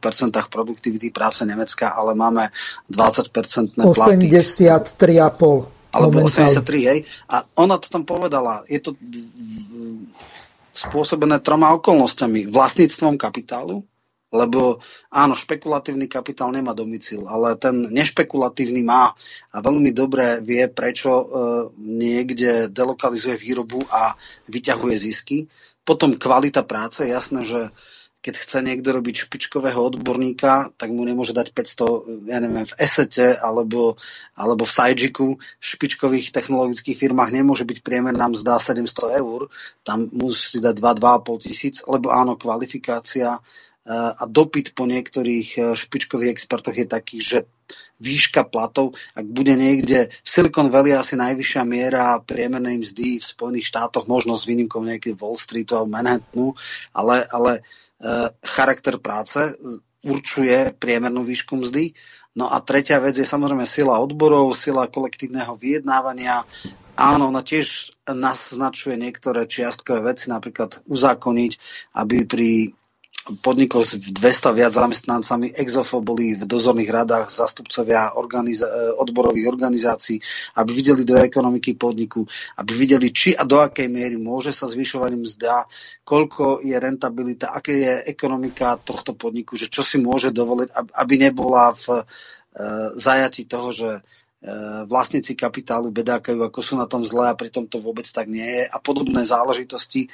produktivity 0.49 1.13
práce 1.13 1.45
Nemecka, 1.45 1.93
ale 1.93 2.17
máme 2.17 2.49
20% 2.89 3.77
platy. 3.77 4.25
83,5. 4.25 5.93
Alebo 5.93 6.25
83, 6.25 6.89
hej. 6.89 7.05
A 7.29 7.45
ona 7.53 7.77
to 7.77 7.93
tam 7.93 8.01
povedala. 8.01 8.65
Je 8.65 8.81
to 8.81 8.97
spôsobené 10.73 11.37
troma 11.45 11.77
okolnostiami. 11.77 12.49
Vlastníctvom 12.49 13.21
kapitálu, 13.21 13.85
lebo 14.33 14.81
áno, 15.13 15.37
špekulatívny 15.37 16.09
kapitál 16.09 16.49
nemá 16.49 16.73
domicil, 16.73 17.29
ale 17.29 17.53
ten 17.61 17.85
nešpekulatívny 17.93 18.81
má 18.81 19.13
a 19.53 19.57
veľmi 19.61 19.93
dobre 19.93 20.41
vie, 20.41 20.65
prečo 20.65 21.11
e, 21.13 21.25
niekde 21.77 22.73
delokalizuje 22.73 23.37
výrobu 23.37 23.85
a 23.93 24.17
vyťahuje 24.49 24.95
zisky. 24.97 25.45
Potom 25.85 26.17
kvalita 26.17 26.65
práce, 26.65 27.05
jasné, 27.05 27.45
že 27.45 27.69
keď 28.23 28.35
chce 28.39 28.57
niekto 28.63 28.95
robiť 28.95 29.27
špičkového 29.27 29.83
odborníka, 29.83 30.71
tak 30.79 30.95
mu 30.95 31.03
nemôže 31.03 31.35
dať 31.35 31.51
500, 31.51 32.31
ja 32.31 32.39
neviem, 32.39 32.63
v 32.63 32.73
Esete 32.79 33.35
alebo, 33.35 33.99
alebo 34.31 34.63
v 34.63 34.71
Sajžiku, 34.71 35.27
v 35.35 35.65
špičkových 35.67 36.31
technologických 36.31 36.95
firmách 36.95 37.35
nemôže 37.35 37.67
byť 37.67 37.83
priemerná 37.83 38.31
mzda 38.31 38.63
700 38.63 39.19
eur, 39.19 39.51
tam 39.83 40.07
musí 40.15 40.63
dať 40.63 40.71
2-2,5 40.79 41.43
tisíc, 41.43 41.75
lebo 41.83 42.15
áno, 42.15 42.39
kvalifikácia 42.39 43.43
a 43.91 44.23
dopyt 44.29 44.71
po 44.75 44.87
niektorých 44.87 45.49
eh, 45.59 45.63
špičkových 45.75 46.31
expertoch 46.31 46.75
je 46.75 46.87
taký, 46.87 47.17
že 47.19 47.49
výška 48.03 48.47
platov, 48.47 48.99
ak 49.15 49.23
bude 49.23 49.55
niekde 49.55 50.11
v 50.11 50.27
Silicon 50.27 50.67
Valley 50.67 50.91
asi 50.91 51.15
najvyššia 51.15 51.63
miera 51.63 52.19
priemernej 52.19 52.83
mzdy 52.83 53.19
v 53.19 53.25
Spojených 53.25 53.69
štátoch, 53.71 54.11
možno 54.11 54.35
s 54.35 54.43
výnimkou 54.43 54.83
nejakej 54.83 55.15
Wall 55.15 55.39
Streetu 55.39 55.79
alebo 55.79 55.95
Manhattanu, 55.95 56.47
ale, 56.91 57.23
ale 57.31 57.63
Eh, 58.03 58.29
charakter 58.43 58.99
práce 58.99 59.55
určuje 60.03 60.75
priemernú 60.75 61.23
výšku 61.23 61.55
mzdy. 61.55 61.95
No 62.35 62.51
a 62.51 62.59
tretia 62.59 62.99
vec 62.99 63.15
je 63.15 63.23
samozrejme 63.23 63.63
sila 63.63 63.95
odborov, 64.03 64.51
sila 64.59 64.91
kolektívneho 64.91 65.55
vyjednávania. 65.55 66.43
Áno, 66.99 67.31
ona 67.31 67.39
tiež 67.39 67.95
naznačuje 68.03 68.99
niektoré 68.99 69.47
čiastkové 69.47 70.03
veci, 70.11 70.27
napríklad 70.27 70.83
uzákoniť, 70.83 71.51
aby 71.95 72.27
pri 72.27 72.51
podnikov 73.39 73.87
s 73.87 73.95
200 73.95 74.51
viac 74.51 74.75
zamestnancami. 74.75 75.55
Exofo 75.55 76.03
boli 76.03 76.35
v 76.35 76.43
dozorných 76.43 76.91
radách 76.91 77.27
zastupcovia 77.31 78.11
organiza- 78.19 78.67
odborových 78.99 79.47
organizácií, 79.47 80.19
aby 80.59 80.71
videli 80.75 81.07
do 81.07 81.15
ekonomiky 81.15 81.79
podniku, 81.79 82.27
aby 82.59 82.71
videli, 82.75 83.15
či 83.15 83.31
a 83.31 83.47
do 83.47 83.63
akej 83.63 83.87
miery 83.87 84.19
môže 84.19 84.51
sa 84.51 84.67
zvyšovať 84.67 85.11
mzda, 85.15 85.55
koľko 86.03 86.59
je 86.67 86.75
rentabilita, 86.75 87.55
aké 87.55 87.73
je 87.79 87.93
ekonomika 88.11 88.75
tohto 88.75 89.15
podniku, 89.15 89.55
že 89.55 89.71
čo 89.71 89.87
si 89.87 90.03
môže 90.03 90.35
dovoliť, 90.35 90.91
aby 90.91 91.13
nebola 91.15 91.71
v 91.79 91.85
e, 91.95 92.03
zajati 92.99 93.47
toho, 93.47 93.71
že 93.71 93.89
e, 93.95 94.01
vlastníci 94.83 95.39
kapitálu 95.39 95.95
bedákajú, 95.95 96.43
ako 96.43 96.59
sú 96.59 96.75
na 96.75 96.91
tom 96.91 97.07
zle 97.07 97.31
a 97.31 97.39
pritom 97.39 97.71
to 97.71 97.79
vôbec 97.79 98.03
tak 98.03 98.27
nie 98.27 98.43
je 98.43 98.63
a 98.67 98.77
podobné 98.83 99.23
záležitosti. 99.23 100.11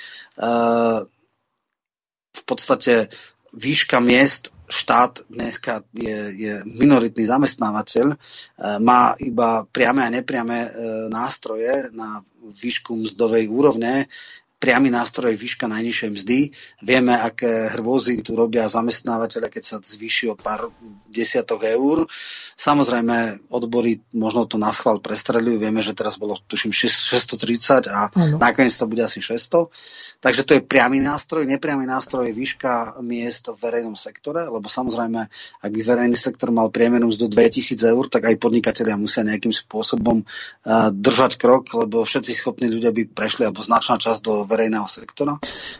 V 2.33 2.41
podstate 2.45 3.09
výška 3.53 3.99
miest 3.99 4.53
štát 4.69 5.25
dneska 5.29 5.81
je, 5.97 6.19
je 6.37 6.53
minoritný 6.65 7.25
zamestnávateľ, 7.25 8.13
e, 8.13 8.17
má 8.79 9.17
iba 9.17 9.65
priame 9.65 10.05
a 10.05 10.13
nepriame 10.13 10.57
e, 10.61 10.69
nástroje 11.09 11.89
na 11.89 12.21
výšku 12.39 12.93
mzdovej 12.95 13.49
úrovne. 13.49 14.05
Priamy 14.59 14.91
nástroj 14.91 15.39
výška 15.39 15.71
najnižšej 15.71 16.09
mzdy. 16.19 16.39
Vieme, 16.83 17.15
aké 17.15 17.71
hrôzy 17.79 18.19
tu 18.19 18.35
robia 18.35 18.67
zamestnávateľe, 18.67 19.47
keď 19.47 19.63
sa 19.63 19.77
zvýši 19.79 20.27
o 20.27 20.35
pár 20.35 20.67
desiatok 21.07 21.63
eur. 21.63 22.03
Samozrejme, 22.59 23.47
odbory 23.47 24.03
možno 24.11 24.43
to 24.43 24.59
na 24.59 24.75
schvál 24.75 24.99
prestreľujú. 24.99 25.63
Vieme, 25.63 25.79
že 25.79 25.95
teraz 25.95 26.19
bolo, 26.19 26.35
tuším, 26.35 26.75
630 26.75 27.87
a 27.87 28.11
ano. 28.11 28.35
nakoniec 28.35 28.75
to 28.75 28.83
bude 28.83 28.99
asi 28.99 29.23
600. 29.23 29.71
Takže 30.19 30.41
to 30.43 30.51
je 30.59 30.61
priamy 30.61 30.99
nástroj. 30.99 31.47
Nepriamy 31.47 31.87
nástroj 31.87 32.27
je 32.27 32.35
výška 32.35 32.99
miest 32.99 33.47
v 33.47 33.55
verejnom 33.55 33.95
sektore, 33.95 34.43
lebo 34.43 34.67
samozrejme, 34.67 35.31
ak 35.63 35.71
by 35.71 35.79
verejný 35.87 36.19
sektor 36.19 36.51
mal 36.51 36.67
priemernú 36.67 37.07
mzdu 37.07 37.31
2000 37.31 37.79
eur, 37.95 38.05
tak 38.11 38.27
aj 38.27 38.35
podnikatelia 38.35 38.99
musia 38.99 39.23
nejakým 39.23 39.55
spôsobom 39.55 40.27
uh, 40.27 40.91
držať 40.91 41.39
krok, 41.39 41.71
lebo 41.71 42.03
všetci 42.03 42.35
schopní 42.35 42.67
ľudia 42.67 42.91
by 42.91 43.07
prešli, 43.07 43.47
alebo 43.47 43.63
značná 43.63 43.95
časť 43.95 44.19
do 44.19 44.48
verejného 44.49 44.89
sektora. 44.89 45.37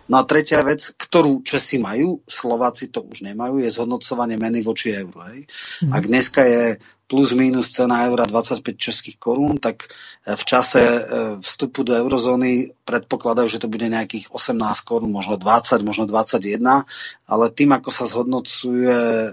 No 0.08 0.16
a 0.16 0.24
tretia 0.30 0.62
vec, 0.62 0.94
ktorú 0.94 1.42
Česi 1.42 1.82
majú, 1.82 2.22
Slováci 2.30 2.94
to 2.94 3.02
už 3.02 3.26
nemajú, 3.26 3.58
je 3.66 3.74
zhodnocovanie 3.74 4.38
meny 4.38 4.62
voči 4.62 4.94
euru. 4.94 5.26
Hej. 5.34 5.50
Mm. 5.82 5.92
Ak 5.98 6.04
dneska 6.06 6.42
je 6.46 6.78
plus 7.10 7.34
minus 7.34 7.74
cena 7.74 8.06
eura 8.06 8.30
25 8.30 8.62
českých 8.78 9.18
korún, 9.18 9.58
tak 9.58 9.90
e, 9.90 10.38
v 10.38 10.44
čase 10.46 10.78
e, 10.78 11.02
vstupu 11.42 11.82
do 11.82 11.98
eurozóny 11.98 12.78
predpokladajú, 12.86 13.50
že 13.50 13.58
to 13.58 13.66
bude 13.66 13.90
nejakých 13.90 14.30
18 14.30 14.62
korún, 14.86 15.10
možno 15.10 15.42
20, 15.42 15.82
možno 15.82 16.06
21, 16.06 16.86
ale 17.26 17.46
tým, 17.50 17.74
ako 17.74 17.90
sa 17.90 18.06
zhodnocuje 18.06 18.94
e, 18.94 19.30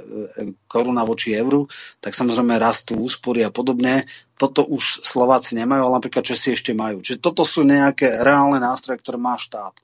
koruna 0.65 1.05
voči 1.05 1.37
euru, 1.37 1.69
tak 2.01 2.17
samozrejme 2.17 2.57
rastú 2.57 2.97
úspory 2.97 3.45
a 3.45 3.53
podobne. 3.53 4.09
Toto 4.41 4.65
už 4.65 5.05
Slováci 5.05 5.53
nemajú, 5.61 5.85
ale 5.85 5.97
napríklad 6.01 6.25
Česi 6.25 6.57
ešte 6.57 6.73
majú. 6.73 7.05
Čiže 7.05 7.21
toto 7.21 7.45
sú 7.45 7.61
nejaké 7.61 8.25
reálne 8.25 8.57
nástroje, 8.57 9.05
ktoré 9.05 9.21
má 9.21 9.37
štát. 9.37 9.77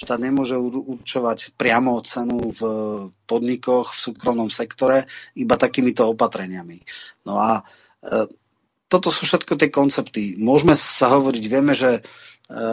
Štát 0.00 0.16
nemôže 0.16 0.56
určovať 0.56 1.52
priamo 1.60 2.00
cenu 2.00 2.56
v 2.56 2.60
podnikoch, 3.28 3.92
v 3.92 4.00
súkromnom 4.00 4.48
sektore, 4.48 5.04
iba 5.36 5.60
takýmito 5.60 6.08
opatreniami. 6.08 6.80
No 7.28 7.36
a 7.36 7.60
e, 7.60 8.24
toto 8.88 9.12
sú 9.12 9.28
všetko 9.28 9.60
tie 9.60 9.68
koncepty. 9.68 10.40
Môžeme 10.40 10.72
sa 10.72 11.12
hovoriť, 11.12 11.44
vieme, 11.52 11.76
že 11.76 12.00
e, 12.00 12.02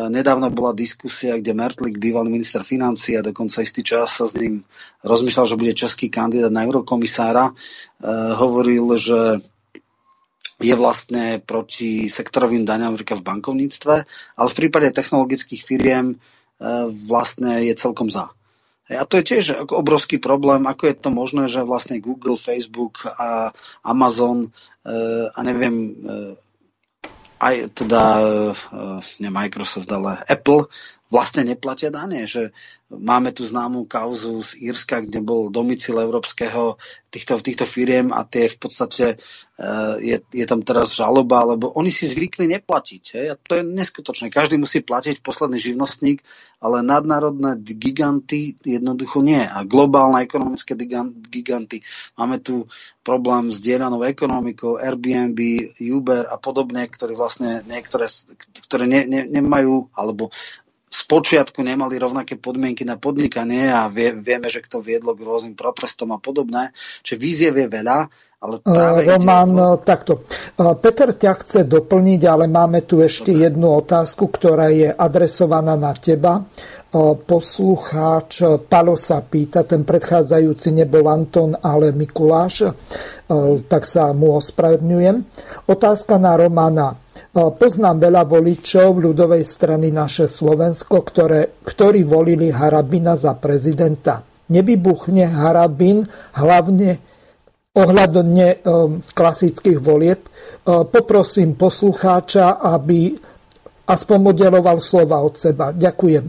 nedávno 0.07 0.47
bola 0.55 0.71
diskusia, 0.71 1.35
kde 1.35 1.51
Mertlik, 1.51 1.99
bývalý 1.99 2.31
minister 2.31 2.63
financí 2.63 3.19
a 3.19 3.27
dokonca 3.27 3.59
istý 3.59 3.83
čas 3.83 4.23
sa 4.23 4.23
s 4.23 4.39
ním 4.39 4.63
rozmýšľal, 5.03 5.51
že 5.51 5.59
bude 5.59 5.75
český 5.75 6.07
kandidát 6.07 6.55
na 6.55 6.63
eurokomisára, 6.63 7.51
e, 7.51 7.53
hovoril, 8.39 8.95
že 8.95 9.43
je 10.63 10.73
vlastne 10.79 11.43
proti 11.43 12.07
sektorovým 12.07 12.63
daňam 12.63 12.95
v 12.95 13.03
bankovníctve, 13.03 13.95
ale 14.39 14.47
v 14.47 14.57
prípade 14.57 14.95
technologických 14.95 15.59
firiem 15.59 16.17
vlastne 17.09 17.61
je 17.65 17.73
celkom 17.77 18.09
za. 18.09 18.33
A 18.87 19.03
to 19.03 19.19
je 19.19 19.35
tiež 19.35 19.67
obrovský 19.67 20.15
problém, 20.15 20.63
ako 20.63 20.87
je 20.87 20.95
to 20.95 21.09
možné, 21.11 21.43
že 21.51 21.67
vlastne 21.67 21.99
Google, 21.99 22.39
Facebook 22.39 23.03
a 23.03 23.51
Amazon 23.83 24.47
e, 24.47 24.49
a 25.27 25.39
neviem, 25.43 25.75
e, 25.75 25.93
aj 27.37 27.55
teda 27.77 28.01
ne 29.21 29.29
Microsoft, 29.29 29.85
ale 29.93 30.17
Apple 30.25 30.73
vlastne 31.07 31.47
neplatia 31.47 31.87
dane, 31.87 32.27
že 32.27 32.51
máme 32.91 33.31
tu 33.31 33.47
známú 33.47 33.87
kauzu 33.87 34.43
z 34.43 34.71
Írska, 34.71 35.03
kde 35.03 35.23
bol 35.23 35.47
domicil 35.47 35.95
európskeho 35.99 36.75
týchto, 37.07 37.39
týchto 37.39 37.63
firiem 37.63 38.11
a 38.11 38.27
tie 38.27 38.51
v 38.51 38.57
podstate 38.59 39.05
uh, 39.15 39.95
je, 40.03 40.19
je 40.31 40.45
tam 40.47 40.59
teraz 40.63 40.95
žaloba, 40.95 41.47
lebo 41.47 41.71
oni 41.75 41.91
si 41.91 42.07
zvykli 42.07 42.51
neplatiť. 42.59 43.03
Hej? 43.15 43.25
A 43.31 43.35
to 43.39 43.59
je 43.59 43.63
neskutočné. 43.63 44.27
Každý 44.27 44.59
musí 44.59 44.83
platiť, 44.83 45.23
posledný 45.23 45.59
živnostník, 45.59 46.19
ale 46.59 46.83
nadnárodné 46.83 47.55
giganty 47.59 48.59
jednoducho 48.63 49.23
nie. 49.23 49.39
A 49.39 49.63
globálne 49.63 50.23
ekonomické 50.27 50.75
giganty. 51.31 51.83
Máme 52.19 52.43
tu 52.43 52.67
problém 53.03 53.47
s 53.47 53.63
dielanou 53.63 54.03
ekonomikou, 54.03 54.75
Airbnb, 54.75 55.39
Uber 55.79 56.27
a 56.27 56.35
podobne, 56.35 56.83
ktoré 56.91 57.15
vlastne 57.15 57.63
niektoré, 57.63 58.11
ktoré 58.67 58.83
ne, 58.87 59.07
ne, 59.07 59.21
nemajú, 59.23 59.91
alebo 59.95 60.35
spočiatku 61.05 61.61
nemali 61.61 62.01
rovnaké 62.01 62.41
podmienky 62.41 62.81
na 62.81 62.97
podnikanie 62.97 63.69
a 63.69 63.85
vie, 63.85 64.17
vieme, 64.17 64.49
že 64.49 64.65
to 64.65 64.81
viedlo 64.81 65.13
k 65.13 65.21
rôznym 65.21 65.53
protestom 65.53 66.09
a 66.15 66.17
podobné. 66.17 66.73
Čiže 67.05 67.21
víziev 67.21 67.53
je 67.61 67.67
veľa, 67.69 67.97
ale 68.37 68.61
práve 68.61 69.05
Roman, 69.05 69.49
ide 69.49 69.65
o... 69.65 69.81
takto. 69.81 70.25
Peter 70.81 71.09
ťa 71.13 71.33
chce 71.41 71.61
doplniť, 71.65 72.21
ale 72.25 72.45
máme 72.45 72.85
tu 72.85 73.01
ešte 73.01 73.33
Dobre. 73.33 73.43
jednu 73.49 73.67
otázku, 73.77 74.29
ktorá 74.29 74.69
je 74.73 74.89
adresovaná 74.93 75.73
na 75.73 75.93
teba. 75.97 76.45
Poslucháč 77.27 78.45
Palo 78.69 78.95
sa 78.95 79.19
pýta, 79.19 79.67
ten 79.67 79.83
predchádzajúci 79.83 80.71
nebol 80.71 81.09
Anton, 81.11 81.53
ale 81.59 81.91
Mikuláš, 81.91 82.73
tak 83.67 83.83
sa 83.83 84.15
mu 84.15 84.39
ospravedňujem. 84.39 85.19
Otázka 85.67 86.15
na 86.15 86.37
Romana. 86.37 86.93
Poznám 87.35 88.07
veľa 88.07 88.23
voličov 88.23 88.97
ľudovej 88.97 89.43
strany 89.43 89.93
naše 89.93 90.25
Slovensko, 90.25 91.03
ktoré, 91.03 91.61
ktorí 91.61 92.07
volili 92.07 92.49
Harabina 92.49 93.13
za 93.13 93.35
prezidenta. 93.37 94.23
Nevybuchne 94.47 95.27
Harabin 95.27 96.07
hlavne 96.39 96.97
ohľadne 97.77 98.47
um, 98.63 99.05
klasických 99.05 99.77
volieb. 99.77 100.25
Uh, 100.25 100.87
poprosím 100.87 101.53
poslucháča, 101.53 102.57
aby 102.57 103.13
aspoň 103.85 104.17
modeloval 104.17 104.81
slova 104.81 105.21
od 105.21 105.37
seba. 105.37 105.69
Ďakujem. 105.75 106.25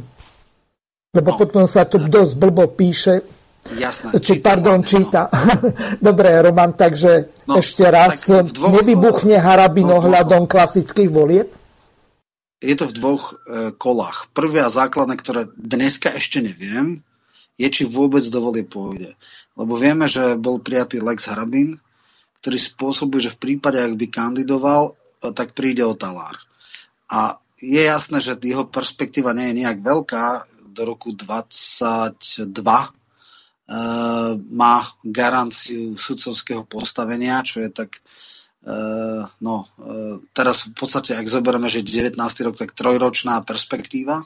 Lebo 1.16 1.30
no. 1.32 1.38
potom 1.40 1.64
sa 1.64 1.88
tu 1.88 1.96
dosť 1.96 2.32
blbo 2.36 2.68
píše, 2.68 3.37
Jasné. 3.68 4.16
Či, 4.16 4.40
číta, 4.40 4.44
pardon, 4.54 4.80
číta. 4.80 5.28
Dobre, 6.08 6.40
Roman, 6.40 6.72
takže 6.72 7.44
no, 7.44 7.60
ešte 7.60 7.84
raz. 7.84 8.24
Dvoch, 8.24 8.72
nevybuchne 8.72 9.36
Harabin 9.36 9.92
ohľadom 9.92 10.48
klasických 10.48 11.10
volieb? 11.12 11.48
Je 12.58 12.74
to 12.74 12.90
v 12.90 12.96
dvoch 12.96 13.24
e, 13.30 13.70
kolách. 13.76 14.32
Prvé 14.34 14.64
a 14.64 14.72
základné, 14.72 15.14
ktoré 15.20 15.46
dneska 15.54 16.10
ešte 16.10 16.42
neviem, 16.42 17.04
je, 17.60 17.68
či 17.68 17.82
vôbec 17.86 18.24
do 18.26 18.38
volie 18.40 18.64
pôjde. 18.66 19.14
Lebo 19.54 19.78
vieme, 19.78 20.10
že 20.10 20.38
bol 20.38 20.58
prijatý 20.58 20.98
Lex 20.98 21.28
Harabin, 21.28 21.78
ktorý 22.42 22.58
spôsobuje, 22.58 23.30
že 23.30 23.34
v 23.34 23.42
prípade, 23.42 23.78
ak 23.78 23.94
by 23.94 24.06
kandidoval, 24.10 24.82
e, 24.90 25.30
tak 25.36 25.52
príde 25.52 25.84
o 25.84 25.94
talár. 25.94 26.40
A 27.12 27.38
je 27.58 27.82
jasné, 27.84 28.22
že 28.22 28.38
jeho 28.38 28.66
perspektíva 28.66 29.34
nie 29.34 29.52
je 29.52 29.58
nejak 29.62 29.78
veľká 29.82 30.26
do 30.72 30.82
roku 30.86 31.10
22, 31.10 32.54
Eh, 32.54 32.97
má 34.48 34.88
garanciu 35.04 35.92
sudcovského 35.92 36.64
postavenia, 36.64 37.44
čo 37.44 37.60
je 37.60 37.68
tak 37.68 38.00
uh, 38.64 39.28
no, 39.44 39.68
uh, 39.76 40.24
teraz 40.32 40.72
v 40.72 40.74
podstate, 40.74 41.12
ak 41.12 41.28
zoberieme, 41.28 41.68
že 41.68 41.84
19. 41.84 42.16
rok, 42.48 42.56
tak 42.56 42.72
trojročná 42.72 43.44
perspektíva. 43.44 44.24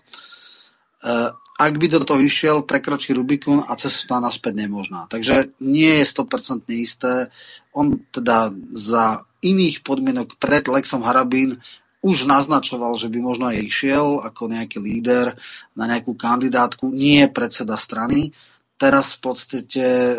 Uh, 1.02 1.34
ak 1.58 1.74
by 1.78 1.86
do 1.90 2.00
toho 2.02 2.22
išiel, 2.22 2.64
prekročí 2.64 3.12
Rubikun 3.12 3.62
a 3.62 3.74
cesta 3.76 4.18
naspäť 4.18 4.66
nemožná. 4.66 5.06
Takže 5.06 5.54
nie 5.62 6.00
je 6.00 6.06
100% 6.06 6.66
isté. 6.74 7.28
On 7.76 7.98
teda 8.10 8.50
za 8.72 9.22
iných 9.44 9.84
podmienok 9.86 10.38
pred 10.42 10.64
Lexom 10.66 11.04
Harabín 11.04 11.60
už 12.02 12.26
naznačoval, 12.26 12.98
že 12.98 13.06
by 13.06 13.18
možno 13.22 13.46
aj 13.46 13.62
išiel 13.62 14.26
ako 14.26 14.50
nejaký 14.50 14.82
líder 14.82 15.38
na 15.78 15.86
nejakú 15.86 16.18
kandidátku, 16.18 16.90
nie 16.90 17.30
predseda 17.30 17.78
strany, 17.78 18.34
teraz 18.82 19.14
v 19.14 19.30
podstate 19.30 19.78
e, 19.86 20.14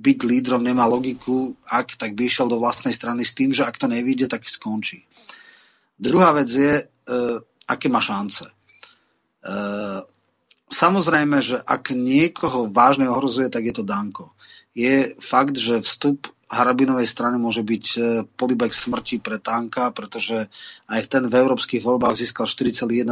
byť 0.00 0.18
lídrom 0.24 0.64
nemá 0.64 0.88
logiku, 0.88 1.52
ak 1.68 2.00
tak 2.00 2.16
by 2.16 2.24
išiel 2.24 2.48
do 2.48 2.56
vlastnej 2.56 2.96
strany 2.96 3.20
s 3.20 3.36
tým, 3.36 3.52
že 3.52 3.68
ak 3.68 3.76
to 3.76 3.84
nevíde, 3.84 4.32
tak 4.32 4.48
skončí. 4.48 5.04
Druhá 6.00 6.32
vec 6.32 6.48
je, 6.48 6.80
e, 6.80 6.84
aké 7.68 7.92
má 7.92 8.00
šance. 8.00 8.48
E, 8.48 8.52
samozrejme, 10.72 11.36
že 11.44 11.60
ak 11.60 11.92
niekoho 11.92 12.72
vážne 12.72 13.12
ohrozuje, 13.12 13.52
tak 13.52 13.68
je 13.68 13.76
to 13.76 13.84
Danko. 13.84 14.32
Je 14.72 15.12
fakt, 15.20 15.60
že 15.60 15.84
vstup 15.84 16.32
Harabinovej 16.48 17.10
strany 17.10 17.36
môže 17.42 17.60
byť 17.66 17.84
polibek 18.38 18.70
smrti 18.70 19.18
pre 19.18 19.42
Tanka, 19.42 19.90
pretože 19.90 20.46
aj 20.86 21.00
ten 21.10 21.26
v 21.26 21.34
európskych 21.42 21.82
voľbách 21.82 22.14
získal 22.14 22.46
4,1%, 22.46 23.02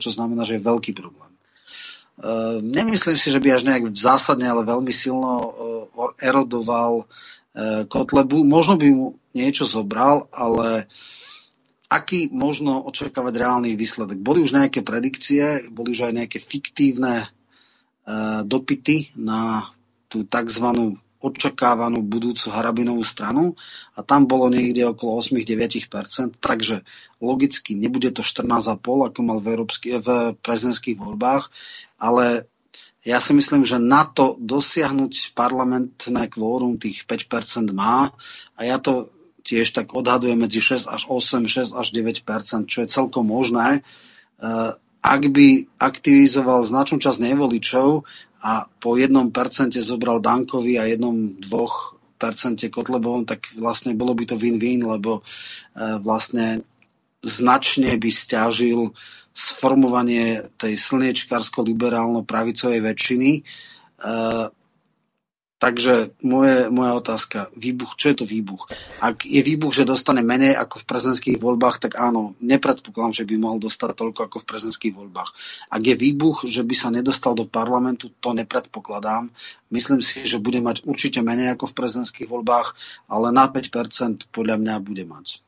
čo 0.00 0.08
znamená, 0.08 0.48
že 0.48 0.56
je 0.56 0.64
veľký 0.64 0.96
problém. 0.96 1.28
Ehm, 2.20 2.60
nemyslím 2.68 3.16
si, 3.16 3.32
že 3.32 3.40
by 3.40 3.48
až 3.56 3.64
nejak 3.64 3.96
zásadne, 3.96 4.44
ale 4.44 4.68
veľmi 4.68 4.92
silno 4.92 5.32
eh, 5.40 6.28
erodoval 6.28 7.08
eh, 7.08 7.88
Kotlebu. 7.88 8.44
Možno 8.44 8.76
by 8.76 8.86
mu 8.92 9.16
niečo 9.32 9.64
zobral, 9.64 10.28
ale 10.28 10.84
aký 11.88 12.28
možno 12.28 12.84
očakávať 12.84 13.40
reálny 13.40 13.72
výsledek? 13.72 14.20
Boli 14.20 14.44
už 14.44 14.52
nejaké 14.52 14.84
predikcie, 14.84 15.64
boli 15.72 15.96
už 15.96 16.12
aj 16.12 16.12
nejaké 16.12 16.38
fiktívne 16.44 17.24
eh, 17.24 18.40
dopity 18.44 19.16
na 19.16 19.72
tú 20.12 20.28
tzv. 20.28 21.00
Očakávanú 21.20 22.00
budúcu 22.00 22.48
Harabinovú 22.48 23.04
stranu 23.04 23.54
a 23.92 24.00
tam 24.00 24.24
bolo 24.24 24.48
niekde 24.48 24.88
okolo 24.88 25.20
8-9%, 25.20 26.40
takže 26.40 26.80
logicky 27.20 27.76
nebude 27.76 28.08
to 28.10 28.24
14,5, 28.24 28.80
ako 28.80 29.20
mal 29.20 29.38
v, 29.44 29.46
európsky, 29.52 30.00
v 30.00 30.32
prezidentských 30.40 30.96
voľbách, 30.96 31.52
ale 32.00 32.48
ja 33.00 33.16
si 33.20 33.32
myslím, 33.32 33.64
že 33.64 33.80
na 33.80 34.04
to 34.04 34.36
dosiahnuť 34.40 35.32
parlamentné 35.32 36.28
kvórum 36.28 36.76
tých 36.76 37.08
5% 37.08 37.72
má 37.72 38.12
a 38.56 38.60
ja 38.64 38.76
to 38.76 39.08
tiež 39.40 39.72
tak 39.72 39.96
odhadujem 39.96 40.36
medzi 40.36 40.60
6 40.60 40.84
až 40.84 41.08
8, 41.08 41.48
6 41.48 41.72
až 41.72 41.88
9%, 41.96 42.68
čo 42.68 42.84
je 42.84 42.88
celkom 42.92 43.24
možné. 43.24 43.80
Eh, 43.80 44.70
ak 45.00 45.22
by 45.32 45.80
aktivizoval 45.80 46.60
značnú 46.68 47.00
časť 47.00 47.24
nevoličov 47.24 48.04
a 48.40 48.64
po 48.80 48.96
jednom 48.96 49.28
percente 49.28 49.84
zobral 49.84 50.24
Dankovi 50.24 50.80
a 50.80 50.88
jednom 50.88 51.36
dvoch 51.36 52.00
percente 52.20 52.68
Kotlebovom, 52.68 53.24
tak 53.24 53.48
vlastne 53.56 53.96
bolo 53.96 54.12
by 54.12 54.28
to 54.28 54.36
win-win, 54.36 54.84
lebo 54.84 55.20
eh, 55.20 55.24
vlastne 56.00 56.64
značne 57.20 58.00
by 58.00 58.10
stiažil 58.12 58.92
sformovanie 59.30 60.42
tej 60.60 60.76
slniečkársko-liberálno-pravicovej 60.76 62.80
väčšiny. 62.82 63.30
Takže 65.60 66.16
moje, 66.24 66.72
moja 66.72 66.96
otázka, 66.96 67.52
výbuch, 67.52 67.92
čo 68.00 68.08
je 68.08 68.16
to 68.16 68.24
výbuch? 68.24 68.72
Ak 69.04 69.28
je 69.28 69.44
výbuch, 69.44 69.76
že 69.76 69.84
dostane 69.84 70.24
menej 70.24 70.56
ako 70.56 70.80
v 70.80 70.88
prezidentských 70.88 71.36
voľbách, 71.36 71.84
tak 71.84 72.00
áno, 72.00 72.32
nepredpokladám, 72.40 73.12
že 73.12 73.28
by 73.28 73.34
mohol 73.36 73.60
dostať 73.60 73.92
toľko 73.92 74.20
ako 74.24 74.36
v 74.40 74.48
prezidentských 74.48 74.96
voľbách. 74.96 75.30
Ak 75.68 75.82
je 75.84 75.92
výbuch, 75.92 76.48
že 76.48 76.64
by 76.64 76.72
sa 76.72 76.88
nedostal 76.88 77.36
do 77.36 77.44
parlamentu, 77.44 78.08
to 78.08 78.32
nepredpokladám. 78.32 79.28
Myslím 79.68 80.00
si, 80.00 80.24
že 80.24 80.40
bude 80.40 80.64
mať 80.64 80.88
určite 80.88 81.20
menej 81.20 81.52
ako 81.52 81.68
v 81.68 81.76
prezidentských 81.76 82.32
voľbách, 82.32 82.72
ale 83.12 83.28
na 83.28 83.44
5% 83.44 84.32
podľa 84.32 84.56
mňa 84.64 84.74
bude 84.80 85.04
mať. 85.04 85.44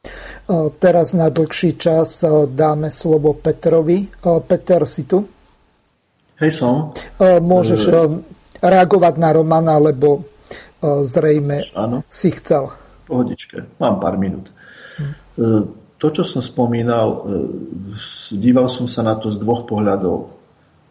Teraz 0.77 1.17
na 1.17 1.33
dlhší 1.33 1.81
čas 1.81 2.21
dáme 2.53 2.93
slovo 2.93 3.33
Petrovi. 3.33 4.13
Peter, 4.45 4.85
si 4.85 5.09
tu? 5.09 5.25
Hej, 6.37 6.61
som. 6.61 6.93
Môžeš 7.23 7.89
reagovať 8.63 9.15
na 9.19 9.31
Romana, 9.35 9.77
lebo 9.83 10.23
e, 10.23 11.03
zrejme 11.03 11.75
Áno. 11.75 12.07
si 12.07 12.31
chcel. 12.31 12.71
Pohodičke, 13.11 13.67
mám 13.83 13.99
pár 13.99 14.17
minút. 14.17 14.55
Hm. 14.97 15.83
To, 16.03 16.11
čo 16.11 16.27
som 16.27 16.43
spomínal, 16.43 17.07
e, 17.07 17.19
díval 18.35 18.67
som 18.67 18.91
sa 18.91 19.07
na 19.07 19.15
to 19.15 19.31
z 19.31 19.39
dvoch 19.39 19.71
pohľadov. 19.71 20.35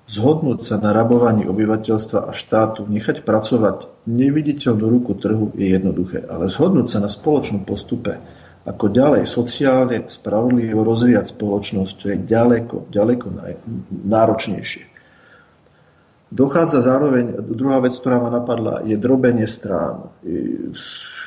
Zhodnúť 0.07 0.63
sa 0.63 0.79
na 0.79 0.95
rabovaní 0.95 1.43
obyvateľstva 1.43 2.27
a 2.27 2.31
štátu, 2.31 2.87
nechať 2.87 3.27
pracovať 3.27 4.07
neviditeľnú 4.07 4.85
ruku 4.87 5.19
trhu 5.19 5.51
je 5.55 5.67
jednoduché, 5.75 6.23
ale 6.27 6.47
zhodnúť 6.47 6.87
sa 6.95 6.99
na 7.03 7.11
spoločnom 7.11 7.67
postupe, 7.67 8.23
ako 8.63 8.87
ďalej 8.87 9.27
sociálne 9.27 10.07
spravodlivo 10.07 10.83
rozvíjať 10.87 11.35
spoločnosť, 11.35 11.93
to 11.99 12.05
je 12.15 12.17
ďaleko, 12.23 12.75
ďaleko 12.87 13.25
náročnejšie. 13.91 14.90
Dochádza 16.31 16.79
zároveň, 16.79 17.43
druhá 17.43 17.83
vec, 17.83 17.91
ktorá 17.99 18.23
ma 18.23 18.31
napadla, 18.31 18.87
je 18.87 18.95
drobenie 18.95 19.43
strán. 19.51 20.15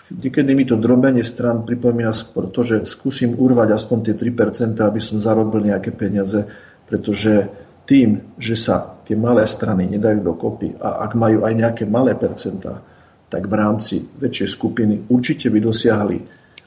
Niekedy 0.09 0.57
mi 0.57 0.65
to 0.65 0.81
drobenie 0.81 1.21
strán 1.21 1.69
pripomína 1.69 2.17
skôr 2.17 2.49
to, 2.49 2.65
že 2.65 2.89
skúsim 2.89 3.37
urvať 3.37 3.77
aspoň 3.77 3.99
tie 4.09 4.15
3%, 4.17 4.81
aby 4.81 5.01
som 5.05 5.21
zarobil 5.21 5.61
nejaké 5.69 5.93
peniaze, 5.93 6.49
pretože 6.89 7.53
tým, 7.85 8.33
že 8.41 8.57
sa 8.57 8.97
tie 9.05 9.13
malé 9.13 9.45
strany 9.45 9.85
nedajú 9.93 10.25
dokopy 10.25 10.81
a 10.81 11.05
ak 11.05 11.13
majú 11.21 11.45
aj 11.45 11.53
nejaké 11.53 11.85
malé 11.85 12.17
percentá, 12.17 12.81
tak 13.29 13.45
v 13.45 13.55
rámci 13.61 14.01
väčšej 14.01 14.49
skupiny 14.49 14.95
určite 15.13 15.53
by 15.53 15.61
dosiahli 15.61 16.19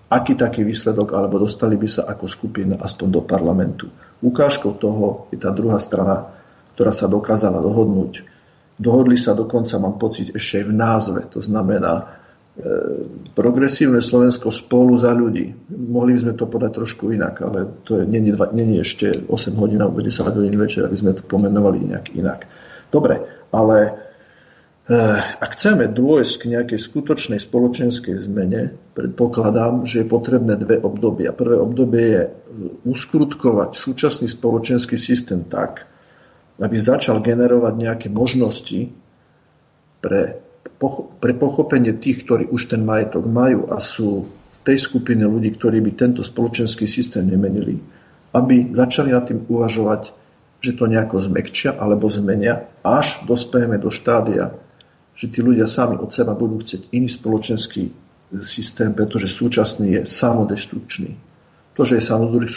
aký 0.07 0.39
taký 0.39 0.63
výsledok, 0.63 1.11
alebo 1.11 1.41
dostali 1.41 1.75
by 1.75 1.87
sa 1.89 2.07
ako 2.07 2.31
skupina 2.31 2.79
aspoň 2.79 3.07
do 3.11 3.21
parlamentu. 3.27 3.91
Ukážkou 4.23 4.79
toho 4.79 5.27
je 5.33 5.41
tá 5.41 5.51
druhá 5.51 5.81
strana, 5.83 6.36
ktorá 6.77 6.93
sa 6.93 7.09
dokázala 7.09 7.57
dohodnúť. 7.65 8.21
Dohodli 8.77 9.17
sa 9.17 9.33
dokonca, 9.33 9.81
mám 9.81 9.97
pocit, 9.97 10.29
ešte 10.29 10.61
aj 10.61 10.65
v 10.69 10.73
názve. 10.77 11.21
To 11.33 11.41
znamená 11.41 11.93
e, 11.97 12.05
progresívne 13.33 13.97
Slovensko 14.05 14.53
spolu 14.53 14.93
za 15.01 15.09
ľudí. 15.09 15.57
Mohli 15.73 16.13
by 16.13 16.19
sme 16.21 16.33
to 16.37 16.45
podať 16.45 16.71
trošku 16.77 17.09
inak, 17.09 17.41
ale 17.41 17.81
to 17.81 17.97
je, 17.97 18.03
není, 18.05 18.29
není 18.53 18.77
ešte 18.77 19.25
8 19.25 19.57
hodín 19.57 19.81
alebo 19.81 20.05
10 20.05 20.21
hodín 20.29 20.53
večer, 20.53 20.85
aby 20.85 20.93
sme 20.93 21.17
to 21.17 21.25
pomenovali 21.25 21.89
nejak 21.89 22.13
inak. 22.13 22.45
Dobre, 22.93 23.25
ale 23.49 23.77
e, 23.81 23.91
ak 25.41 25.57
chceme 25.57 25.89
dôjsť 25.89 26.33
k 26.37 26.49
nejakej 26.53 26.77
skutočnej 26.77 27.41
spoločenskej 27.41 28.21
zmene, 28.21 28.77
predpokladám, 28.93 29.89
že 29.89 30.05
je 30.05 30.13
potrebné 30.13 30.53
dve 30.61 30.77
obdobia. 30.77 31.33
Prvé 31.33 31.57
obdobie 31.57 32.05
je 32.05 32.21
e, 32.21 32.31
uskrutkovať 32.85 33.73
súčasný 33.73 34.29
spoločenský 34.29 34.93
systém 35.01 35.41
tak, 35.41 35.96
aby 36.57 36.77
začal 36.77 37.21
generovať 37.21 37.73
nejaké 37.77 38.07
možnosti 38.09 38.89
pre, 40.01 40.41
pre 41.21 41.31
pochopenie 41.37 41.93
tých, 41.93 42.25
ktorí 42.25 42.49
už 42.49 42.73
ten 42.73 42.81
majetok 42.81 43.25
majú 43.29 43.69
a 43.69 43.77
sú 43.77 44.25
v 44.27 44.57
tej 44.65 44.77
skupine 44.81 45.25
ľudí, 45.25 45.53
ktorí 45.53 45.81
by 45.81 45.91
tento 45.93 46.21
spoločenský 46.25 46.89
systém 46.89 47.29
nemenili, 47.29 47.77
aby 48.33 48.73
začali 48.73 49.13
nad 49.13 49.29
tým 49.29 49.45
uvažovať, 49.45 50.13
že 50.57 50.73
to 50.73 50.89
nejako 50.89 51.21
zmekčia 51.21 51.77
alebo 51.77 52.09
zmenia, 52.09 52.65
až 52.81 53.21
dospejeme 53.29 53.77
do 53.77 53.93
štádia, 53.93 54.57
že 55.13 55.29
tí 55.29 55.45
ľudia 55.45 55.69
sami 55.69 55.97
od 55.97 56.09
seba 56.09 56.33
budú 56.33 56.61
chcieť 56.61 56.89
iný 56.93 57.09
spoločenský 57.09 57.93
systém, 58.41 58.91
pretože 58.93 59.29
súčasný 59.29 59.97
je 59.97 60.01
samodestrukčný. 60.09 61.26
To, 61.77 61.85
že 61.85 62.01
je 62.01 62.09
samozrejme, 62.09 62.49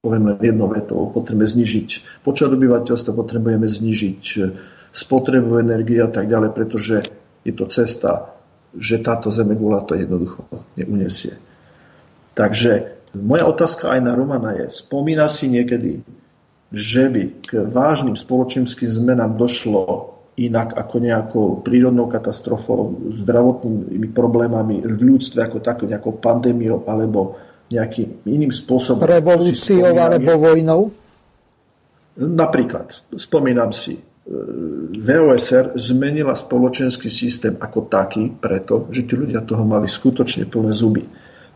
poviem 0.00 0.24
len 0.32 0.38
jednou 0.40 0.72
vetou, 0.72 1.12
potrebujeme 1.12 1.44
znižiť 1.44 1.88
počet 2.24 2.48
obyvateľstva, 2.48 3.12
potrebujeme 3.12 3.68
znižiť 3.68 4.22
e, 4.24 4.38
spotrebu 4.88 5.60
energie 5.60 6.00
a 6.00 6.08
tak 6.08 6.32
ďalej, 6.32 6.50
pretože 6.56 6.96
je 7.44 7.52
to 7.52 7.68
cesta, 7.68 8.32
že 8.72 9.04
táto 9.04 9.28
zemegula 9.28 9.84
to 9.84 9.92
jednoducho 9.92 10.48
neunesie. 10.80 11.36
Takže 12.32 13.04
moja 13.12 13.44
otázka 13.44 13.92
aj 13.92 14.00
na 14.00 14.16
Romana 14.16 14.56
je, 14.56 14.72
spomína 14.72 15.28
si 15.28 15.52
niekedy, 15.52 16.00
že 16.72 17.06
by 17.12 17.22
k 17.44 17.50
vážnym 17.68 18.16
spoločenským 18.16 18.88
zmenám 18.88 19.36
došlo 19.36 20.16
inak 20.34 20.74
ako 20.74 20.94
nejakou 20.98 21.46
prírodnou 21.62 22.10
katastrofou, 22.10 22.96
zdravotnými 23.22 24.10
problémami 24.10 24.82
v 24.82 24.98
ľudstve 25.14 25.46
ako 25.46 25.62
takou 25.62 25.86
nejakou 25.86 26.18
pandémiou 26.18 26.82
alebo 26.90 27.38
nejakým 27.74 28.24
iným 28.24 28.54
spôsobom. 28.54 29.02
Revolúciou 29.02 29.90
alebo 29.98 30.38
vojnou? 30.38 30.94
Napríklad, 32.14 33.02
spomínam 33.18 33.74
si, 33.74 33.98
e, 33.98 34.02
VOSR 34.94 35.74
zmenila 35.74 36.38
spoločenský 36.38 37.10
systém 37.10 37.58
ako 37.58 37.90
taký 37.90 38.30
preto, 38.30 38.86
že 38.94 39.02
tí 39.02 39.18
ľudia 39.18 39.42
toho 39.42 39.66
mali 39.66 39.90
skutočne 39.90 40.46
plné 40.46 40.70
zuby. 40.70 41.02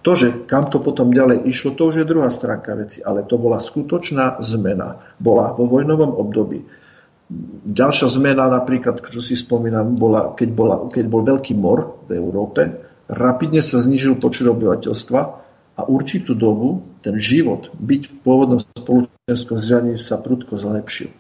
To, 0.03 0.15
že 0.15 0.47
kam 0.47 0.71
to 0.71 0.79
potom 0.83 1.11
ďalej 1.11 1.47
išlo, 1.47 1.75
to 1.75 1.91
už 1.91 2.03
je 2.03 2.11
druhá 2.11 2.31
stránka 2.31 2.75
veci, 2.75 3.03
ale 3.03 3.27
to 3.27 3.35
bola 3.39 3.59
skutočná 3.59 4.43
zmena. 4.43 5.15
Bola 5.19 5.55
vo 5.55 5.67
vojnovom 5.67 6.15
období. 6.15 6.63
Ďalšia 7.69 8.09
zmena, 8.09 8.49
napríklad, 8.49 9.05
čo 9.05 9.21
si 9.21 9.37
spomínam, 9.37 9.99
bola, 9.99 10.33
keď, 10.33 10.49
bola, 10.55 10.77
keď 10.89 11.05
bol 11.07 11.23
veľký 11.27 11.55
mor 11.59 12.09
v 12.09 12.17
Európe, 12.17 12.63
rapidne 13.11 13.61
sa 13.61 13.83
znižil 13.83 14.17
počet 14.17 14.49
obyvateľstva 14.49 15.21
a 15.79 15.87
určitú 15.87 16.35
dobu 16.35 16.83
ten 17.07 17.15
život 17.23 17.71
byť 17.79 18.03
v 18.11 18.15
pôvodnom 18.27 18.59
spoločenskom 18.59 19.57
zriadení 19.63 19.95
sa 19.95 20.19
prudko 20.19 20.59
zlepšil. 20.59 21.15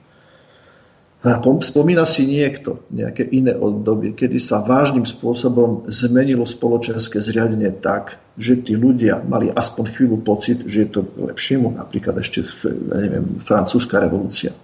A 1.18 1.42
spomína 1.42 2.06
si 2.06 2.30
niekto 2.30 2.86
nejaké 2.94 3.26
iné 3.26 3.50
obdobie, 3.50 4.14
kedy 4.14 4.38
sa 4.38 4.62
vážnym 4.62 5.02
spôsobom 5.02 5.90
zmenilo 5.90 6.46
spoločenské 6.46 7.18
zriadenie 7.18 7.74
tak, 7.74 8.22
že 8.38 8.62
tí 8.62 8.78
ľudia 8.78 9.26
mali 9.26 9.50
aspoň 9.50 9.98
chvíľu 9.98 10.22
pocit, 10.22 10.62
že 10.62 10.86
je 10.86 10.90
to 10.94 11.02
lepšiemu, 11.18 11.74
napríklad 11.74 12.22
ešte 12.22 12.46
neviem, 12.70 13.42
francúzska 13.42 13.98
revolúcia. 13.98 14.54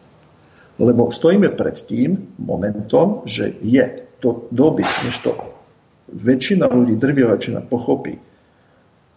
Lebo 0.78 1.10
stojíme 1.10 1.50
pred 1.58 1.74
tým 1.86 2.38
momentom, 2.38 3.26
že 3.26 3.58
je 3.58 4.14
to 4.22 4.46
doby, 4.54 4.86
než 5.02 5.26
to 5.26 5.34
väčšina 6.14 6.70
ľudí, 6.70 6.94
drvia 6.94 7.34
väčšina 7.34 7.66
pochopí, 7.66 8.14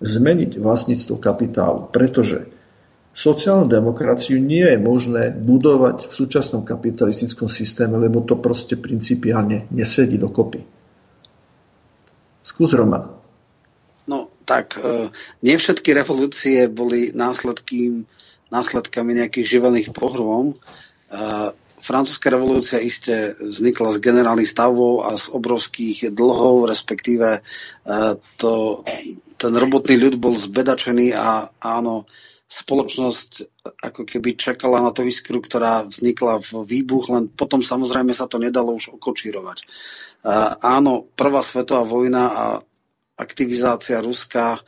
zmeniť 0.01 0.61
vlastníctvo 0.61 1.15
kapitálu, 1.17 1.89
pretože 1.89 2.49
sociálnu 3.17 3.65
demokraciu 3.65 4.37
nie 4.37 4.61
je 4.61 4.77
možné 4.77 5.33
budovať 5.33 6.05
v 6.05 6.13
súčasnom 6.13 6.61
kapitalistickom 6.61 7.49
systéme, 7.49 7.97
lebo 7.97 8.21
to 8.21 8.37
proste 8.37 8.77
principiálne 8.77 9.65
nesedí 9.73 10.21
dokopy. 10.21 10.61
Skús, 12.45 12.71
Roman. 12.77 13.09
No, 14.07 14.29
tak 14.45 14.77
e, 14.79 15.09
nie 15.43 15.57
všetky 15.57 15.91
revolúcie 15.97 16.69
boli 16.69 17.11
následkým, 17.11 18.07
následkami 18.53 19.17
nejakých 19.17 19.59
živelných 19.59 19.89
pohrom. 19.91 20.53
E, 20.53 20.55
francúzska 21.81 22.29
revolúcia 22.33 22.79
iste 22.81 23.33
vznikla 23.37 23.97
z 23.97 24.01
generálnych 24.01 24.49
stavov 24.49 25.09
a 25.09 25.17
z 25.17 25.31
obrovských 25.33 26.11
dlhov, 26.13 26.65
respektíve 26.67 27.39
uh, 27.39 28.13
to, 28.35 28.83
ten 29.37 29.53
robotný 29.53 29.95
ľud 30.01 30.15
bol 30.17 30.33
zbedačený 30.33 31.13
a 31.13 31.53
áno, 31.61 32.09
spoločnosť 32.47 33.61
ako 33.83 34.07
keby 34.07 34.39
čakala 34.39 34.79
na 34.79 34.95
to 34.95 35.03
iskru, 35.03 35.43
ktorá 35.43 35.83
vznikla 35.83 36.39
v 36.41 36.63
výbuch, 36.63 37.11
len 37.11 37.27
potom 37.27 37.59
samozrejme 37.59 38.15
sa 38.15 38.25
to 38.25 38.39
nedalo 38.39 38.71
už 38.71 38.95
okočírovať. 38.95 39.67
Áno, 40.63 41.11
prvá 41.13 41.43
svetová 41.43 41.83
vojna 41.83 42.23
a 42.31 42.45
aktivizácia 43.19 43.99
Ruska 43.99 44.55
uh, 44.55 44.61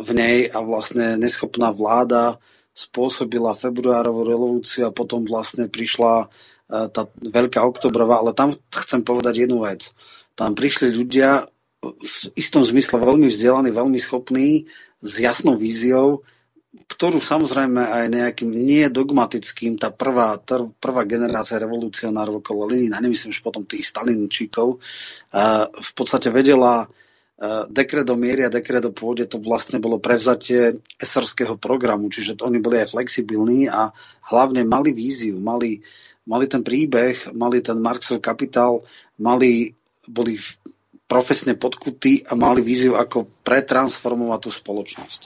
v 0.00 0.10
nej 0.14 0.36
a 0.48 0.60
vlastne 0.60 1.16
neschopná 1.16 1.72
vláda 1.72 2.36
spôsobila 2.74 3.54
februárovú 3.54 4.26
revolúciu 4.26 4.90
a 4.90 4.94
potom 4.94 5.22
vlastne 5.22 5.70
prišla 5.70 6.26
e, 6.26 6.90
tá 6.90 7.06
veľká 7.22 7.62
oktobrová, 7.62 8.18
ale 8.18 8.34
tam 8.34 8.50
chcem 8.74 9.06
povedať 9.06 9.46
jednu 9.46 9.62
vec. 9.62 9.94
Tam 10.34 10.58
prišli 10.58 10.90
ľudia 10.90 11.46
v 11.92 12.16
istom 12.38 12.64
zmysle 12.64 12.96
veľmi 12.96 13.28
vzdelaní, 13.28 13.70
veľmi 13.74 14.00
schopní, 14.00 14.64
s 15.04 15.20
jasnou 15.20 15.60
víziou, 15.60 16.24
ktorú 16.88 17.20
samozrejme 17.20 17.80
aj 17.80 18.04
nejakým 18.10 18.50
nie 18.50 18.88
dogmatickým, 18.88 19.76
tá 19.76 19.92
prvá, 19.92 20.40
tá 20.40 20.64
prvá 20.80 21.04
generácia 21.04 21.60
revolucionárov 21.60 22.40
okolo 22.40 22.72
Lenina, 22.72 23.04
nemyslím 23.04 23.30
už 23.30 23.44
potom 23.44 23.62
tých 23.68 23.86
Stalinčíkov, 23.86 24.80
v 25.68 25.90
podstate 25.94 26.32
vedela 26.32 26.88
Eh, 27.34 27.64
dekret 27.66 28.06
o 28.06 28.14
miery 28.14 28.46
a 28.46 28.52
dekret 28.52 28.86
o 28.86 28.94
pôde 28.94 29.26
to 29.26 29.42
vlastne 29.42 29.82
bolo 29.82 29.98
prevzatie 29.98 30.78
esarského 31.02 31.58
programu, 31.58 32.06
čiže 32.06 32.38
oni 32.38 32.62
boli 32.62 32.78
aj 32.78 32.94
flexibilní 32.94 33.66
a 33.66 33.90
hlavne 34.30 34.62
mali 34.62 34.94
víziu, 34.94 35.42
mali, 35.42 35.82
mali 36.30 36.46
ten 36.46 36.62
príbeh, 36.62 37.34
mali 37.34 37.58
ten 37.58 37.82
Marxov 37.82 38.22
kapitál, 38.22 38.86
mali, 39.18 39.74
boli 40.06 40.38
profesne 41.04 41.54
podkutí 41.54 42.24
a 42.26 42.34
mali 42.34 42.64
víziu, 42.64 42.96
ako 42.96 43.28
pretransformovať 43.44 44.40
tú 44.40 44.50
spoločnosť. 44.50 45.20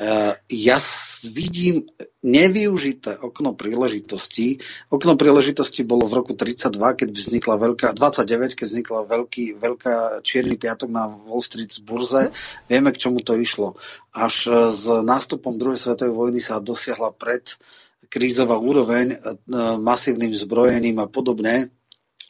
Eh, 0.00 0.32
ja 0.64 0.80
vidím 1.28 1.84
nevyužité 2.24 3.20
okno 3.20 3.52
príležitosti. 3.52 4.56
Okno 4.88 5.20
príležitosti 5.20 5.84
bolo 5.84 6.08
v 6.08 6.24
roku 6.24 6.32
32, 6.32 7.04
keď 7.04 7.08
vznikla 7.12 7.54
veľká, 7.60 7.88
29, 7.92 8.56
keď 8.56 8.64
vznikla 8.64 9.00
veľký, 9.04 9.60
veľká 9.60 10.24
čierny 10.24 10.56
piatok 10.56 10.88
na 10.88 11.04
Wall 11.04 11.44
Street 11.44 11.68
z 11.68 11.84
burze. 11.84 12.32
Vieme, 12.64 12.96
k 12.96 13.00
čomu 13.02 13.20
to 13.20 13.36
išlo. 13.36 13.76
Až 14.16 14.48
eh, 14.48 14.72
s 14.72 14.88
nástupom 14.88 15.60
druhej 15.60 15.76
svetovej 15.76 16.16
vojny 16.16 16.40
sa 16.40 16.64
dosiahla 16.64 17.12
pred 17.12 17.60
krízová 18.08 18.56
úroveň 18.56 19.20
eh, 19.20 19.36
masívnym 19.76 20.32
zbrojením 20.32 20.96
a 21.04 21.12
podobne. 21.12 21.68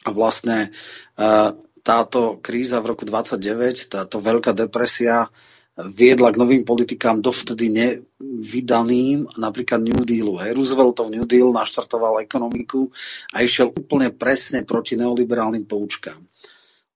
A 0.01 0.09
vlastne 0.11 0.73
táto 1.81 2.37
kríza 2.41 2.79
v 2.79 2.95
roku 2.95 3.03
29, 3.05 3.89
táto 3.89 4.21
veľká 4.21 4.53
depresia, 4.53 5.29
viedla 5.79 6.35
k 6.35 6.39
novým 6.39 6.63
politikám 6.67 7.23
dovtedy 7.23 7.71
nevydaným, 7.71 9.39
napríklad 9.39 9.79
New 9.81 10.03
Dealu. 10.03 10.37
Hej. 10.43 10.51
Rooseveltov 10.53 11.07
New 11.09 11.23
Deal 11.23 11.49
naštartoval 11.49 12.21
ekonomiku 12.21 12.91
a 13.31 13.41
išiel 13.41 13.71
úplne 13.71 14.11
presne 14.11 14.67
proti 14.67 14.99
neoliberálnym 14.99 15.63
poučkám. 15.63 16.19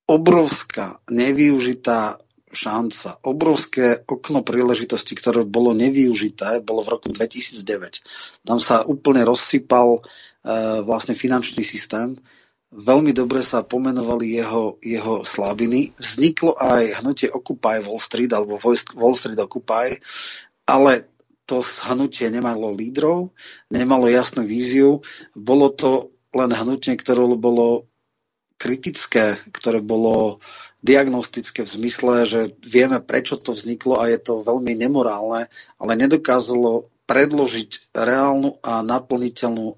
Obrovská 0.06 1.02
nevyužitá 1.10 2.22
šanca, 2.56 3.20
obrovské 3.26 4.06
okno 4.07 4.45
príležitosti, 4.45 5.18
ktoré 5.18 5.44
bolo 5.44 5.76
nevyužité, 5.76 6.64
bolo 6.64 6.86
v 6.88 6.91
roku 6.95 7.07
2009. 7.12 8.48
Tam 8.48 8.64
sa 8.64 8.88
úplne 8.88 9.28
rozsypal 9.28 9.99
e, 9.99 10.02
vlastne 10.88 11.20
finančný 11.20 11.68
systém 11.68 12.16
veľmi 12.76 13.15
dobre 13.15 13.39
sa 13.39 13.64
pomenovali 13.64 14.35
jeho, 14.35 14.76
jeho 14.84 15.23
slabiny. 15.23 15.95
Vzniklo 15.95 16.60
aj 16.60 17.02
hnutie 17.02 17.31
Occupy 17.31 17.80
Wall 17.81 18.03
Street 18.03 18.31
alebo 18.35 18.60
Wall 18.60 19.15
Street 19.15 19.39
Occupy, 19.39 20.03
ale 20.68 21.07
to 21.47 21.64
hnutie 21.64 22.27
nemalo 22.27 22.73
lídrov, 22.73 23.31
nemalo 23.72 24.11
jasnú 24.11 24.43
víziu. 24.43 25.06
Bolo 25.38 25.72
to 25.72 26.11
len 26.35 26.52
hnutie, 26.52 26.97
ktoré 26.99 27.23
bolo 27.39 27.88
kritické, 28.60 29.39
ktoré 29.53 29.80
bolo 29.80 30.43
diagnostické 30.85 31.65
v 31.65 31.73
zmysle, 31.81 32.14
že 32.30 32.41
vieme, 32.61 33.02
prečo 33.02 33.41
to 33.41 33.57
vzniklo 33.57 33.97
a 33.97 34.11
je 34.11 34.19
to 34.22 34.45
veľmi 34.45 34.77
nemorálne, 34.77 35.49
ale 35.81 35.91
nedokázalo 35.97 36.91
predložiť 37.10 37.93
reálnu 37.93 38.61
a 38.61 38.81
naplniteľnú 38.85 39.77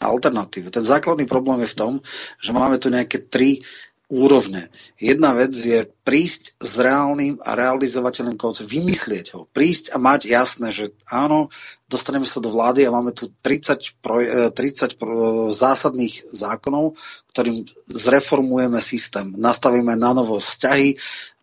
alternatívu. 0.00 0.68
Ten 0.68 0.84
základný 0.84 1.24
problém 1.24 1.64
je 1.64 1.72
v 1.72 1.78
tom, 1.78 1.92
že 2.38 2.52
máme 2.52 2.76
tu 2.76 2.88
nejaké 2.88 3.20
tri 3.22 3.64
úrovne. 4.06 4.70
Jedna 5.02 5.34
vec 5.34 5.50
je 5.50 5.82
prísť 6.06 6.54
s 6.62 6.78
reálnym 6.78 7.42
a 7.42 7.58
realizovateľným 7.58 8.38
konceptom, 8.38 8.70
vymyslieť 8.70 9.34
ho, 9.34 9.50
prísť 9.50 9.90
a 9.90 9.98
mať 9.98 10.30
jasné, 10.30 10.70
že 10.70 10.94
áno, 11.10 11.50
dostaneme 11.90 12.22
sa 12.22 12.38
do 12.38 12.54
vlády 12.54 12.86
a 12.86 12.94
máme 12.94 13.10
tu 13.10 13.34
30, 13.42 13.98
pro, 13.98 14.22
30 14.22 14.54
e, 14.54 14.94
pro, 14.94 15.14
zásadných 15.50 16.30
zákonov, 16.30 16.94
ktorým 17.34 17.66
zreformujeme 17.90 18.78
systém, 18.78 19.34
nastavíme 19.34 19.98
na 19.98 20.14
novo 20.14 20.38
vzťahy, 20.38 20.94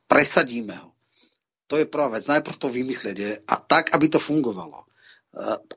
presadíme 0.07 0.79
ho. 0.79 0.95
To 1.67 1.79
je 1.79 1.87
prvá 1.89 2.15
vec. 2.15 2.23
Najprv 2.27 2.55
to 2.55 2.67
vymyslieť 2.71 3.17
je, 3.17 3.31
a 3.43 3.55
tak, 3.59 3.91
aby 3.91 4.07
to 4.07 4.23
fungovalo. 4.23 4.87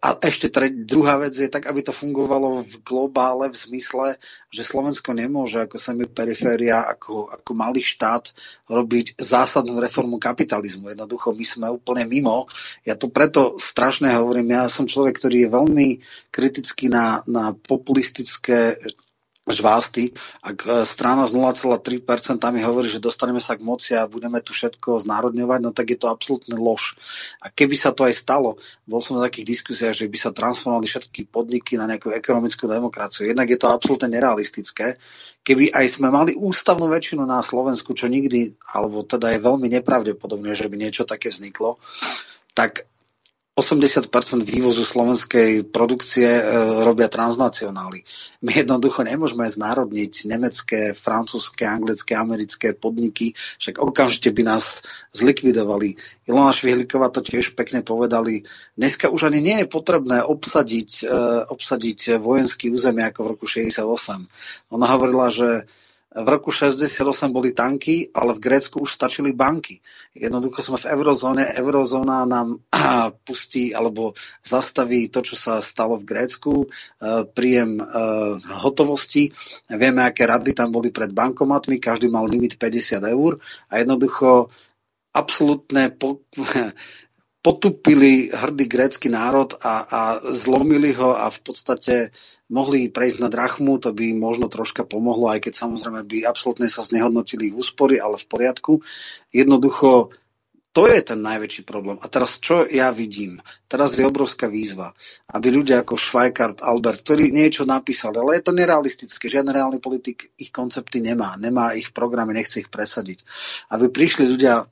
A 0.05 0.21
ešte 0.21 0.53
tre, 0.53 0.69
druhá 0.69 1.17
vec 1.17 1.33
je 1.33 1.49
tak, 1.49 1.65
aby 1.65 1.81
to 1.81 1.89
fungovalo 1.89 2.61
v 2.61 2.77
globále 2.85 3.49
v 3.49 3.57
zmysle, 3.57 4.21
že 4.53 4.69
Slovensko 4.69 5.17
nemôže 5.17 5.65
ako 5.65 5.81
semi-periféria, 5.81 6.85
ako, 6.85 7.33
ako 7.33 7.51
malý 7.57 7.81
štát 7.81 8.37
robiť 8.69 9.17
zásadnú 9.17 9.81
reformu 9.81 10.21
kapitalizmu. 10.21 10.93
Jednoducho 10.93 11.33
my 11.33 11.45
sme 11.49 11.67
úplne 11.73 12.05
mimo. 12.05 12.53
Ja 12.85 13.01
to 13.01 13.09
preto 13.09 13.57
strašne 13.57 14.13
hovorím. 14.13 14.53
Ja 14.53 14.69
som 14.69 14.85
človek, 14.85 15.17
ktorý 15.17 15.49
je 15.49 15.55
veľmi 15.57 15.89
kritický 16.29 16.93
na, 16.93 17.25
na 17.25 17.57
populistické 17.57 18.77
žvásty. 19.47 20.11
Ak 20.43 20.67
e, 20.67 20.83
strana 20.83 21.23
z 21.31 21.39
0,3% 21.39 22.03
mi 22.51 22.61
hovorí, 22.67 22.91
že 22.91 22.99
dostaneme 22.99 23.39
sa 23.39 23.55
k 23.55 23.63
moci 23.63 23.95
a 23.95 24.11
budeme 24.11 24.43
tu 24.43 24.51
všetko 24.51 24.99
znárodňovať, 25.07 25.59
no 25.63 25.71
tak 25.71 25.95
je 25.95 25.99
to 26.03 26.11
absolútne 26.11 26.59
lož. 26.59 26.99
A 27.39 27.47
keby 27.47 27.79
sa 27.79 27.95
to 27.95 28.03
aj 28.03 28.15
stalo, 28.19 28.59
bol 28.91 28.99
som 28.99 29.23
na 29.23 29.31
takých 29.31 29.55
diskusiách, 29.55 29.95
že 29.95 30.11
by 30.11 30.19
sa 30.19 30.35
transformovali 30.35 30.91
všetky 30.91 31.31
podniky 31.31 31.79
na 31.79 31.87
nejakú 31.87 32.11
ekonomickú 32.11 32.67
demokraciu. 32.67 33.31
Jednak 33.31 33.47
je 33.47 33.59
to 33.59 33.71
absolútne 33.71 34.11
nerealistické. 34.11 34.99
Keby 35.47 35.71
aj 35.71 35.87
sme 35.95 36.11
mali 36.11 36.35
ústavnú 36.35 36.91
väčšinu 36.91 37.23
na 37.23 37.39
Slovensku, 37.39 37.95
čo 37.95 38.11
nikdy, 38.11 38.59
alebo 38.75 39.07
teda 39.07 39.31
je 39.31 39.47
veľmi 39.47 39.71
nepravdepodobné, 39.79 40.59
že 40.59 40.67
by 40.67 40.75
niečo 40.75 41.07
také 41.07 41.31
vzniklo, 41.31 41.79
tak 42.51 42.91
80% 43.57 44.13
vývozu 44.45 44.85
slovenskej 44.85 45.65
produkcie 45.73 46.29
e, 46.29 46.43
robia 46.85 47.09
transnacionály. 47.09 48.05
My 48.45 48.53
jednoducho 48.53 49.01
nemôžeme 49.01 49.49
znárodniť 49.49 50.29
nemecké, 50.29 50.93
francúzske, 50.93 51.65
anglické, 51.65 52.13
americké 52.21 52.77
podniky, 52.77 53.33
však 53.57 53.81
okamžite 53.81 54.29
by 54.29 54.43
nás 54.45 54.85
zlikvidovali. 55.17 55.97
Ilona 56.29 56.53
Švihliková 56.53 57.09
to 57.09 57.25
tiež 57.25 57.57
pekne 57.57 57.81
povedali. 57.81 58.45
Dneska 58.77 59.09
už 59.09 59.33
ani 59.33 59.41
nie 59.41 59.57
je 59.65 59.73
potrebné 59.73 60.21
obsadiť, 60.21 61.09
e, 61.09 61.15
obsadiť 61.49 62.21
vojenský 62.21 62.69
územie 62.69 63.09
ako 63.09 63.21
v 63.25 63.31
roku 63.41 63.49
68. 63.49 64.29
Ona 64.69 64.85
hovorila, 64.85 65.33
že 65.33 65.65
v 66.17 66.29
roku 66.33 66.49
68 66.49 67.29
boli 67.29 67.53
tanky, 67.53 68.09
ale 68.17 68.33
v 68.33 68.41
Grécku 68.41 68.81
už 68.81 68.97
stačili 68.97 69.37
banky. 69.37 69.85
Jednoducho 70.17 70.65
sme 70.65 70.81
v 70.81 70.89
eurozóne, 70.97 71.45
eurozóna 71.61 72.25
nám 72.25 72.65
pustí 73.29 73.77
alebo 73.77 74.17
zastaví 74.41 75.13
to, 75.13 75.21
čo 75.21 75.37
sa 75.37 75.61
stalo 75.61 76.01
v 76.01 76.09
Grécku, 76.09 76.65
e, 76.65 76.67
príjem 77.29 77.77
e, 77.77 77.85
hotovosti. 78.65 79.29
Vieme, 79.69 80.09
aké 80.09 80.25
rady 80.25 80.57
tam 80.57 80.73
boli 80.73 80.89
pred 80.89 81.13
bankomatmi, 81.13 81.77
každý 81.77 82.09
mal 82.09 82.25
limit 82.25 82.57
50 82.57 83.05
eur 83.13 83.37
a 83.69 83.77
jednoducho 83.77 84.49
absolútne 85.13 85.93
po, 85.93 86.25
potupili 87.47 88.27
hrdý 88.35 88.67
grécky 88.67 89.07
národ 89.07 89.55
a, 89.63 89.87
a 89.87 90.01
zlomili 90.35 90.91
ho 90.99 91.15
a 91.15 91.31
v 91.31 91.41
podstate 91.47 92.11
mohli 92.51 92.91
prejsť 92.91 93.23
na 93.23 93.31
drachmu, 93.31 93.79
to 93.79 93.95
by 93.95 94.19
možno 94.19 94.51
troška 94.51 94.83
pomohlo, 94.83 95.31
aj 95.31 95.47
keď 95.47 95.55
samozrejme 95.55 96.03
by 96.11 96.27
absolútne 96.27 96.67
sa 96.67 96.83
znehodnotili 96.83 97.55
ich 97.55 97.55
úspory, 97.55 98.03
ale 98.03 98.19
v 98.19 98.27
poriadku. 98.27 98.83
Jednoducho 99.31 100.11
to 100.75 100.91
je 100.91 101.01
ten 101.07 101.23
najväčší 101.23 101.63
problém. 101.63 101.97
A 102.03 102.11
teraz 102.11 102.43
čo 102.43 102.67
ja 102.67 102.91
vidím? 102.91 103.39
Teraz 103.71 103.95
je 103.95 104.05
obrovská 104.05 104.51
výzva, 104.51 104.93
aby 105.31 105.49
ľudia 105.55 105.87
ako 105.87 105.95
Schweikart, 105.97 106.67
Albert, 106.67 107.07
ktorí 107.07 107.31
niečo 107.31 107.63
napísali, 107.63 108.19
ale 108.19 108.43
je 108.43 108.45
to 108.45 108.53
nerealistické, 108.53 109.31
žiadny 109.31 109.55
reálny 109.55 109.79
politik 109.79 110.35
ich 110.35 110.51
koncepty 110.51 110.99
nemá, 110.99 111.39
nemá 111.39 111.79
ich 111.79 111.89
v 111.89 111.97
programe, 111.97 112.35
nechce 112.35 112.61
ich 112.61 112.69
presadiť. 112.69 113.23
Aby 113.71 113.89
prišli 113.89 114.29
ľudia 114.29 114.67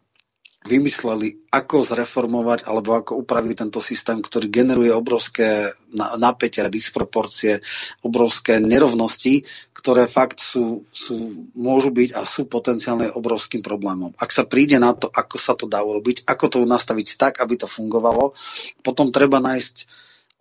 vymysleli, 0.64 1.52
ako 1.52 1.84
zreformovať 1.84 2.64
alebo 2.64 2.96
ako 2.96 3.20
upraviť 3.20 3.54
tento 3.68 3.84
systém, 3.84 4.24
ktorý 4.24 4.48
generuje 4.48 4.88
obrovské 4.88 5.76
na- 5.92 6.16
napätia, 6.16 6.72
disproporcie, 6.72 7.60
obrovské 8.00 8.64
nerovnosti, 8.64 9.44
ktoré 9.76 10.08
fakt 10.08 10.40
sú, 10.40 10.88
sú, 10.88 11.48
môžu 11.52 11.92
byť 11.92 12.16
a 12.16 12.24
sú 12.24 12.48
potenciálne 12.48 13.12
obrovským 13.12 13.60
problémom. 13.60 14.16
Ak 14.16 14.32
sa 14.32 14.48
príde 14.48 14.80
na 14.80 14.96
to, 14.96 15.12
ako 15.12 15.36
sa 15.36 15.52
to 15.52 15.68
dá 15.68 15.84
urobiť, 15.84 16.24
ako 16.24 16.44
to 16.48 16.58
nastaviť 16.64 17.20
tak, 17.20 17.44
aby 17.44 17.60
to 17.60 17.68
fungovalo, 17.68 18.32
potom 18.80 19.12
treba 19.12 19.44
nájsť 19.44 19.84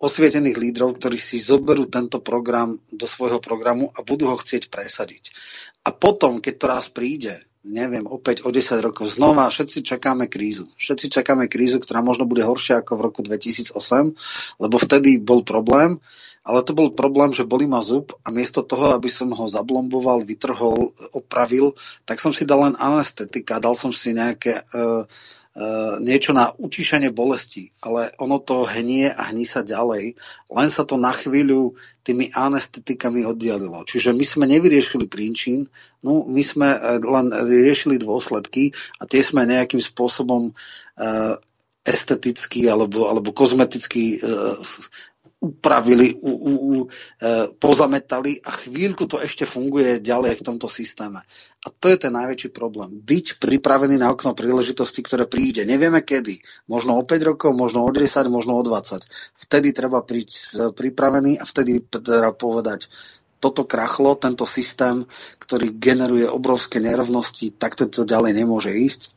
osvietených 0.00 0.56
lídrov, 0.56 0.96
ktorí 0.96 1.20
si 1.20 1.36
zoberú 1.36 1.84
tento 1.84 2.24
program 2.24 2.80
do 2.88 3.04
svojho 3.04 3.44
programu 3.44 3.92
a 3.92 4.00
budú 4.00 4.32
ho 4.32 4.36
chcieť 4.40 4.72
presadiť. 4.72 5.36
A 5.84 5.92
potom, 5.92 6.40
keď 6.40 6.54
to 6.56 6.66
raz 6.66 6.86
príde, 6.88 7.44
neviem, 7.64 8.04
opäť 8.04 8.44
o 8.44 8.52
10 8.52 8.84
rokov 8.84 9.16
znova 9.16 9.48
všetci 9.48 9.80
čakáme 9.80 10.28
krízu. 10.28 10.68
Všetci 10.76 11.08
čakáme 11.08 11.48
krízu, 11.48 11.80
ktorá 11.80 12.04
možno 12.04 12.28
bude 12.28 12.44
horšia 12.44 12.84
ako 12.84 13.00
v 13.00 13.04
roku 13.08 13.20
2008, 13.24 13.72
lebo 14.60 14.76
vtedy 14.76 15.16
bol 15.16 15.40
problém, 15.40 15.96
ale 16.44 16.60
to 16.60 16.76
bol 16.76 16.92
problém, 16.92 17.32
že 17.32 17.48
boli 17.48 17.64
ma 17.64 17.80
zub 17.80 18.12
a 18.20 18.28
miesto 18.28 18.60
toho, 18.60 18.92
aby 18.92 19.08
som 19.08 19.32
ho 19.32 19.48
zablomboval, 19.48 20.28
vytrhol, 20.28 20.92
opravil, 21.16 21.72
tak 22.04 22.20
som 22.20 22.36
si 22.36 22.44
dal 22.44 22.68
len 22.68 22.76
anestetika, 22.76 23.56
dal 23.56 23.72
som 23.72 23.88
si 23.88 24.12
nejaké 24.12 24.60
uh, 24.76 25.08
niečo 26.02 26.34
na 26.34 26.50
utišenie 26.50 27.14
bolesti, 27.14 27.70
ale 27.78 28.10
ono 28.18 28.42
to 28.42 28.66
hnie 28.66 29.06
a 29.06 29.30
hní 29.30 29.46
sa 29.46 29.62
ďalej, 29.62 30.18
len 30.50 30.68
sa 30.68 30.82
to 30.82 30.98
na 30.98 31.14
chvíľu 31.14 31.78
tými 32.02 32.34
anestetikami 32.34 33.22
oddialilo. 33.22 33.86
Čiže 33.86 34.10
my 34.18 34.24
sme 34.26 34.44
nevyriešili 34.50 35.06
príčin, 35.06 35.70
no 36.02 36.26
my 36.26 36.42
sme 36.42 36.74
uh, 36.74 36.98
len 36.98 37.30
riešili 37.30 38.02
dôsledky 38.02 38.74
a 38.98 39.06
tie 39.06 39.22
sme 39.22 39.46
nejakým 39.46 39.78
spôsobom 39.78 40.50
uh, 40.50 41.34
esteticky 41.86 42.66
alebo, 42.66 43.06
alebo 43.06 43.30
kozmeticky 43.30 44.18
upravili, 45.40 46.16
u, 46.22 46.32
u, 46.32 46.52
u, 46.52 46.72
e, 46.80 46.88
pozametali 47.60 48.40
a 48.40 48.50
chvíľku 48.54 49.04
to 49.04 49.20
ešte 49.20 49.44
funguje 49.44 50.00
ďalej 50.00 50.40
v 50.40 50.46
tomto 50.46 50.72
systéme. 50.72 51.20
A 51.64 51.68
to 51.68 51.92
je 51.92 52.00
ten 52.00 52.12
najväčší 52.12 52.48
problém. 52.52 52.96
Byť 53.00 53.40
pripravený 53.40 54.00
na 54.00 54.08
okno 54.08 54.32
príležitosti, 54.32 55.04
ktoré 55.04 55.28
príde. 55.28 55.68
Nevieme 55.68 56.00
kedy. 56.00 56.40
Možno 56.68 56.96
o 56.96 57.02
5 57.04 57.28
rokov, 57.28 57.52
možno 57.52 57.84
o 57.84 57.90
10, 57.92 58.08
možno 58.32 58.56
o 58.56 58.62
20. 58.64 59.04
Vtedy 59.36 59.76
treba 59.76 60.00
prísť 60.00 60.72
pripravený 60.72 61.40
a 61.40 61.44
vtedy 61.44 61.84
treba 61.88 62.32
povedať, 62.32 62.88
toto 63.44 63.68
krachlo, 63.68 64.16
tento 64.16 64.48
systém, 64.48 65.04
ktorý 65.36 65.76
generuje 65.76 66.24
obrovské 66.24 66.80
nerovnosti, 66.80 67.52
takto 67.52 67.84
to 67.84 68.08
ďalej 68.08 68.32
nemôže 68.32 68.72
ísť 68.72 69.12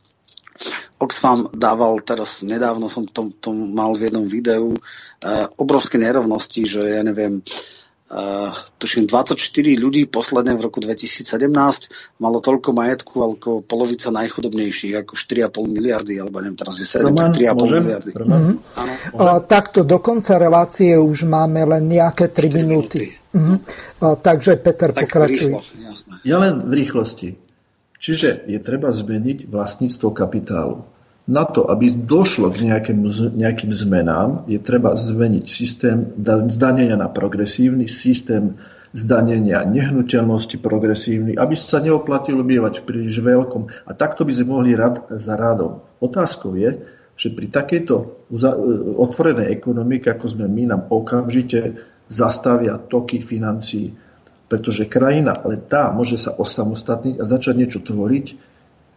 Oxfam 0.97 1.49
dával 1.53 2.01
teraz, 2.01 2.41
nedávno 2.41 2.89
som 2.89 3.05
to, 3.05 3.29
to 3.37 3.53
mal 3.53 3.93
v 3.93 4.09
jednom 4.09 4.25
videu, 4.25 4.73
uh, 4.73 5.45
obrovské 5.61 6.01
nerovnosti, 6.01 6.65
že 6.65 6.81
ja 6.81 7.05
neviem, 7.05 7.45
uh, 8.09 8.49
tuším 8.79 9.05
24 9.05 9.37
ľudí 9.77 10.07
posledne 10.07 10.55
v 10.55 10.61
roku 10.65 10.79
2017 10.79 11.21
malo 12.17 12.39
toľko 12.39 12.69
majetku 12.73 13.15
ako 13.19 13.49
polovica 13.61 14.09
najchudobnejších, 14.09 15.05
ako 15.05 15.13
4,5 15.13 15.69
miliardy, 15.69 16.17
alebo 16.17 16.39
neviem, 16.41 16.57
teraz 16.57 16.79
je 16.79 16.87
7, 16.87 17.13
Roman, 17.13 17.31
3,5 17.35 17.61
môžem? 17.61 17.81
miliardy. 17.83 18.09
Roman? 18.15 18.41
Áno, 18.73 18.93
A, 19.21 19.37
takto 19.43 19.83
do 19.83 19.99
konca 19.99 20.39
relácie 20.39 20.95
už 20.97 21.27
máme 21.27 21.61
len 21.67 21.83
nejaké 21.91 22.31
3 22.31 22.47
4 22.47 22.63
minúty. 22.63 22.65
minúty. 22.65 23.03
Mhm. 23.37 23.55
A, 24.01 24.05
takže 24.17 24.57
Peter, 24.57 24.89
tak 24.95 25.11
pokračuj. 25.11 25.51
rýchlo, 25.51 25.61
jasné. 25.83 26.13
Ja 26.25 26.37
len 26.41 26.65
v 26.65 26.73
rýchlosti. 26.73 27.46
Čiže 27.97 28.45
je 28.45 28.59
treba 28.61 28.93
zmeniť 28.93 29.49
vlastníctvo 29.49 30.09
kapitálu. 30.13 30.85
Na 31.27 31.43
to, 31.43 31.67
aby 31.67 31.91
došlo 31.91 32.47
k 32.55 32.71
nejakým, 32.71 33.03
nejakým 33.35 33.71
zmenám, 33.75 34.47
je 34.47 34.55
treba 34.63 34.95
zmeniť 34.95 35.45
systém 35.49 36.15
zdanenia 36.47 36.95
na 36.95 37.11
progresívny, 37.11 37.91
systém 37.91 38.55
zdanenia 38.95 39.67
nehnuteľnosti 39.67 40.55
progresívny, 40.63 41.35
aby 41.35 41.59
sa 41.59 41.83
neoplatilo 41.83 42.47
bývať 42.47 42.79
v 42.79 42.85
príliš 42.87 43.19
veľkom. 43.19 43.67
A 43.83 43.91
takto 43.91 44.23
by 44.23 44.31
sme 44.31 44.55
mohli 44.55 44.71
rad 44.71 45.03
za 45.11 45.35
radom. 45.35 45.83
Otázkou 45.99 46.55
je, 46.55 46.95
že 47.17 47.33
pri 47.33 47.51
takejto 47.51 47.95
otvorenej 48.95 49.51
ekonomike, 49.51 50.07
ako 50.07 50.25
sme 50.31 50.47
my, 50.47 50.63
nám 50.71 50.81
okamžite 50.93 51.75
zastavia 52.07 52.79
toky 52.79 53.19
financií 53.19 53.91
pretože 54.47 54.87
krajina 54.87 55.35
len 55.43 55.59
tá 55.67 55.91
môže 55.91 56.15
sa 56.15 56.31
osamostatniť 56.35 57.19
a 57.19 57.23
začať 57.27 57.55
niečo 57.55 57.79
tvoriť, 57.83 58.25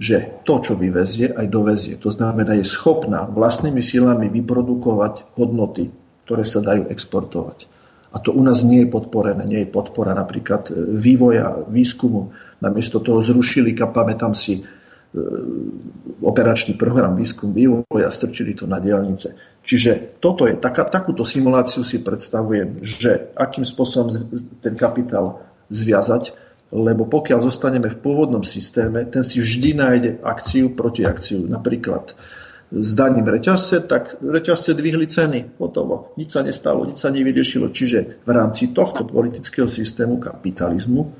že 0.01 0.41
to, 0.49 0.55
čo 0.65 0.81
vyvezie, 0.81 1.29
aj 1.37 1.47
dovezie. 1.53 1.95
To 2.01 2.09
znamená, 2.09 2.57
je 2.57 2.65
schopná 2.65 3.29
vlastnými 3.29 3.85
silami 3.85 4.33
vyprodukovať 4.33 5.37
hodnoty, 5.37 5.93
ktoré 6.25 6.49
sa 6.49 6.65
dajú 6.65 6.89
exportovať. 6.89 7.69
A 8.11 8.17
to 8.19 8.33
u 8.33 8.43
nás 8.43 8.65
nie 8.67 8.83
je 8.83 8.89
podporené. 8.91 9.45
Nie 9.47 9.69
je 9.69 9.71
podpora 9.71 10.17
napríklad 10.17 10.73
vývoja, 10.75 11.63
výskumu. 11.69 12.33
Namiesto 12.59 12.99
toho 12.99 13.23
zrušili, 13.23 13.77
pamätám 13.77 14.35
si, 14.35 14.67
operačný 16.23 16.79
program 16.79 17.19
výskum 17.19 17.51
vývoj 17.51 18.03
a 18.07 18.11
strčili 18.15 18.55
to 18.55 18.71
na 18.71 18.79
diálnice. 18.79 19.35
Čiže 19.67 20.23
toto 20.23 20.47
je, 20.47 20.55
taká, 20.55 20.87
takúto 20.87 21.27
simuláciu 21.27 21.83
si 21.83 21.99
predstavujem, 21.99 22.81
že 22.87 23.35
akým 23.35 23.67
spôsobom 23.67 24.15
ten 24.63 24.79
kapitál 24.79 25.43
zviazať, 25.67 26.33
lebo 26.71 27.11
pokiaľ 27.11 27.51
zostaneme 27.51 27.91
v 27.91 27.99
pôvodnom 27.99 28.47
systéme, 28.47 29.03
ten 29.11 29.27
si 29.27 29.43
vždy 29.43 29.71
nájde 29.75 30.11
akciu 30.23 30.71
proti 30.79 31.03
akciu. 31.03 31.43
Napríklad 31.43 32.15
zdaním 32.71 33.27
reťazce, 33.27 33.83
tak 33.91 34.23
reťazce 34.23 34.79
dvihli 34.79 35.11
ceny, 35.11 35.59
hotovo. 35.59 36.15
Nič 36.15 36.39
sa 36.39 36.47
nestalo, 36.47 36.87
nič 36.87 37.03
sa 37.03 37.11
nevyriešilo. 37.11 37.75
Čiže 37.75 38.23
v 38.23 38.31
rámci 38.31 38.71
tohto 38.71 39.03
politického 39.03 39.67
systému 39.67 40.23
kapitalizmu 40.23 41.11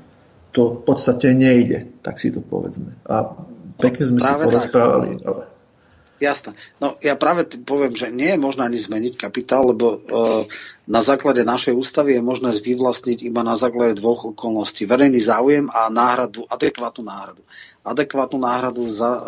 to 0.55 0.79
v 0.79 0.81
podstate 0.87 1.35
nejde, 1.35 1.99
tak 2.03 2.19
si 2.19 2.31
to 2.31 2.39
povedzme. 2.39 2.95
A 3.07 3.35
pekne 3.81 4.03
sme 4.05 4.17
si 4.21 4.29
porozprávali. 4.29 5.09
Ale... 5.25 5.43
Jasné. 6.21 6.53
No 6.77 7.01
ja 7.01 7.17
práve 7.17 7.49
poviem, 7.65 7.97
že 7.97 8.13
nie 8.13 8.29
je 8.29 8.37
možné 8.37 8.69
ani 8.69 8.77
zmeniť 8.77 9.17
kapitál, 9.17 9.73
lebo 9.73 9.97
e, 9.97 9.99
na 10.85 11.01
základe 11.01 11.41
našej 11.41 11.73
ústavy 11.73 12.13
je 12.13 12.21
možné 12.21 12.53
vyvlastniť 12.53 13.25
iba 13.25 13.41
na 13.41 13.57
základe 13.57 13.97
dvoch 13.97 14.29
okolností. 14.29 14.85
Verejný 14.85 15.17
záujem 15.17 15.65
a 15.73 15.89
náhradu, 15.89 16.45
adekvátnu 16.45 17.09
náhradu. 17.09 17.41
Adekvátnu 17.81 18.37
náhradu 18.37 18.85
za, 18.85 19.11
e, 19.17 19.21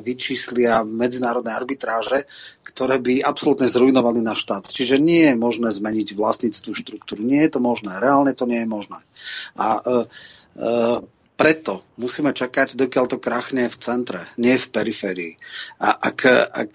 vyčíslia 0.00 0.88
medzinárodné 0.88 1.52
arbitráže, 1.52 2.24
ktoré 2.64 2.96
by 2.96 3.20
absolútne 3.20 3.68
zrujnovali 3.68 4.24
na 4.24 4.32
štát. 4.32 4.72
Čiže 4.72 4.96
nie 4.96 5.28
je 5.28 5.36
možné 5.36 5.68
zmeniť 5.68 6.16
vlastníctvu 6.16 6.72
štruktúru. 6.72 7.20
Nie 7.20 7.44
je 7.44 7.56
to 7.56 7.60
možné. 7.60 8.00
Reálne 8.00 8.32
to 8.32 8.48
nie 8.48 8.64
je 8.64 8.68
možné. 8.72 9.04
A 9.60 9.84
e, 9.84 10.08
e, 10.56 11.17
preto 11.38 11.86
musíme 12.02 12.34
čakať, 12.34 12.74
dokiaľ 12.74 13.04
to 13.06 13.22
krachne 13.22 13.70
v 13.70 13.76
centre, 13.78 14.26
nie 14.42 14.58
v 14.58 14.66
periférii. 14.74 15.32
A 15.78 15.94
ak, 15.94 16.18
ak 16.50 16.72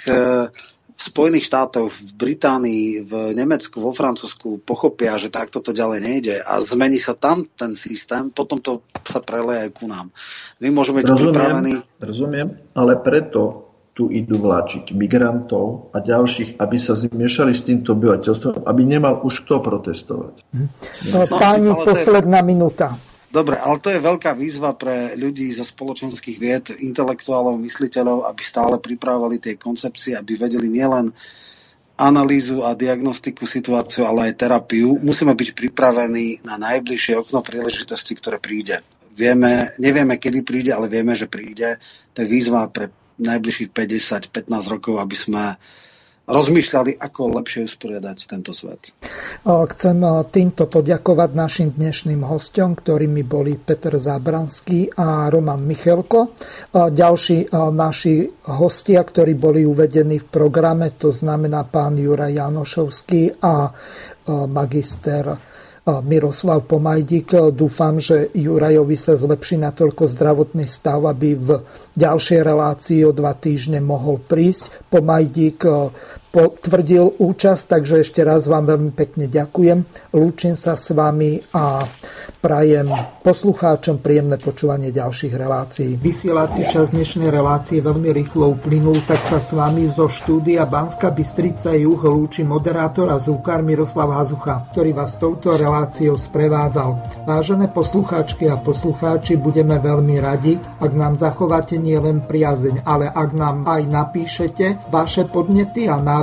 v 0.94 1.02
Spojených 1.02 1.50
štátoch, 1.50 1.92
v 1.92 2.12
Británii, 2.16 2.88
v 3.04 3.14
Nemecku, 3.36 3.82
vo 3.82 3.92
Francúzsku 3.92 4.62
pochopia, 4.62 5.18
že 5.18 5.34
takto 5.34 5.60
to 5.60 5.74
ďalej 5.74 6.00
nejde 6.00 6.36
a 6.40 6.62
zmení 6.62 7.02
sa 7.02 7.18
tam 7.18 7.44
ten 7.44 7.74
systém, 7.74 8.30
potom 8.30 8.62
to 8.62 8.86
sa 9.04 9.20
preleje 9.20 9.68
aj 9.68 9.72
ku 9.74 9.90
nám. 9.90 10.14
My 10.62 10.70
môžeme 10.70 11.02
byť 11.02 11.12
rozumiem, 11.12 11.34
pripravení... 11.34 11.74
Rozumiem, 11.98 12.48
ale 12.78 12.94
preto 13.02 13.42
tu 13.94 14.10
idú 14.10 14.42
vláčiť 14.42 14.94
migrantov 14.98 15.94
a 15.94 16.02
ďalších, 16.02 16.58
aby 16.58 16.78
sa 16.82 16.98
zmiešali 16.98 17.54
s 17.54 17.62
týmto 17.62 17.94
obyvateľstvom, 17.94 18.66
aby 18.66 18.82
nemal 18.86 19.22
už 19.22 19.46
kto 19.46 19.62
protestovať. 19.62 20.42
No, 21.14 21.18
Páni, 21.30 21.70
to 21.70 21.78
je- 21.78 21.88
posledná 21.94 22.42
minúta. 22.42 22.98
Dobre, 23.34 23.58
ale 23.58 23.82
to 23.82 23.90
je 23.90 23.98
veľká 23.98 24.38
výzva 24.38 24.78
pre 24.78 25.18
ľudí 25.18 25.50
zo 25.50 25.66
spoločenských 25.66 26.38
vied, 26.38 26.70
intelektuálov, 26.70 27.58
mysliteľov, 27.58 28.30
aby 28.30 28.42
stále 28.46 28.78
pripravovali 28.78 29.42
tie 29.42 29.58
koncepcie, 29.58 30.14
aby 30.14 30.38
vedeli 30.38 30.70
nielen 30.70 31.10
analýzu 31.98 32.62
a 32.62 32.78
diagnostiku 32.78 33.50
situáciu, 33.50 34.06
ale 34.06 34.30
aj 34.30 34.38
terapiu. 34.38 35.02
Musíme 35.02 35.34
byť 35.34 35.50
pripravení 35.58 36.46
na 36.46 36.62
najbližšie 36.62 37.18
okno 37.18 37.42
príležitosti, 37.42 38.14
ktoré 38.14 38.38
príde. 38.38 38.86
Vieme, 39.18 39.74
nevieme, 39.82 40.22
kedy 40.22 40.46
príde, 40.46 40.70
ale 40.70 40.86
vieme, 40.86 41.18
že 41.18 41.26
príde. 41.26 41.82
To 42.14 42.22
je 42.22 42.30
výzva 42.30 42.70
pre 42.70 42.94
najbližších 43.18 43.74
50-15 43.74 44.74
rokov, 44.74 45.02
aby 45.02 45.18
sme 45.18 45.58
rozmýšľali, 46.24 47.04
ako 47.04 47.36
lepšie 47.44 47.68
usporiadať 47.68 48.18
tento 48.32 48.56
svet. 48.56 48.96
Chcem 49.44 49.98
týmto 50.32 50.72
poďakovať 50.72 51.30
našim 51.36 51.70
dnešným 51.76 52.24
hostom, 52.24 52.80
ktorými 52.80 53.28
boli 53.28 53.60
Peter 53.60 53.92
Zábranský 54.00 54.88
a 54.96 55.28
Roman 55.28 55.60
Michelko. 55.60 56.32
Ďalší 56.72 57.52
naši 57.76 58.24
hostia, 58.48 59.04
ktorí 59.04 59.36
boli 59.36 59.68
uvedení 59.68 60.24
v 60.24 60.28
programe, 60.32 60.96
to 60.96 61.12
znamená 61.12 61.68
pán 61.68 62.00
Juraj 62.00 62.40
Janošovský 62.40 63.44
a 63.44 63.68
magister 64.48 65.53
Miroslav 65.84 66.64
Pomajdik. 66.64 67.52
Dúfam, 67.52 68.00
že 68.00 68.32
Jurajovi 68.32 68.96
sa 68.96 69.20
zlepší 69.20 69.60
natoľko 69.60 70.08
zdravotný 70.08 70.64
stav, 70.64 71.04
aby 71.04 71.36
v 71.36 71.60
ďalšej 72.00 72.40
relácii 72.40 73.04
o 73.04 73.12
dva 73.12 73.36
týždne 73.36 73.84
mohol 73.84 74.24
prísť. 74.24 74.72
Pomajdík 74.88 75.60
potvrdil 76.34 77.22
účasť, 77.22 77.64
takže 77.78 78.02
ešte 78.02 78.26
raz 78.26 78.50
vám 78.50 78.66
veľmi 78.66 78.90
pekne 78.98 79.30
ďakujem. 79.30 79.86
Lúčim 80.18 80.58
sa 80.58 80.74
s 80.74 80.90
vami 80.90 81.38
a 81.54 81.86
prajem 82.42 82.90
poslucháčom 83.22 84.02
príjemné 84.02 84.42
počúvanie 84.42 84.90
ďalších 84.90 85.30
relácií. 85.30 85.94
Vysielací 85.94 86.66
čas 86.74 86.90
dnešnej 86.90 87.30
relácie 87.30 87.86
veľmi 87.86 88.10
rýchlo 88.10 88.58
uplynul, 88.58 89.06
tak 89.06 89.22
sa 89.30 89.38
s 89.38 89.54
vami 89.54 89.86
zo 89.86 90.10
štúdia 90.10 90.66
Banska 90.66 91.14
Bystrica 91.14 91.78
Juh 91.78 92.02
lúči 92.02 92.42
moderátor 92.42 93.14
a 93.14 93.22
zúkar 93.22 93.62
Miroslav 93.62 94.10
Hazucha, 94.18 94.74
ktorý 94.74 94.90
vás 94.98 95.22
touto 95.22 95.54
reláciou 95.54 96.18
sprevádzal. 96.18 96.98
Vážené 97.30 97.70
poslucháčky 97.70 98.50
a 98.50 98.58
poslucháči, 98.58 99.38
budeme 99.38 99.78
veľmi 99.78 100.18
radi, 100.18 100.58
ak 100.82 100.92
nám 100.98 101.14
zachováte 101.14 101.78
nielen 101.78 102.26
priazeň, 102.26 102.82
ale 102.90 103.06
ak 103.06 103.30
nám 103.38 103.70
aj 103.70 103.82
napíšete 103.86 104.90
vaše 104.90 105.30
podnety 105.30 105.86
a 105.86 106.02
návrhy 106.02 106.23